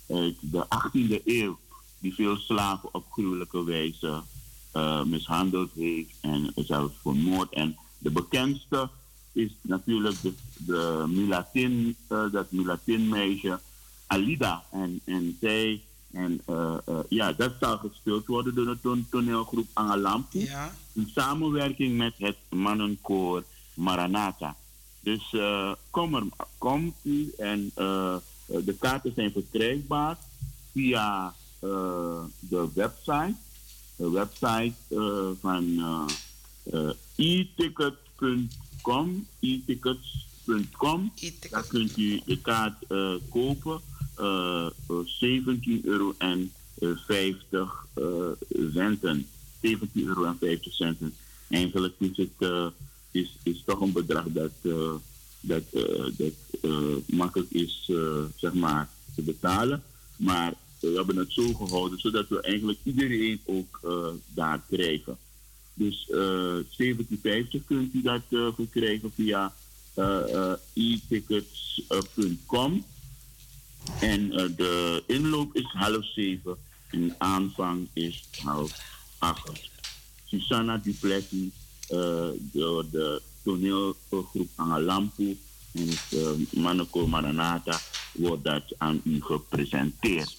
uit 0.08 0.36
de 0.40 0.64
18e 0.64 1.24
eeuw, 1.24 1.58
die 1.98 2.14
veel 2.14 2.36
slaven 2.36 2.88
op 2.94 3.04
gruwelijke 3.10 3.64
wijze 3.64 4.22
eh, 4.72 5.02
mishandeld 5.04 5.70
heeft 5.74 6.10
en 6.20 6.52
zelfs 6.54 6.94
vermoord. 7.02 7.52
En 7.52 7.76
de 7.98 8.10
bekendste 8.10 8.88
is 9.32 9.50
natuurlijk 9.60 10.22
de, 10.22 10.32
de 10.56 11.04
Mulatin, 11.08 11.96
eh, 12.08 12.24
dat 12.32 12.50
Mulatin 12.52 13.08
meisje 13.08 13.60
Alida. 14.06 14.64
En, 14.70 15.00
en 15.04 15.36
zij, 15.40 15.82
en 16.12 16.40
eh, 16.46 16.74
ja, 17.08 17.32
dat 17.32 17.52
zal 17.60 17.78
gespeeld 17.78 18.26
worden 18.26 18.54
door 18.54 18.64
de 18.66 18.80
ton- 18.80 19.06
toneelgroep 19.10 19.66
Angalampu. 19.72 20.38
Ja. 20.38 20.74
In 20.92 21.10
samenwerking 21.14 21.96
met 21.96 22.14
het 22.18 22.36
mannenkoor 22.48 23.44
Maranatha. 23.74 24.56
Dus 25.00 25.32
eh, 25.32 25.72
kom 25.90 26.14
er, 26.14 26.22
kom 26.58 26.94
u 27.02 27.32
en 27.38 27.70
eh, 27.74 28.16
de 28.46 28.74
kaarten 28.78 29.12
zijn 29.14 29.32
verkrijgbaar 29.32 30.18
via 30.72 31.34
eh, 31.58 32.24
de 32.38 32.68
website. 32.74 33.34
De 33.96 34.10
website 34.10 34.74
van 35.40 35.80
e-ticket.com. 37.16 39.26
e-tickets.com. 39.40 41.12
Daar 41.50 41.66
kunt 41.66 41.96
u 41.96 42.20
de 42.24 42.40
kaart 42.40 42.84
kopen. 43.28 43.80
eh, 44.20 44.66
voor 44.86 45.02
17 45.06 45.80
euro 45.84 46.14
en 46.18 46.52
eh, 46.78 46.88
50 47.06 47.86
eh, 47.94 48.04
centen. 48.74 49.26
17 49.60 50.06
euro 50.06 50.24
en 50.24 50.36
50 50.40 50.72
centen. 50.72 51.14
Eigenlijk 51.48 51.94
is 51.98 52.16
het 52.16 52.30
eh, 52.38 52.66
is, 53.10 53.36
is 53.42 53.62
toch 53.66 53.80
een 53.80 53.92
bedrag 53.92 54.24
dat, 54.28 54.52
eh, 54.62 54.94
dat, 55.40 55.62
eh, 55.72 56.06
dat 56.16 56.32
makkelijk 57.06 57.50
is 57.50 57.90
zeg 58.36 58.54
maar, 58.54 58.88
te 59.14 59.22
betalen. 59.22 59.82
Maar 60.16 60.54
we 60.80 60.92
hebben 60.94 61.16
het 61.16 61.32
zo 61.32 61.54
gehouden 61.54 61.98
zodat 61.98 62.28
we 62.28 62.40
eigenlijk 62.40 62.78
iedereen 62.82 63.40
ook 63.44 63.80
daar 64.34 64.62
krijgen. 64.68 65.18
Dus 65.74 66.08
uh, 66.10 66.16
1750 66.16 67.64
kunt 67.64 67.94
u 67.94 68.02
dat 68.02 68.22
uh, 68.28 68.48
verkrijgen 68.54 69.12
via 69.14 69.54
uh, 69.96 70.52
e-tickets.com. 70.72 72.84
En 74.00 74.28
de 74.56 75.02
inloop 75.06 75.56
is 75.56 75.70
half 75.72 76.04
zeven. 76.04 76.56
En 76.90 77.14
aanvang 77.18 77.88
is 77.92 78.24
half 78.42 78.99
acht. 79.20 79.68
Susanna 80.24 80.76
Duplessis 80.76 81.48
uh, 81.90 82.28
door 82.52 82.90
de 82.90 83.22
toneelgroep 83.44 84.48
Angalampu 84.54 85.38
en 85.72 85.88
het 85.88 85.98
uh, 86.10 86.28
Manoko 86.62 87.06
Maranata 87.06 87.80
wordt 88.12 88.44
dat 88.44 88.62
aan 88.78 89.00
u 89.04 89.22
gepresenteerd. 89.22 90.36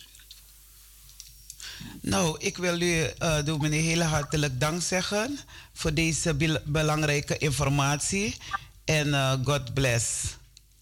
Nou, 2.02 2.36
ik 2.40 2.58
wil 2.58 2.82
u, 2.82 3.10
uh, 3.20 3.44
dominee, 3.44 3.82
heel 3.82 4.02
hartelijk 4.02 4.60
dank 4.60 4.82
zeggen 4.82 5.38
voor 5.74 5.94
deze 5.94 6.34
bel- 6.34 6.62
belangrijke 6.66 7.38
informatie. 7.38 8.36
En 8.86 9.08
uh, 9.08 9.34
God 9.44 9.74
bless. 9.74 10.36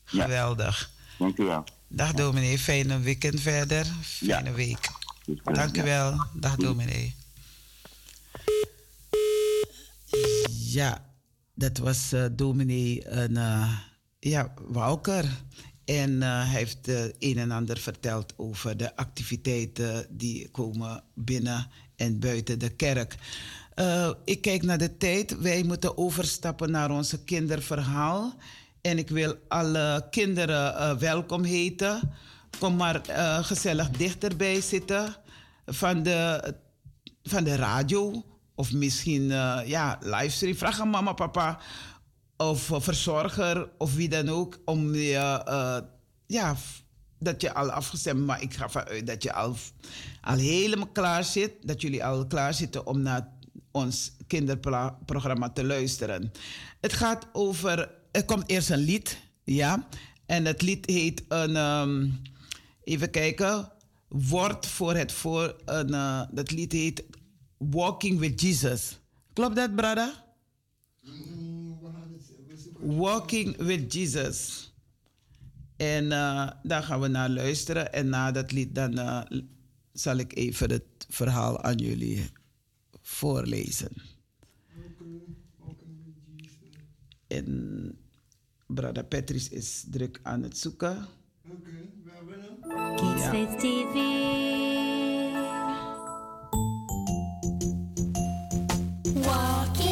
Ja. 0.10 0.22
Geweldig. 0.24 0.90
Dank 1.18 1.38
u 1.38 1.44
wel. 1.44 1.64
Dag 1.88 2.14
dominee, 2.14 2.60
fijne 2.60 3.00
weekend 3.00 3.42
verder. 3.42 3.86
Fijne 4.02 4.50
Ja. 4.50 4.56
week. 4.56 4.90
Dank 5.44 5.78
u 5.78 5.84
wel. 5.84 6.26
Dag 6.34 6.56
dominee. 6.56 7.16
Ja, 10.72 11.06
dat 11.56 11.78
was 11.78 12.12
eh, 12.12 12.26
dominee 12.32 13.10
een, 13.10 13.38
eh, 13.38 13.78
ja, 14.20 14.54
Wauker. 14.68 15.26
En 15.86 16.24
eh, 16.24 16.30
hij 16.30 16.60
heeft 16.60 16.88
een 17.20 17.38
en 17.38 17.52
ander 17.52 17.78
verteld 17.78 18.34
over 18.38 18.78
de 18.78 18.96
activiteiten 18.96 20.06
die 20.10 20.50
komen 20.50 21.04
binnen 21.14 21.68
en 21.96 22.20
buiten 22.20 22.60
de 22.60 22.70
kerk. 22.70 23.16
Ik 24.26 24.42
kijk 24.42 24.64
naar 24.64 24.78
de 24.78 24.98
tijd. 24.98 25.40
Wij 25.40 25.64
moeten 25.64 25.98
overstappen 25.98 26.72
naar 26.72 26.92
onze 26.92 27.24
kinderverhaal. 27.24 28.34
En 28.82 28.98
ik 28.98 29.10
wil 29.10 29.36
alle 29.48 30.08
kinderen 30.10 31.00
welkom 31.00 31.44
heten. 31.44 32.12
Kom 32.60 32.76
maar 32.76 33.02
gezellig 33.44 33.90
dichterbij 33.90 34.62
zitten 34.62 35.16
van 35.66 36.04
de, 36.04 36.54
van 37.24 37.44
de 37.44 37.56
radio. 37.56 38.24
Of 38.60 38.74
misschien 38.74 39.32
eh, 39.32 39.60
ja, 39.66 40.00
livestream. 40.02 40.56
Vraag 40.56 40.80
aan 40.80 40.90
mama, 40.90 41.14
papa 41.14 41.60
of 42.38 42.72
eh, 42.72 42.82
verzorger 42.82 43.70
of 43.78 43.96
wie 43.96 44.10
dan 44.10 44.30
ook. 44.30 44.60
Om 44.66 44.96
je, 44.96 45.44
eh, 45.46 45.78
ja, 46.28 46.56
dat 47.20 47.42
je 47.42 47.54
al 47.54 47.72
afgestemd, 47.72 48.26
maar 48.26 48.42
ik 48.42 48.54
ga 48.54 48.64
ervan 48.64 48.84
dat 49.06 49.24
je 49.24 49.34
al, 49.34 49.56
al 50.22 50.38
helemaal 50.38 50.88
klaar 50.88 51.24
zit. 51.24 51.52
Dat 51.62 51.82
jullie 51.82 52.06
al 52.06 52.28
klaar 52.28 52.54
zitten 52.54 52.86
om 52.86 53.02
naar 53.02 53.28
ons 53.72 54.12
kinderprogramma 54.28 55.50
te 55.50 55.66
luisteren. 55.66 56.32
Het 56.82 56.94
gaat 56.94 57.28
over, 57.34 57.92
er 58.12 58.26
komt 58.26 58.50
eerst 58.50 58.70
een 58.70 58.80
lied, 58.80 59.20
ja. 59.44 59.88
En 60.26 60.46
het 60.46 60.62
lied 60.62 60.86
heet 60.86 61.24
een, 61.28 61.56
ehm, 61.56 62.08
even 62.84 63.10
kijken, 63.10 63.72
woord 64.08 64.66
voor 64.66 64.96
het 64.96 65.12
voor, 65.12 65.56
een, 65.66 66.28
dat 66.32 66.52
lied 66.52 66.72
heet 66.72 67.04
Walking 67.60 68.20
with 68.20 68.40
Jesus. 68.42 69.00
Klopt 69.34 69.56
dat, 69.56 69.76
brother? 69.76 70.24
Walking 72.80 73.58
with 73.58 73.94
Jesus. 73.94 74.72
En 75.78 76.12
eh, 76.12 76.50
daar 76.64 76.84
gaan 76.84 77.00
we 77.00 77.08
naar 77.08 77.30
luisteren. 77.30 77.94
En 77.94 78.10
na 78.10 78.32
dat 78.32 78.52
lied 78.52 78.76
dan 78.76 78.98
eh, 78.98 79.22
zal 79.94 80.18
ik 80.18 80.36
even 80.36 80.72
het 80.72 80.84
verhaal 81.10 81.62
aan 81.62 81.78
jullie 81.78 82.30
voorlezen. 83.02 83.92
En 87.28 87.98
brother 88.68 89.04
Patrice 89.06 89.50
is 89.50 89.86
druk 89.92 90.20
aan 90.24 90.44
het 90.44 90.58
zoeken. 90.58 91.06
Kids 92.96 93.22
Ja. 93.22 93.30
Faith 93.32 93.60
TV. 93.60 94.89
Walking 99.30 99.89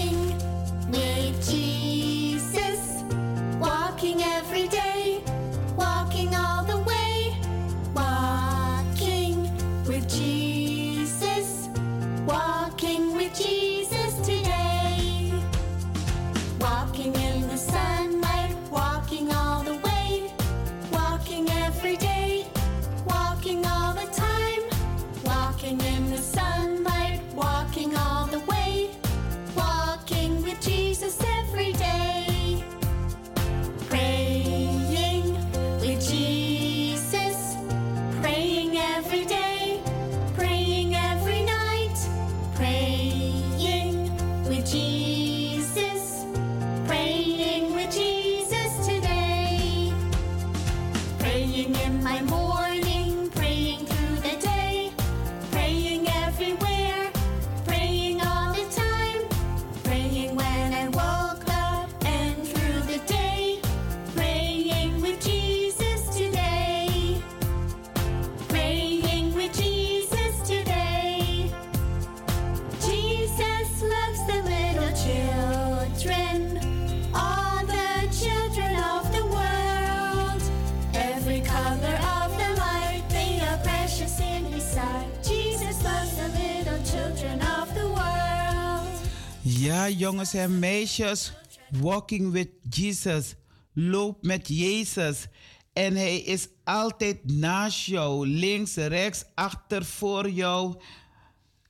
Jongens 89.90 90.34
en 90.34 90.60
meisjes, 90.60 91.34
walking 91.70 92.32
with 92.32 92.50
Jesus. 92.70 93.36
Loop 93.74 94.24
met 94.24 94.48
Jezus. 94.48 95.26
En 95.74 95.96
hij 95.96 96.18
is 96.18 96.48
altijd 96.64 97.32
naast 97.32 97.86
jou, 97.86 98.28
links, 98.28 98.76
rechts, 98.76 99.26
achter, 99.36 99.86
voor 99.86 100.30
jou. 100.30 100.76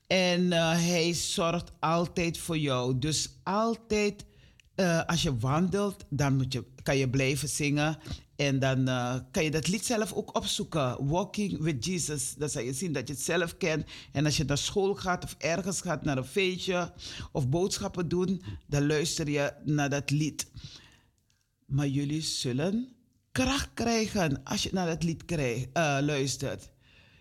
En 0.08 0.52
eh, 0.52 0.72
hij 0.72 1.14
zorgt 1.14 1.72
altijd 1.80 2.38
voor 2.38 2.58
jou. 2.58 3.00
Dus 3.00 3.30
altijd, 3.44 4.26
eh, 4.76 5.04
als 5.06 5.22
je 5.22 5.38
wandelt, 5.38 6.06
dan 6.10 6.36
moet 6.36 6.54
je, 6.54 6.66
kan 6.84 6.98
je 6.98 7.10
blijven 7.10 7.50
zingen. 7.50 7.98
En 8.38 8.60
dan 8.60 8.88
eh, 8.88 9.16
kan 9.32 9.44
je 9.44 9.52
dat 9.52 9.68
lied 9.68 9.86
zelf 9.86 10.14
ook 10.14 10.36
opzoeken. 10.36 11.08
Walking 11.08 11.60
with 11.62 11.86
Jesus. 11.86 12.34
Dan 12.38 12.50
zal 12.50 12.62
je 12.62 12.74
zien 12.74 12.94
dat 12.94 13.08
je 13.08 13.14
het 13.14 13.24
zelf 13.24 13.58
kent. 13.58 13.86
En 14.12 14.26
als 14.26 14.38
je 14.38 14.44
naar 14.44 14.58
school 14.58 14.96
gaat 14.96 15.24
of 15.24 15.36
ergens 15.38 15.82
gaat, 15.82 16.04
naar 16.04 16.18
een 16.18 16.26
feestje 16.26 16.94
of 17.32 17.50
boodschappen 17.50 18.08
doen, 18.08 18.42
dan 18.68 18.88
luister 18.88 19.30
je 19.30 19.54
naar 19.64 19.90
dat 19.90 20.10
lied. 20.10 20.48
Maar 21.66 21.88
jullie 21.88 22.22
zullen 22.22 22.90
kracht 23.32 23.70
krijgen 23.74 24.44
als 24.44 24.64
je 24.64 24.70
naar 24.74 24.88
dat 24.88 25.04
lied 25.04 25.26
krijg, 25.26 25.66
eh, 25.74 25.98
luistert. 26.02 26.70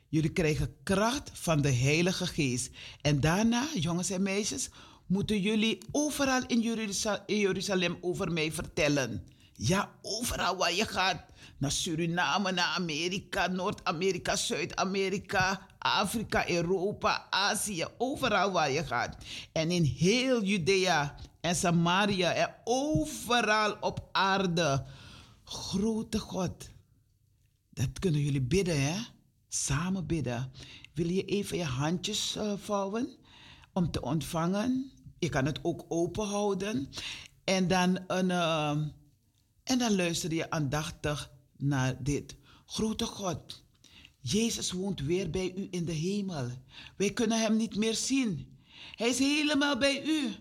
Jullie 0.09 0.33
krijgen 0.33 0.77
kracht 0.83 1.31
van 1.33 1.63
de 1.63 1.73
Heilige 1.73 2.27
Geest. 2.27 2.71
En 3.01 3.21
daarna, 3.21 3.67
jongens 3.75 4.11
en 4.11 4.23
meisjes, 4.23 4.69
moeten 5.07 5.41
jullie 5.41 5.79
overal 5.91 6.43
in 6.47 6.61
Jeruzalem 7.27 7.99
over 8.01 8.33
mij 8.33 8.53
vertellen. 8.53 9.23
Ja, 9.57 9.91
overal 10.03 10.57
waar 10.57 10.73
je 10.73 10.85
gaat. 10.85 11.25
Naar 11.59 11.71
Suriname, 11.71 12.53
naar 12.53 12.75
Amerika, 12.77 13.47
Noord-Amerika, 13.47 14.37
Zuid-Amerika, 14.37 15.67
Afrika, 15.79 16.49
Europa, 16.49 17.27
Azië. 17.31 17.85
Overal 17.99 18.53
waar 18.53 18.71
je 18.71 18.85
gaat. 18.85 19.17
En 19.53 19.71
in 19.71 19.85
heel 19.85 20.43
Judea 20.43 21.15
en 21.41 21.55
Samaria 21.55 22.33
en 22.33 22.55
overal 22.65 23.77
op 23.81 24.09
aarde. 24.13 24.85
Grote 25.45 26.19
God. 26.19 26.69
Dat 27.71 27.99
kunnen 27.99 28.21
jullie 28.21 28.43
bidden, 28.43 28.83
hè? 28.83 28.99
Samen 29.49 30.07
bidden. 30.07 30.53
Wil 30.95 31.09
je 31.09 31.25
even 31.25 31.57
je 31.57 31.65
handjes 31.65 32.37
eh, 32.37 32.53
vouwen 32.57 33.17
om 33.73 33.91
te 33.91 34.01
ontvangen? 34.01 34.93
Je 35.19 35.29
kan 35.29 35.45
het 35.45 35.59
ook 35.63 35.85
open 35.89 36.27
houden. 36.27 36.89
En 37.45 37.69
dan, 37.69 37.99
een, 38.07 38.31
eh, 38.31 38.77
en 39.67 39.79
dan 39.79 39.97
luister 39.97 40.35
je 40.35 40.51
aandachtig 40.51 41.31
naar 41.57 42.03
dit. 42.03 42.37
Grote 42.67 43.05
God, 43.05 43.65
Jezus 44.21 44.73
woont 44.73 45.01
weer 45.01 45.31
bij 45.31 45.53
u 45.57 45.69
in 45.71 45.85
de 45.85 45.93
hemel. 45.93 46.51
Wij 46.97 47.13
kunnen 47.13 47.41
hem 47.41 47.57
niet 47.57 47.77
meer 47.77 47.95
zien. 47.95 48.59
Hij 48.95 49.09
is 49.09 49.19
helemaal 49.19 49.79
bij 49.79 50.05
u. 50.05 50.35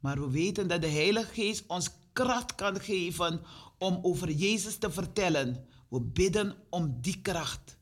Maar 0.00 0.20
we 0.20 0.30
weten 0.30 0.68
dat 0.68 0.80
de 0.80 0.88
Heilige 0.88 1.32
Geest 1.32 1.64
ons 1.66 1.90
kracht 2.12 2.54
kan 2.54 2.80
geven 2.80 3.40
om 3.78 3.98
over 4.02 4.30
Jezus 4.30 4.76
te 4.76 4.90
vertellen. 4.90 5.66
We 5.88 6.00
bidden 6.00 6.56
om 6.70 7.00
die 7.00 7.20
kracht. 7.20 7.78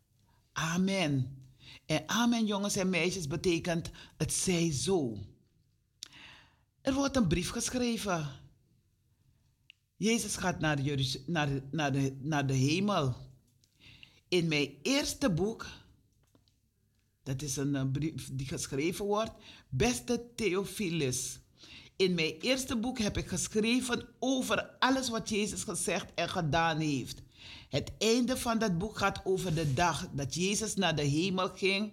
Amen. 0.53 1.45
En 1.87 2.03
amen, 2.09 2.47
jongens 2.47 2.77
en 2.77 2.91
meisjes, 2.91 3.27
betekent 3.27 3.91
het 4.17 4.33
zij 4.33 4.73
zo. 4.73 5.19
Er 6.81 6.95
wordt 6.95 7.17
een 7.17 7.29
brief 7.29 7.51
geschreven. 7.51 8.40
Jezus 10.01 10.37
gaat 10.37 10.61
naar, 10.61 10.81
Jeruz- 10.81 11.19
naar, 11.27 11.49
naar, 11.71 11.93
de, 11.93 12.17
naar 12.21 12.47
de 12.47 12.55
hemel. 12.55 13.17
In 14.29 14.49
mijn 14.49 14.75
eerste 14.83 15.31
boek, 15.31 15.67
dat 17.23 17.43
is 17.43 17.57
een 17.57 17.77
eh, 17.77 17.91
brief 17.93 18.31
die 18.33 18.47
geschreven 18.47 19.05
wordt, 19.05 19.33
beste 19.69 20.27
Theophilus. 20.35 21.41
In 21.97 22.15
mijn 22.15 22.35
eerste 22.41 22.77
boek 22.77 22.99
heb 22.99 23.17
ik 23.17 23.29
geschreven 23.29 24.09
over 24.19 24.71
alles 24.79 25.09
wat 25.09 25.29
Jezus 25.29 25.63
gezegd 25.63 26.15
en 26.15 26.29
gedaan 26.29 26.79
heeft. 26.79 27.23
Het 27.69 27.93
einde 27.99 28.37
van 28.37 28.59
dat 28.59 28.79
boek 28.79 28.99
gaat 28.99 29.21
over 29.25 29.55
de 29.55 29.73
dag 29.73 30.09
dat 30.13 30.35
Jezus 30.35 30.75
naar 30.75 30.97
de 30.97 31.03
hemel 31.03 31.49
ging. 31.49 31.93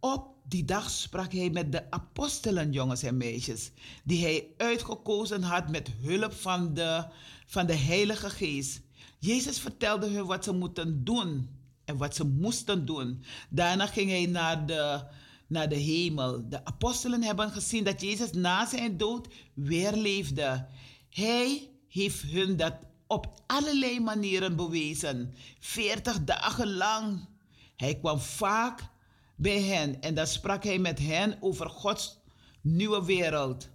Op 0.00 0.33
die 0.48 0.64
dag 0.64 0.90
sprak 0.90 1.32
hij 1.32 1.50
met 1.50 1.72
de 1.72 1.90
apostelen, 1.90 2.72
jongens 2.72 3.02
en 3.02 3.16
meisjes, 3.16 3.70
die 4.04 4.22
hij 4.22 4.46
uitgekozen 4.56 5.42
had 5.42 5.68
met 5.70 5.90
hulp 6.00 6.32
van 6.32 6.74
de, 6.74 7.06
van 7.46 7.66
de 7.66 7.76
Heilige 7.76 8.30
Geest. 8.30 8.80
Jezus 9.18 9.58
vertelde 9.58 10.08
hun 10.08 10.26
wat 10.26 10.44
ze 10.44 10.52
moeten 10.52 11.04
doen 11.04 11.48
en 11.84 11.96
wat 11.96 12.14
ze 12.14 12.24
moesten 12.24 12.86
doen. 12.86 13.24
Daarna 13.48 13.86
ging 13.86 14.10
hij 14.10 14.26
naar 14.26 14.66
de, 14.66 15.04
naar 15.46 15.68
de 15.68 15.76
hemel. 15.76 16.48
De 16.48 16.64
apostelen 16.64 17.22
hebben 17.22 17.50
gezien 17.50 17.84
dat 17.84 18.00
Jezus 18.00 18.32
na 18.32 18.66
zijn 18.66 18.96
dood 18.96 19.28
weer 19.54 19.92
leefde. 19.92 20.66
Hij 21.10 21.70
heeft 21.88 22.22
hun 22.22 22.56
dat 22.56 22.74
op 23.06 23.42
allerlei 23.46 24.00
manieren 24.00 24.56
bewezen. 24.56 25.34
Veertig 25.58 26.24
dagen 26.24 26.74
lang. 26.74 27.28
Hij 27.76 27.94
kwam 27.94 28.18
vaak 28.18 28.92
bij 29.36 29.62
hen 29.62 30.00
en 30.00 30.14
dan 30.14 30.26
sprak 30.26 30.64
hij 30.64 30.78
met 30.78 30.98
hen 30.98 31.36
over 31.40 31.70
Gods 31.70 32.18
nieuwe 32.60 33.04
wereld. 33.04 33.68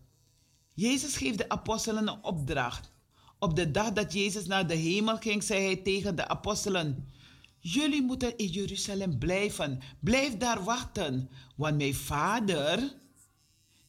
Jezus 0.73 1.18
geeft 1.18 1.38
de 1.38 1.49
apostelen 1.49 2.07
een 2.07 2.23
opdracht. 2.23 2.91
Op 3.40 3.56
de 3.56 3.72
dag 3.72 3.94
dat 3.94 4.14
Jezus 4.14 4.45
naar 4.45 4.68
de 4.68 4.76
hemel 4.76 5.18
ging, 5.18 5.44
zei 5.44 5.64
hij 5.64 5.76
tegen 5.76 6.15
de 6.15 6.27
apostelen: 6.27 7.07
Jullie 7.60 8.02
moeten 8.02 8.38
in 8.38 8.48
Jeruzalem 8.48 9.18
blijven. 9.18 9.80
Blijf 9.99 10.38
daar 10.38 10.64
wachten, 10.64 11.30
want 11.56 11.77
mijn 11.77 11.95
vader 11.95 12.95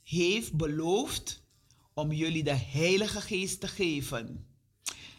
heeft 0.03 0.57
beloofd 0.57 1.43
om 1.95 2.13
jullie 2.13 2.43
de 2.43 2.57
Heilige 2.57 3.21
Geest 3.21 3.61
te 3.61 3.69
geven. 3.69 4.47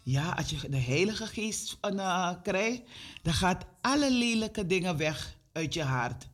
Ja, 0.03 0.31
als 0.31 0.49
je 0.49 0.69
de 0.69 0.77
Heilige 0.77 1.25
Geest 1.25 1.77
uh, 1.81 2.33
krijgt, 2.43 2.81
dan 3.21 3.33
gaat 3.33 3.65
alle 3.81 4.11
lelijke 4.11 4.65
dingen 4.65 4.97
weg 4.97 5.37
uit 5.51 5.73
je 5.73 5.83
hart. 5.83 6.29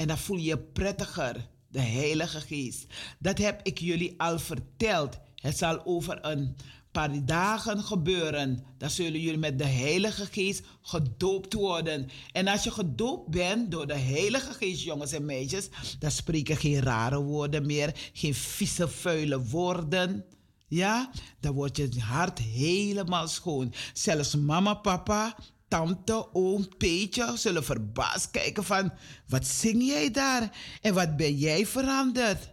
En 0.00 0.06
dan 0.06 0.18
voel 0.18 0.36
je 0.36 0.44
je 0.44 0.58
prettiger, 0.58 1.48
de 1.68 1.80
Heilige 1.80 2.40
Geest. 2.40 2.86
Dat 3.18 3.38
heb 3.38 3.60
ik 3.62 3.78
jullie 3.78 4.14
al 4.16 4.38
verteld. 4.38 5.18
Het 5.34 5.58
zal 5.58 5.84
over 5.84 6.24
een 6.24 6.56
paar 6.92 7.24
dagen 7.24 7.82
gebeuren. 7.82 8.64
Dan 8.78 8.90
zullen 8.90 9.20
jullie 9.20 9.38
met 9.38 9.58
de 9.58 9.66
Heilige 9.66 10.26
Geest 10.26 10.62
gedoopt 10.82 11.52
worden. 11.52 12.08
En 12.32 12.48
als 12.48 12.64
je 12.64 12.70
gedoopt 12.70 13.30
bent 13.30 13.70
door 13.70 13.86
de 13.86 13.98
Heilige 13.98 14.52
Geest, 14.52 14.82
jongens 14.82 15.12
en 15.12 15.24
meisjes, 15.24 15.68
dan 15.98 16.10
spreken 16.10 16.56
geen 16.56 16.80
rare 16.80 17.20
woorden 17.20 17.66
meer, 17.66 18.10
geen 18.12 18.34
vieze, 18.34 18.88
vuile 18.88 19.44
woorden. 19.44 20.24
Ja, 20.68 21.10
dan 21.40 21.54
wordt 21.54 21.76
je 21.76 22.00
hart 22.00 22.38
helemaal 22.38 23.28
schoon. 23.28 23.72
Zelfs 23.92 24.34
mama, 24.34 24.74
papa, 24.74 25.36
tante, 25.70 26.34
oom, 26.34 26.68
peetje 26.76 27.32
zullen 27.36 27.64
verbaasd 27.64 28.30
kijken 28.30 28.64
van... 28.64 28.92
wat 29.28 29.46
zing 29.46 29.82
jij 29.82 30.10
daar 30.10 30.56
en 30.80 30.94
wat 30.94 31.16
ben 31.16 31.36
jij 31.36 31.66
veranderd? 31.66 32.50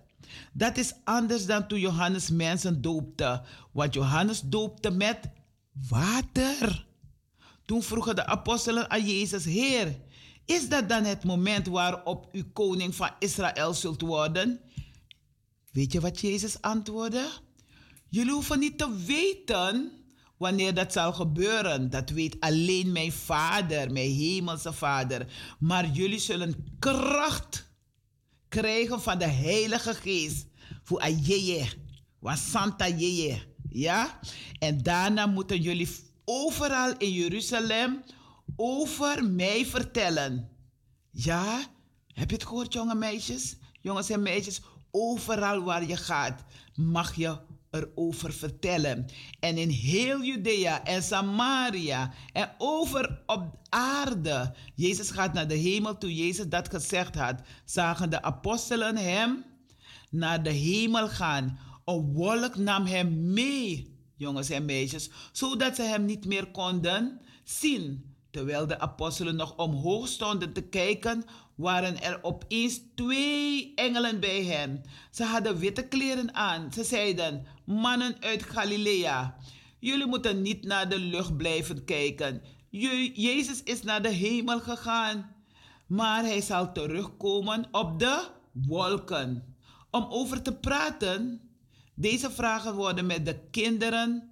Dat 0.53 0.77
is 0.77 0.93
anders 1.03 1.45
dan 1.45 1.67
toen 1.67 1.79
Johannes 1.79 2.29
mensen 2.29 2.81
doopte. 2.81 3.41
Want 3.71 3.93
Johannes 3.93 4.41
doopte 4.41 4.89
met 4.89 5.19
water. 5.89 6.85
Toen 7.65 7.83
vroegen 7.83 8.15
de 8.15 8.25
apostelen 8.25 8.89
aan 8.89 9.05
Jezus, 9.05 9.45
Heer, 9.45 9.99
is 10.45 10.69
dat 10.69 10.89
dan 10.89 11.03
het 11.03 11.23
moment 11.23 11.67
waarop 11.67 12.29
u 12.31 12.43
koning 12.43 12.95
van 12.95 13.09
Israël 13.19 13.73
zult 13.73 14.01
worden? 14.01 14.59
Weet 15.71 15.91
je 15.91 15.99
wat 15.99 16.19
Jezus 16.19 16.61
antwoordde? 16.61 17.29
Jullie 18.09 18.33
hoeven 18.33 18.59
niet 18.59 18.77
te 18.77 18.95
weten 19.05 19.91
wanneer 20.37 20.73
dat 20.73 20.93
zal 20.93 21.13
gebeuren. 21.13 21.89
Dat 21.89 22.09
weet 22.09 22.39
alleen 22.39 22.91
mijn 22.91 23.11
vader, 23.11 23.91
mijn 23.91 24.11
hemelse 24.11 24.73
vader. 24.73 25.27
Maar 25.59 25.89
jullie 25.89 26.19
zullen 26.19 26.75
kracht 26.79 27.69
krijgen 28.47 29.01
van 29.01 29.17
de 29.17 29.27
Heilige 29.27 29.93
Geest. 29.93 30.47
Voor 30.83 30.99
Ayeye, 30.99 31.65
Santa 32.21 32.87
Yeye. 32.87 33.41
Ja? 33.69 34.19
En 34.59 34.83
daarna 34.83 35.25
moeten 35.25 35.61
jullie 35.61 35.89
overal 36.25 36.93
in 36.97 37.11
Jeruzalem 37.11 38.03
over 38.55 39.23
mij 39.23 39.65
vertellen. 39.65 40.49
Ja? 41.11 41.59
Heb 42.13 42.29
je 42.29 42.35
het 42.35 42.45
gehoord, 42.45 42.73
jonge 42.73 42.95
meisjes? 42.95 43.55
Jongens 43.81 44.09
en 44.09 44.21
meisjes, 44.21 44.61
overal 44.91 45.63
waar 45.63 45.87
je 45.87 45.97
gaat, 45.97 46.43
mag 46.75 47.15
je 47.15 47.37
erover 47.71 48.33
vertellen. 48.33 49.05
En 49.39 49.57
in 49.57 49.69
heel 49.69 50.23
Judea 50.23 50.83
en 50.83 51.03
Samaria 51.03 52.13
en 52.33 52.51
over 52.57 53.21
op 53.25 53.57
aarde. 53.69 54.53
Jezus 54.75 55.11
gaat 55.11 55.33
naar 55.33 55.47
de 55.47 55.55
hemel. 55.55 55.97
Toen 55.97 56.13
Jezus 56.13 56.47
dat 56.47 56.69
gezegd 56.69 57.15
had, 57.15 57.41
zagen 57.65 58.09
de 58.09 58.21
apostelen 58.21 58.97
hem 58.97 59.45
naar 60.09 60.43
de 60.43 60.51
hemel 60.51 61.07
gaan. 61.07 61.59
Een 61.85 62.13
wolk 62.13 62.57
nam 62.57 62.85
hem 62.85 63.33
mee, 63.33 63.95
jongens 64.15 64.49
en 64.49 64.65
meisjes, 64.65 65.09
zodat 65.31 65.75
ze 65.75 65.81
hem 65.81 66.05
niet 66.05 66.25
meer 66.25 66.51
konden 66.51 67.21
zien. 67.43 68.15
Terwijl 68.31 68.67
de 68.67 68.79
apostelen 68.79 69.35
nog 69.35 69.55
omhoog 69.55 70.07
stonden 70.07 70.53
te 70.53 70.61
kijken, 70.61 71.23
waren 71.55 72.01
er 72.01 72.23
opeens 72.23 72.81
twee 72.95 73.71
engelen 73.75 74.19
bij 74.19 74.43
hen. 74.43 74.83
Ze 75.11 75.23
hadden 75.23 75.57
witte 75.57 75.87
kleren 75.87 76.33
aan. 76.33 76.73
Ze 76.73 76.83
zeiden: 76.83 77.45
Mannen 77.67 78.15
uit 78.21 78.43
Galilea, 78.43 79.35
jullie 79.79 80.05
moeten 80.05 80.41
niet 80.41 80.63
naar 80.63 80.89
de 80.89 80.99
lucht 80.99 81.37
blijven 81.37 81.85
kijken. 81.85 82.41
Je- 82.69 83.21
Jezus 83.21 83.63
is 83.63 83.81
naar 83.83 84.01
de 84.01 84.09
hemel 84.09 84.59
gegaan, 84.59 85.35
maar 85.87 86.23
hij 86.23 86.41
zal 86.41 86.71
terugkomen 86.71 87.67
op 87.71 87.99
de 87.99 88.27
wolken. 88.51 89.55
Om 89.91 90.05
over 90.09 90.41
te 90.41 90.53
praten, 90.55 91.41
deze 91.95 92.31
vragen 92.31 92.75
worden 92.75 93.05
met 93.05 93.25
de 93.25 93.39
kinderen 93.51 94.31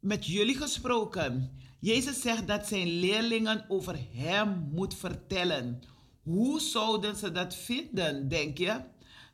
met 0.00 0.26
jullie 0.26 0.56
gesproken. 0.56 1.58
Jezus 1.80 2.20
zegt 2.20 2.46
dat 2.46 2.66
zijn 2.66 2.86
leerlingen 2.88 3.64
over 3.68 3.98
hem 4.12 4.68
moet 4.72 4.94
vertellen. 4.94 5.82
Hoe 6.22 6.60
zouden 6.60 7.16
ze 7.16 7.32
dat 7.32 7.54
vinden, 7.54 8.28
denk 8.28 8.58
je? 8.58 8.80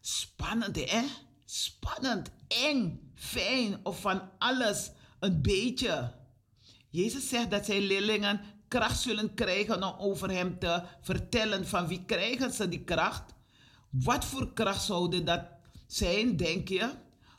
Spannend, 0.01 0.91
hè? 0.91 1.03
Spannend, 1.53 2.31
eng, 2.49 3.13
fijn 3.15 3.81
of 3.83 4.01
van 4.01 4.31
alles 4.39 4.91
een 5.21 5.43
beetje. 5.43 6.15
Jezus 6.89 7.29
zegt 7.29 7.51
dat 7.51 7.65
zijn 7.65 7.83
leerlingen 7.83 8.41
kracht 8.69 9.01
zullen 9.01 9.35
krijgen 9.35 9.83
om 9.83 9.95
over 9.99 10.31
hem 10.31 10.59
te 10.59 10.83
vertellen. 11.01 11.67
Van 11.67 11.87
wie 11.87 12.05
krijgen 12.05 12.53
ze 12.53 12.69
die 12.69 12.85
kracht? 12.85 13.35
Wat 13.91 14.25
voor 14.25 14.53
kracht 14.53 14.85
zou 14.85 15.25
dat 15.25 15.45
zijn, 15.87 16.37
denk 16.37 16.69
je? 16.69 16.91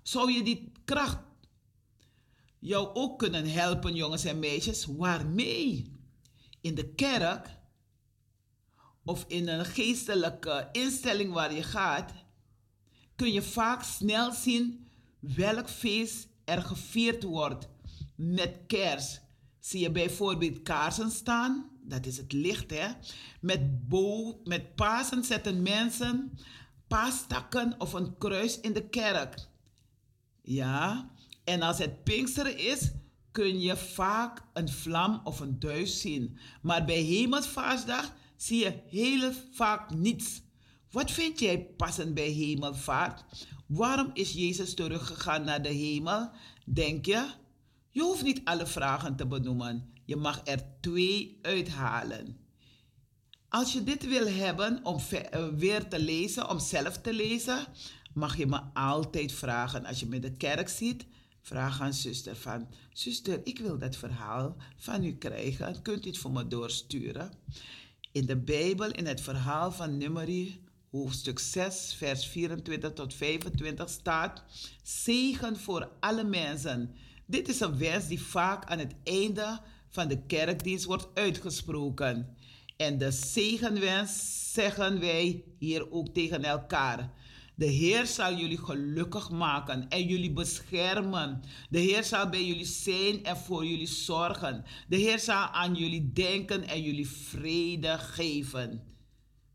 Zou 0.02 0.32
je 0.32 0.44
die 0.44 0.72
kracht 0.86 1.20
jou 2.60 2.96
ook 2.96 3.20
kunnen 3.20 3.52
helpen, 3.52 3.96
jongens 3.96 4.26
en 4.26 4.40
meisjes? 4.40 4.86
Waarmee? 4.86 6.00
In 6.62 6.76
de 6.76 6.94
kerk 6.94 7.50
of 9.04 9.26
in 9.28 9.48
een 9.48 9.66
geestelijke 9.66 10.70
instelling 10.72 11.34
waar 11.34 11.54
je 11.54 11.64
gaat, 11.64 12.12
kun 13.16 13.32
je 13.32 13.42
vaak 13.42 13.84
snel 13.84 14.32
zien 14.32 14.88
welk 15.20 15.70
feest 15.70 16.28
er 16.44 16.62
gevierd 16.62 17.24
wordt. 17.24 17.68
Met 18.16 18.60
kers 18.68 19.20
zie 19.60 19.80
je 19.80 19.92
bijvoorbeeld 19.92 20.62
kaarsen 20.62 21.12
staan, 21.12 21.70
dat 21.82 22.06
is 22.06 22.18
het 22.18 22.32
licht 22.32 22.72
hè. 22.72 22.88
Met, 23.42 23.88
bo 23.90 24.40
met 24.44 24.76
Pasen 24.76 25.24
zetten 25.24 25.62
mensen 25.62 26.38
paastakken 26.88 27.76
of 27.78 27.94
een 27.94 28.18
kruis 28.18 28.60
in 28.60 28.74
de 28.74 28.90
kerk. 28.90 29.48
Ja, 30.42 31.12
en 31.44 31.62
als 31.62 31.78
het 31.78 32.04
Pinksteren 32.04 32.58
is, 32.58 32.92
kun 33.32 33.62
je 33.62 33.78
vaak 33.78 34.44
een 34.54 34.70
vlam 34.70 35.22
of 35.24 35.40
een 35.40 35.60
duis 35.60 36.02
zien. 36.02 36.38
Maar 36.62 36.86
bij 36.86 37.02
Hemelsvaartsdag 37.02 38.14
zie 38.36 38.64
je 38.64 38.82
heel 38.88 39.32
vaak 39.52 39.90
niets. 39.94 40.42
Wat 40.94 41.12
vind 41.12 41.40
jij 41.40 41.66
passend 41.78 42.14
bij 42.14 42.30
hemelvaart? 42.30 43.24
Waarom 43.68 44.10
is 44.14 44.32
Jezus 44.32 44.74
teruggegaan 44.74 45.44
naar 45.44 45.62
de 45.62 45.70
hemel? 45.70 46.30
Denk 46.66 47.06
je? 47.06 47.30
Je 47.90 48.02
hoeft 48.02 48.24
niet 48.24 48.42
alle 48.44 48.68
vragen 48.68 49.16
te 49.16 49.28
benoemen. 49.28 49.94
Je 50.06 50.16
mag 50.16 50.42
er 50.44 50.64
twee 50.82 51.40
uithalen. 51.42 52.38
Als 53.50 53.74
je 53.74 53.84
dit 53.84 54.08
wil 54.08 54.28
hebben 54.28 54.86
om 54.86 55.00
eh, 55.10 55.48
weer 55.48 55.88
te 55.88 56.00
lezen, 56.00 56.50
om 56.50 56.60
zelf 56.60 56.98
te 56.98 57.14
lezen, 57.14 57.66
mag 58.14 58.38
je 58.38 58.46
me 58.46 58.60
altijd 58.74 59.32
vragen. 59.32 59.86
Als 59.86 60.00
je 60.00 60.06
me 60.06 60.16
in 60.16 60.22
de 60.22 60.38
kerk 60.38 60.70
ziet, 60.70 61.06
vraag 61.42 61.82
aan 61.82 61.94
zuster 61.94 62.36
van... 62.36 62.68
Zuster, 62.92 63.40
ik 63.44 63.60
wil 63.60 63.78
dat 63.78 63.96
verhaal 63.96 64.56
van 64.76 65.04
u 65.04 65.16
krijgen. 65.16 65.82
Kunt 65.82 66.06
u 66.06 66.10
het 66.10 66.18
voor 66.18 66.32
me 66.32 66.48
doorsturen? 66.48 67.32
In 68.12 68.26
de 68.26 68.38
Bijbel, 68.38 68.92
in 68.92 69.06
het 69.06 69.22
verhaal 69.22 69.72
van 69.72 69.98
Numeri, 69.98 70.63
hoofdstuk 70.94 71.40
6, 71.40 71.96
vers 71.98 72.26
24 72.26 72.94
tot 72.94 73.14
25 73.14 73.90
staat... 73.90 74.44
Zegen 74.84 75.60
voor 75.60 75.90
alle 76.00 76.24
mensen. 76.24 76.96
Dit 77.26 77.48
is 77.48 77.60
een 77.60 77.78
wens 77.78 78.08
die 78.08 78.22
vaak 78.22 78.66
aan 78.66 78.80
het 78.80 78.96
einde 79.04 79.60
van 79.90 80.08
de 80.08 80.26
kerkdienst 80.26 80.86
wordt 80.86 81.08
uitgesproken. 81.14 82.36
En 82.78 82.98
de 82.98 83.12
zegenwens 83.12 84.52
zeggen 84.54 85.00
wij 85.00 85.44
hier 85.60 85.92
ook 85.92 86.08
tegen 86.14 86.44
elkaar. 86.44 87.14
De 87.56 87.66
Heer 87.66 88.06
zal 88.06 88.36
jullie 88.36 88.58
gelukkig 88.58 89.30
maken 89.30 89.90
en 89.90 90.08
jullie 90.08 90.34
beschermen. 90.34 91.42
De 91.70 91.80
Heer 91.80 92.04
zal 92.04 92.30
bij 92.30 92.46
jullie 92.46 92.66
zijn 92.66 93.24
en 93.24 93.38
voor 93.38 93.66
jullie 93.66 93.88
zorgen. 93.88 94.64
De 94.88 94.98
Heer 94.98 95.20
zal 95.20 95.48
aan 95.48 95.76
jullie 95.76 96.12
denken 96.14 96.68
en 96.68 96.82
jullie 96.82 97.10
vrede 97.10 97.98
geven. 97.98 98.93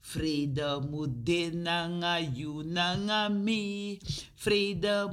Vrede 0.09 0.81
mudinanga 0.91 2.17
you 2.35 2.63
nanga 2.65 3.29
mi. 3.29 3.99
Vrede 4.37 5.05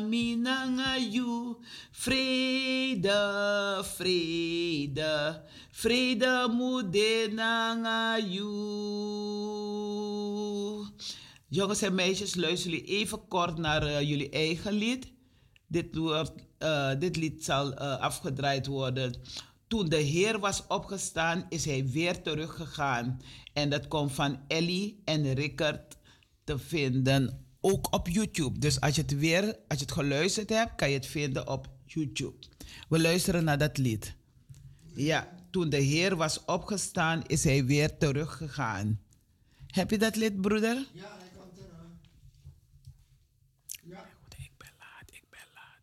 mi 0.00 0.36
nanga 0.36 0.96
you. 0.98 1.56
Vrede, 1.90 3.82
vrede. 3.96 5.42
Vrede 5.72 6.48
mudinanga 6.48 8.18
you. 8.18 8.46
Jongens 11.48 11.82
en 11.82 11.94
meisjes, 11.94 12.34
luisteren 12.34 12.78
jullie 12.78 12.98
even 12.98 13.28
kort 13.28 13.58
naar 13.58 13.82
eh, 13.82 14.00
jullie 14.08 14.30
eigen 14.30 14.72
lied. 14.72 15.12
Dit, 15.66 15.96
wordt, 15.96 16.32
eh, 16.58 16.90
dit 16.98 17.16
lied 17.16 17.44
zal 17.44 17.74
eh, 17.74 18.00
afgedraaid 18.00 18.66
worden. 18.66 19.14
Toen 19.68 19.88
de 19.88 19.96
Heer 19.96 20.38
was 20.38 20.66
opgestaan, 20.66 21.46
is 21.48 21.64
hij 21.64 21.86
weer 21.86 22.22
teruggegaan. 22.22 23.20
En 23.52 23.70
dat 23.70 23.88
komt 23.88 24.12
van 24.12 24.40
Ellie 24.48 25.00
en 25.04 25.34
Rickert 25.34 25.96
te 26.44 26.58
vinden. 26.58 27.46
Ook 27.60 27.94
op 27.94 28.08
YouTube. 28.08 28.58
Dus 28.58 28.80
als 28.80 28.94
je 28.94 29.02
het 29.02 29.18
weer, 29.18 29.42
als 29.68 29.78
je 29.78 29.84
het 29.84 29.92
geluisterd 29.92 30.48
hebt, 30.48 30.74
kan 30.74 30.88
je 30.88 30.94
het 30.94 31.06
vinden 31.06 31.48
op 31.48 31.68
YouTube. 31.84 32.46
We 32.88 33.00
luisteren 33.00 33.44
naar 33.44 33.58
dat 33.58 33.78
lied. 33.78 34.14
Ja, 34.94 35.28
toen 35.50 35.68
de 35.70 35.76
Heer 35.76 36.16
was 36.16 36.44
opgestaan, 36.44 37.26
is 37.26 37.44
hij 37.44 37.64
weer 37.64 37.98
teruggegaan. 37.98 39.00
Heb 39.66 39.90
je 39.90 39.98
dat 39.98 40.16
lied, 40.16 40.40
broeder? 40.40 40.86
Ja, 40.92 41.16
hij 41.18 41.28
komt 41.38 41.58
eraan. 41.58 42.00
Ja. 43.82 44.14
Ik 44.38 44.50
ben 44.56 44.72
laat, 44.78 45.10
ik 45.12 45.24
ben 45.30 45.46
laat. 45.54 45.80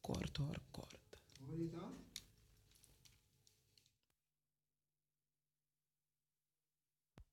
Kort. 0.00 0.36
Hoor 0.36 0.48
je 1.56 1.62
het 1.62 1.72
dan? 1.72 1.92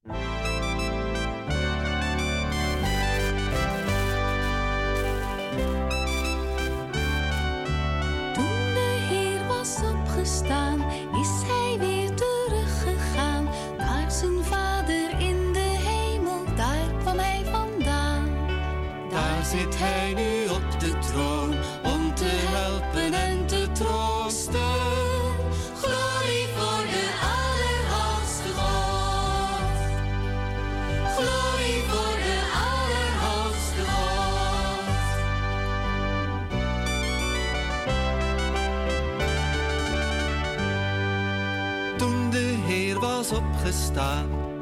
Toen 0.03 0.40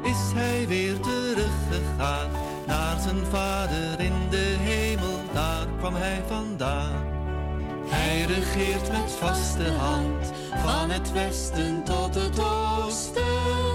is 0.02 0.32
hij 0.34 0.66
weer 0.66 1.00
teruggegaan 1.00 2.30
naar 2.66 3.00
zijn 3.00 3.24
Vader 3.30 4.00
in 4.00 4.12
de 4.30 4.56
hemel, 4.58 5.20
daar 5.32 5.66
kwam 5.78 5.94
hij 5.94 6.22
vandaan. 6.28 7.04
Hij 7.86 8.22
regeert 8.22 8.92
met 8.92 9.12
vaste 9.12 9.72
hand, 9.72 10.32
van 10.64 10.90
het 10.90 11.12
westen 11.12 11.84
tot 11.84 12.14
het 12.14 12.40
oosten. 12.40 13.69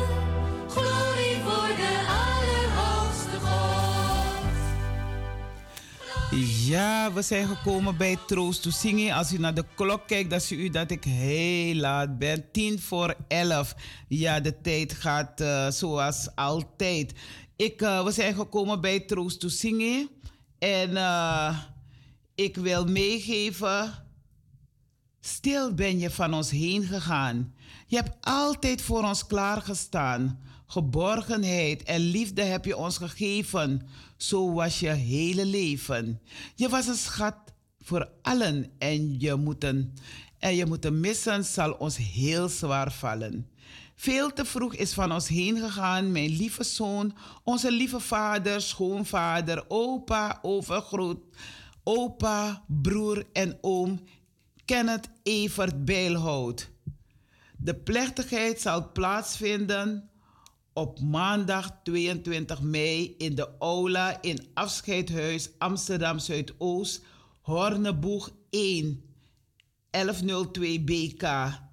Ja, 6.44 7.14
we 7.14 7.22
zijn 7.22 7.48
gekomen 7.48 7.98
bij 7.98 8.18
Troost 8.28 8.62
to 8.62 8.70
Zingen. 8.70 9.16
Als 9.16 9.34
u 9.34 9.38
naar 9.38 9.54
de 9.54 9.66
klok 9.76 10.08
kijkt, 10.08 10.30
dan 10.30 10.42
ziet 10.42 10.60
u 10.60 10.70
dat 10.70 10.92
ik 10.92 11.04
heel 11.04 11.76
laat 11.76 12.18
ben. 12.18 12.52
Tien 12.52 12.80
voor 12.80 13.16
elf. 13.28 13.76
Ja, 14.08 14.40
de 14.40 14.62
tijd 14.62 14.94
gaat 14.94 15.42
eh, 15.42 15.70
zoals 15.70 16.30
altijd. 16.36 17.14
Ik, 17.56 17.82
eh, 17.82 18.04
we 18.04 18.12
zijn 18.12 18.36
gekomen 18.36 18.82
bij 18.82 19.00
Troost 19.00 19.40
to 19.40 19.48
Zingen. 19.48 20.10
En 20.60 20.98
eh, 20.98 21.60
ik 22.36 22.56
wil 22.56 22.86
meegeven... 22.86 24.04
Stil 25.20 25.74
ben 25.74 26.00
je 26.00 26.10
van 26.10 26.34
ons 26.34 26.52
heen 26.52 26.84
gegaan. 26.84 27.54
Je 27.88 27.96
hebt 27.96 28.26
altijd 28.26 28.82
voor 28.82 29.04
ons 29.04 29.28
klaargestaan. 29.28 30.40
Geborgenheid 30.68 31.84
en 31.84 32.00
liefde 32.00 32.42
heb 32.42 32.66
je 32.66 32.78
ons 32.78 32.98
gegeven. 32.98 33.88
Zo 34.18 34.54
was 34.54 34.80
je 34.80 34.90
hele 34.90 35.46
leven. 35.46 36.22
Je 36.56 36.70
was 36.70 36.88
een 36.88 36.96
schat 36.96 37.36
voor 37.80 38.10
allen 38.22 38.72
en 38.78 39.20
je 39.20 39.36
moeten, 39.36 39.94
en 40.40 40.56
je 40.56 40.66
moeten 40.66 41.00
missen 41.00 41.46
zal 41.46 41.72
ons 41.72 41.98
heel 41.98 42.50
zwaar 42.50 42.92
vallen. 42.92 43.50
Veel 43.96 44.34
te 44.34 44.46
vroeg 44.46 44.76
is 44.76 44.94
van 44.94 45.12
ons 45.12 45.28
heen 45.28 45.60
gegaan, 45.60 46.12
mijn 46.12 46.30
lieve 46.30 46.64
zoon, 46.64 47.16
onze 47.44 47.72
lieve 47.72 48.00
vader, 48.00 48.62
schoonvader, 48.62 49.66
opa, 49.68 50.40
overgroot, 50.42 51.20
opa, 51.84 52.64
broer 52.68 53.26
en 53.34 53.58
oom 53.62 54.00
Kenneth 54.66 55.10
Evert 55.24 55.86
Bijlhout. 55.86 56.70
De 57.58 57.76
plechtigheid 57.76 58.62
zal 58.62 58.92
plaatsvinden 58.92 60.10
op 60.76 61.00
maandag 61.00 61.80
22 61.84 62.62
mei 62.62 63.16
in 63.18 63.36
de 63.36 63.50
aula 63.60 64.22
in 64.22 64.40
Afscheidhuis 64.54 65.50
Amsterdam 65.58 66.20
Zuidoost, 66.20 67.04
Horneboeg 67.42 68.30
1, 68.50 69.04
1102 69.90 70.82
BK 70.82 71.24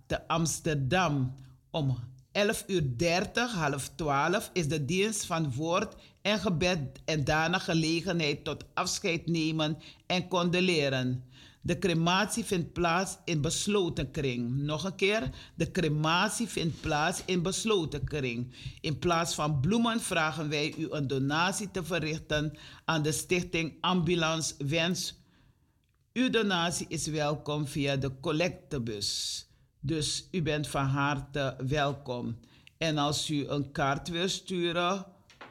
te 0.07 0.29
Amsterdam. 0.29 1.35
Om 1.71 1.99
11 2.33 2.65
uur 2.67 2.83
30, 2.97 3.53
half 3.53 3.91
12 3.95 4.51
is 4.53 4.69
de 4.69 4.85
dienst 4.85 5.27
van 5.27 5.55
woord 5.55 5.95
en 6.21 6.39
gebed 6.39 7.01
en 7.05 7.25
daarna 7.25 7.59
gelegenheid 7.59 8.45
tot 8.45 8.65
afscheid 8.75 9.27
nemen 9.27 9.79
en 10.07 10.29
condoleren. 10.29 11.25
De 11.65 11.79
crematie 11.79 12.45
vindt 12.45 12.73
plaats 12.73 13.19
in 13.25 13.41
besloten 13.41 14.11
kring. 14.11 14.57
Nog 14.57 14.85
een 14.85 14.95
keer, 14.95 15.31
de 15.55 15.71
crematie 15.71 16.47
vindt 16.47 16.81
plaats 16.81 17.23
in 17.25 17.43
besloten 17.43 18.05
kring. 18.05 18.55
In 18.81 18.99
plaats 18.99 19.35
van 19.35 19.61
bloemen 19.61 20.01
vragen 20.01 20.49
wij 20.49 20.75
u 20.79 20.87
een 20.91 21.07
donatie 21.07 21.71
te 21.71 21.85
verrichten 21.85 22.59
aan 22.85 23.03
de 23.03 23.13
stichting 23.13 23.77
Ambulance 23.81 24.55
Wens. 24.67 25.15
Uw 26.13 26.31
donatie 26.31 26.87
is 26.89 27.07
welkom 27.07 27.67
via 27.67 27.97
de 27.97 28.21
collectebus. 28.21 29.47
Dus 29.81 30.29
u 30.31 30.43
bent 30.43 30.69
van 30.69 30.85
harte 30.85 31.57
welkom. 31.67 32.39
En 32.79 32.99
als 32.99 33.31
u 33.31 33.47
een 33.47 33.73
kaart 33.73 34.09
wil 34.09 34.29
sturen 34.29 35.07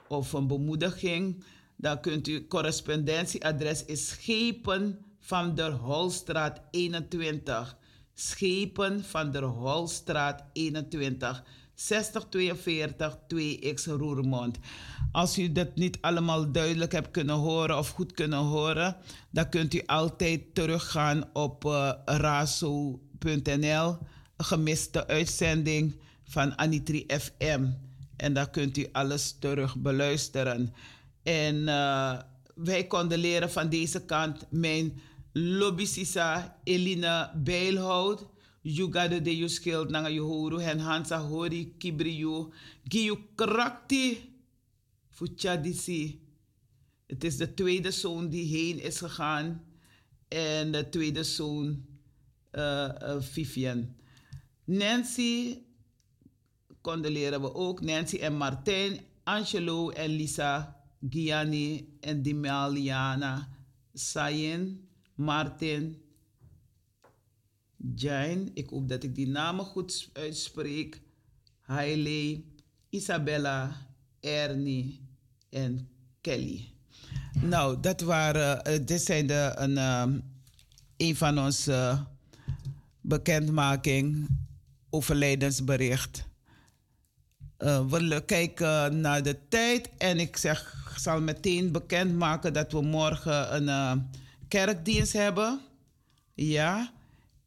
of 0.07 0.33
een 0.33 0.47
bemoediging, 0.47 1.43
dan 1.75 1.99
kunt 1.99 2.27
u 2.27 2.47
correspondentieadres 2.47 3.85
is 3.85 4.07
Schepen 4.07 5.10
van 5.21 5.55
der 5.55 5.71
Holstraat 5.71 6.61
21, 6.71 7.77
Schepen 8.13 9.03
van 9.03 9.31
der 9.31 9.43
Holstraat 9.43 10.43
21 10.53 11.43
6042 11.75 13.17
2X 13.27 13.83
Roermond. 13.85 14.57
Als 15.11 15.37
u 15.37 15.51
dat 15.51 15.75
niet 15.75 15.97
allemaal 16.01 16.51
duidelijk 16.51 16.91
hebt 16.91 17.11
kunnen 17.11 17.35
horen 17.35 17.77
of 17.77 17.89
goed 17.89 18.11
kunnen 18.11 18.39
horen, 18.39 18.95
dan 19.29 19.49
kunt 19.49 19.73
u 19.73 19.81
altijd 19.85 20.55
teruggaan 20.55 21.29
op 21.33 21.65
uh, 21.65 21.91
razo.nl, 22.05 23.97
een 24.37 24.45
gemiste 24.45 25.07
uitzending 25.07 25.99
van 26.23 26.57
Anitri 26.57 27.05
FM. 27.07 27.65
En 28.15 28.33
dan 28.33 28.49
kunt 28.49 28.77
u 28.77 28.87
alles 28.91 29.35
terug 29.39 29.77
beluisteren. 29.77 30.73
En 31.23 31.55
uh, 31.55 32.17
wij 32.55 32.87
konden 32.87 33.19
leren 33.19 33.51
van 33.51 33.69
deze 33.69 34.05
kant 34.05 34.45
mijn 34.49 35.01
lobbysisa 35.33 36.59
Elina 36.63 37.33
Bijlhout. 37.35 38.29
Juga 38.63 39.07
de 39.07 39.47
skill 39.47 39.89
nanga 39.89 40.09
you 40.09 40.27
horu 40.27 40.59
hen 40.59 40.79
hansa 40.79 41.17
hori 41.17 41.73
kibri 41.77 42.17
you. 42.17 42.51
Giu 42.83 43.17
krakti. 43.35 44.29
Fuchadisi. 45.09 46.19
Het 47.07 47.23
is 47.23 47.37
de 47.37 47.53
tweede 47.53 47.91
zoon 47.91 48.29
die 48.29 48.45
heen 48.45 48.79
is 48.79 48.97
gegaan. 48.97 49.63
En 50.27 50.71
de 50.71 50.89
tweede 50.89 51.23
zoon 51.23 51.85
uh, 52.51 52.89
Vivian. 53.19 53.95
Nancy 54.65 55.57
condoleren 56.81 57.41
we 57.41 57.53
ook. 57.53 57.81
Nancy 57.81 58.17
en 58.17 58.33
Martijn, 58.33 58.99
Angelo 59.23 59.89
en 59.89 60.09
Lisa, 60.09 60.75
Gianni 61.09 61.97
en 61.99 62.21
Dimaliana, 62.21 63.49
Sayen, 63.93 64.89
Martin, 65.21 66.01
Jane, 67.95 68.51
ik 68.53 68.69
hoop 68.69 68.89
dat 68.89 69.03
ik 69.03 69.15
die 69.15 69.27
namen 69.27 69.65
goed 69.65 70.09
uitspreek. 70.13 71.01
Hailey, 71.59 72.43
Isabella, 72.89 73.87
Ernie 74.19 75.07
en 75.49 75.89
Kelly. 76.21 76.73
Nou, 77.41 77.79
dat 77.79 78.01
waren, 78.01 78.71
uh, 78.71 78.85
dit 78.85 79.01
zijn 79.01 79.27
de, 79.27 79.51
een, 79.55 79.71
uh, 79.71 80.05
een 80.97 81.15
van 81.15 81.39
onze 81.39 81.71
uh, 81.71 82.01
bekendmaking, 83.01 84.27
overlijdensbericht. 84.89 86.29
Uh, 87.59 87.85
we 87.89 88.23
kijken 88.25 88.99
naar 88.99 89.23
de 89.23 89.47
tijd 89.47 89.89
en 89.97 90.19
ik 90.19 90.37
zeg, 90.37 90.85
zal 90.97 91.21
meteen 91.21 91.71
bekendmaken 91.71 92.53
dat 92.53 92.71
we 92.71 92.81
morgen 92.81 93.55
een 93.55 94.09
kerkdienst 94.51 95.13
hebben. 95.13 95.61
Ja, 96.33 96.93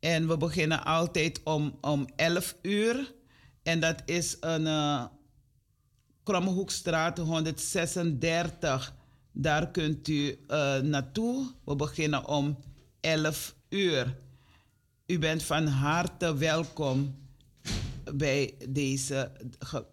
en 0.01 0.29
we 0.29 0.37
beginnen 0.37 0.85
altijd 0.85 1.41
om, 1.43 1.79
om 1.81 2.07
11 2.17 2.57
uur. 2.63 3.15
En 3.63 3.81
dat 3.81 4.03
is 4.05 4.37
een 4.41 4.63
uh, 4.63 5.05
Krommehoekstraat 6.23 7.19
136. 7.19 8.95
Daar 9.33 9.71
kunt 9.71 10.09
u 10.09 10.39
uh, 10.49 10.79
naartoe. 10.79 11.53
We 11.65 11.77
beginnen 11.77 12.27
om 12.27 12.59
11 13.01 13.55
uur. 13.69 14.17
U 15.07 15.19
bent 15.19 15.43
van 15.43 15.67
harte 15.67 16.37
welkom 16.37 17.17
bij 18.15 18.55
deze 18.69 19.33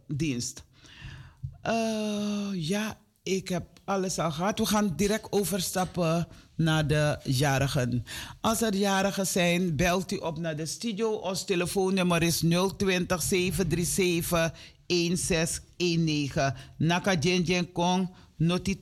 dienst. 0.08 0.64
Uh, 1.64 2.50
ja, 2.54 3.00
ik 3.24 3.50
heb 3.50 3.81
alles 3.92 4.20
al 4.20 4.32
gehad. 4.32 4.60
We 4.60 4.66
gaan 4.66 4.94
direct 4.96 5.32
overstappen 5.32 6.28
naar 6.56 6.88
de 6.88 7.20
jarigen. 7.24 8.04
Als 8.42 8.62
er 8.62 8.76
jarigen 8.76 9.28
zijn, 9.28 9.76
belt 9.76 10.12
u 10.12 10.16
op 10.16 10.38
naar 10.38 10.56
de 10.56 10.66
studio. 10.66 11.12
Ons 11.12 11.46
telefoonnummer 11.46 12.24
is 12.24 12.40
020 12.78 13.22
737 13.22 14.52
1619. 14.86 16.54
Naka 16.78 17.14
Jen 17.14 17.72
Kong. 17.72 18.10
Noti. 18.38 18.78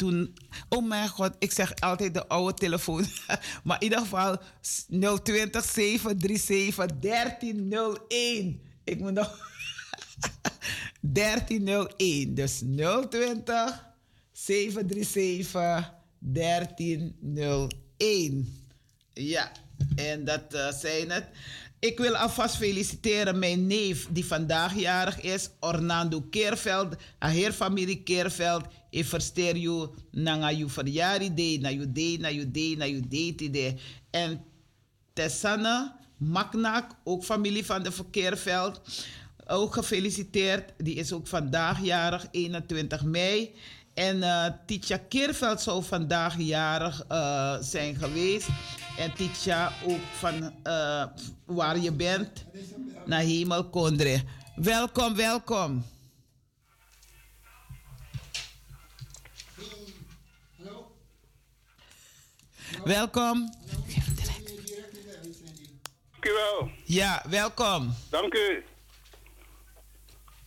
Oh 0.69 0.87
mijn 0.87 1.09
god, 1.09 1.35
ik 1.39 1.51
zeg 1.51 1.75
altijd 1.79 2.13
de 2.13 2.27
oude 2.27 2.53
telefoon. 2.53 3.05
maar 3.63 3.77
in 3.77 3.83
ieder 3.83 3.99
geval 3.99 4.37
020 5.23 5.63
737 5.63 6.99
1301. 6.99 8.61
Ik 8.83 8.99
moet 8.99 9.13
nog. 9.13 9.37
1301. 11.01 12.33
Dus 12.33 12.63
020 13.09 13.88
737 14.45 15.93
1301. 16.19 18.57
Ja, 19.13 19.51
en 19.95 20.25
dat 20.25 20.53
uh, 20.53 20.71
zijn 20.71 21.11
het. 21.11 21.25
Ik 21.79 21.97
wil 21.97 22.15
alvast 22.15 22.55
feliciteren 22.55 23.39
mijn 23.39 23.67
neef 23.67 24.07
die 24.09 24.25
vandaag 24.25 24.75
jarig 24.75 25.21
is, 25.21 25.49
Orlando 25.59 26.21
Keerveld. 26.21 26.95
Heer 27.19 27.51
familie 27.51 28.03
Keerveld. 28.03 28.65
Ik 28.89 29.05
versteer 29.05 29.57
je 29.57 29.89
na 30.11 30.47
je 30.47 30.69
verjaardag, 30.69 31.29
na 31.59 31.69
je 31.69 31.91
day, 31.91 32.17
na 32.19 32.27
je 32.27 32.51
day, 32.51 32.75
na 32.77 32.85
je 32.85 33.07
day. 33.51 33.77
En 34.09 34.43
Tessane 35.13 35.95
Maknak, 36.17 36.91
ook 37.03 37.23
familie 37.23 37.65
van 37.65 37.83
de 37.83 37.91
Keerveld. 38.11 38.81
Ook 39.47 39.73
gefeliciteerd. 39.73 40.73
Die 40.77 40.95
is 40.95 41.13
ook 41.13 41.27
vandaag 41.27 41.83
jarig, 41.83 42.27
21 42.31 43.03
mei. 43.03 43.55
En 43.99 44.17
uh, 44.17 44.45
Titia 44.65 44.97
Keerveld 44.97 45.61
zou 45.61 45.83
vandaag 45.83 46.37
jarig 46.37 47.05
uh, 47.11 47.57
zijn 47.59 47.95
geweest. 47.95 48.47
En 48.97 49.13
Titia 49.13 49.71
ook 49.85 50.01
van 50.17 50.53
uh, 50.63 51.05
waar 51.45 51.77
je 51.77 51.91
bent 51.91 52.45
naar 53.05 53.19
Hemel 53.19 53.69
Kondre. 53.69 54.23
Welkom, 54.55 55.15
welkom. 55.15 55.85
Welkom. 62.83 63.53
Dank 66.11 66.25
u 66.25 66.31
wel. 66.33 66.69
Ja, 66.85 67.23
welkom. 67.29 67.95
Dank 68.09 68.33
u. 68.33 68.63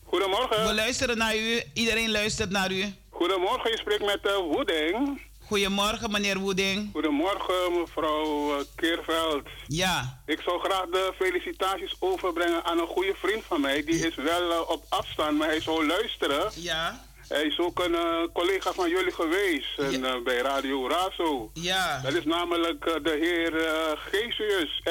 Goedemorgen. 0.05 0.67
We 0.67 0.75
luisteren 0.75 1.19
naar 1.19 1.37
u. 1.37 1.63
Iedereen 1.73 2.11
luistert 2.11 2.51
naar 2.51 2.73
u. 2.73 2.95
Goedemorgen, 3.13 3.71
je 3.71 3.77
spreekt 3.77 4.05
met 4.05 4.21
uh, 4.27 4.37
Woeding. 4.37 5.21
Goedemorgen, 5.47 6.11
meneer 6.11 6.39
Woeding. 6.39 6.91
Goedemorgen, 6.93 7.81
mevrouw 7.81 8.59
uh, 8.59 8.65
Keerveld. 8.77 9.49
Ja. 9.67 10.23
Ik 10.27 10.41
zou 10.41 10.61
graag 10.61 10.87
de 10.87 11.13
felicitaties 11.19 11.97
overbrengen 11.99 12.65
aan 12.65 12.79
een 12.79 12.87
goede 12.87 13.15
vriend 13.15 13.45
van 13.45 13.61
mij. 13.61 13.85
Die 13.85 14.07
is 14.07 14.15
wel 14.15 14.51
uh, 14.51 14.71
op 14.71 14.85
afstand, 14.89 15.39
maar 15.39 15.49
hij 15.49 15.61
zou 15.61 15.87
luisteren. 15.87 16.51
Ja. 16.55 17.05
Hij 17.29 17.43
is 17.43 17.59
ook 17.59 17.79
een 17.85 18.31
collega 18.33 18.73
van 18.73 18.89
jullie 18.89 19.13
geweest 19.13 19.79
en, 19.79 20.01
ja. 20.01 20.21
bij 20.21 20.37
Radio 20.37 20.89
Razo. 20.89 21.51
Ja. 21.55 22.01
Dat 22.01 22.13
is 22.13 22.25
namelijk 22.25 22.85
de 23.03 23.17
heer 23.21 23.53
Geesius. 23.99 24.83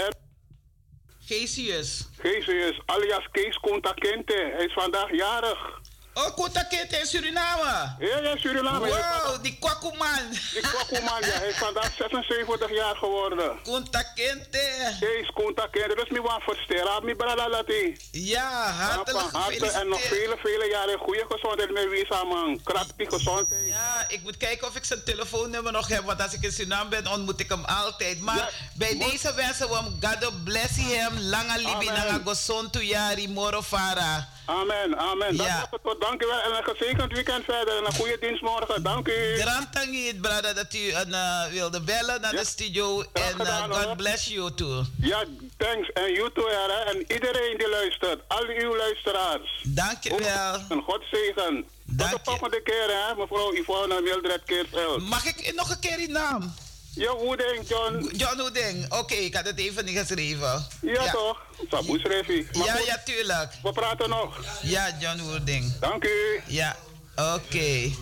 Geesius. 1.25 2.09
Geesius, 2.17 2.81
alias 2.85 3.27
Kees 3.31 3.57
Contakente. 3.57 4.51
Hij 4.55 4.65
is 4.65 4.73
vandaag 4.73 5.15
jarig. 5.15 5.79
Oh, 6.13 6.29
Contakente 6.35 6.99
in 6.99 7.05
Suriname? 7.05 7.95
Ja, 7.99 8.19
ja, 8.19 8.37
Suriname. 8.37 8.87
Wow, 8.87 9.41
die 9.41 9.57
kwakkoeman. 9.59 10.29
Die 10.53 10.61
kwakkoeman, 10.61 11.21
ja. 11.21 11.37
Hij 11.39 11.47
is 11.47 11.57
vandaag 11.57 11.91
76 11.97 12.71
jaar 12.71 12.95
geworden. 12.95 13.59
Contakente. 13.63 14.95
Kees 14.99 15.31
Contakente. 15.33 15.95
Dat 15.95 16.05
is 16.05 16.11
mijn 16.11 16.23
wat 16.23 16.41
versteren. 16.41 17.05
Mijn 17.05 17.17
brada 17.17 17.49
lati. 17.49 17.97
Ja, 18.11 18.71
hartelijk 18.71 19.31
harte 19.31 19.71
en 19.71 19.87
nog 19.87 20.01
vele, 20.01 20.37
vele 20.37 20.67
jaren 20.69 20.99
goede 20.99 21.25
gezondheid 21.29 21.71
met 21.71 21.89
wie 21.89 22.05
samen. 22.05 22.63
Krachtig 22.63 23.09
gezondheid. 23.09 23.67
Ja, 23.67 24.05
ik 24.07 24.23
moet 24.23 24.37
kijken 24.37 24.67
of 24.67 24.75
ik 24.75 24.85
zijn 24.85 25.03
telefoonnummer 25.03 25.71
nog 25.71 25.87
heb. 25.87 26.03
Want 26.05 26.21
als 26.21 26.33
ik 26.33 26.43
in 26.43 26.51
Suriname 26.51 26.89
ben, 26.89 27.07
ontmoet 27.07 27.39
ik 27.39 27.49
hem 27.49 27.65
altijd. 27.65 28.21
Maar 28.21 28.37
ja, 28.37 28.49
bij 28.73 28.93
moet... 28.93 29.11
deze 29.11 29.33
wensen 29.33 29.69
we 29.69 29.75
hem, 29.75 29.97
God 30.01 30.43
bless 30.43 30.75
him. 30.75 31.19
Langa 31.19 31.55
libi 31.55 31.85
nanga 31.85 32.19
gosontu 32.25 32.81
yari 32.83 33.29
morofara. 33.29 34.27
Amen, 34.59 34.97
amen. 34.97 35.35
Ja. 35.35 35.69
Dat 35.83 36.01
dank 36.01 36.23
u 36.23 36.25
wel 36.27 36.41
en 36.41 36.57
een 36.57 36.63
gezegend 36.63 37.11
weekend 37.13 37.43
verder 37.43 37.77
en 37.77 37.85
een 37.85 37.93
goede 37.93 38.17
dienst 38.19 38.41
morgen. 38.41 38.83
Dank 38.83 39.07
u. 39.07 39.37
Grand 39.37 40.21
brother, 40.21 40.55
dat 40.55 40.73
u 40.73 40.77
uh, 40.77 41.45
wilde 41.51 41.81
bellen 41.81 42.21
naar 42.21 42.33
ja. 42.33 42.39
de 42.39 42.45
studio. 42.45 43.01
En 43.13 43.35
uh, 43.41 43.63
God 43.63 43.83
hoor. 43.83 43.95
bless 43.95 44.25
you 44.27 44.53
too. 44.53 44.83
Ja, 45.01 45.23
thanks. 45.57 45.91
En 45.91 46.13
you 46.13 46.31
too, 46.33 46.47
hè. 46.47 46.91
En 46.91 46.97
iedereen 46.97 47.57
die 47.57 47.69
luistert. 47.69 48.21
Al 48.27 48.45
uw 48.47 48.75
luisteraars. 48.75 49.63
Dank 49.63 50.03
je 50.03 50.09
wel. 50.09 50.77
En 50.77 50.83
God 50.83 51.03
zegen. 51.11 51.65
Dank 51.83 52.11
Tot 52.11 52.25
de 52.25 52.31
volgende 52.31 52.61
keer, 52.61 52.87
hè, 52.87 53.15
mevrouw 53.15 53.53
Yvonne 53.53 54.01
Mildred 54.01 54.43
Keerveld. 54.45 55.09
Mag 55.09 55.25
ik 55.25 55.53
nog 55.55 55.69
een 55.69 55.79
keer 55.79 55.97
die 55.97 56.09
naam? 56.09 56.53
Ja, 56.93 57.15
Woeding, 57.15 57.67
John. 57.67 58.11
John 58.15 58.37
Woeding. 58.37 58.85
Oké, 58.85 58.97
okay, 58.97 59.17
ik 59.17 59.35
had 59.35 59.45
het 59.45 59.59
even 59.59 59.85
niet 59.85 59.97
geschreven. 59.97 60.65
Ja, 60.81 60.91
ja. 60.91 61.11
toch? 61.11 61.41
Sabu 61.69 61.99
schreef 61.99 62.27
Ja, 62.51 62.77
ja, 62.85 63.01
tuurlijk. 63.05 63.53
We 63.63 63.71
praten 63.71 64.09
nog. 64.09 64.59
Ja, 64.61 64.97
John 64.99 65.21
Woeding. 65.21 65.73
Dank 65.79 66.03
u. 66.03 66.41
Ja, 66.47 66.75
oké. 67.15 67.33
Okay. 67.33 67.95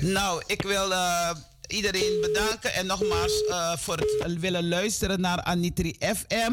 Nou, 0.00 0.42
ik 0.46 0.62
wil 0.62 0.90
uh, 0.90 1.30
iedereen 1.66 2.20
bedanken 2.20 2.74
en 2.74 2.86
nogmaals 2.86 3.42
uh, 3.48 3.76
voor 3.76 3.96
het 3.96 4.40
willen 4.40 4.68
luisteren 4.68 5.20
naar 5.20 5.42
Anitri 5.42 5.96
FM. 5.98 6.52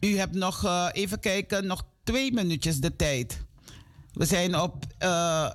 U 0.00 0.18
hebt 0.18 0.34
nog, 0.34 0.64
eh, 0.64 0.88
even 0.92 1.20
kijken, 1.20 1.66
nog 1.66 1.82
twee 2.04 2.32
minuutjes 2.32 2.76
de 2.76 2.96
tijd. 2.96 3.40
We 4.12 4.24
zijn 4.24 4.60
op 4.60 4.84
eh 4.98 5.50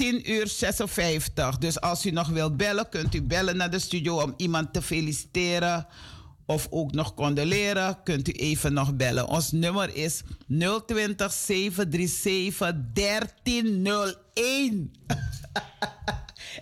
10 0.00 0.30
uur 0.30 0.48
56. 0.48 1.58
Dus 1.58 1.80
als 1.80 2.06
u 2.06 2.10
nog 2.10 2.28
wilt 2.28 2.56
bellen, 2.56 2.88
kunt 2.88 3.14
u 3.14 3.22
bellen 3.22 3.56
naar 3.56 3.70
de 3.70 3.78
studio 3.78 4.22
om 4.22 4.34
iemand 4.36 4.72
te 4.72 4.82
feliciteren. 4.82 5.86
Of 6.46 6.66
ook 6.70 6.92
nog 6.92 7.14
condoleren, 7.14 8.02
kunt 8.04 8.28
u 8.28 8.32
even 8.32 8.72
nog 8.72 8.94
bellen. 8.94 9.28
Ons 9.28 9.52
nummer 9.52 9.94
is 9.94 10.22
020 10.86 11.32
737 11.32 12.72
1301. 12.94 14.92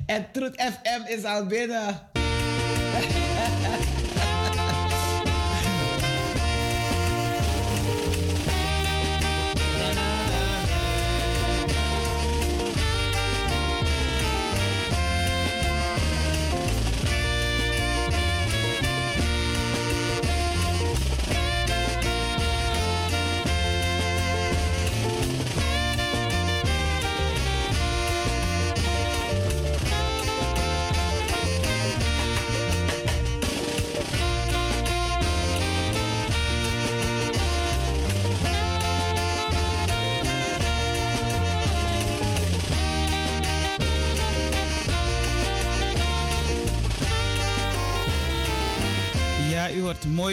en 0.07 0.27
Truth 0.33 0.61
FM 0.61 1.13
is 1.13 1.25
al 1.25 1.47
binnen. 1.47 2.01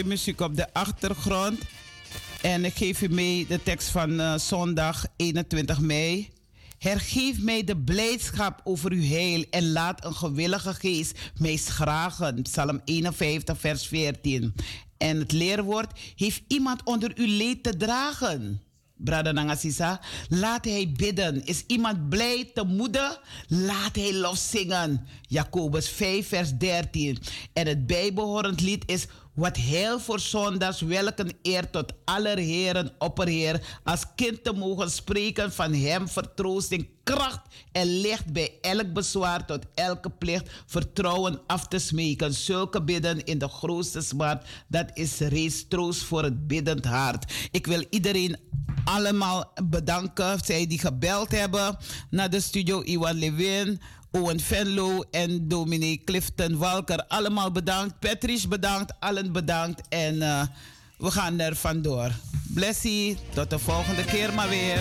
muziek 0.06 0.40
op 0.40 0.56
de 0.56 0.72
achtergrond. 0.72 1.58
En 2.42 2.64
ik 2.64 2.74
geef 2.74 3.02
u 3.02 3.08
mee 3.08 3.46
de 3.46 3.62
tekst 3.62 3.88
van 3.88 4.20
eh, 4.20 4.38
zondag 4.38 5.06
21 5.16 5.80
mei. 5.80 6.28
Hergeef 6.78 7.40
mij 7.40 7.64
de 7.64 7.76
blijdschap 7.76 8.60
over 8.64 8.92
uw 8.92 9.02
heil 9.02 9.44
en 9.50 9.72
laat 9.72 10.04
een 10.04 10.14
gewillige 10.14 10.74
geest 10.74 11.18
mij 11.38 11.56
schragen. 11.56 12.42
Psalm 12.42 12.80
51, 12.84 13.60
vers 13.60 13.86
14. 13.86 14.54
En 14.98 15.18
het 15.18 15.32
leerwoord, 15.32 15.98
heeft 16.16 16.42
iemand 16.48 16.82
onder 16.84 17.12
uw 17.14 17.36
leed 17.36 17.62
te 17.62 17.76
dragen? 17.76 18.60
Brada 18.96 19.32
Nangasisa, 19.32 20.00
laat 20.28 20.64
hij 20.64 20.92
bidden. 20.96 21.46
Is 21.46 21.64
iemand 21.66 22.08
blij 22.08 22.50
te 22.54 22.64
moede? 22.64 23.18
Laat 23.48 23.96
hij 23.96 24.14
lof 24.14 24.38
zingen. 24.38 25.06
Jacobus 25.28 25.88
5, 25.88 26.28
vers 26.28 26.52
13. 26.52 27.18
En 27.52 27.66
het 27.66 27.86
bijbehorend 27.86 28.60
lied 28.60 28.82
is 28.86 29.06
wat 29.36 29.56
heel 29.56 30.00
voor 30.00 30.20
zondags, 30.20 30.80
welk 30.80 31.18
eer 31.42 31.70
tot 31.70 31.92
aller 32.04 32.38
heren, 32.38 32.92
opperheer, 32.98 33.80
als 33.84 34.04
kind 34.14 34.44
te 34.44 34.52
mogen 34.52 34.90
spreken 34.90 35.52
van 35.52 35.72
hem, 35.72 36.08
vertroosting, 36.08 36.88
kracht 37.02 37.40
en 37.72 38.00
licht 38.00 38.32
bij 38.32 38.52
elk 38.60 38.92
bezwaar 38.92 39.46
tot 39.46 39.66
elke 39.74 40.10
plicht, 40.10 40.50
vertrouwen 40.66 41.40
af 41.46 41.68
te 41.68 41.78
smeken. 41.78 42.34
Zulke 42.34 42.82
bidden 42.82 43.24
in 43.24 43.38
de 43.38 43.48
grootste 43.48 44.00
smart, 44.00 44.46
dat 44.68 44.90
is 44.94 45.18
reeds 45.18 45.68
troost 45.68 46.02
voor 46.02 46.22
het 46.22 46.46
biddend 46.46 46.84
hart. 46.84 47.32
Ik 47.50 47.66
wil 47.66 47.84
iedereen 47.90 48.36
allemaal 48.84 49.52
bedanken, 49.64 50.38
zij 50.44 50.66
die 50.66 50.78
gebeld 50.78 51.30
hebben 51.30 51.76
naar 52.10 52.30
de 52.30 52.40
studio, 52.40 52.82
Iwan 52.82 53.18
Levin. 53.18 53.80
Owen 54.16 54.40
Venlo 54.40 55.04
en 55.10 55.48
dominee 55.48 56.02
Clifton 56.04 56.56
Walker. 56.56 57.04
Allemaal 57.08 57.50
bedankt. 57.50 57.98
Patrice 57.98 58.48
bedankt. 58.48 58.92
Allen 58.98 59.32
bedankt. 59.32 59.82
En 59.88 60.22
eh, 60.22 60.42
we 60.98 61.10
gaan 61.10 61.40
er 61.40 61.56
vandoor. 61.56 62.10
Blessie. 62.54 63.18
Tot 63.34 63.50
de 63.50 63.58
volgende 63.58 64.04
keer 64.04 64.34
maar 64.34 64.48
weer. 64.48 64.78